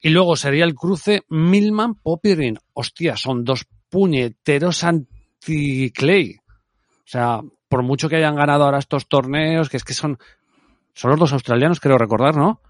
Y 0.00 0.08
luego 0.08 0.36
sería 0.36 0.64
el 0.64 0.74
cruce 0.74 1.24
Milman-Popirin. 1.28 2.58
Hostia, 2.72 3.14
son 3.18 3.44
dos 3.44 3.66
puñeteros 3.90 4.82
anti-Clay. 4.82 6.38
O 7.06 7.08
sea, 7.08 7.40
por 7.68 7.84
mucho 7.84 8.08
que 8.08 8.16
hayan 8.16 8.34
ganado 8.34 8.64
ahora 8.64 8.78
estos 8.78 9.06
torneos, 9.06 9.68
que 9.68 9.76
es 9.76 9.84
que 9.84 9.94
son, 9.94 10.18
son 10.92 11.12
los 11.12 11.20
dos 11.20 11.32
australianos, 11.32 11.78
creo 11.78 11.98
recordar, 11.98 12.36
¿no? 12.36 12.60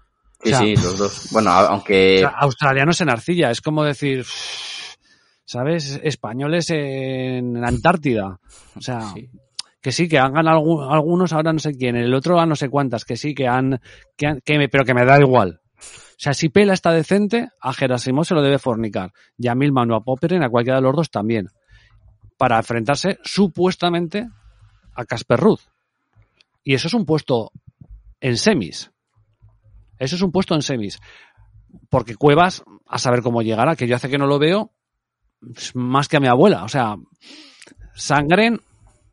Sí, 0.43 0.53
sí, 0.53 0.75
los 0.75 0.97
dos. 0.97 1.29
Bueno, 1.31 1.49
aunque. 1.49 2.23
australianos 2.35 3.01
en 3.01 3.09
arcilla, 3.09 3.49
es 3.49 3.61
como 3.61 3.83
decir, 3.83 4.23
¿sabes? 5.43 5.99
Españoles 6.03 6.69
en 6.69 7.65
Antártida. 7.65 8.39
O 8.75 8.81
sea, 8.81 9.11
que 9.81 9.91
sí, 9.91 10.07
que 10.07 10.19
han 10.19 10.33
ganado 10.33 10.91
algunos, 10.91 11.33
ahora 11.33 11.51
no 11.51 11.59
sé 11.59 11.71
quién, 11.73 11.95
el 11.95 12.13
otro 12.13 12.39
a 12.39 12.45
no 12.45 12.55
sé 12.55 12.69
cuántas, 12.69 13.05
que 13.05 13.17
sí, 13.17 13.33
que 13.33 13.47
han, 13.47 13.81
que, 14.15 14.37
que 14.45 14.69
pero 14.69 14.85
que 14.85 14.93
me 14.93 15.03
da 15.03 15.19
igual. 15.19 15.61
O 15.79 16.19
sea, 16.19 16.35
si 16.35 16.49
Pela 16.49 16.73
está 16.73 16.91
decente, 16.91 17.49
a 17.59 17.73
Gerasimov 17.73 18.25
se 18.25 18.35
lo 18.35 18.43
debe 18.43 18.59
fornicar. 18.59 19.13
Y 19.37 19.47
a 19.47 19.55
Milman 19.55 19.89
o 19.91 19.95
a 19.95 20.03
Popperen, 20.03 20.43
a 20.43 20.49
cualquiera 20.49 20.77
de 20.77 20.83
los 20.83 20.95
dos 20.95 21.09
también 21.09 21.49
para 22.37 22.57
enfrentarse 22.57 23.19
supuestamente 23.23 24.29
a 24.95 25.05
Casper 25.05 25.39
Ruth. 25.39 25.61
Y 26.63 26.73
eso 26.73 26.87
es 26.87 26.93
un 26.93 27.05
puesto 27.05 27.51
en 28.19 28.37
semis. 28.37 28.91
Eso 29.99 30.15
es 30.15 30.21
un 30.21 30.31
puesto 30.31 30.55
en 30.55 30.61
semis. 30.61 30.99
Porque 31.89 32.15
Cuevas, 32.15 32.63
a 32.85 32.97
saber 32.97 33.21
cómo 33.21 33.41
llegará, 33.41 33.75
que 33.75 33.87
yo 33.87 33.95
hace 33.95 34.09
que 34.09 34.17
no 34.17 34.27
lo 34.27 34.39
veo, 34.39 34.71
más 35.73 36.07
que 36.07 36.17
a 36.17 36.19
mi 36.19 36.27
abuela. 36.27 36.63
O 36.63 36.67
sea, 36.67 36.95
sangre 37.93 38.59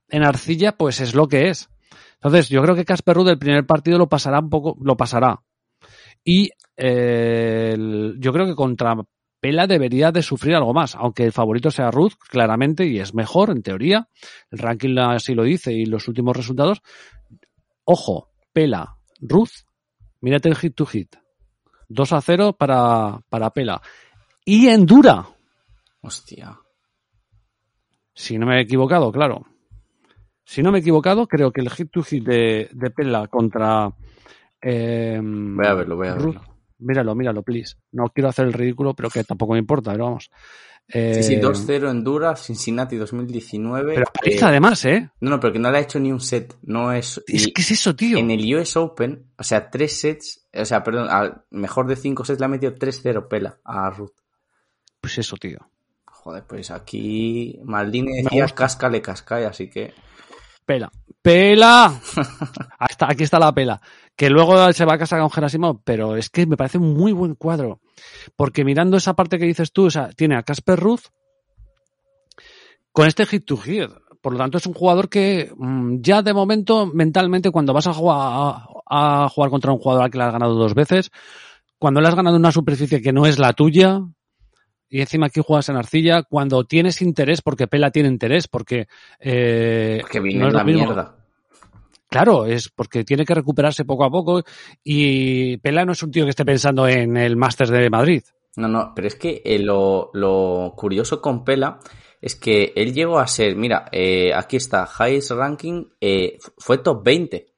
en 0.09 0.23
arcilla, 0.23 0.73
pues 0.77 1.01
es 1.01 1.15
lo 1.15 1.29
que 1.29 1.49
es. 1.49 1.69
Entonces, 2.17 2.49
yo 2.49 2.63
creo 2.63 2.75
que 2.75 2.85
Casper 2.85 3.17
Ruth 3.17 3.29
el 3.29 3.39
primer 3.39 3.67
partido 3.67 3.99
lo 3.99 4.09
pasará 4.09 4.41
un 4.41 4.51
poco, 4.51 4.77
lo 4.81 4.97
pasará. 4.97 5.43
Y 6.25 6.51
eh, 6.77 7.77
yo 8.19 8.33
creo 8.33 8.47
que 8.47 8.55
contra 8.55 8.97
Pela 9.45 9.67
debería 9.67 10.11
de 10.11 10.23
sufrir 10.23 10.55
algo 10.55 10.73
más, 10.73 10.95
aunque 10.95 11.23
el 11.23 11.31
favorito 11.31 11.71
sea 11.71 11.91
Ruth, 11.91 12.15
claramente, 12.31 12.87
y 12.87 12.99
es 12.99 13.13
mejor, 13.13 13.51
en 13.51 13.63
teoría. 13.63 14.09
El 14.51 14.59
ranking 14.59 14.97
así 14.97 15.35
lo 15.35 15.43
dice 15.43 15.71
y 15.71 15.85
los 15.85 16.09
últimos 16.09 16.35
resultados. 16.35 16.81
Ojo, 17.85 18.31
Pela, 18.55 18.97
Ruth, 19.21 19.51
mírate 20.23 20.49
el 20.49 20.57
hit 20.57 20.75
to 20.75 20.87
hit. 20.87 21.17
2 21.91 22.13
a 22.15 22.23
0 22.23 22.57
para, 22.59 23.21
para 23.29 23.51
Pela. 23.51 23.83
Y 24.47 24.69
Endura. 24.69 25.29
Hostia. 26.01 26.59
Si 28.15 28.39
no 28.39 28.47
me 28.47 28.57
he 28.57 28.63
equivocado, 28.63 29.13
claro. 29.13 29.45
Si 30.43 30.63
no 30.63 30.73
me 30.73 30.79
he 30.79 30.81
equivocado, 30.81 31.27
creo 31.27 31.53
que 31.53 31.61
el 31.61 31.69
hit 31.69 31.91
to 31.91 32.03
hit 32.03 32.25
de, 32.25 32.71
de 32.73 32.91
Pela 32.91 33.29
contra. 33.29 33.95
Eh, 34.63 35.21
voy 35.23 35.67
a 35.67 35.75
verlo, 35.75 35.97
voy 35.97 36.09
a 36.09 36.15
verlo. 36.15 36.54
Míralo, 36.79 37.15
míralo, 37.15 37.43
please. 37.43 37.77
No 37.93 38.09
quiero 38.11 38.29
hacer 38.29 38.47
el 38.47 38.53
ridículo, 38.53 38.95
pero 38.95 39.11
que 39.11 39.25
tampoco 39.25 39.53
me 39.53 39.59
importa, 39.59 39.93
pero 39.93 40.05
vamos. 40.05 40.31
sí, 40.89 41.23
sí, 41.23 41.37
2-0 41.37 41.71
eh, 41.71 41.91
en 41.91 42.05
Dura, 42.05 42.37
Cincinnati 42.37 42.97
2019. 42.97 43.95
Pero 43.95 44.07
eh, 44.25 44.39
además, 44.43 44.85
¿eh? 44.85 45.11
No, 45.21 45.31
no, 45.31 45.41
pero 45.41 45.53
que 45.53 45.59
no 45.59 45.71
le 45.71 45.79
ha 45.79 45.81
hecho 45.81 46.01
ni 46.01 46.11
un 46.11 46.21
set. 46.21 46.57
No 46.63 46.93
es. 46.93 47.23
Es 47.27 47.49
que 47.49 47.63
es 47.63 47.71
eso, 47.71 47.95
tío. 47.95 48.19
En 48.19 48.31
el 48.31 48.55
US 48.55 48.77
Open, 48.77 49.27
o 49.39 49.43
sea, 49.43 49.71
tres 49.71 50.01
sets, 50.01 50.47
o 50.53 50.65
sea, 50.65 50.83
perdón, 50.83 51.09
al 51.09 51.45
mejor 51.51 51.87
de 51.87 51.97
cinco 51.97 52.25
sets 52.25 52.41
le 52.41 52.47
ha 52.47 52.49
metido 52.49 52.75
3-0 52.75 53.29
pela 53.29 53.59
a 53.65 53.91
Ruth. 53.91 54.15
Pues 55.01 55.19
eso, 55.19 55.37
tío. 55.37 55.59
Joder, 56.07 56.45
pues 56.45 56.71
aquí 56.71 57.61
Maldini 57.65 58.23
decía 58.23 58.47
cascale 58.49 59.03
cascae, 59.03 59.45
así 59.47 59.69
que. 59.69 59.93
Pela. 60.65 60.91
¡Pela! 61.23 62.01
Hasta 62.79 63.07
aquí 63.11 63.25
está 63.25 63.39
la 63.39 63.53
pela 63.53 63.81
que 64.17 64.31
luego 64.31 64.73
se 64.73 64.85
va 64.85 64.95
a 64.95 64.99
casa 64.99 65.19
con 65.19 65.31
Gerasimov, 65.31 65.81
pero 65.85 66.17
es 66.17 66.31
que 66.31 66.47
me 66.47 66.57
parece 66.57 66.79
un 66.79 66.95
muy 66.95 67.13
buen 67.13 67.35
cuadro. 67.35 67.81
Porque 68.37 68.65
mirando 68.65 68.97
esa 68.97 69.15
parte 69.15 69.39
que 69.39 69.47
dices 69.47 69.73
tú, 69.73 69.87
o 69.87 69.91
sea, 69.91 70.11
tiene 70.11 70.37
a 70.37 70.43
Casper 70.43 70.79
Ruth 70.79 71.07
con 72.93 73.07
este 73.07 73.27
hit 73.27 73.45
to 73.45 73.57
hit. 73.57 73.91
Por 74.21 74.33
lo 74.33 74.39
tanto, 74.39 74.59
es 74.59 74.67
un 74.67 74.75
jugador 74.75 75.09
que 75.09 75.53
mm, 75.57 75.97
ya 76.01 76.23
de 76.23 76.33
momento, 76.33 76.87
mentalmente, 76.87 77.51
cuando 77.51 77.73
vas 77.73 77.87
a 77.87 77.93
jugar, 77.93 78.19
a, 78.87 79.29
jugar 79.29 79.51
contra 79.51 79.73
un 79.73 79.79
jugador 79.79 80.05
al 80.05 80.11
que 80.11 80.19
le 80.19 80.25
has 80.25 80.33
ganado 80.33 80.55
dos 80.55 80.75
veces, 80.75 81.11
cuando 81.79 82.01
le 82.01 82.09
has 82.09 82.15
ganado 82.15 82.37
una 82.37 82.53
superficie 82.53 83.03
que 83.03 83.13
no 83.13 83.27
es 83.27 83.39
la 83.39 83.53
tuya, 83.53 84.01
y 84.95 85.01
encima 85.01 85.27
aquí 85.27 85.41
juegas 85.45 85.69
en 85.71 85.75
arcilla, 85.75 86.23
cuando 86.23 86.63
tienes 86.63 87.03
interés, 87.03 87.43
porque 87.43 87.67
Pela 87.67 87.91
tiene 87.91 88.09
interés, 88.09 88.47
porque... 88.47 88.87
Eh, 89.19 89.99
porque 90.03 90.21
viene 90.21 90.53
la 90.53 90.63
mierda. 90.63 91.17
Claro, 92.09 92.47
es 92.47 92.69
porque 92.69 93.03
tiene 93.03 93.25
que 93.25 93.35
recuperarse 93.35 93.85
poco 93.85 94.05
a 94.05 94.11
poco 94.11 94.45
y 94.85 95.57
Pela 95.57 95.85
no 95.85 95.91
es 95.91 96.03
un 96.05 96.13
tío 96.13 96.23
que 96.23 96.31
esté 96.31 96.45
pensando 96.45 96.87
en 96.87 97.17
el 97.17 97.35
Masters 97.35 97.71
de 97.71 97.91
Madrid. 97.91 98.23
No, 98.55 98.69
no, 98.69 98.93
pero 98.95 99.09
es 99.09 99.17
que 99.17 99.43
eh, 99.45 99.59
lo, 99.59 100.13
curioso 100.77 101.21
con 101.21 101.43
Pela 101.43 101.81
es 102.21 102.37
que 102.37 102.73
él 102.77 102.95
llegó 102.95 103.19
a 103.19 103.27
ser, 103.27 103.57
mira, 103.57 103.87
eh, 103.91 104.33
aquí 104.33 104.59
está, 104.59 104.89
highest 105.01 105.33
ranking, 105.33 105.87
eh, 106.01 106.39
fue 106.57 106.79
top 106.79 107.03
20. 107.05 107.53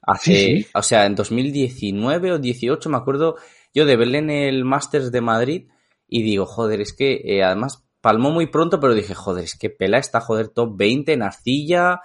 Hace, 0.00 0.66
O 0.74 0.82
sea, 0.82 1.04
en 1.04 1.14
2019 1.14 2.32
o 2.32 2.38
18 2.38 2.88
me 2.88 2.96
acuerdo 2.96 3.36
yo 3.74 3.84
de 3.84 3.94
verle 3.94 4.18
en 4.20 4.30
el 4.30 4.64
Masters 4.64 5.12
de 5.12 5.20
Madrid 5.20 5.68
y 6.08 6.22
digo, 6.22 6.46
joder, 6.46 6.80
es 6.80 6.92
que 6.92 7.42
además 7.44 7.84
palmó 8.00 8.30
muy 8.30 8.46
pronto, 8.46 8.80
pero 8.80 8.94
dije, 8.94 9.14
joder, 9.14 9.44
es 9.44 9.56
que 9.56 9.70
Pela 9.70 9.98
está, 9.98 10.20
joder, 10.20 10.48
top 10.48 10.76
20 10.76 11.12
en 11.12 11.22
arcilla, 11.22 12.00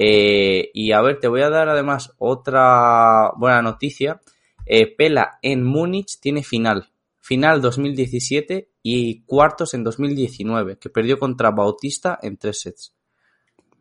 eh, 0.00 0.70
y 0.74 0.92
a 0.92 1.00
ver, 1.00 1.18
te 1.18 1.26
voy 1.26 1.42
a 1.42 1.50
dar 1.50 1.68
además 1.68 2.12
otra 2.18 3.32
buena 3.36 3.62
noticia. 3.62 4.20
Eh, 4.64 4.94
Pela 4.94 5.40
en 5.42 5.64
Múnich 5.64 6.20
tiene 6.20 6.44
final. 6.44 6.92
Final 7.18 7.60
2017 7.60 8.70
y 8.80 9.22
cuartos 9.22 9.74
en 9.74 9.82
2019, 9.82 10.78
que 10.78 10.88
perdió 10.88 11.18
contra 11.18 11.50
Bautista 11.50 12.16
en 12.22 12.36
tres 12.36 12.60
sets. 12.60 12.94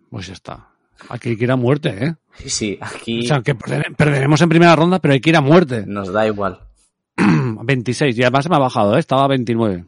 Pues 0.10 0.26
ya 0.26 0.34
está. 0.34 0.70
Aquí 1.10 1.30
hay 1.30 1.38
que 1.38 1.44
ir 1.44 1.52
a 1.52 1.56
muerte, 1.56 1.90
¿eh? 2.04 2.16
Sí, 2.48 2.80
aquí. 2.82 3.20
O 3.20 3.28
sea, 3.28 3.42
que 3.44 3.54
perderemos 3.54 4.42
en 4.42 4.50
primera 4.50 4.76
ronda, 4.76 5.00
pero 5.00 5.14
hay 5.14 5.22
que 5.22 5.30
ir 5.30 5.36
a 5.36 5.42
muerte. 5.42 5.86
Nos 5.86 6.12
da 6.12 6.26
igual. 6.26 6.67
26, 7.64 8.18
y 8.18 8.24
además 8.24 8.50
me 8.50 8.56
ha 8.56 8.60
bajado, 8.60 8.96
¿eh? 8.96 9.00
estaba 9.00 9.26
a 9.26 9.28
29. 9.28 9.86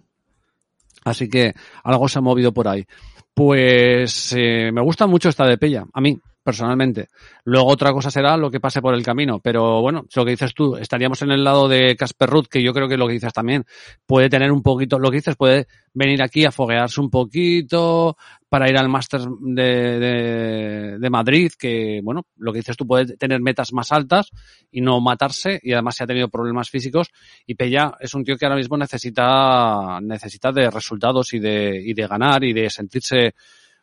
Así 1.06 1.30
que 1.30 1.54
algo 1.84 2.08
se 2.08 2.20
ha 2.20 2.22
movido 2.22 2.54
por 2.54 2.68
ahí. 2.68 2.86
Pues 3.34 4.34
eh, 4.38 4.72
me 4.72 4.82
gusta 4.82 5.08
mucho 5.08 5.30
esta 5.30 5.46
de 5.46 5.58
Pella, 5.58 5.86
a 5.94 6.02
mí, 6.02 6.20
personalmente. 6.50 7.10
Luego 7.44 7.68
otra 7.68 7.94
cosa 7.94 8.10
será 8.10 8.36
lo 8.36 8.50
que 8.50 8.60
pase 8.60 8.82
por 8.82 8.96
el 8.96 9.04
camino, 9.04 9.40
pero 9.40 9.82
bueno, 9.82 10.08
lo 10.16 10.26
que 10.26 10.32
dices 10.32 10.56
tú, 10.56 10.78
estaríamos 10.78 11.22
en 11.22 11.30
el 11.30 11.44
lado 11.44 11.68
de 11.68 11.96
Casper 11.96 12.28
Ruth, 12.28 12.48
que 12.50 12.64
yo 12.64 12.74
creo 12.74 12.88
que 12.88 12.98
lo 12.98 13.06
que 13.06 13.14
dices 13.14 13.32
también, 13.32 13.66
puede 14.08 14.30
tener 14.30 14.52
un 14.52 14.64
poquito, 14.64 14.98
lo 14.98 15.12
que 15.12 15.18
dices, 15.18 15.36
puede 15.36 15.68
venir 15.94 16.24
aquí 16.24 16.46
a 16.46 16.52
foguearse 16.52 17.00
un 17.02 17.12
poquito 17.12 18.18
para 18.48 18.68
ir 18.68 18.78
al 18.80 18.90
Máster 18.90 19.22
de, 19.42 20.98
de, 21.00 21.10
Madrid, 21.12 21.52
que 21.58 22.02
bueno, 22.04 22.26
lo 22.38 22.52
que 22.52 22.60
dices 22.60 22.76
tú 22.76 22.88
puede 22.88 23.16
tener 23.16 23.42
metas 23.42 23.72
más 23.72 23.92
altas 23.92 24.32
y 24.72 24.82
no 24.82 25.00
matarse, 25.02 25.60
y 25.62 25.74
además 25.74 25.98
se 25.98 26.04
ha 26.04 26.08
tenido 26.08 26.30
problemas 26.30 26.68
físicos, 26.72 27.12
y 27.46 27.54
Pella 27.54 27.92
es 28.00 28.16
un 28.16 28.24
tío 28.24 28.38
que 28.38 28.46
ahora 28.46 28.58
mismo 28.58 28.76
necesita, 28.76 30.00
necesita 30.02 30.52
de 30.52 30.72
resultados 30.72 31.32
y 31.36 31.40
de, 31.40 31.80
y 31.80 31.94
de 31.94 32.08
ganar 32.08 32.44
y 32.44 32.54
de 32.54 32.72
sentirse 32.72 33.36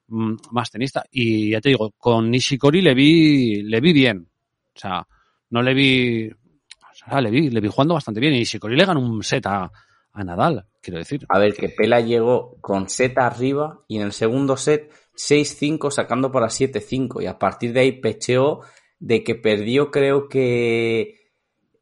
más 0.09 0.70
tenista. 0.70 1.04
Y 1.11 1.50
ya 1.50 1.61
te 1.61 1.70
digo, 1.70 1.92
con 1.98 2.30
Nishikori 2.30 2.82
le 2.82 2.94
vi, 2.94 3.62
le 3.62 3.80
vi 3.80 3.92
bien. 3.92 4.28
O 4.74 4.78
sea, 4.78 5.07
no 5.50 5.62
le 5.62 5.74
vi, 5.74 6.28
o 6.28 6.94
sea, 6.94 7.20
le 7.20 7.30
vi, 7.30 7.50
le 7.50 7.61
vi 7.61 7.68
jugando 7.68 7.94
bastante 7.94 8.20
bien. 8.20 8.34
Y 8.34 8.38
Nishikori 8.38 8.76
le 8.76 8.84
ganó 8.84 9.00
un 9.00 9.22
set 9.22 9.46
a, 9.46 9.70
Nadal, 10.14 10.64
quiero 10.80 10.98
decir. 10.98 11.26
A 11.28 11.38
ver, 11.38 11.52
que 11.52 11.68
Pela 11.68 12.00
llegó 12.00 12.57
con 12.62 12.88
set 12.88 13.18
arriba 13.18 13.82
y 13.86 13.98
en 13.98 14.02
el 14.02 14.12
segundo 14.12 14.57
set 14.57 14.90
6-5 15.14 15.90
sacando 15.90 16.32
para 16.32 16.46
7-5 16.46 17.22
y 17.22 17.26
a 17.26 17.38
partir 17.38 17.74
de 17.74 17.80
ahí 17.80 17.92
pecheó 17.92 18.61
de 18.98 19.22
que 19.22 19.34
perdió 19.34 19.90
creo 19.90 20.26
que, 20.28 21.32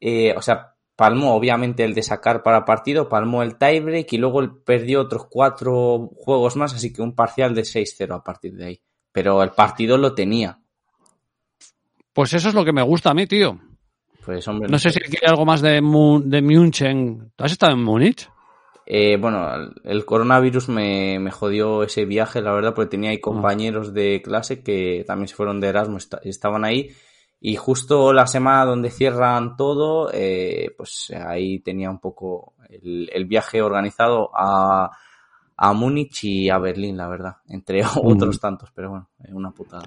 eh, 0.01 0.35
o 0.37 0.43
sea, 0.43 0.74
palmó 0.97 1.35
obviamente 1.35 1.85
el 1.85 1.95
de 1.95 2.03
sacar 2.03 2.43
para 2.43 2.65
partido, 2.65 3.09
palmó 3.09 3.43
el 3.43 3.57
tiebreak 3.57 4.13
y 4.13 4.19
luego 4.19 4.63
perdió 4.65 5.01
otros 5.01 5.27
cuatro 5.29 6.11
juegos 6.17 6.57
más, 6.57 6.75
así 6.75 6.93
que 6.93 7.03
un 7.03 7.15
parcial 7.15 7.55
de 7.55 7.63
6-0 7.63 8.15
a 8.15 8.23
partir 8.23 8.55
de 8.55 8.67
ahí. 8.67 8.81
Pero 9.13 9.43
el 9.43 9.51
partido 9.51 9.97
lo 9.97 10.15
tenía. 10.15 10.59
Pues 12.13 12.33
eso 12.33 12.49
es 12.49 12.55
lo 12.55 12.65
que 12.65 12.73
me 12.73 12.83
gusta 12.83 13.11
a 13.11 13.15
mí, 13.15 13.27
tío. 13.27 13.59
Pues 14.25 14.47
hombre. 14.49 14.69
No 14.69 14.79
sé 14.79 14.91
si 14.91 15.01
quiere 15.01 15.27
algo 15.27 15.45
más 15.45 15.61
de, 15.61 15.75
de 15.75 16.43
München. 16.43 17.33
¿Has 17.39 17.53
estado 17.53 17.73
en 17.73 17.83
Múnich? 17.83 18.29
Eh, 18.87 19.17
bueno, 19.17 19.49
el 19.83 20.05
coronavirus 20.05 20.69
me, 20.69 21.19
me, 21.19 21.31
jodió 21.31 21.83
ese 21.85 22.05
viaje, 22.05 22.43
la 22.43 22.53
verdad, 22.53 22.75
porque 22.75 22.91
tenía 22.91 23.11
ahí 23.11 23.17
ah. 23.17 23.23
compañeros 23.23 23.95
de 23.95 24.21
clase 24.23 24.63
que 24.63 25.05
también 25.07 25.29
se 25.29 25.35
fueron 25.35 25.61
de 25.61 25.69
Erasmus, 25.69 26.09
estaban 26.23 26.65
ahí 26.65 26.91
y 27.47 27.57
justo 27.57 28.15
la 28.15 28.27
semana 28.27 28.65
donde 28.65 28.89
cierran 28.89 29.55
todo, 29.55 30.09
eh, 30.15 30.71
pues 30.79 31.13
ahí 31.15 31.59
tenía 31.59 31.91
un 31.91 31.99
poco 31.99 32.55
el, 32.71 33.27
viaje 33.27 33.61
organizado 33.61 34.31
a, 34.35 34.91
a 35.55 35.73
Múnich 35.75 36.25
y 36.25 36.49
a 36.49 36.57
Berlín, 36.57 36.97
la 36.97 37.07
verdad, 37.07 37.37
entre 37.47 37.83
otros 38.03 38.41
tantos, 38.41 38.71
pero 38.75 38.89
bueno, 38.89 39.11
una 39.29 39.51
putada. 39.51 39.85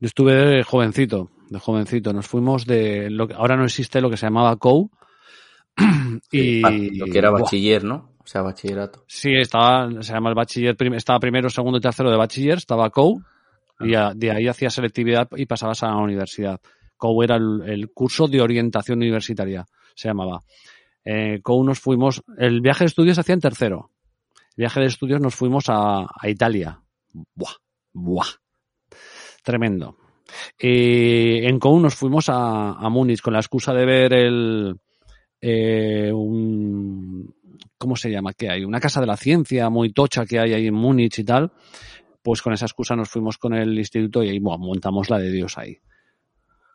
Yo 0.00 0.06
estuve 0.08 0.34
de 0.34 0.64
jovencito, 0.64 1.30
de 1.48 1.60
jovencito. 1.60 2.12
Nos 2.12 2.26
fuimos 2.26 2.66
de 2.66 3.08
lo 3.10 3.28
que 3.28 3.34
ahora 3.34 3.56
no 3.56 3.62
existe 3.62 4.00
lo 4.00 4.10
que 4.10 4.16
se 4.16 4.26
llamaba 4.26 4.56
COU. 4.56 4.90
y 6.32 6.98
lo 6.98 7.06
que 7.06 7.18
era 7.18 7.30
bachiller, 7.30 7.84
¿no? 7.84 8.16
O 8.18 8.26
sea, 8.26 8.42
bachillerato. 8.42 9.04
Sí, 9.06 9.34
estaba, 9.36 9.88
se 10.02 10.12
llama 10.12 10.30
el 10.30 10.34
bachiller, 10.34 10.76
estaba 10.96 11.20
primero, 11.20 11.48
segundo 11.48 11.78
y 11.78 11.80
tercero 11.80 12.10
de 12.10 12.16
bachiller, 12.16 12.58
estaba 12.58 12.90
COU, 12.90 13.22
y 13.78 13.94
ah. 13.94 14.12
de 14.16 14.32
ahí 14.32 14.48
hacía 14.48 14.68
selectividad 14.68 15.28
y 15.36 15.46
pasabas 15.46 15.84
a 15.84 15.90
la 15.90 15.98
universidad. 15.98 16.60
COU 16.98 17.22
era 17.22 17.36
el, 17.36 17.90
curso 17.94 18.28
de 18.28 18.42
orientación 18.42 18.98
universitaria, 18.98 19.64
se 19.94 20.08
llamaba. 20.08 20.42
Eh, 21.04 21.40
COU 21.42 21.64
nos 21.64 21.80
fuimos, 21.80 22.22
el 22.36 22.60
viaje 22.60 22.84
de 22.84 22.88
estudios 22.88 23.18
hacía 23.18 23.34
en 23.34 23.40
tercero. 23.40 23.90
Viaje 24.56 24.80
de 24.80 24.86
estudios 24.86 25.20
nos 25.20 25.34
fuimos 25.34 25.66
a, 25.68 26.06
Italia. 26.24 26.82
Buah, 27.34 27.52
buah. 27.92 28.26
Tremendo. 29.42 29.96
en 30.58 31.58
COU 31.58 31.80
nos 31.80 31.94
fuimos 31.94 32.26
a, 32.28 32.88
Múnich 32.90 33.22
con 33.22 33.32
la 33.32 33.38
excusa 33.38 33.72
de 33.72 33.86
ver 33.86 34.12
el, 34.12 34.76
eh, 35.40 36.10
un, 36.12 37.34
¿cómo 37.78 37.96
se 37.96 38.10
llama? 38.10 38.32
¿Qué 38.32 38.50
hay? 38.50 38.64
Una 38.64 38.80
casa 38.80 39.00
de 39.00 39.06
la 39.06 39.16
ciencia 39.16 39.70
muy 39.70 39.92
tocha 39.92 40.26
que 40.26 40.38
hay 40.38 40.52
ahí 40.52 40.66
en 40.66 40.74
Múnich 40.74 41.20
y 41.20 41.24
tal. 41.24 41.52
Pues 42.22 42.42
con 42.42 42.52
esa 42.52 42.66
excusa 42.66 42.96
nos 42.96 43.08
fuimos 43.08 43.38
con 43.38 43.54
el 43.54 43.78
instituto 43.78 44.22
y 44.22 44.30
ahí 44.30 44.40
montamos 44.40 45.08
la 45.08 45.18
de 45.18 45.30
Dios 45.30 45.56
ahí. 45.56 45.78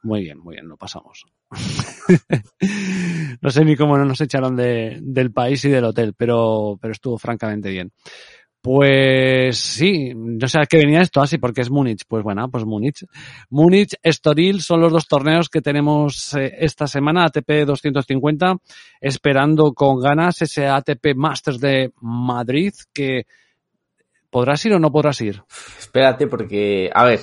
Muy 0.04 0.22
bien, 0.22 0.38
muy 0.40 0.56
bien, 0.56 0.68
lo 0.68 0.76
pasamos. 0.76 1.26
no 3.42 3.50
sé 3.50 3.64
ni 3.64 3.76
cómo 3.78 3.98
no 3.98 4.06
nos 4.06 4.20
echaron 4.20 4.56
de, 4.56 5.00
del 5.02 5.32
país 5.32 5.64
y 5.64 5.70
del 5.70 5.86
hotel, 5.86 6.14
pero, 6.16 6.78
pero 6.82 6.92
estuvo 6.92 7.18
francamente 7.18 7.70
bien. 7.70 7.92
Pues 8.62 9.58
sí, 9.58 10.14
no 10.16 10.48
sé 10.48 10.60
a 10.60 10.66
qué 10.66 10.78
venía 10.78 11.02
esto 11.02 11.22
así, 11.22 11.38
porque 11.38 11.62
es 11.62 11.70
Múnich. 11.70 12.04
Pues 12.08 12.24
bueno, 12.24 12.50
pues 12.50 12.64
Múnich. 12.64 13.06
Múnich, 13.50 13.96
Estoril 14.02 14.62
son 14.62 14.80
los 14.80 14.92
dos 14.92 15.06
torneos 15.06 15.50
que 15.50 15.62
tenemos 15.62 16.34
eh, 16.36 16.54
esta 16.60 16.88
semana, 16.88 17.26
ATP 17.26 17.66
250, 17.66 18.56
esperando 19.02 19.74
con 19.74 20.00
ganas 20.00 20.42
ese 20.42 20.68
ATP 20.68 21.14
Masters 21.16 21.60
de 21.60 21.92
Madrid, 22.00 22.74
que 22.94 23.26
¿podrás 24.30 24.66
ir 24.66 24.74
o 24.74 24.80
no 24.80 24.92
podrás 24.92 25.20
ir? 25.20 25.44
Espérate, 25.78 26.28
porque, 26.28 26.90
a 26.94 27.04
ver, 27.04 27.20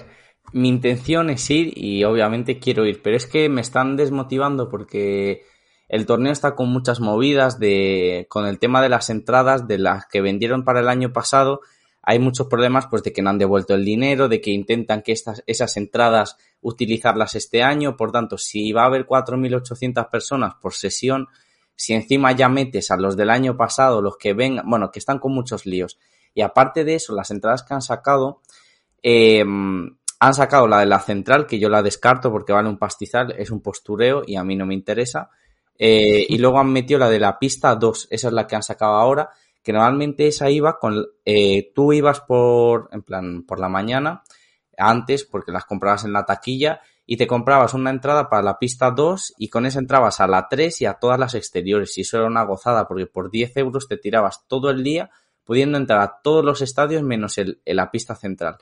mi 0.52 0.68
intención 0.68 1.30
es 1.30 1.48
ir 1.50 1.72
y 1.76 2.04
obviamente 2.04 2.58
quiero 2.58 2.86
ir, 2.86 3.02
pero 3.02 3.16
es 3.16 3.26
que 3.26 3.48
me 3.48 3.60
están 3.60 3.96
desmotivando 3.96 4.68
porque 4.68 5.44
el 5.88 6.06
torneo 6.06 6.32
está 6.32 6.54
con 6.54 6.68
muchas 6.68 7.00
movidas 7.00 7.58
de 7.58 8.26
con 8.28 8.46
el 8.46 8.58
tema 8.58 8.82
de 8.82 8.88
las 8.88 9.10
entradas 9.10 9.66
de 9.66 9.78
las 9.78 10.06
que 10.06 10.20
vendieron 10.20 10.64
para 10.64 10.80
el 10.80 10.88
año 10.88 11.12
pasado 11.12 11.60
hay 12.02 12.18
muchos 12.18 12.46
problemas 12.46 12.86
pues 12.86 13.02
de 13.02 13.12
que 13.12 13.22
no 13.22 13.30
han 13.30 13.38
devuelto 13.38 13.74
el 13.74 13.84
dinero, 13.84 14.28
de 14.28 14.40
que 14.40 14.50
intentan 14.50 15.02
que 15.02 15.12
estas 15.12 15.42
esas 15.46 15.76
entradas 15.76 16.36
utilizarlas 16.62 17.34
este 17.34 17.62
año, 17.62 17.96
por 17.96 18.10
tanto, 18.10 18.38
si 18.38 18.72
va 18.72 18.82
a 18.82 18.86
haber 18.86 19.06
4800 19.06 20.06
personas 20.06 20.54
por 20.60 20.74
sesión, 20.74 21.28
si 21.76 21.94
encima 21.94 22.32
ya 22.32 22.48
metes 22.48 22.90
a 22.90 22.96
los 22.96 23.16
del 23.16 23.30
año 23.30 23.56
pasado, 23.56 24.02
los 24.02 24.16
que 24.16 24.34
vengan, 24.34 24.68
bueno, 24.68 24.90
que 24.90 24.98
están 24.98 25.18
con 25.18 25.32
muchos 25.32 25.66
líos. 25.66 25.98
Y 26.34 26.42
aparte 26.42 26.84
de 26.84 26.94
eso, 26.94 27.14
las 27.14 27.30
entradas 27.30 27.62
que 27.62 27.74
han 27.74 27.82
sacado 27.82 28.40
eh, 29.02 29.44
han 30.21 30.34
sacado 30.34 30.68
la 30.68 30.80
de 30.80 30.87
la 30.87 31.01
central, 31.01 31.47
que 31.47 31.59
yo 31.59 31.68
la 31.68 31.83
descarto 31.83 32.30
porque 32.30 32.53
vale 32.53 32.68
un 32.68 32.79
pastizal, 32.79 33.34
es 33.38 33.51
un 33.51 33.63
postureo 33.63 34.22
y 34.26 34.37
a 34.37 34.45
mí 34.45 34.55
no 34.55 34.67
me 34.67 34.75
interesa. 34.75 35.30
Eh, 35.79 36.26
y 36.29 36.37
luego 36.37 36.61
han 36.61 36.71
metido 36.71 37.01
la 37.01 37.09
de 37.09 37.18
la 37.18 37.38
pista 37.38 37.75
2, 37.75 38.09
esa 38.11 38.29
es 38.29 38.34
la 38.34 38.47
que 38.47 38.55
han 38.55 38.63
sacado 38.63 38.92
ahora, 38.92 39.30
que 39.63 39.72
normalmente 39.72 40.26
esa 40.26 40.51
iba 40.51 40.79
con, 40.79 41.07
eh, 41.25 41.72
tú 41.75 41.95
ibas 41.95 42.21
por, 42.21 42.91
en 42.92 43.03
plan, 43.03 43.45
por 43.45 43.59
la 43.59 43.71
mañana, 43.71 44.22
antes, 44.76 45.25
porque 45.25 45.53
las 45.53 45.64
comprabas 45.64 46.05
en 46.05 46.13
la 46.13 46.26
taquilla, 46.26 46.83
y 47.07 47.17
te 47.17 47.26
comprabas 47.26 47.72
una 47.72 47.91
entrada 47.91 48.29
para 48.29 48.42
la 48.42 48.59
pista 48.59 48.91
2 48.91 49.34
y 49.38 49.49
con 49.49 49.67
esa 49.67 49.80
entrabas 49.80 50.21
a 50.21 50.29
la 50.29 50.49
3 50.49 50.83
y 50.83 50.87
a 50.87 50.95
todas 50.95 51.18
las 51.18 51.34
exteriores. 51.34 51.99
Y 51.99 52.03
eso 52.03 52.18
era 52.18 52.26
una 52.26 52.45
gozada, 52.45 52.87
porque 52.87 53.07
por 53.07 53.30
10 53.30 53.57
euros 53.57 53.88
te 53.88 53.97
tirabas 53.97 54.47
todo 54.47 54.71
el 54.71 54.84
día 54.84 55.11
pudiendo 55.42 55.76
entrar 55.76 56.01
a 56.03 56.21
todos 56.22 56.45
los 56.45 56.63
estadios 56.63 57.03
menos 57.03 57.37
el, 57.38 57.61
la 57.64 57.91
pista 57.91 58.14
central. 58.14 58.59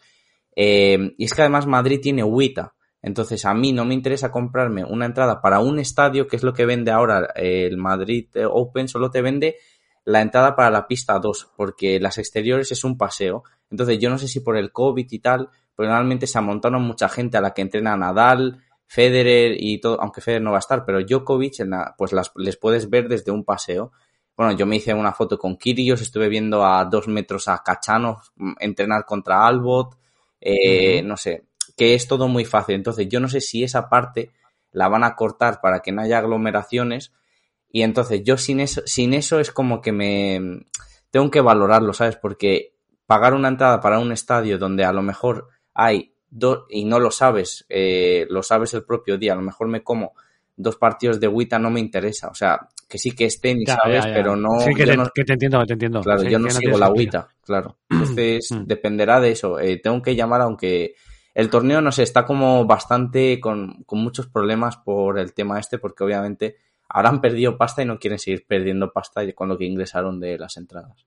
Eh, 0.61 1.15
y 1.17 1.25
es 1.25 1.35
que 1.35 1.43
además 1.43 1.69
Madrid 1.69 2.01
tiene 2.03 2.25
WITA. 2.25 2.75
Entonces 3.01 3.45
a 3.45 3.55
mí 3.55 3.73
no 3.73 3.85
me 3.85 3.95
interesa 3.95 4.33
comprarme 4.33 4.85
una 4.85 5.07
entrada 5.07 5.41
para 5.41 5.61
un 5.61 5.79
estadio, 5.79 6.27
que 6.27 6.35
es 6.35 6.43
lo 6.43 6.53
que 6.53 6.67
vende 6.67 6.91
ahora 6.91 7.29
el 7.37 7.77
Madrid 7.77 8.27
Open, 8.51 8.89
solo 8.89 9.09
te 9.09 9.23
vende 9.23 9.55
la 10.05 10.21
entrada 10.21 10.57
para 10.57 10.71
la 10.71 10.89
pista 10.89 11.17
2, 11.21 11.53
porque 11.57 12.01
las 12.01 12.19
exteriores 12.19 12.73
es 12.73 12.83
un 12.83 12.99
paseo. 12.99 13.45
Entonces 13.71 14.01
yo 14.01 14.11
no 14.11 14.19
sé 14.19 14.27
si 14.27 14.41
por 14.41 14.57
el 14.57 14.73
COVID 14.73 15.07
y 15.09 15.19
tal, 15.21 15.49
pero 15.77 15.91
normalmente 15.91 16.27
se 16.27 16.39
amontaron 16.39 16.83
mucha 16.83 17.09
gente 17.09 17.37
a 17.37 17.41
la 17.41 17.55
que 17.55 17.63
entrena 17.63 17.97
Nadal, 17.97 18.61
Federer 18.85 19.55
y 19.57 19.79
todo, 19.81 20.01
aunque 20.01 20.21
Federer 20.21 20.43
no 20.43 20.51
va 20.51 20.57
a 20.57 20.59
estar, 20.59 20.85
pero 20.85 21.01
Djokovic, 21.01 21.55
pues 21.97 22.13
las, 22.13 22.33
les 22.35 22.57
puedes 22.57 22.91
ver 22.91 23.07
desde 23.07 23.31
un 23.31 23.45
paseo. 23.45 23.93
Bueno, 24.37 24.57
yo 24.57 24.67
me 24.67 24.75
hice 24.75 24.93
una 24.93 25.13
foto 25.13 25.39
con 25.39 25.57
Kyrgios, 25.57 26.03
estuve 26.03 26.29
viendo 26.29 26.65
a 26.67 26.85
dos 26.85 27.07
metros 27.07 27.47
a 27.47 27.63
Cachano 27.63 28.19
mm, 28.35 28.55
entrenar 28.59 29.05
contra 29.05 29.47
Albot, 29.47 29.97
eh, 30.41 31.03
no 31.03 31.17
sé, 31.17 31.45
que 31.77 31.95
es 31.95 32.09
todo 32.09 32.29
muy 32.29 32.45
fácil. 32.45 32.75
Entonces, 32.75 33.09
yo 33.09 33.21
no 33.21 33.29
sé 33.29 33.41
si 33.41 33.65
esa 33.65 33.89
parte 33.89 34.33
la 34.73 34.89
van 34.89 35.05
a 35.05 35.17
cortar 35.17 35.61
para 35.61 35.81
que 35.81 35.93
no 35.93 36.03
haya 36.03 36.19
aglomeraciones. 36.19 37.13
Y 37.71 37.83
entonces, 37.83 38.23
yo 38.25 38.37
sin 38.37 38.61
eso, 38.61 38.83
sin 38.87 39.15
eso 39.15 39.41
es 39.41 39.51
como 39.53 39.81
que 39.81 39.93
me 39.93 40.67
tengo 41.11 41.31
que 41.31 41.41
valorarlo, 41.41 41.93
¿sabes? 41.93 42.17
Porque 42.17 42.75
pagar 43.07 43.35
una 43.35 43.49
entrada 43.49 43.81
para 43.81 43.99
un 43.99 44.13
estadio 44.13 44.59
donde 44.59 44.85
a 44.85 44.93
lo 44.93 45.03
mejor 45.03 45.49
hay 45.75 46.15
dos, 46.31 46.65
y 46.69 46.85
no 46.85 46.99
lo 46.99 47.11
sabes, 47.11 47.65
eh, 47.69 48.27
lo 48.29 48.43
sabes 48.43 48.75
el 48.75 48.85
propio 48.85 49.17
día, 49.17 49.33
a 49.33 49.37
lo 49.37 49.43
mejor 49.43 49.69
me 49.69 49.83
como 49.83 50.13
dos 50.59 50.77
partidos 50.77 51.19
de 51.21 51.29
Wita 51.29 51.59
no 51.59 51.71
me 51.71 51.81
interesa. 51.81 52.29
O 52.29 52.35
sea, 52.35 52.69
que 52.89 52.99
sí 52.99 53.13
que 53.13 53.27
estén, 53.27 53.65
¿sabes? 53.65 54.05
Pero 54.07 54.37
no... 54.37 54.61
Sí, 54.61 54.75
que 54.75 54.85
te, 54.85 54.93
entiendo, 55.33 55.65
te 55.65 55.73
entiendo. 55.73 56.01
Claro, 56.03 56.23
yo 56.25 56.39
no 56.39 56.51
sigo 56.51 56.77
la 56.77 56.91
Wita, 56.91 57.29
claro. 57.43 57.79
Entonces, 57.89 58.51
mm. 58.51 58.65
dependerá 58.65 59.21
de 59.21 59.31
eso. 59.31 59.59
Eh, 59.59 59.79
tengo 59.83 60.03
que 60.03 60.15
llamar, 60.15 60.43
aunque 60.43 60.95
el 61.35 61.49
torneo, 61.49 61.81
no 61.81 61.93
sé, 61.93 62.03
está 62.03 62.27
como 62.27 62.67
bastante 62.67 63.39
con, 63.41 63.85
con 63.85 64.01
muchos 64.01 64.27
problemas 64.27 64.77
por 64.77 65.19
el 65.19 65.33
tema 65.33 65.59
este, 65.59 65.79
porque 65.79 66.05
obviamente 66.05 66.57
ahora 66.89 67.11
han 67.11 67.21
perdido 67.21 67.57
pasta 67.57 67.83
y 67.83 67.87
no 67.87 67.99
quieren 67.99 68.19
seguir 68.19 68.45
perdiendo 68.47 68.93
pasta 68.93 69.21
con 69.35 69.49
lo 69.49 69.57
que 69.57 69.65
ingresaron 69.65 70.19
de 70.19 70.37
las 70.37 70.57
entradas. 70.57 71.07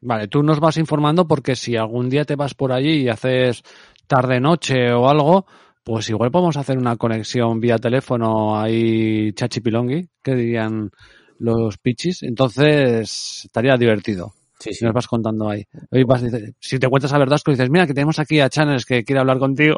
Vale, 0.00 0.28
tú 0.28 0.42
nos 0.42 0.60
vas 0.60 0.76
informando 0.76 1.26
porque 1.26 1.56
si 1.56 1.76
algún 1.76 2.10
día 2.10 2.24
te 2.24 2.36
vas 2.36 2.54
por 2.54 2.72
allí 2.72 3.02
y 3.02 3.08
haces 3.08 3.62
tarde-noche 4.06 4.92
o 4.92 5.08
algo, 5.08 5.46
pues 5.84 6.08
igual 6.10 6.30
podemos 6.30 6.56
hacer 6.56 6.78
una 6.78 6.96
conexión 6.96 7.60
vía 7.60 7.78
teléfono 7.78 8.58
ahí 8.60 9.32
chachipilongui, 9.32 10.08
que 10.22 10.34
dirían 10.34 10.90
los 11.38 11.78
pichis. 11.78 12.22
Entonces 12.22 13.42
estaría 13.44 13.76
divertido. 13.76 14.32
Sí, 14.62 14.72
sí. 14.72 14.84
Nos 14.84 14.94
vas 14.94 15.08
contando 15.08 15.50
ahí. 15.50 15.66
Vas, 16.06 16.22
si 16.60 16.78
te 16.78 16.88
cuentas 16.88 17.12
a 17.12 17.18
Verdasco, 17.18 17.50
dices, 17.50 17.68
mira, 17.68 17.84
que 17.84 17.94
tenemos 17.94 18.20
aquí 18.20 18.38
a 18.38 18.48
Channels 18.48 18.86
que 18.86 19.02
quiere 19.02 19.18
hablar 19.18 19.40
contigo. 19.40 19.74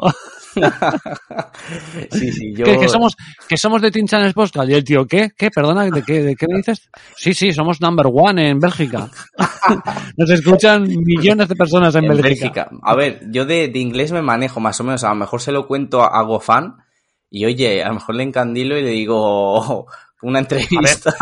sí, 2.11 2.31
sí, 2.31 2.53
yo... 2.53 2.65
que, 2.65 2.77
que 2.77 2.87
somos, 2.87 3.17
que 3.49 3.57
somos 3.57 3.81
de 3.81 3.89
Team 3.89 4.05
Channels 4.05 4.35
Podcast. 4.35 4.69
Y 4.69 4.73
el 4.75 4.83
tío, 4.83 5.07
¿qué? 5.07 5.31
¿Qué? 5.35 5.49
Perdona, 5.49 5.85
¿de 5.85 6.03
qué, 6.03 6.21
¿de 6.21 6.35
qué 6.35 6.45
me 6.47 6.57
dices? 6.57 6.87
Sí, 7.15 7.33
sí, 7.33 7.51
somos 7.51 7.81
number 7.81 8.05
one 8.13 8.47
en 8.47 8.59
Bélgica. 8.59 9.09
Nos 10.17 10.29
escuchan 10.29 10.87
millones 10.87 11.47
de 11.47 11.55
personas 11.55 11.95
en, 11.95 12.03
en 12.03 12.09
Bélgica. 12.09 12.67
Bélgica. 12.69 12.69
A 12.83 12.95
ver, 12.95 13.21
yo 13.31 13.45
de, 13.45 13.69
de, 13.69 13.79
inglés 13.79 14.11
me 14.11 14.21
manejo 14.21 14.59
más 14.59 14.79
o 14.79 14.83
menos. 14.83 15.03
A 15.03 15.09
lo 15.09 15.15
mejor 15.15 15.41
se 15.41 15.51
lo 15.51 15.65
cuento 15.65 16.03
a, 16.03 16.19
a 16.19 16.21
GoFan 16.21 16.75
y 17.31 17.45
oye, 17.45 17.83
a 17.83 17.87
lo 17.87 17.95
mejor 17.95 18.15
le 18.15 18.23
encandilo 18.23 18.77
y 18.77 18.83
le 18.83 18.91
digo 18.91 19.87
una 20.21 20.39
entrevista. 20.39 21.15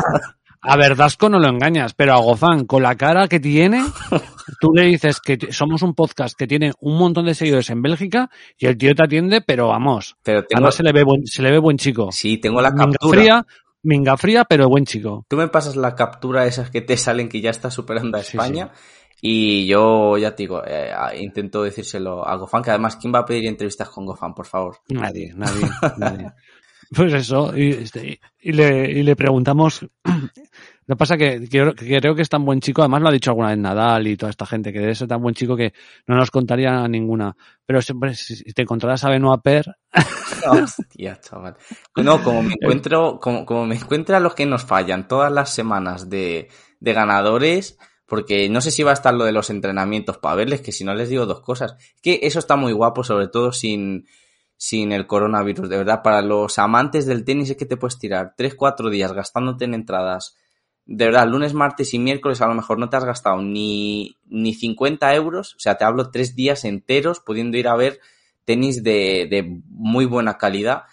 A 0.65 0.77
ver, 0.77 0.85
a 0.85 0.90
Verdasco 0.90 1.27
no 1.27 1.40
lo 1.40 1.49
engañas, 1.49 1.94
pero 1.94 2.14
a 2.14 2.19
Gozán, 2.19 2.65
con 2.65 2.84
la 2.84 2.95
cara 2.95 3.27
que 3.27 3.40
tiene, 3.40 3.84
tú 4.61 4.72
le 4.73 4.84
dices 4.84 5.19
que 5.19 5.52
somos 5.52 5.81
un 5.81 5.94
podcast 5.94 6.38
que 6.38 6.48
tiene 6.48 6.72
un 6.80 6.98
montón 6.98 7.26
de 7.26 7.35
seguidores 7.35 7.69
en 7.69 7.81
Bélgica 7.81 8.30
y 8.57 8.68
el 8.68 8.77
tío 8.77 8.95
te 8.95 9.03
atiende, 9.03 9.41
pero 9.41 9.68
vamos. 9.68 10.15
Pero 10.23 10.44
tengo... 10.45 10.60
Además 10.60 10.76
se 10.76 10.84
le 10.84 10.94
ve 10.94 11.03
buen, 11.03 11.26
se 11.27 11.41
le 11.41 11.52
ve 11.52 11.60
buen 11.60 11.77
chico. 11.77 12.11
Sí, 12.11 12.38
tengo 12.38 12.61
la 12.61 12.72
minga 12.72 12.85
captura. 12.85 13.19
Fría, 13.19 13.45
minga 13.84 14.18
fría, 14.18 14.45
pero 14.45 14.69
buen 14.69 14.85
chico. 14.85 15.26
Tú 15.27 15.35
me 15.35 15.49
pasas 15.49 15.76
la 15.76 15.95
captura 15.95 16.45
esas 16.45 16.69
que 16.69 16.81
te 16.81 16.95
salen 16.95 17.27
que 17.27 17.41
ya 17.41 17.49
está 17.49 17.69
superando 17.69 18.18
a 18.18 18.22
España. 18.22 18.72
Sí, 18.73 18.80
sí. 18.80 18.94
Y 19.26 19.68
yo 19.68 20.18
ya 20.18 20.35
te 20.35 20.44
digo, 20.44 20.64
eh, 20.65 20.91
intento 21.18 21.64
decírselo 21.64 22.27
a 22.27 22.35
Gofan, 22.35 22.61
que 22.61 22.72
además, 22.72 22.98
¿quién 22.98 23.14
va 23.14 23.19
a 23.19 23.26
pedir 23.26 23.48
entrevistas 23.48 23.90
con 23.90 24.06
Gofan, 24.06 24.34
por 24.34 24.45
favor? 24.45 24.77
Nadie, 24.90 25.34
nadie, 25.35 25.65
nadie. 25.98 26.31
Pues 26.94 27.14
eso, 27.14 27.57
y, 27.57 27.69
este, 27.69 28.19
y, 28.41 28.52
le, 28.52 28.91
y 28.91 29.02
le 29.03 29.15
preguntamos. 29.15 29.85
Lo 30.85 30.95
que 30.95 30.99
pasa 30.99 31.18
que, 31.18 31.47
que, 31.49 31.73
que, 31.76 31.99
creo 31.99 32.15
que 32.15 32.22
es 32.22 32.30
tan 32.30 32.45
buen 32.45 32.60
chico, 32.60 32.81
además 32.81 33.01
lo 33.01 33.10
ha 33.10 33.11
dicho 33.11 33.31
alguna 33.31 33.49
vez 33.49 33.57
Nadal 33.57 34.07
y 34.07 34.18
toda 34.18 34.30
esta 34.30 34.45
gente, 34.45 34.73
que 34.73 34.80
debe 34.80 34.95
ser 34.95 35.07
tan 35.07 35.22
buen 35.22 35.35
chico 35.35 35.55
que 35.55 35.73
no 36.07 36.15
nos 36.15 36.31
contaría 36.31 36.88
ninguna. 36.88 37.35
Pero 37.65 37.81
siempre, 37.81 38.15
si 38.15 38.43
te 38.53 38.64
encontraras 38.64 39.03
a 39.03 39.10
Benoit 39.10 39.41
Per. 39.41 39.76
Hostia, 40.49 41.19
chaval. 41.19 41.55
No, 41.97 42.22
como 42.23 42.43
me 42.43 42.53
encuentro, 42.61 43.19
como, 43.19 43.45
como 43.45 43.65
me 43.65 43.76
encuentro 43.76 44.15
a 44.15 44.19
los 44.19 44.35
que 44.35 44.45
nos 44.45 44.64
fallan 44.64 45.07
todas 45.07 45.31
las 45.31 45.53
semanas 45.53 46.10
de, 46.10 46.49
de 46.80 46.93
ganadores, 46.93 47.77
porque 48.05 48.49
no 48.49 48.61
sé 48.61 48.72
si 48.72 48.84
va 48.84 48.91
a 48.91 48.95
estar 48.95 49.14
lo 49.14 49.26
de 49.26 49.31
los 49.31 49.49
entrenamientos 49.49 50.18
para 50.18 50.35
verles, 50.35 50.61
que 50.61 50.72
si 50.72 50.84
no 50.84 50.93
les 50.93 51.10
digo 51.10 51.26
dos 51.26 51.41
cosas. 51.41 51.76
Que 52.01 52.19
eso 52.23 52.39
está 52.39 52.55
muy 52.55 52.73
guapo, 52.73 53.03
sobre 53.03 53.27
todo 53.27 53.51
sin, 53.51 54.05
sin 54.57 54.91
el 54.91 55.07
coronavirus. 55.07 55.69
De 55.69 55.77
verdad, 55.77 56.01
para 56.03 56.22
los 56.22 56.60
amantes 56.60 57.05
del 57.05 57.23
tenis 57.23 57.49
es 57.49 57.57
que 57.57 57.65
te 57.65 57.77
puedes 57.77 57.97
tirar 57.97 58.35
3-4 58.38 58.89
días 58.89 59.14
gastándote 59.14 59.65
en 59.65 59.73
entradas. 59.73 60.38
De 60.85 61.05
verdad, 61.05 61.27
lunes, 61.27 61.53
martes 61.53 61.93
y 61.93 61.99
miércoles 61.99 62.41
a 62.41 62.47
lo 62.47 62.55
mejor 62.55 62.77
no 62.77 62.89
te 62.89 62.97
has 62.97 63.05
gastado 63.05 63.41
ni, 63.41 64.18
ni 64.26 64.53
50 64.53 65.15
euros. 65.15 65.55
O 65.55 65.60
sea, 65.60 65.76
te 65.76 65.85
hablo 65.85 66.11
tres 66.11 66.35
días 66.35 66.65
enteros 66.65 67.19
pudiendo 67.19 67.57
ir 67.57 67.68
a 67.68 67.76
ver 67.76 67.99
tenis 68.45 68.84
de, 68.84 69.27
de 69.30 69.61
muy 69.69 70.05
buena 70.05 70.38
calidad. 70.38 70.84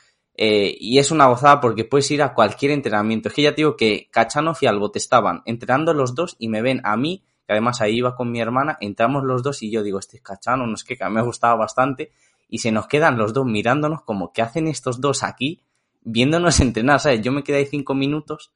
Eh, 0.43 0.77
y 0.81 0.99
es 0.99 1.11
una 1.11 1.27
gozada 1.27 1.61
porque 1.61 1.85
puedes 1.85 2.11
ir 2.11 2.23
a 2.23 2.33
cualquier 2.33 2.71
entrenamiento. 2.71 3.29
Es 3.29 3.35
que 3.35 3.43
ya 3.43 3.51
te 3.51 3.57
digo 3.57 3.77
que 3.77 4.09
Cachanov 4.11 4.57
y 4.63 4.67
Albot 4.67 4.97
estaban 4.97 5.43
entrenando 5.45 5.93
los 5.93 6.15
dos 6.15 6.37
y 6.39 6.49
me 6.49 6.63
ven 6.63 6.81
a 6.85 6.97
mí, 6.97 7.25
que 7.47 7.53
además 7.53 7.83
ahí 7.83 7.97
iba 7.99 8.17
con 8.17 8.31
mi 8.31 8.41
hermana, 8.41 8.79
entramos 8.81 9.25
los 9.25 9.43
dos 9.43 9.63
y 9.63 9.71
yo 9.71 9.83
digo, 9.83 9.99
este 9.99 10.17
es 10.17 10.23
no 10.47 10.73
es 10.73 10.85
que 10.85 10.97
me 11.11 11.21
ha 11.21 11.25
gustado 11.25 11.59
bastante 11.59 12.13
y 12.49 12.59
se 12.59 12.73
nos 12.73 12.87
quedan 12.87 13.19
los 13.19 13.35
dos 13.35 13.45
mirándonos 13.45 14.03
como, 14.03 14.33
¿qué 14.33 14.41
hacen 14.41 14.67
estos 14.67 15.01
dos 15.03 15.23
aquí? 15.23 15.63
Viéndonos 16.03 16.61
entrenar, 16.61 17.01
¿sabes? 17.01 17.21
Yo 17.21 17.33
me 17.33 17.43
quedé 17.43 17.59
ahí 17.59 17.67
cinco 17.67 17.95
minutos 17.95 18.51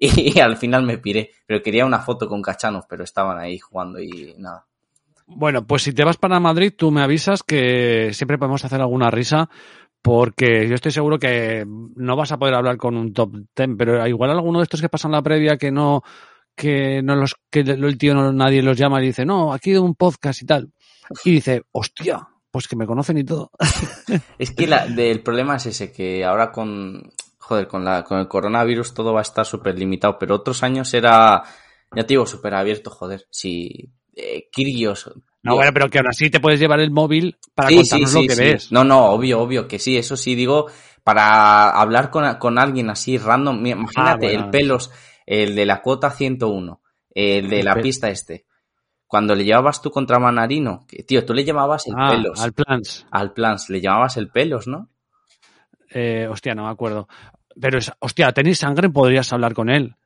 y, 0.02 0.40
al 0.40 0.56
final 0.56 0.82
me 0.82 0.96
piré, 0.96 1.30
pero 1.46 1.62
quería 1.62 1.84
una 1.84 2.00
foto 2.00 2.26
con 2.26 2.40
Cachanov, 2.40 2.86
pero 2.88 3.04
estaban 3.04 3.38
ahí 3.38 3.58
jugando 3.58 4.00
y 4.00 4.34
nada. 4.38 4.66
Bueno, 5.26 5.66
pues 5.66 5.82
si 5.82 5.92
te 5.92 6.04
vas 6.04 6.16
para 6.16 6.40
Madrid, 6.40 6.72
tú 6.76 6.90
me 6.90 7.02
avisas 7.02 7.42
que 7.42 8.10
siempre 8.14 8.38
podemos 8.38 8.64
hacer 8.64 8.80
alguna 8.80 9.10
risa, 9.10 9.50
porque 10.00 10.66
yo 10.66 10.74
estoy 10.74 10.90
seguro 10.90 11.18
que 11.18 11.66
no 11.66 12.16
vas 12.16 12.32
a 12.32 12.38
poder 12.38 12.54
hablar 12.54 12.78
con 12.78 12.96
un 12.96 13.12
top 13.12 13.34
ten, 13.52 13.76
pero 13.76 14.04
igual 14.06 14.30
alguno 14.30 14.58
de 14.58 14.64
estos 14.64 14.80
que 14.80 14.88
pasan 14.88 15.12
la 15.12 15.22
previa 15.22 15.58
que 15.58 15.70
no, 15.70 16.02
que 16.56 17.02
no 17.02 17.14
los, 17.14 17.36
que 17.50 17.60
el 17.60 17.98
tío 17.98 18.14
no, 18.14 18.32
nadie 18.32 18.62
los 18.62 18.78
llama 18.78 19.02
y 19.02 19.08
dice, 19.08 19.26
no, 19.26 19.52
aquí 19.52 19.72
de 19.72 19.78
un 19.80 19.94
podcast 19.94 20.42
y 20.42 20.46
tal. 20.46 20.72
Y 21.24 21.32
dice, 21.32 21.62
hostia, 21.72 22.26
pues 22.50 22.66
que 22.66 22.76
me 22.76 22.86
conocen 22.86 23.18
y 23.18 23.24
todo. 23.24 23.50
es 24.38 24.52
que 24.52 24.66
la, 24.66 24.86
de, 24.86 25.10
el 25.10 25.22
problema 25.22 25.56
es 25.56 25.66
ese, 25.66 25.92
que 25.92 26.24
ahora 26.24 26.50
con, 26.50 27.12
joder, 27.50 27.66
con, 27.66 27.84
la, 27.84 28.04
con 28.04 28.20
el 28.20 28.28
coronavirus 28.28 28.94
todo 28.94 29.12
va 29.12 29.18
a 29.18 29.22
estar 29.22 29.44
súper 29.44 29.76
limitado, 29.76 30.16
pero 30.20 30.36
otros 30.36 30.62
años 30.62 30.94
era, 30.94 31.42
ya 31.92 32.02
te 32.02 32.14
digo, 32.14 32.24
súper 32.24 32.54
abierto, 32.54 32.90
joder. 32.90 33.26
Si 33.28 33.90
eh, 34.14 34.48
Kirgios... 34.52 35.10
No, 35.42 35.56
bueno, 35.56 35.72
pero 35.72 35.90
que 35.90 35.98
aún 35.98 36.06
así 36.08 36.30
te 36.30 36.38
puedes 36.38 36.60
llevar 36.60 36.78
el 36.78 36.92
móvil 36.92 37.38
para 37.56 37.70
sí, 37.70 37.76
contarnos 37.78 38.10
sí, 38.10 38.16
sí, 38.16 38.28
lo 38.28 38.34
que 38.34 38.40
ves. 38.40 38.70
No, 38.70 38.84
no, 38.84 39.06
obvio, 39.06 39.40
obvio 39.40 39.66
que 39.66 39.80
sí, 39.80 39.96
eso 39.96 40.16
sí, 40.16 40.36
digo, 40.36 40.66
para 41.02 41.70
hablar 41.70 42.10
con, 42.10 42.32
con 42.36 42.56
alguien 42.56 42.88
así 42.88 43.18
random, 43.18 43.66
imagínate, 43.66 44.26
ah, 44.26 44.30
bueno. 44.30 44.44
el 44.44 44.50
pelos, 44.50 44.92
el 45.26 45.56
de 45.56 45.66
la 45.66 45.82
cuota 45.82 46.10
101, 46.10 46.80
el 47.14 47.50
de 47.50 47.58
el 47.58 47.64
la 47.64 47.74
pista 47.76 48.10
este 48.10 48.46
cuando 49.08 49.34
le 49.34 49.44
llevabas 49.44 49.82
tú 49.82 49.90
contra 49.90 50.20
Manarino, 50.20 50.86
que, 50.86 51.02
tío, 51.02 51.26
tú 51.26 51.34
le 51.34 51.44
llamabas 51.44 51.84
el 51.88 51.94
ah, 51.98 52.10
pelos. 52.12 52.40
Al 52.40 52.52
plans. 52.52 53.06
Al 53.10 53.32
plans, 53.32 53.68
le 53.68 53.80
llamabas 53.80 54.16
el 54.16 54.30
pelos, 54.30 54.68
¿no? 54.68 54.88
Eh, 55.90 56.28
hostia, 56.30 56.54
no 56.54 56.64
me 56.64 56.70
acuerdo. 56.70 57.08
Pero, 57.58 57.78
es, 57.78 57.90
hostia, 57.98 58.32
tenis 58.32 58.58
sangre, 58.58 58.90
podrías 58.90 59.32
hablar 59.32 59.54
con 59.54 59.70
él. 59.70 59.96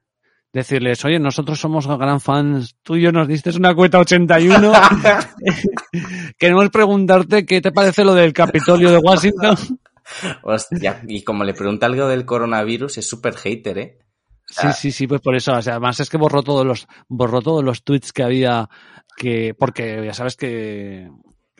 Decirles, 0.52 1.04
oye, 1.04 1.18
nosotros 1.18 1.58
somos 1.58 1.86
gran 1.86 2.20
fans 2.20 2.76
tuyos, 2.82 3.12
nos 3.12 3.26
diste 3.26 3.50
una 3.50 3.74
cueta 3.74 3.98
81. 3.98 4.72
Queremos 6.38 6.70
preguntarte 6.70 7.44
qué 7.44 7.60
te 7.60 7.72
parece 7.72 8.04
lo 8.04 8.14
del 8.14 8.32
Capitolio 8.32 8.90
de 8.90 8.98
Washington. 8.98 9.56
Hostia, 10.42 11.02
y 11.08 11.22
como 11.22 11.44
le 11.44 11.54
pregunta 11.54 11.86
algo 11.86 12.06
del 12.08 12.24
coronavirus, 12.24 12.98
es 12.98 13.08
súper 13.08 13.34
hater, 13.34 13.78
¿eh? 13.78 13.98
O 14.48 14.52
sea, 14.52 14.72
sí, 14.72 14.90
sí, 14.90 14.92
sí, 14.92 15.06
pues 15.06 15.20
por 15.20 15.34
eso. 15.34 15.54
O 15.54 15.62
sea, 15.62 15.74
además 15.74 15.98
es 16.00 16.10
que 16.10 16.18
borró 16.18 16.42
todos 16.42 16.66
los, 16.66 16.86
borró 17.08 17.40
todos 17.40 17.64
los 17.64 17.82
tweets 17.82 18.12
que 18.12 18.22
había 18.22 18.68
que, 19.16 19.54
porque 19.58 20.02
ya 20.04 20.12
sabes 20.12 20.36
que, 20.36 21.08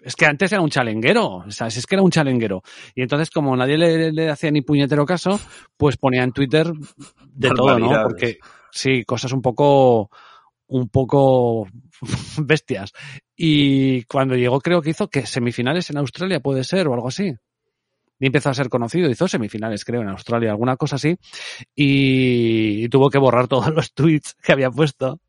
es 0.04 0.16
que 0.16 0.26
antes 0.26 0.52
era 0.52 0.60
un 0.60 0.70
chalenguero, 0.70 1.26
o 1.46 1.50
sea, 1.50 1.68
es 1.68 1.86
que 1.86 1.94
era 1.94 2.02
un 2.02 2.10
chalenguero. 2.10 2.62
Y 2.94 3.02
entonces, 3.02 3.30
como 3.30 3.56
nadie 3.56 3.78
le, 3.78 4.12
le 4.12 4.30
hacía 4.30 4.50
ni 4.50 4.60
puñetero 4.60 5.06
caso, 5.06 5.40
pues 5.76 5.96
ponía 5.96 6.22
en 6.22 6.32
Twitter 6.32 6.70
de 7.32 7.50
todo, 7.50 7.78
¿no? 7.78 8.02
Porque, 8.02 8.38
sí, 8.70 9.04
cosas 9.04 9.32
un 9.32 9.40
poco, 9.40 10.10
un 10.66 10.88
poco 10.88 11.66
bestias. 12.38 12.92
Y 13.34 14.04
cuando 14.04 14.36
llegó, 14.36 14.60
creo 14.60 14.82
que 14.82 14.90
hizo 14.90 15.08
que 15.08 15.26
semifinales 15.26 15.88
en 15.90 15.96
Australia 15.96 16.40
puede 16.40 16.64
ser 16.64 16.86
o 16.86 16.94
algo 16.94 17.08
así 17.08 17.34
y 18.18 18.26
empezó 18.26 18.50
a 18.50 18.54
ser 18.54 18.68
conocido, 18.68 19.10
hizo 19.10 19.28
semifinales, 19.28 19.84
creo, 19.84 20.02
en 20.02 20.08
Australia, 20.08 20.50
alguna 20.50 20.76
cosa 20.76 20.96
así, 20.96 21.16
y, 21.74 22.84
y 22.84 22.88
tuvo 22.88 23.10
que 23.10 23.18
borrar 23.18 23.48
todos 23.48 23.68
los 23.74 23.92
tweets 23.92 24.34
que 24.42 24.52
había 24.52 24.70
puesto. 24.70 25.20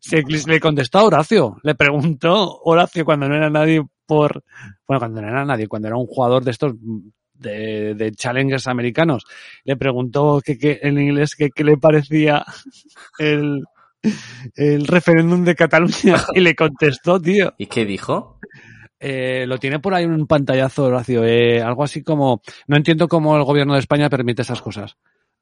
Se, 0.00 0.22
le 0.22 0.60
contestó 0.60 0.98
a 0.98 1.04
Horacio, 1.04 1.56
le 1.62 1.74
preguntó 1.74 2.60
Horacio 2.62 3.04
cuando 3.04 3.28
no 3.28 3.34
era 3.34 3.50
nadie 3.50 3.82
por, 4.10 4.42
bueno, 4.88 4.98
cuando 4.98 5.22
no 5.22 5.28
era 5.28 5.44
nadie, 5.44 5.68
cuando 5.68 5.86
era 5.86 5.96
un 5.96 6.08
jugador 6.08 6.42
de 6.42 6.50
estos 6.50 6.74
de, 7.32 7.94
de 7.94 8.10
challengers 8.10 8.66
americanos, 8.66 9.24
le 9.62 9.76
preguntó 9.76 10.42
que, 10.44 10.58
que 10.58 10.80
en 10.82 10.98
inglés 10.98 11.36
que 11.36 11.50
qué 11.50 11.62
le 11.62 11.76
parecía 11.76 12.44
el, 13.20 13.64
el 14.56 14.86
referéndum 14.88 15.44
de 15.44 15.54
Cataluña 15.54 16.16
y 16.34 16.40
le 16.40 16.56
contestó, 16.56 17.20
tío. 17.20 17.54
¿Y 17.56 17.66
qué 17.66 17.84
dijo? 17.84 18.40
Eh, 18.98 19.44
lo 19.46 19.58
tiene 19.58 19.78
por 19.78 19.94
ahí 19.94 20.06
un 20.06 20.26
pantallazo, 20.26 20.86
Horacio. 20.86 21.24
Eh, 21.24 21.62
algo 21.62 21.84
así 21.84 22.02
como, 22.02 22.42
no 22.66 22.76
entiendo 22.76 23.06
cómo 23.06 23.36
el 23.36 23.44
gobierno 23.44 23.74
de 23.74 23.80
España 23.80 24.10
permite 24.10 24.42
esas 24.42 24.60
cosas. 24.60 24.96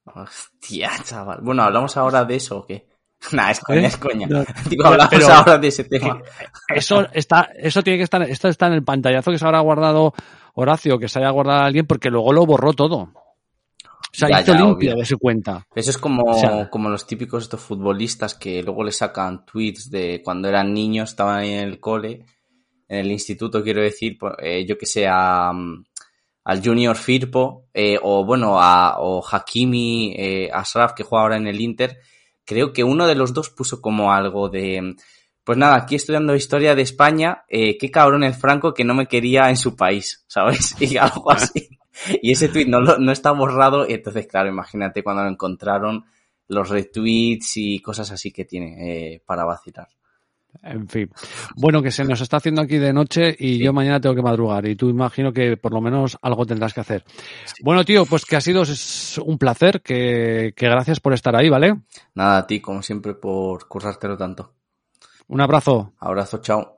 Hostia, 0.05 0.91
chaval. 1.03 1.39
Bueno, 1.41 1.63
¿hablamos 1.63 1.97
ahora 1.97 2.23
de 2.23 2.35
eso 2.35 2.59
o 2.59 2.65
qué? 2.67 2.87
Nah, 3.31 3.51
es 3.51 3.59
coña, 3.59 3.81
¿Eh? 3.81 3.85
es 3.85 3.97
coña. 3.97 4.27
No, 4.27 4.43
Digo, 4.69 4.85
hablamos 4.85 5.09
pero, 5.09 5.27
ahora 5.27 5.57
de 5.57 5.67
ese 5.67 5.83
tema. 5.83 6.21
Eso 6.73 7.07
está, 7.13 7.49
eso 7.55 7.83
tiene 7.83 7.97
que 7.97 8.03
estar, 8.03 8.21
esto 8.23 8.47
está 8.47 8.67
en 8.67 8.73
el 8.73 8.83
pantallazo 8.83 9.31
que 9.31 9.37
se 9.37 9.45
habrá 9.45 9.59
guardado 9.59 10.13
Horacio, 10.55 10.97
que 10.97 11.09
se 11.09 11.19
haya 11.19 11.29
guardado 11.29 11.63
alguien, 11.63 11.85
porque 11.85 12.09
luego 12.09 12.33
lo 12.33 12.45
borró 12.45 12.73
todo. 12.73 12.97
O 12.97 14.11
sea, 14.11 14.29
ya, 14.29 14.41
hizo 14.41 14.53
ya, 14.53 14.59
limpio 14.59 14.95
de 14.95 15.05
su 15.05 15.19
cuenta. 15.19 15.67
Eso 15.75 15.91
es 15.91 15.97
como, 15.97 16.23
o 16.23 16.33
sea, 16.33 16.69
como 16.69 16.89
los 16.89 17.05
típicos 17.05 17.43
estos 17.43 17.61
futbolistas 17.61 18.33
que 18.33 18.63
luego 18.63 18.83
le 18.83 18.91
sacan 18.91 19.45
tweets 19.45 19.91
de 19.91 20.21
cuando 20.23 20.47
eran 20.47 20.73
niños, 20.73 21.11
estaban 21.11 21.39
ahí 21.39 21.53
en 21.53 21.67
el 21.67 21.79
cole 21.79 22.25
en 22.87 22.99
el 23.05 23.11
instituto, 23.11 23.63
quiero 23.63 23.83
decir, 23.83 24.17
pues, 24.17 24.33
eh, 24.39 24.65
yo 24.67 24.75
que 24.75 24.87
sé, 24.87 25.05
a, 25.07 25.53
mm, 25.53 25.85
al 26.45 26.63
Junior 26.63 26.95
Firpo, 26.95 27.67
eh, 27.71 27.99
o 28.01 28.25
bueno, 28.25 28.59
a 28.59 28.95
o 28.99 29.23
Hakimi 29.23 30.49
Ashraf, 30.51 30.93
que 30.93 31.03
juega 31.03 31.21
ahora 31.21 31.37
en 31.37 31.45
el 31.45 31.61
Inter, 31.61 31.99
creo 32.49 32.73
que 32.73 32.83
uno 32.83 33.05
de 33.05 33.13
los 33.13 33.31
dos 33.31 33.51
puso 33.51 33.79
como 33.79 34.11
algo 34.11 34.49
de, 34.49 34.95
pues 35.43 35.55
nada, 35.55 35.75
aquí 35.75 35.93
estudiando 35.93 36.33
historia 36.33 36.73
de 36.73 36.81
España, 36.81 37.43
eh, 37.47 37.77
qué 37.77 37.91
cabrón 37.91 38.23
el 38.23 38.33
Franco 38.33 38.73
que 38.73 38.83
no 38.83 38.95
me 38.95 39.05
quería 39.05 39.49
en 39.49 39.55
su 39.55 39.75
país, 39.75 40.25
¿sabes? 40.27 40.75
Y 40.81 40.97
algo 40.97 41.31
así. 41.31 41.69
Y 42.23 42.31
ese 42.31 42.47
tweet 42.47 42.65
no 42.65 43.11
está 43.11 43.31
borrado, 43.31 43.87
y 43.87 43.93
entonces, 43.93 44.25
claro, 44.25 44.49
imagínate 44.49 45.03
cuando 45.03 45.23
lo 45.23 45.29
encontraron 45.29 46.05
los 46.47 46.69
retweets 46.69 47.57
y 47.57 47.79
cosas 47.81 48.09
así 48.11 48.31
que 48.31 48.45
tiene 48.45 49.13
eh, 49.13 49.21
para 49.23 49.45
vacilar. 49.45 49.87
En 50.61 50.87
fin. 50.89 51.09
Bueno, 51.55 51.81
que 51.81 51.89
se 51.91 52.03
nos 52.03 52.19
está 52.21 52.37
haciendo 52.37 52.61
aquí 52.61 52.77
de 52.77 52.91
noche 52.93 53.35
y 53.39 53.57
Sí. 53.57 53.63
yo 53.63 53.71
mañana 53.73 53.99
tengo 54.01 54.15
que 54.15 54.21
madrugar 54.21 54.67
y 54.67 54.75
tú 54.75 54.89
imagino 54.89 55.31
que 55.31 55.55
por 55.57 55.73
lo 55.73 55.79
menos 55.81 56.17
algo 56.21 56.45
tendrás 56.45 56.73
que 56.73 56.81
hacer. 56.81 57.05
Bueno, 57.63 57.85
tío, 57.85 58.05
pues 58.05 58.25
que 58.25 58.35
ha 58.35 58.41
sido 58.41 58.63
es 58.63 59.17
un 59.23 59.37
placer, 59.37 59.81
que, 59.81 60.53
que 60.55 60.65
gracias 60.67 60.99
por 60.99 61.13
estar 61.13 61.35
ahí, 61.35 61.49
¿vale? 61.49 61.75
Nada, 62.13 62.39
a 62.39 62.47
ti, 62.47 62.59
como 62.59 62.81
siempre, 62.81 63.13
por 63.13 63.67
currártelo 63.67 64.17
tanto. 64.17 64.53
Un 65.27 65.41
abrazo. 65.41 65.93
Abrazo, 65.99 66.39
chao. 66.41 66.75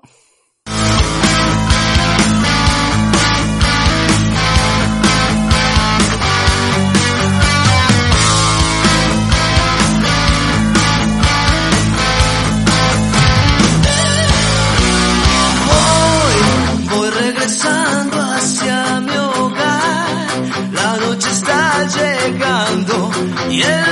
Yeah. 23.51 23.90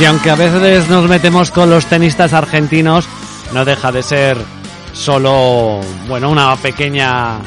Y 0.00 0.04
aunque 0.04 0.30
a 0.30 0.36
veces 0.36 0.88
nos 0.88 1.08
metemos 1.08 1.50
con 1.50 1.70
los 1.70 1.86
tenistas 1.86 2.32
argentinos, 2.32 3.08
no 3.52 3.64
deja 3.64 3.90
de 3.90 4.04
ser 4.04 4.36
solo, 4.92 5.80
bueno, 6.06 6.30
una 6.30 6.54
pequeña 6.56 7.38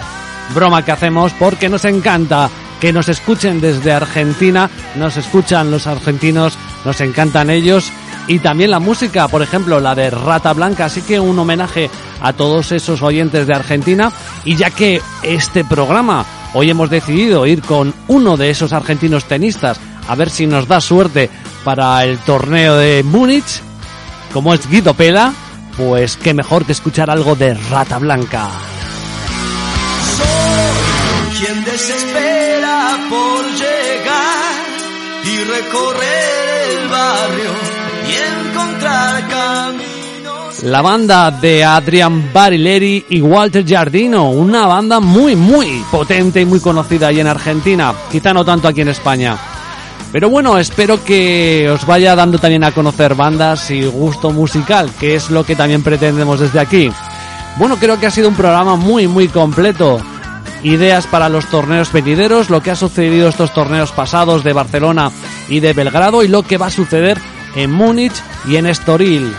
broma 0.54 0.84
que 0.84 0.92
hacemos 0.92 1.32
porque 1.34 1.70
nos 1.70 1.86
encanta 1.86 2.50
que 2.82 2.92
nos 2.92 3.08
escuchen 3.08 3.62
desde 3.62 3.94
Argentina, 3.94 4.70
nos 4.96 5.16
escuchan 5.16 5.72
los 5.72 5.88
argentinos, 5.88 6.58
nos 6.84 7.00
encantan 7.00 7.52
ellos 7.52 7.90
y 8.28 8.40
también 8.40 8.72
la 8.72 8.80
música, 8.80 9.28
por 9.28 9.42
ejemplo, 9.44 9.80
la 9.80 9.96
de 9.96 10.10
Rata 10.10 10.52
Blanca, 10.52 10.86
así 10.86 11.02
que 11.04 11.20
un 11.20 11.38
homenaje 11.40 11.90
a 12.22 12.34
todos 12.34 12.72
esos 12.72 13.02
oyentes 13.02 13.48
de 13.48 13.56
Argentina 13.56 14.12
y 14.44 14.56
ya 14.56 14.72
que 14.72 15.02
este 15.24 15.64
programa 15.64 16.26
hoy 16.54 16.70
hemos 16.70 16.90
decidido 16.90 17.46
ir 17.46 17.62
con 17.62 17.94
uno 18.08 18.36
de 18.36 18.50
esos 18.50 18.74
argentinos 18.74 19.26
tenistas 19.26 19.80
a 20.08 20.16
ver 20.16 20.30
si 20.30 20.48
nos 20.48 20.68
da 20.68 20.82
suerte 20.82 21.30
para 21.64 22.04
el 22.04 22.18
torneo 22.20 22.76
de 22.76 23.04
Múnich, 23.04 23.62
como 24.34 24.54
es 24.54 24.70
Guido 24.70 24.94
Pela, 24.94 25.34
pues 25.78 26.18
qué 26.18 26.34
mejor 26.34 26.66
que 26.66 26.72
escuchar 26.72 27.10
algo 27.10 27.36
de 27.36 27.54
Rata 27.54 27.98
Blanca. 28.00 28.50
Soy 30.18 31.38
quien 31.40 31.64
desespera 31.64 32.98
por 33.10 33.46
llegar 33.54 34.62
y 35.24 35.38
recorrer 35.44 36.70
el 36.70 36.90
barrio 36.90 37.52
y 38.08 38.50
encontrar 38.50 39.28
caminos. 39.28 40.64
La 40.64 40.82
banda 40.82 41.32
de 41.32 41.64
Adrian 41.64 42.32
Barilleri 42.34 43.06
y 43.10 43.22
Walter 43.22 43.66
Giardino, 43.66 44.30
una 44.30 44.68
banda 44.68 45.00
muy, 45.00 45.36
muy 45.36 45.84
potente 45.92 46.42
y 46.42 46.46
muy 46.46 46.60
conocida 46.60 47.08
ahí 47.08 47.20
en 47.20 47.28
Argentina, 47.28 47.94
quizá 48.12 48.34
no 48.34 48.46
tanto 48.46 48.68
aquí 48.68 48.82
en 48.82 48.90
España. 48.90 49.38
Pero 50.12 50.30
bueno, 50.30 50.58
espero 50.58 51.04
que 51.04 51.70
os 51.70 51.86
vaya 51.86 52.16
dando 52.16 52.38
también 52.38 52.66
a 52.66 52.74
conocer 52.74 53.16
bandas 53.16 53.72
y 53.72 53.86
gusto 53.86 54.32
musical, 54.32 54.90
que 55.00 55.16
es 55.16 55.30
lo 55.30 55.46
que 55.46 55.56
también 55.56 55.84
pretendemos 55.84 56.40
desde 56.40 56.60
aquí. 56.60 56.92
Bueno, 57.58 57.78
creo 57.78 58.00
que 58.00 58.08
ha 58.08 58.12
sido 58.12 58.28
un 58.28 58.36
programa 58.36 58.76
muy, 58.76 59.08
muy 59.08 59.30
completo. 59.30 60.02
Ideas 60.64 61.08
para 61.08 61.30
los 61.30 61.48
torneos 61.48 61.92
venideros, 61.92 62.50
lo 62.50 62.62
que 62.62 62.72
ha 62.72 62.76
sucedido 62.76 63.30
estos 63.30 63.54
torneos 63.54 63.92
pasados 63.92 64.44
de 64.44 64.54
Barcelona 64.54 65.12
y 65.50 65.60
de 65.60 65.74
Belgrado 65.74 66.24
y 66.24 66.28
lo 66.28 66.44
que 66.44 66.58
va 66.58 66.68
a 66.68 66.72
suceder 66.72 67.18
en 67.56 67.72
Múnich 67.72 68.14
y 68.46 68.58
en 68.58 68.68
Estoril. 68.68 69.34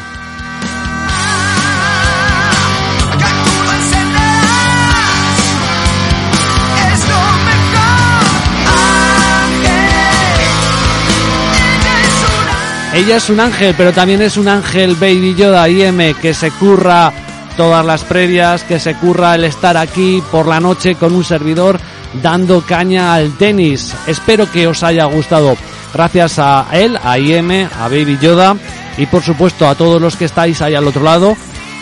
Ella 12.95 13.17
es 13.17 13.31
un 13.31 13.41
ángel, 13.41 13.75
pero 13.77 13.93
también 13.93 14.21
es 14.21 14.37
un 14.37 14.49
ángel 14.49 14.97
Baby 14.97 15.35
Yoda 15.35 15.67
IM 15.67 16.15
que 16.21 16.35
se 16.35 16.51
curra 16.51 17.11
todas 17.57 17.85
las 17.87 18.05
previas, 18.05 18.65
que 18.65 18.79
se 18.79 18.95
curra 18.95 19.35
el 19.35 19.45
estar 19.45 19.79
aquí 19.79 20.23
por 20.31 20.47
la 20.47 20.61
noche 20.61 20.95
con 20.97 21.15
un 21.15 21.25
servidor 21.25 21.81
dando 22.23 22.61
caña 22.61 23.15
al 23.15 23.33
tenis. 23.39 23.95
Espero 24.07 24.51
que 24.51 24.67
os 24.67 24.83
haya 24.83 25.07
gustado. 25.07 25.57
Gracias 25.95 26.39
a 26.39 26.67
él, 26.73 26.99
a 27.03 27.19
IM, 27.19 27.67
a 27.81 27.89
Baby 27.89 28.19
Yoda 28.21 28.57
y 28.99 29.07
por 29.07 29.23
supuesto 29.23 29.67
a 29.67 29.75
todos 29.75 30.01
los 30.01 30.17
que 30.17 30.27
estáis 30.27 30.61
ahí 30.61 30.75
al 30.75 30.87
otro 30.87 31.03
lado 31.03 31.35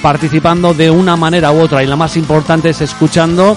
participando 0.03 0.75
de 0.75 0.91
una 0.91 1.17
manera 1.17 1.51
u 1.51 1.61
otra 1.61 1.83
y 1.83 1.87
la 1.87 1.97
más 1.97 2.17
importante 2.17 2.71
es 2.71 2.81
escuchando 2.81 3.57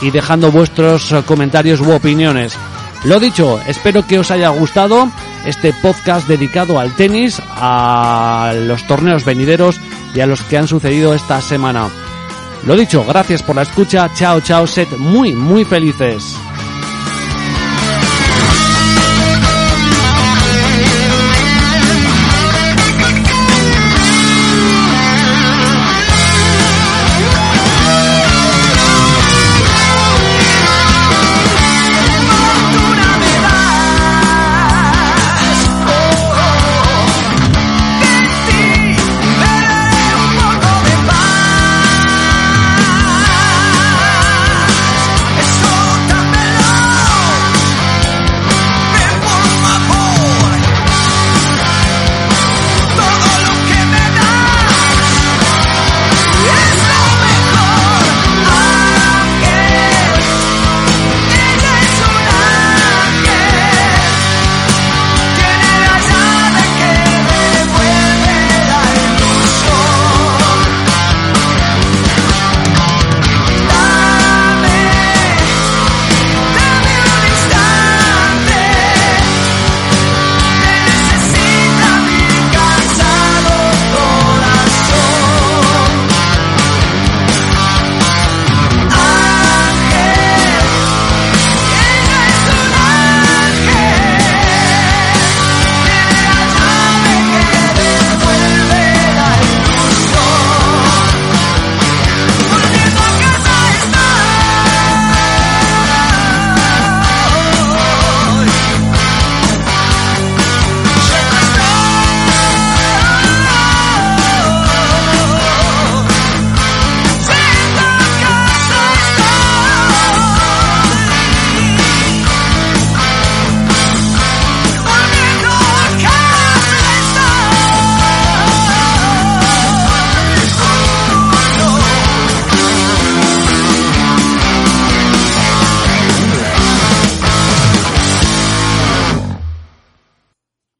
y 0.00 0.10
dejando 0.10 0.50
vuestros 0.52 1.12
comentarios 1.26 1.80
u 1.80 1.90
opiniones. 1.90 2.56
Lo 3.04 3.18
dicho, 3.18 3.60
espero 3.66 4.06
que 4.06 4.20
os 4.20 4.30
haya 4.30 4.48
gustado 4.50 5.10
este 5.44 5.72
podcast 5.72 6.28
dedicado 6.28 6.78
al 6.78 6.94
tenis, 6.94 7.42
a 7.48 8.52
los 8.56 8.86
torneos 8.86 9.24
venideros 9.24 9.80
y 10.14 10.20
a 10.20 10.26
los 10.26 10.42
que 10.42 10.56
han 10.56 10.68
sucedido 10.68 11.12
esta 11.12 11.40
semana. 11.40 11.88
Lo 12.64 12.76
dicho, 12.76 13.04
gracias 13.04 13.42
por 13.42 13.56
la 13.56 13.62
escucha, 13.62 14.08
chao 14.14 14.40
chao, 14.40 14.68
sed 14.68 14.86
muy 14.98 15.34
muy 15.34 15.64
felices. 15.64 16.36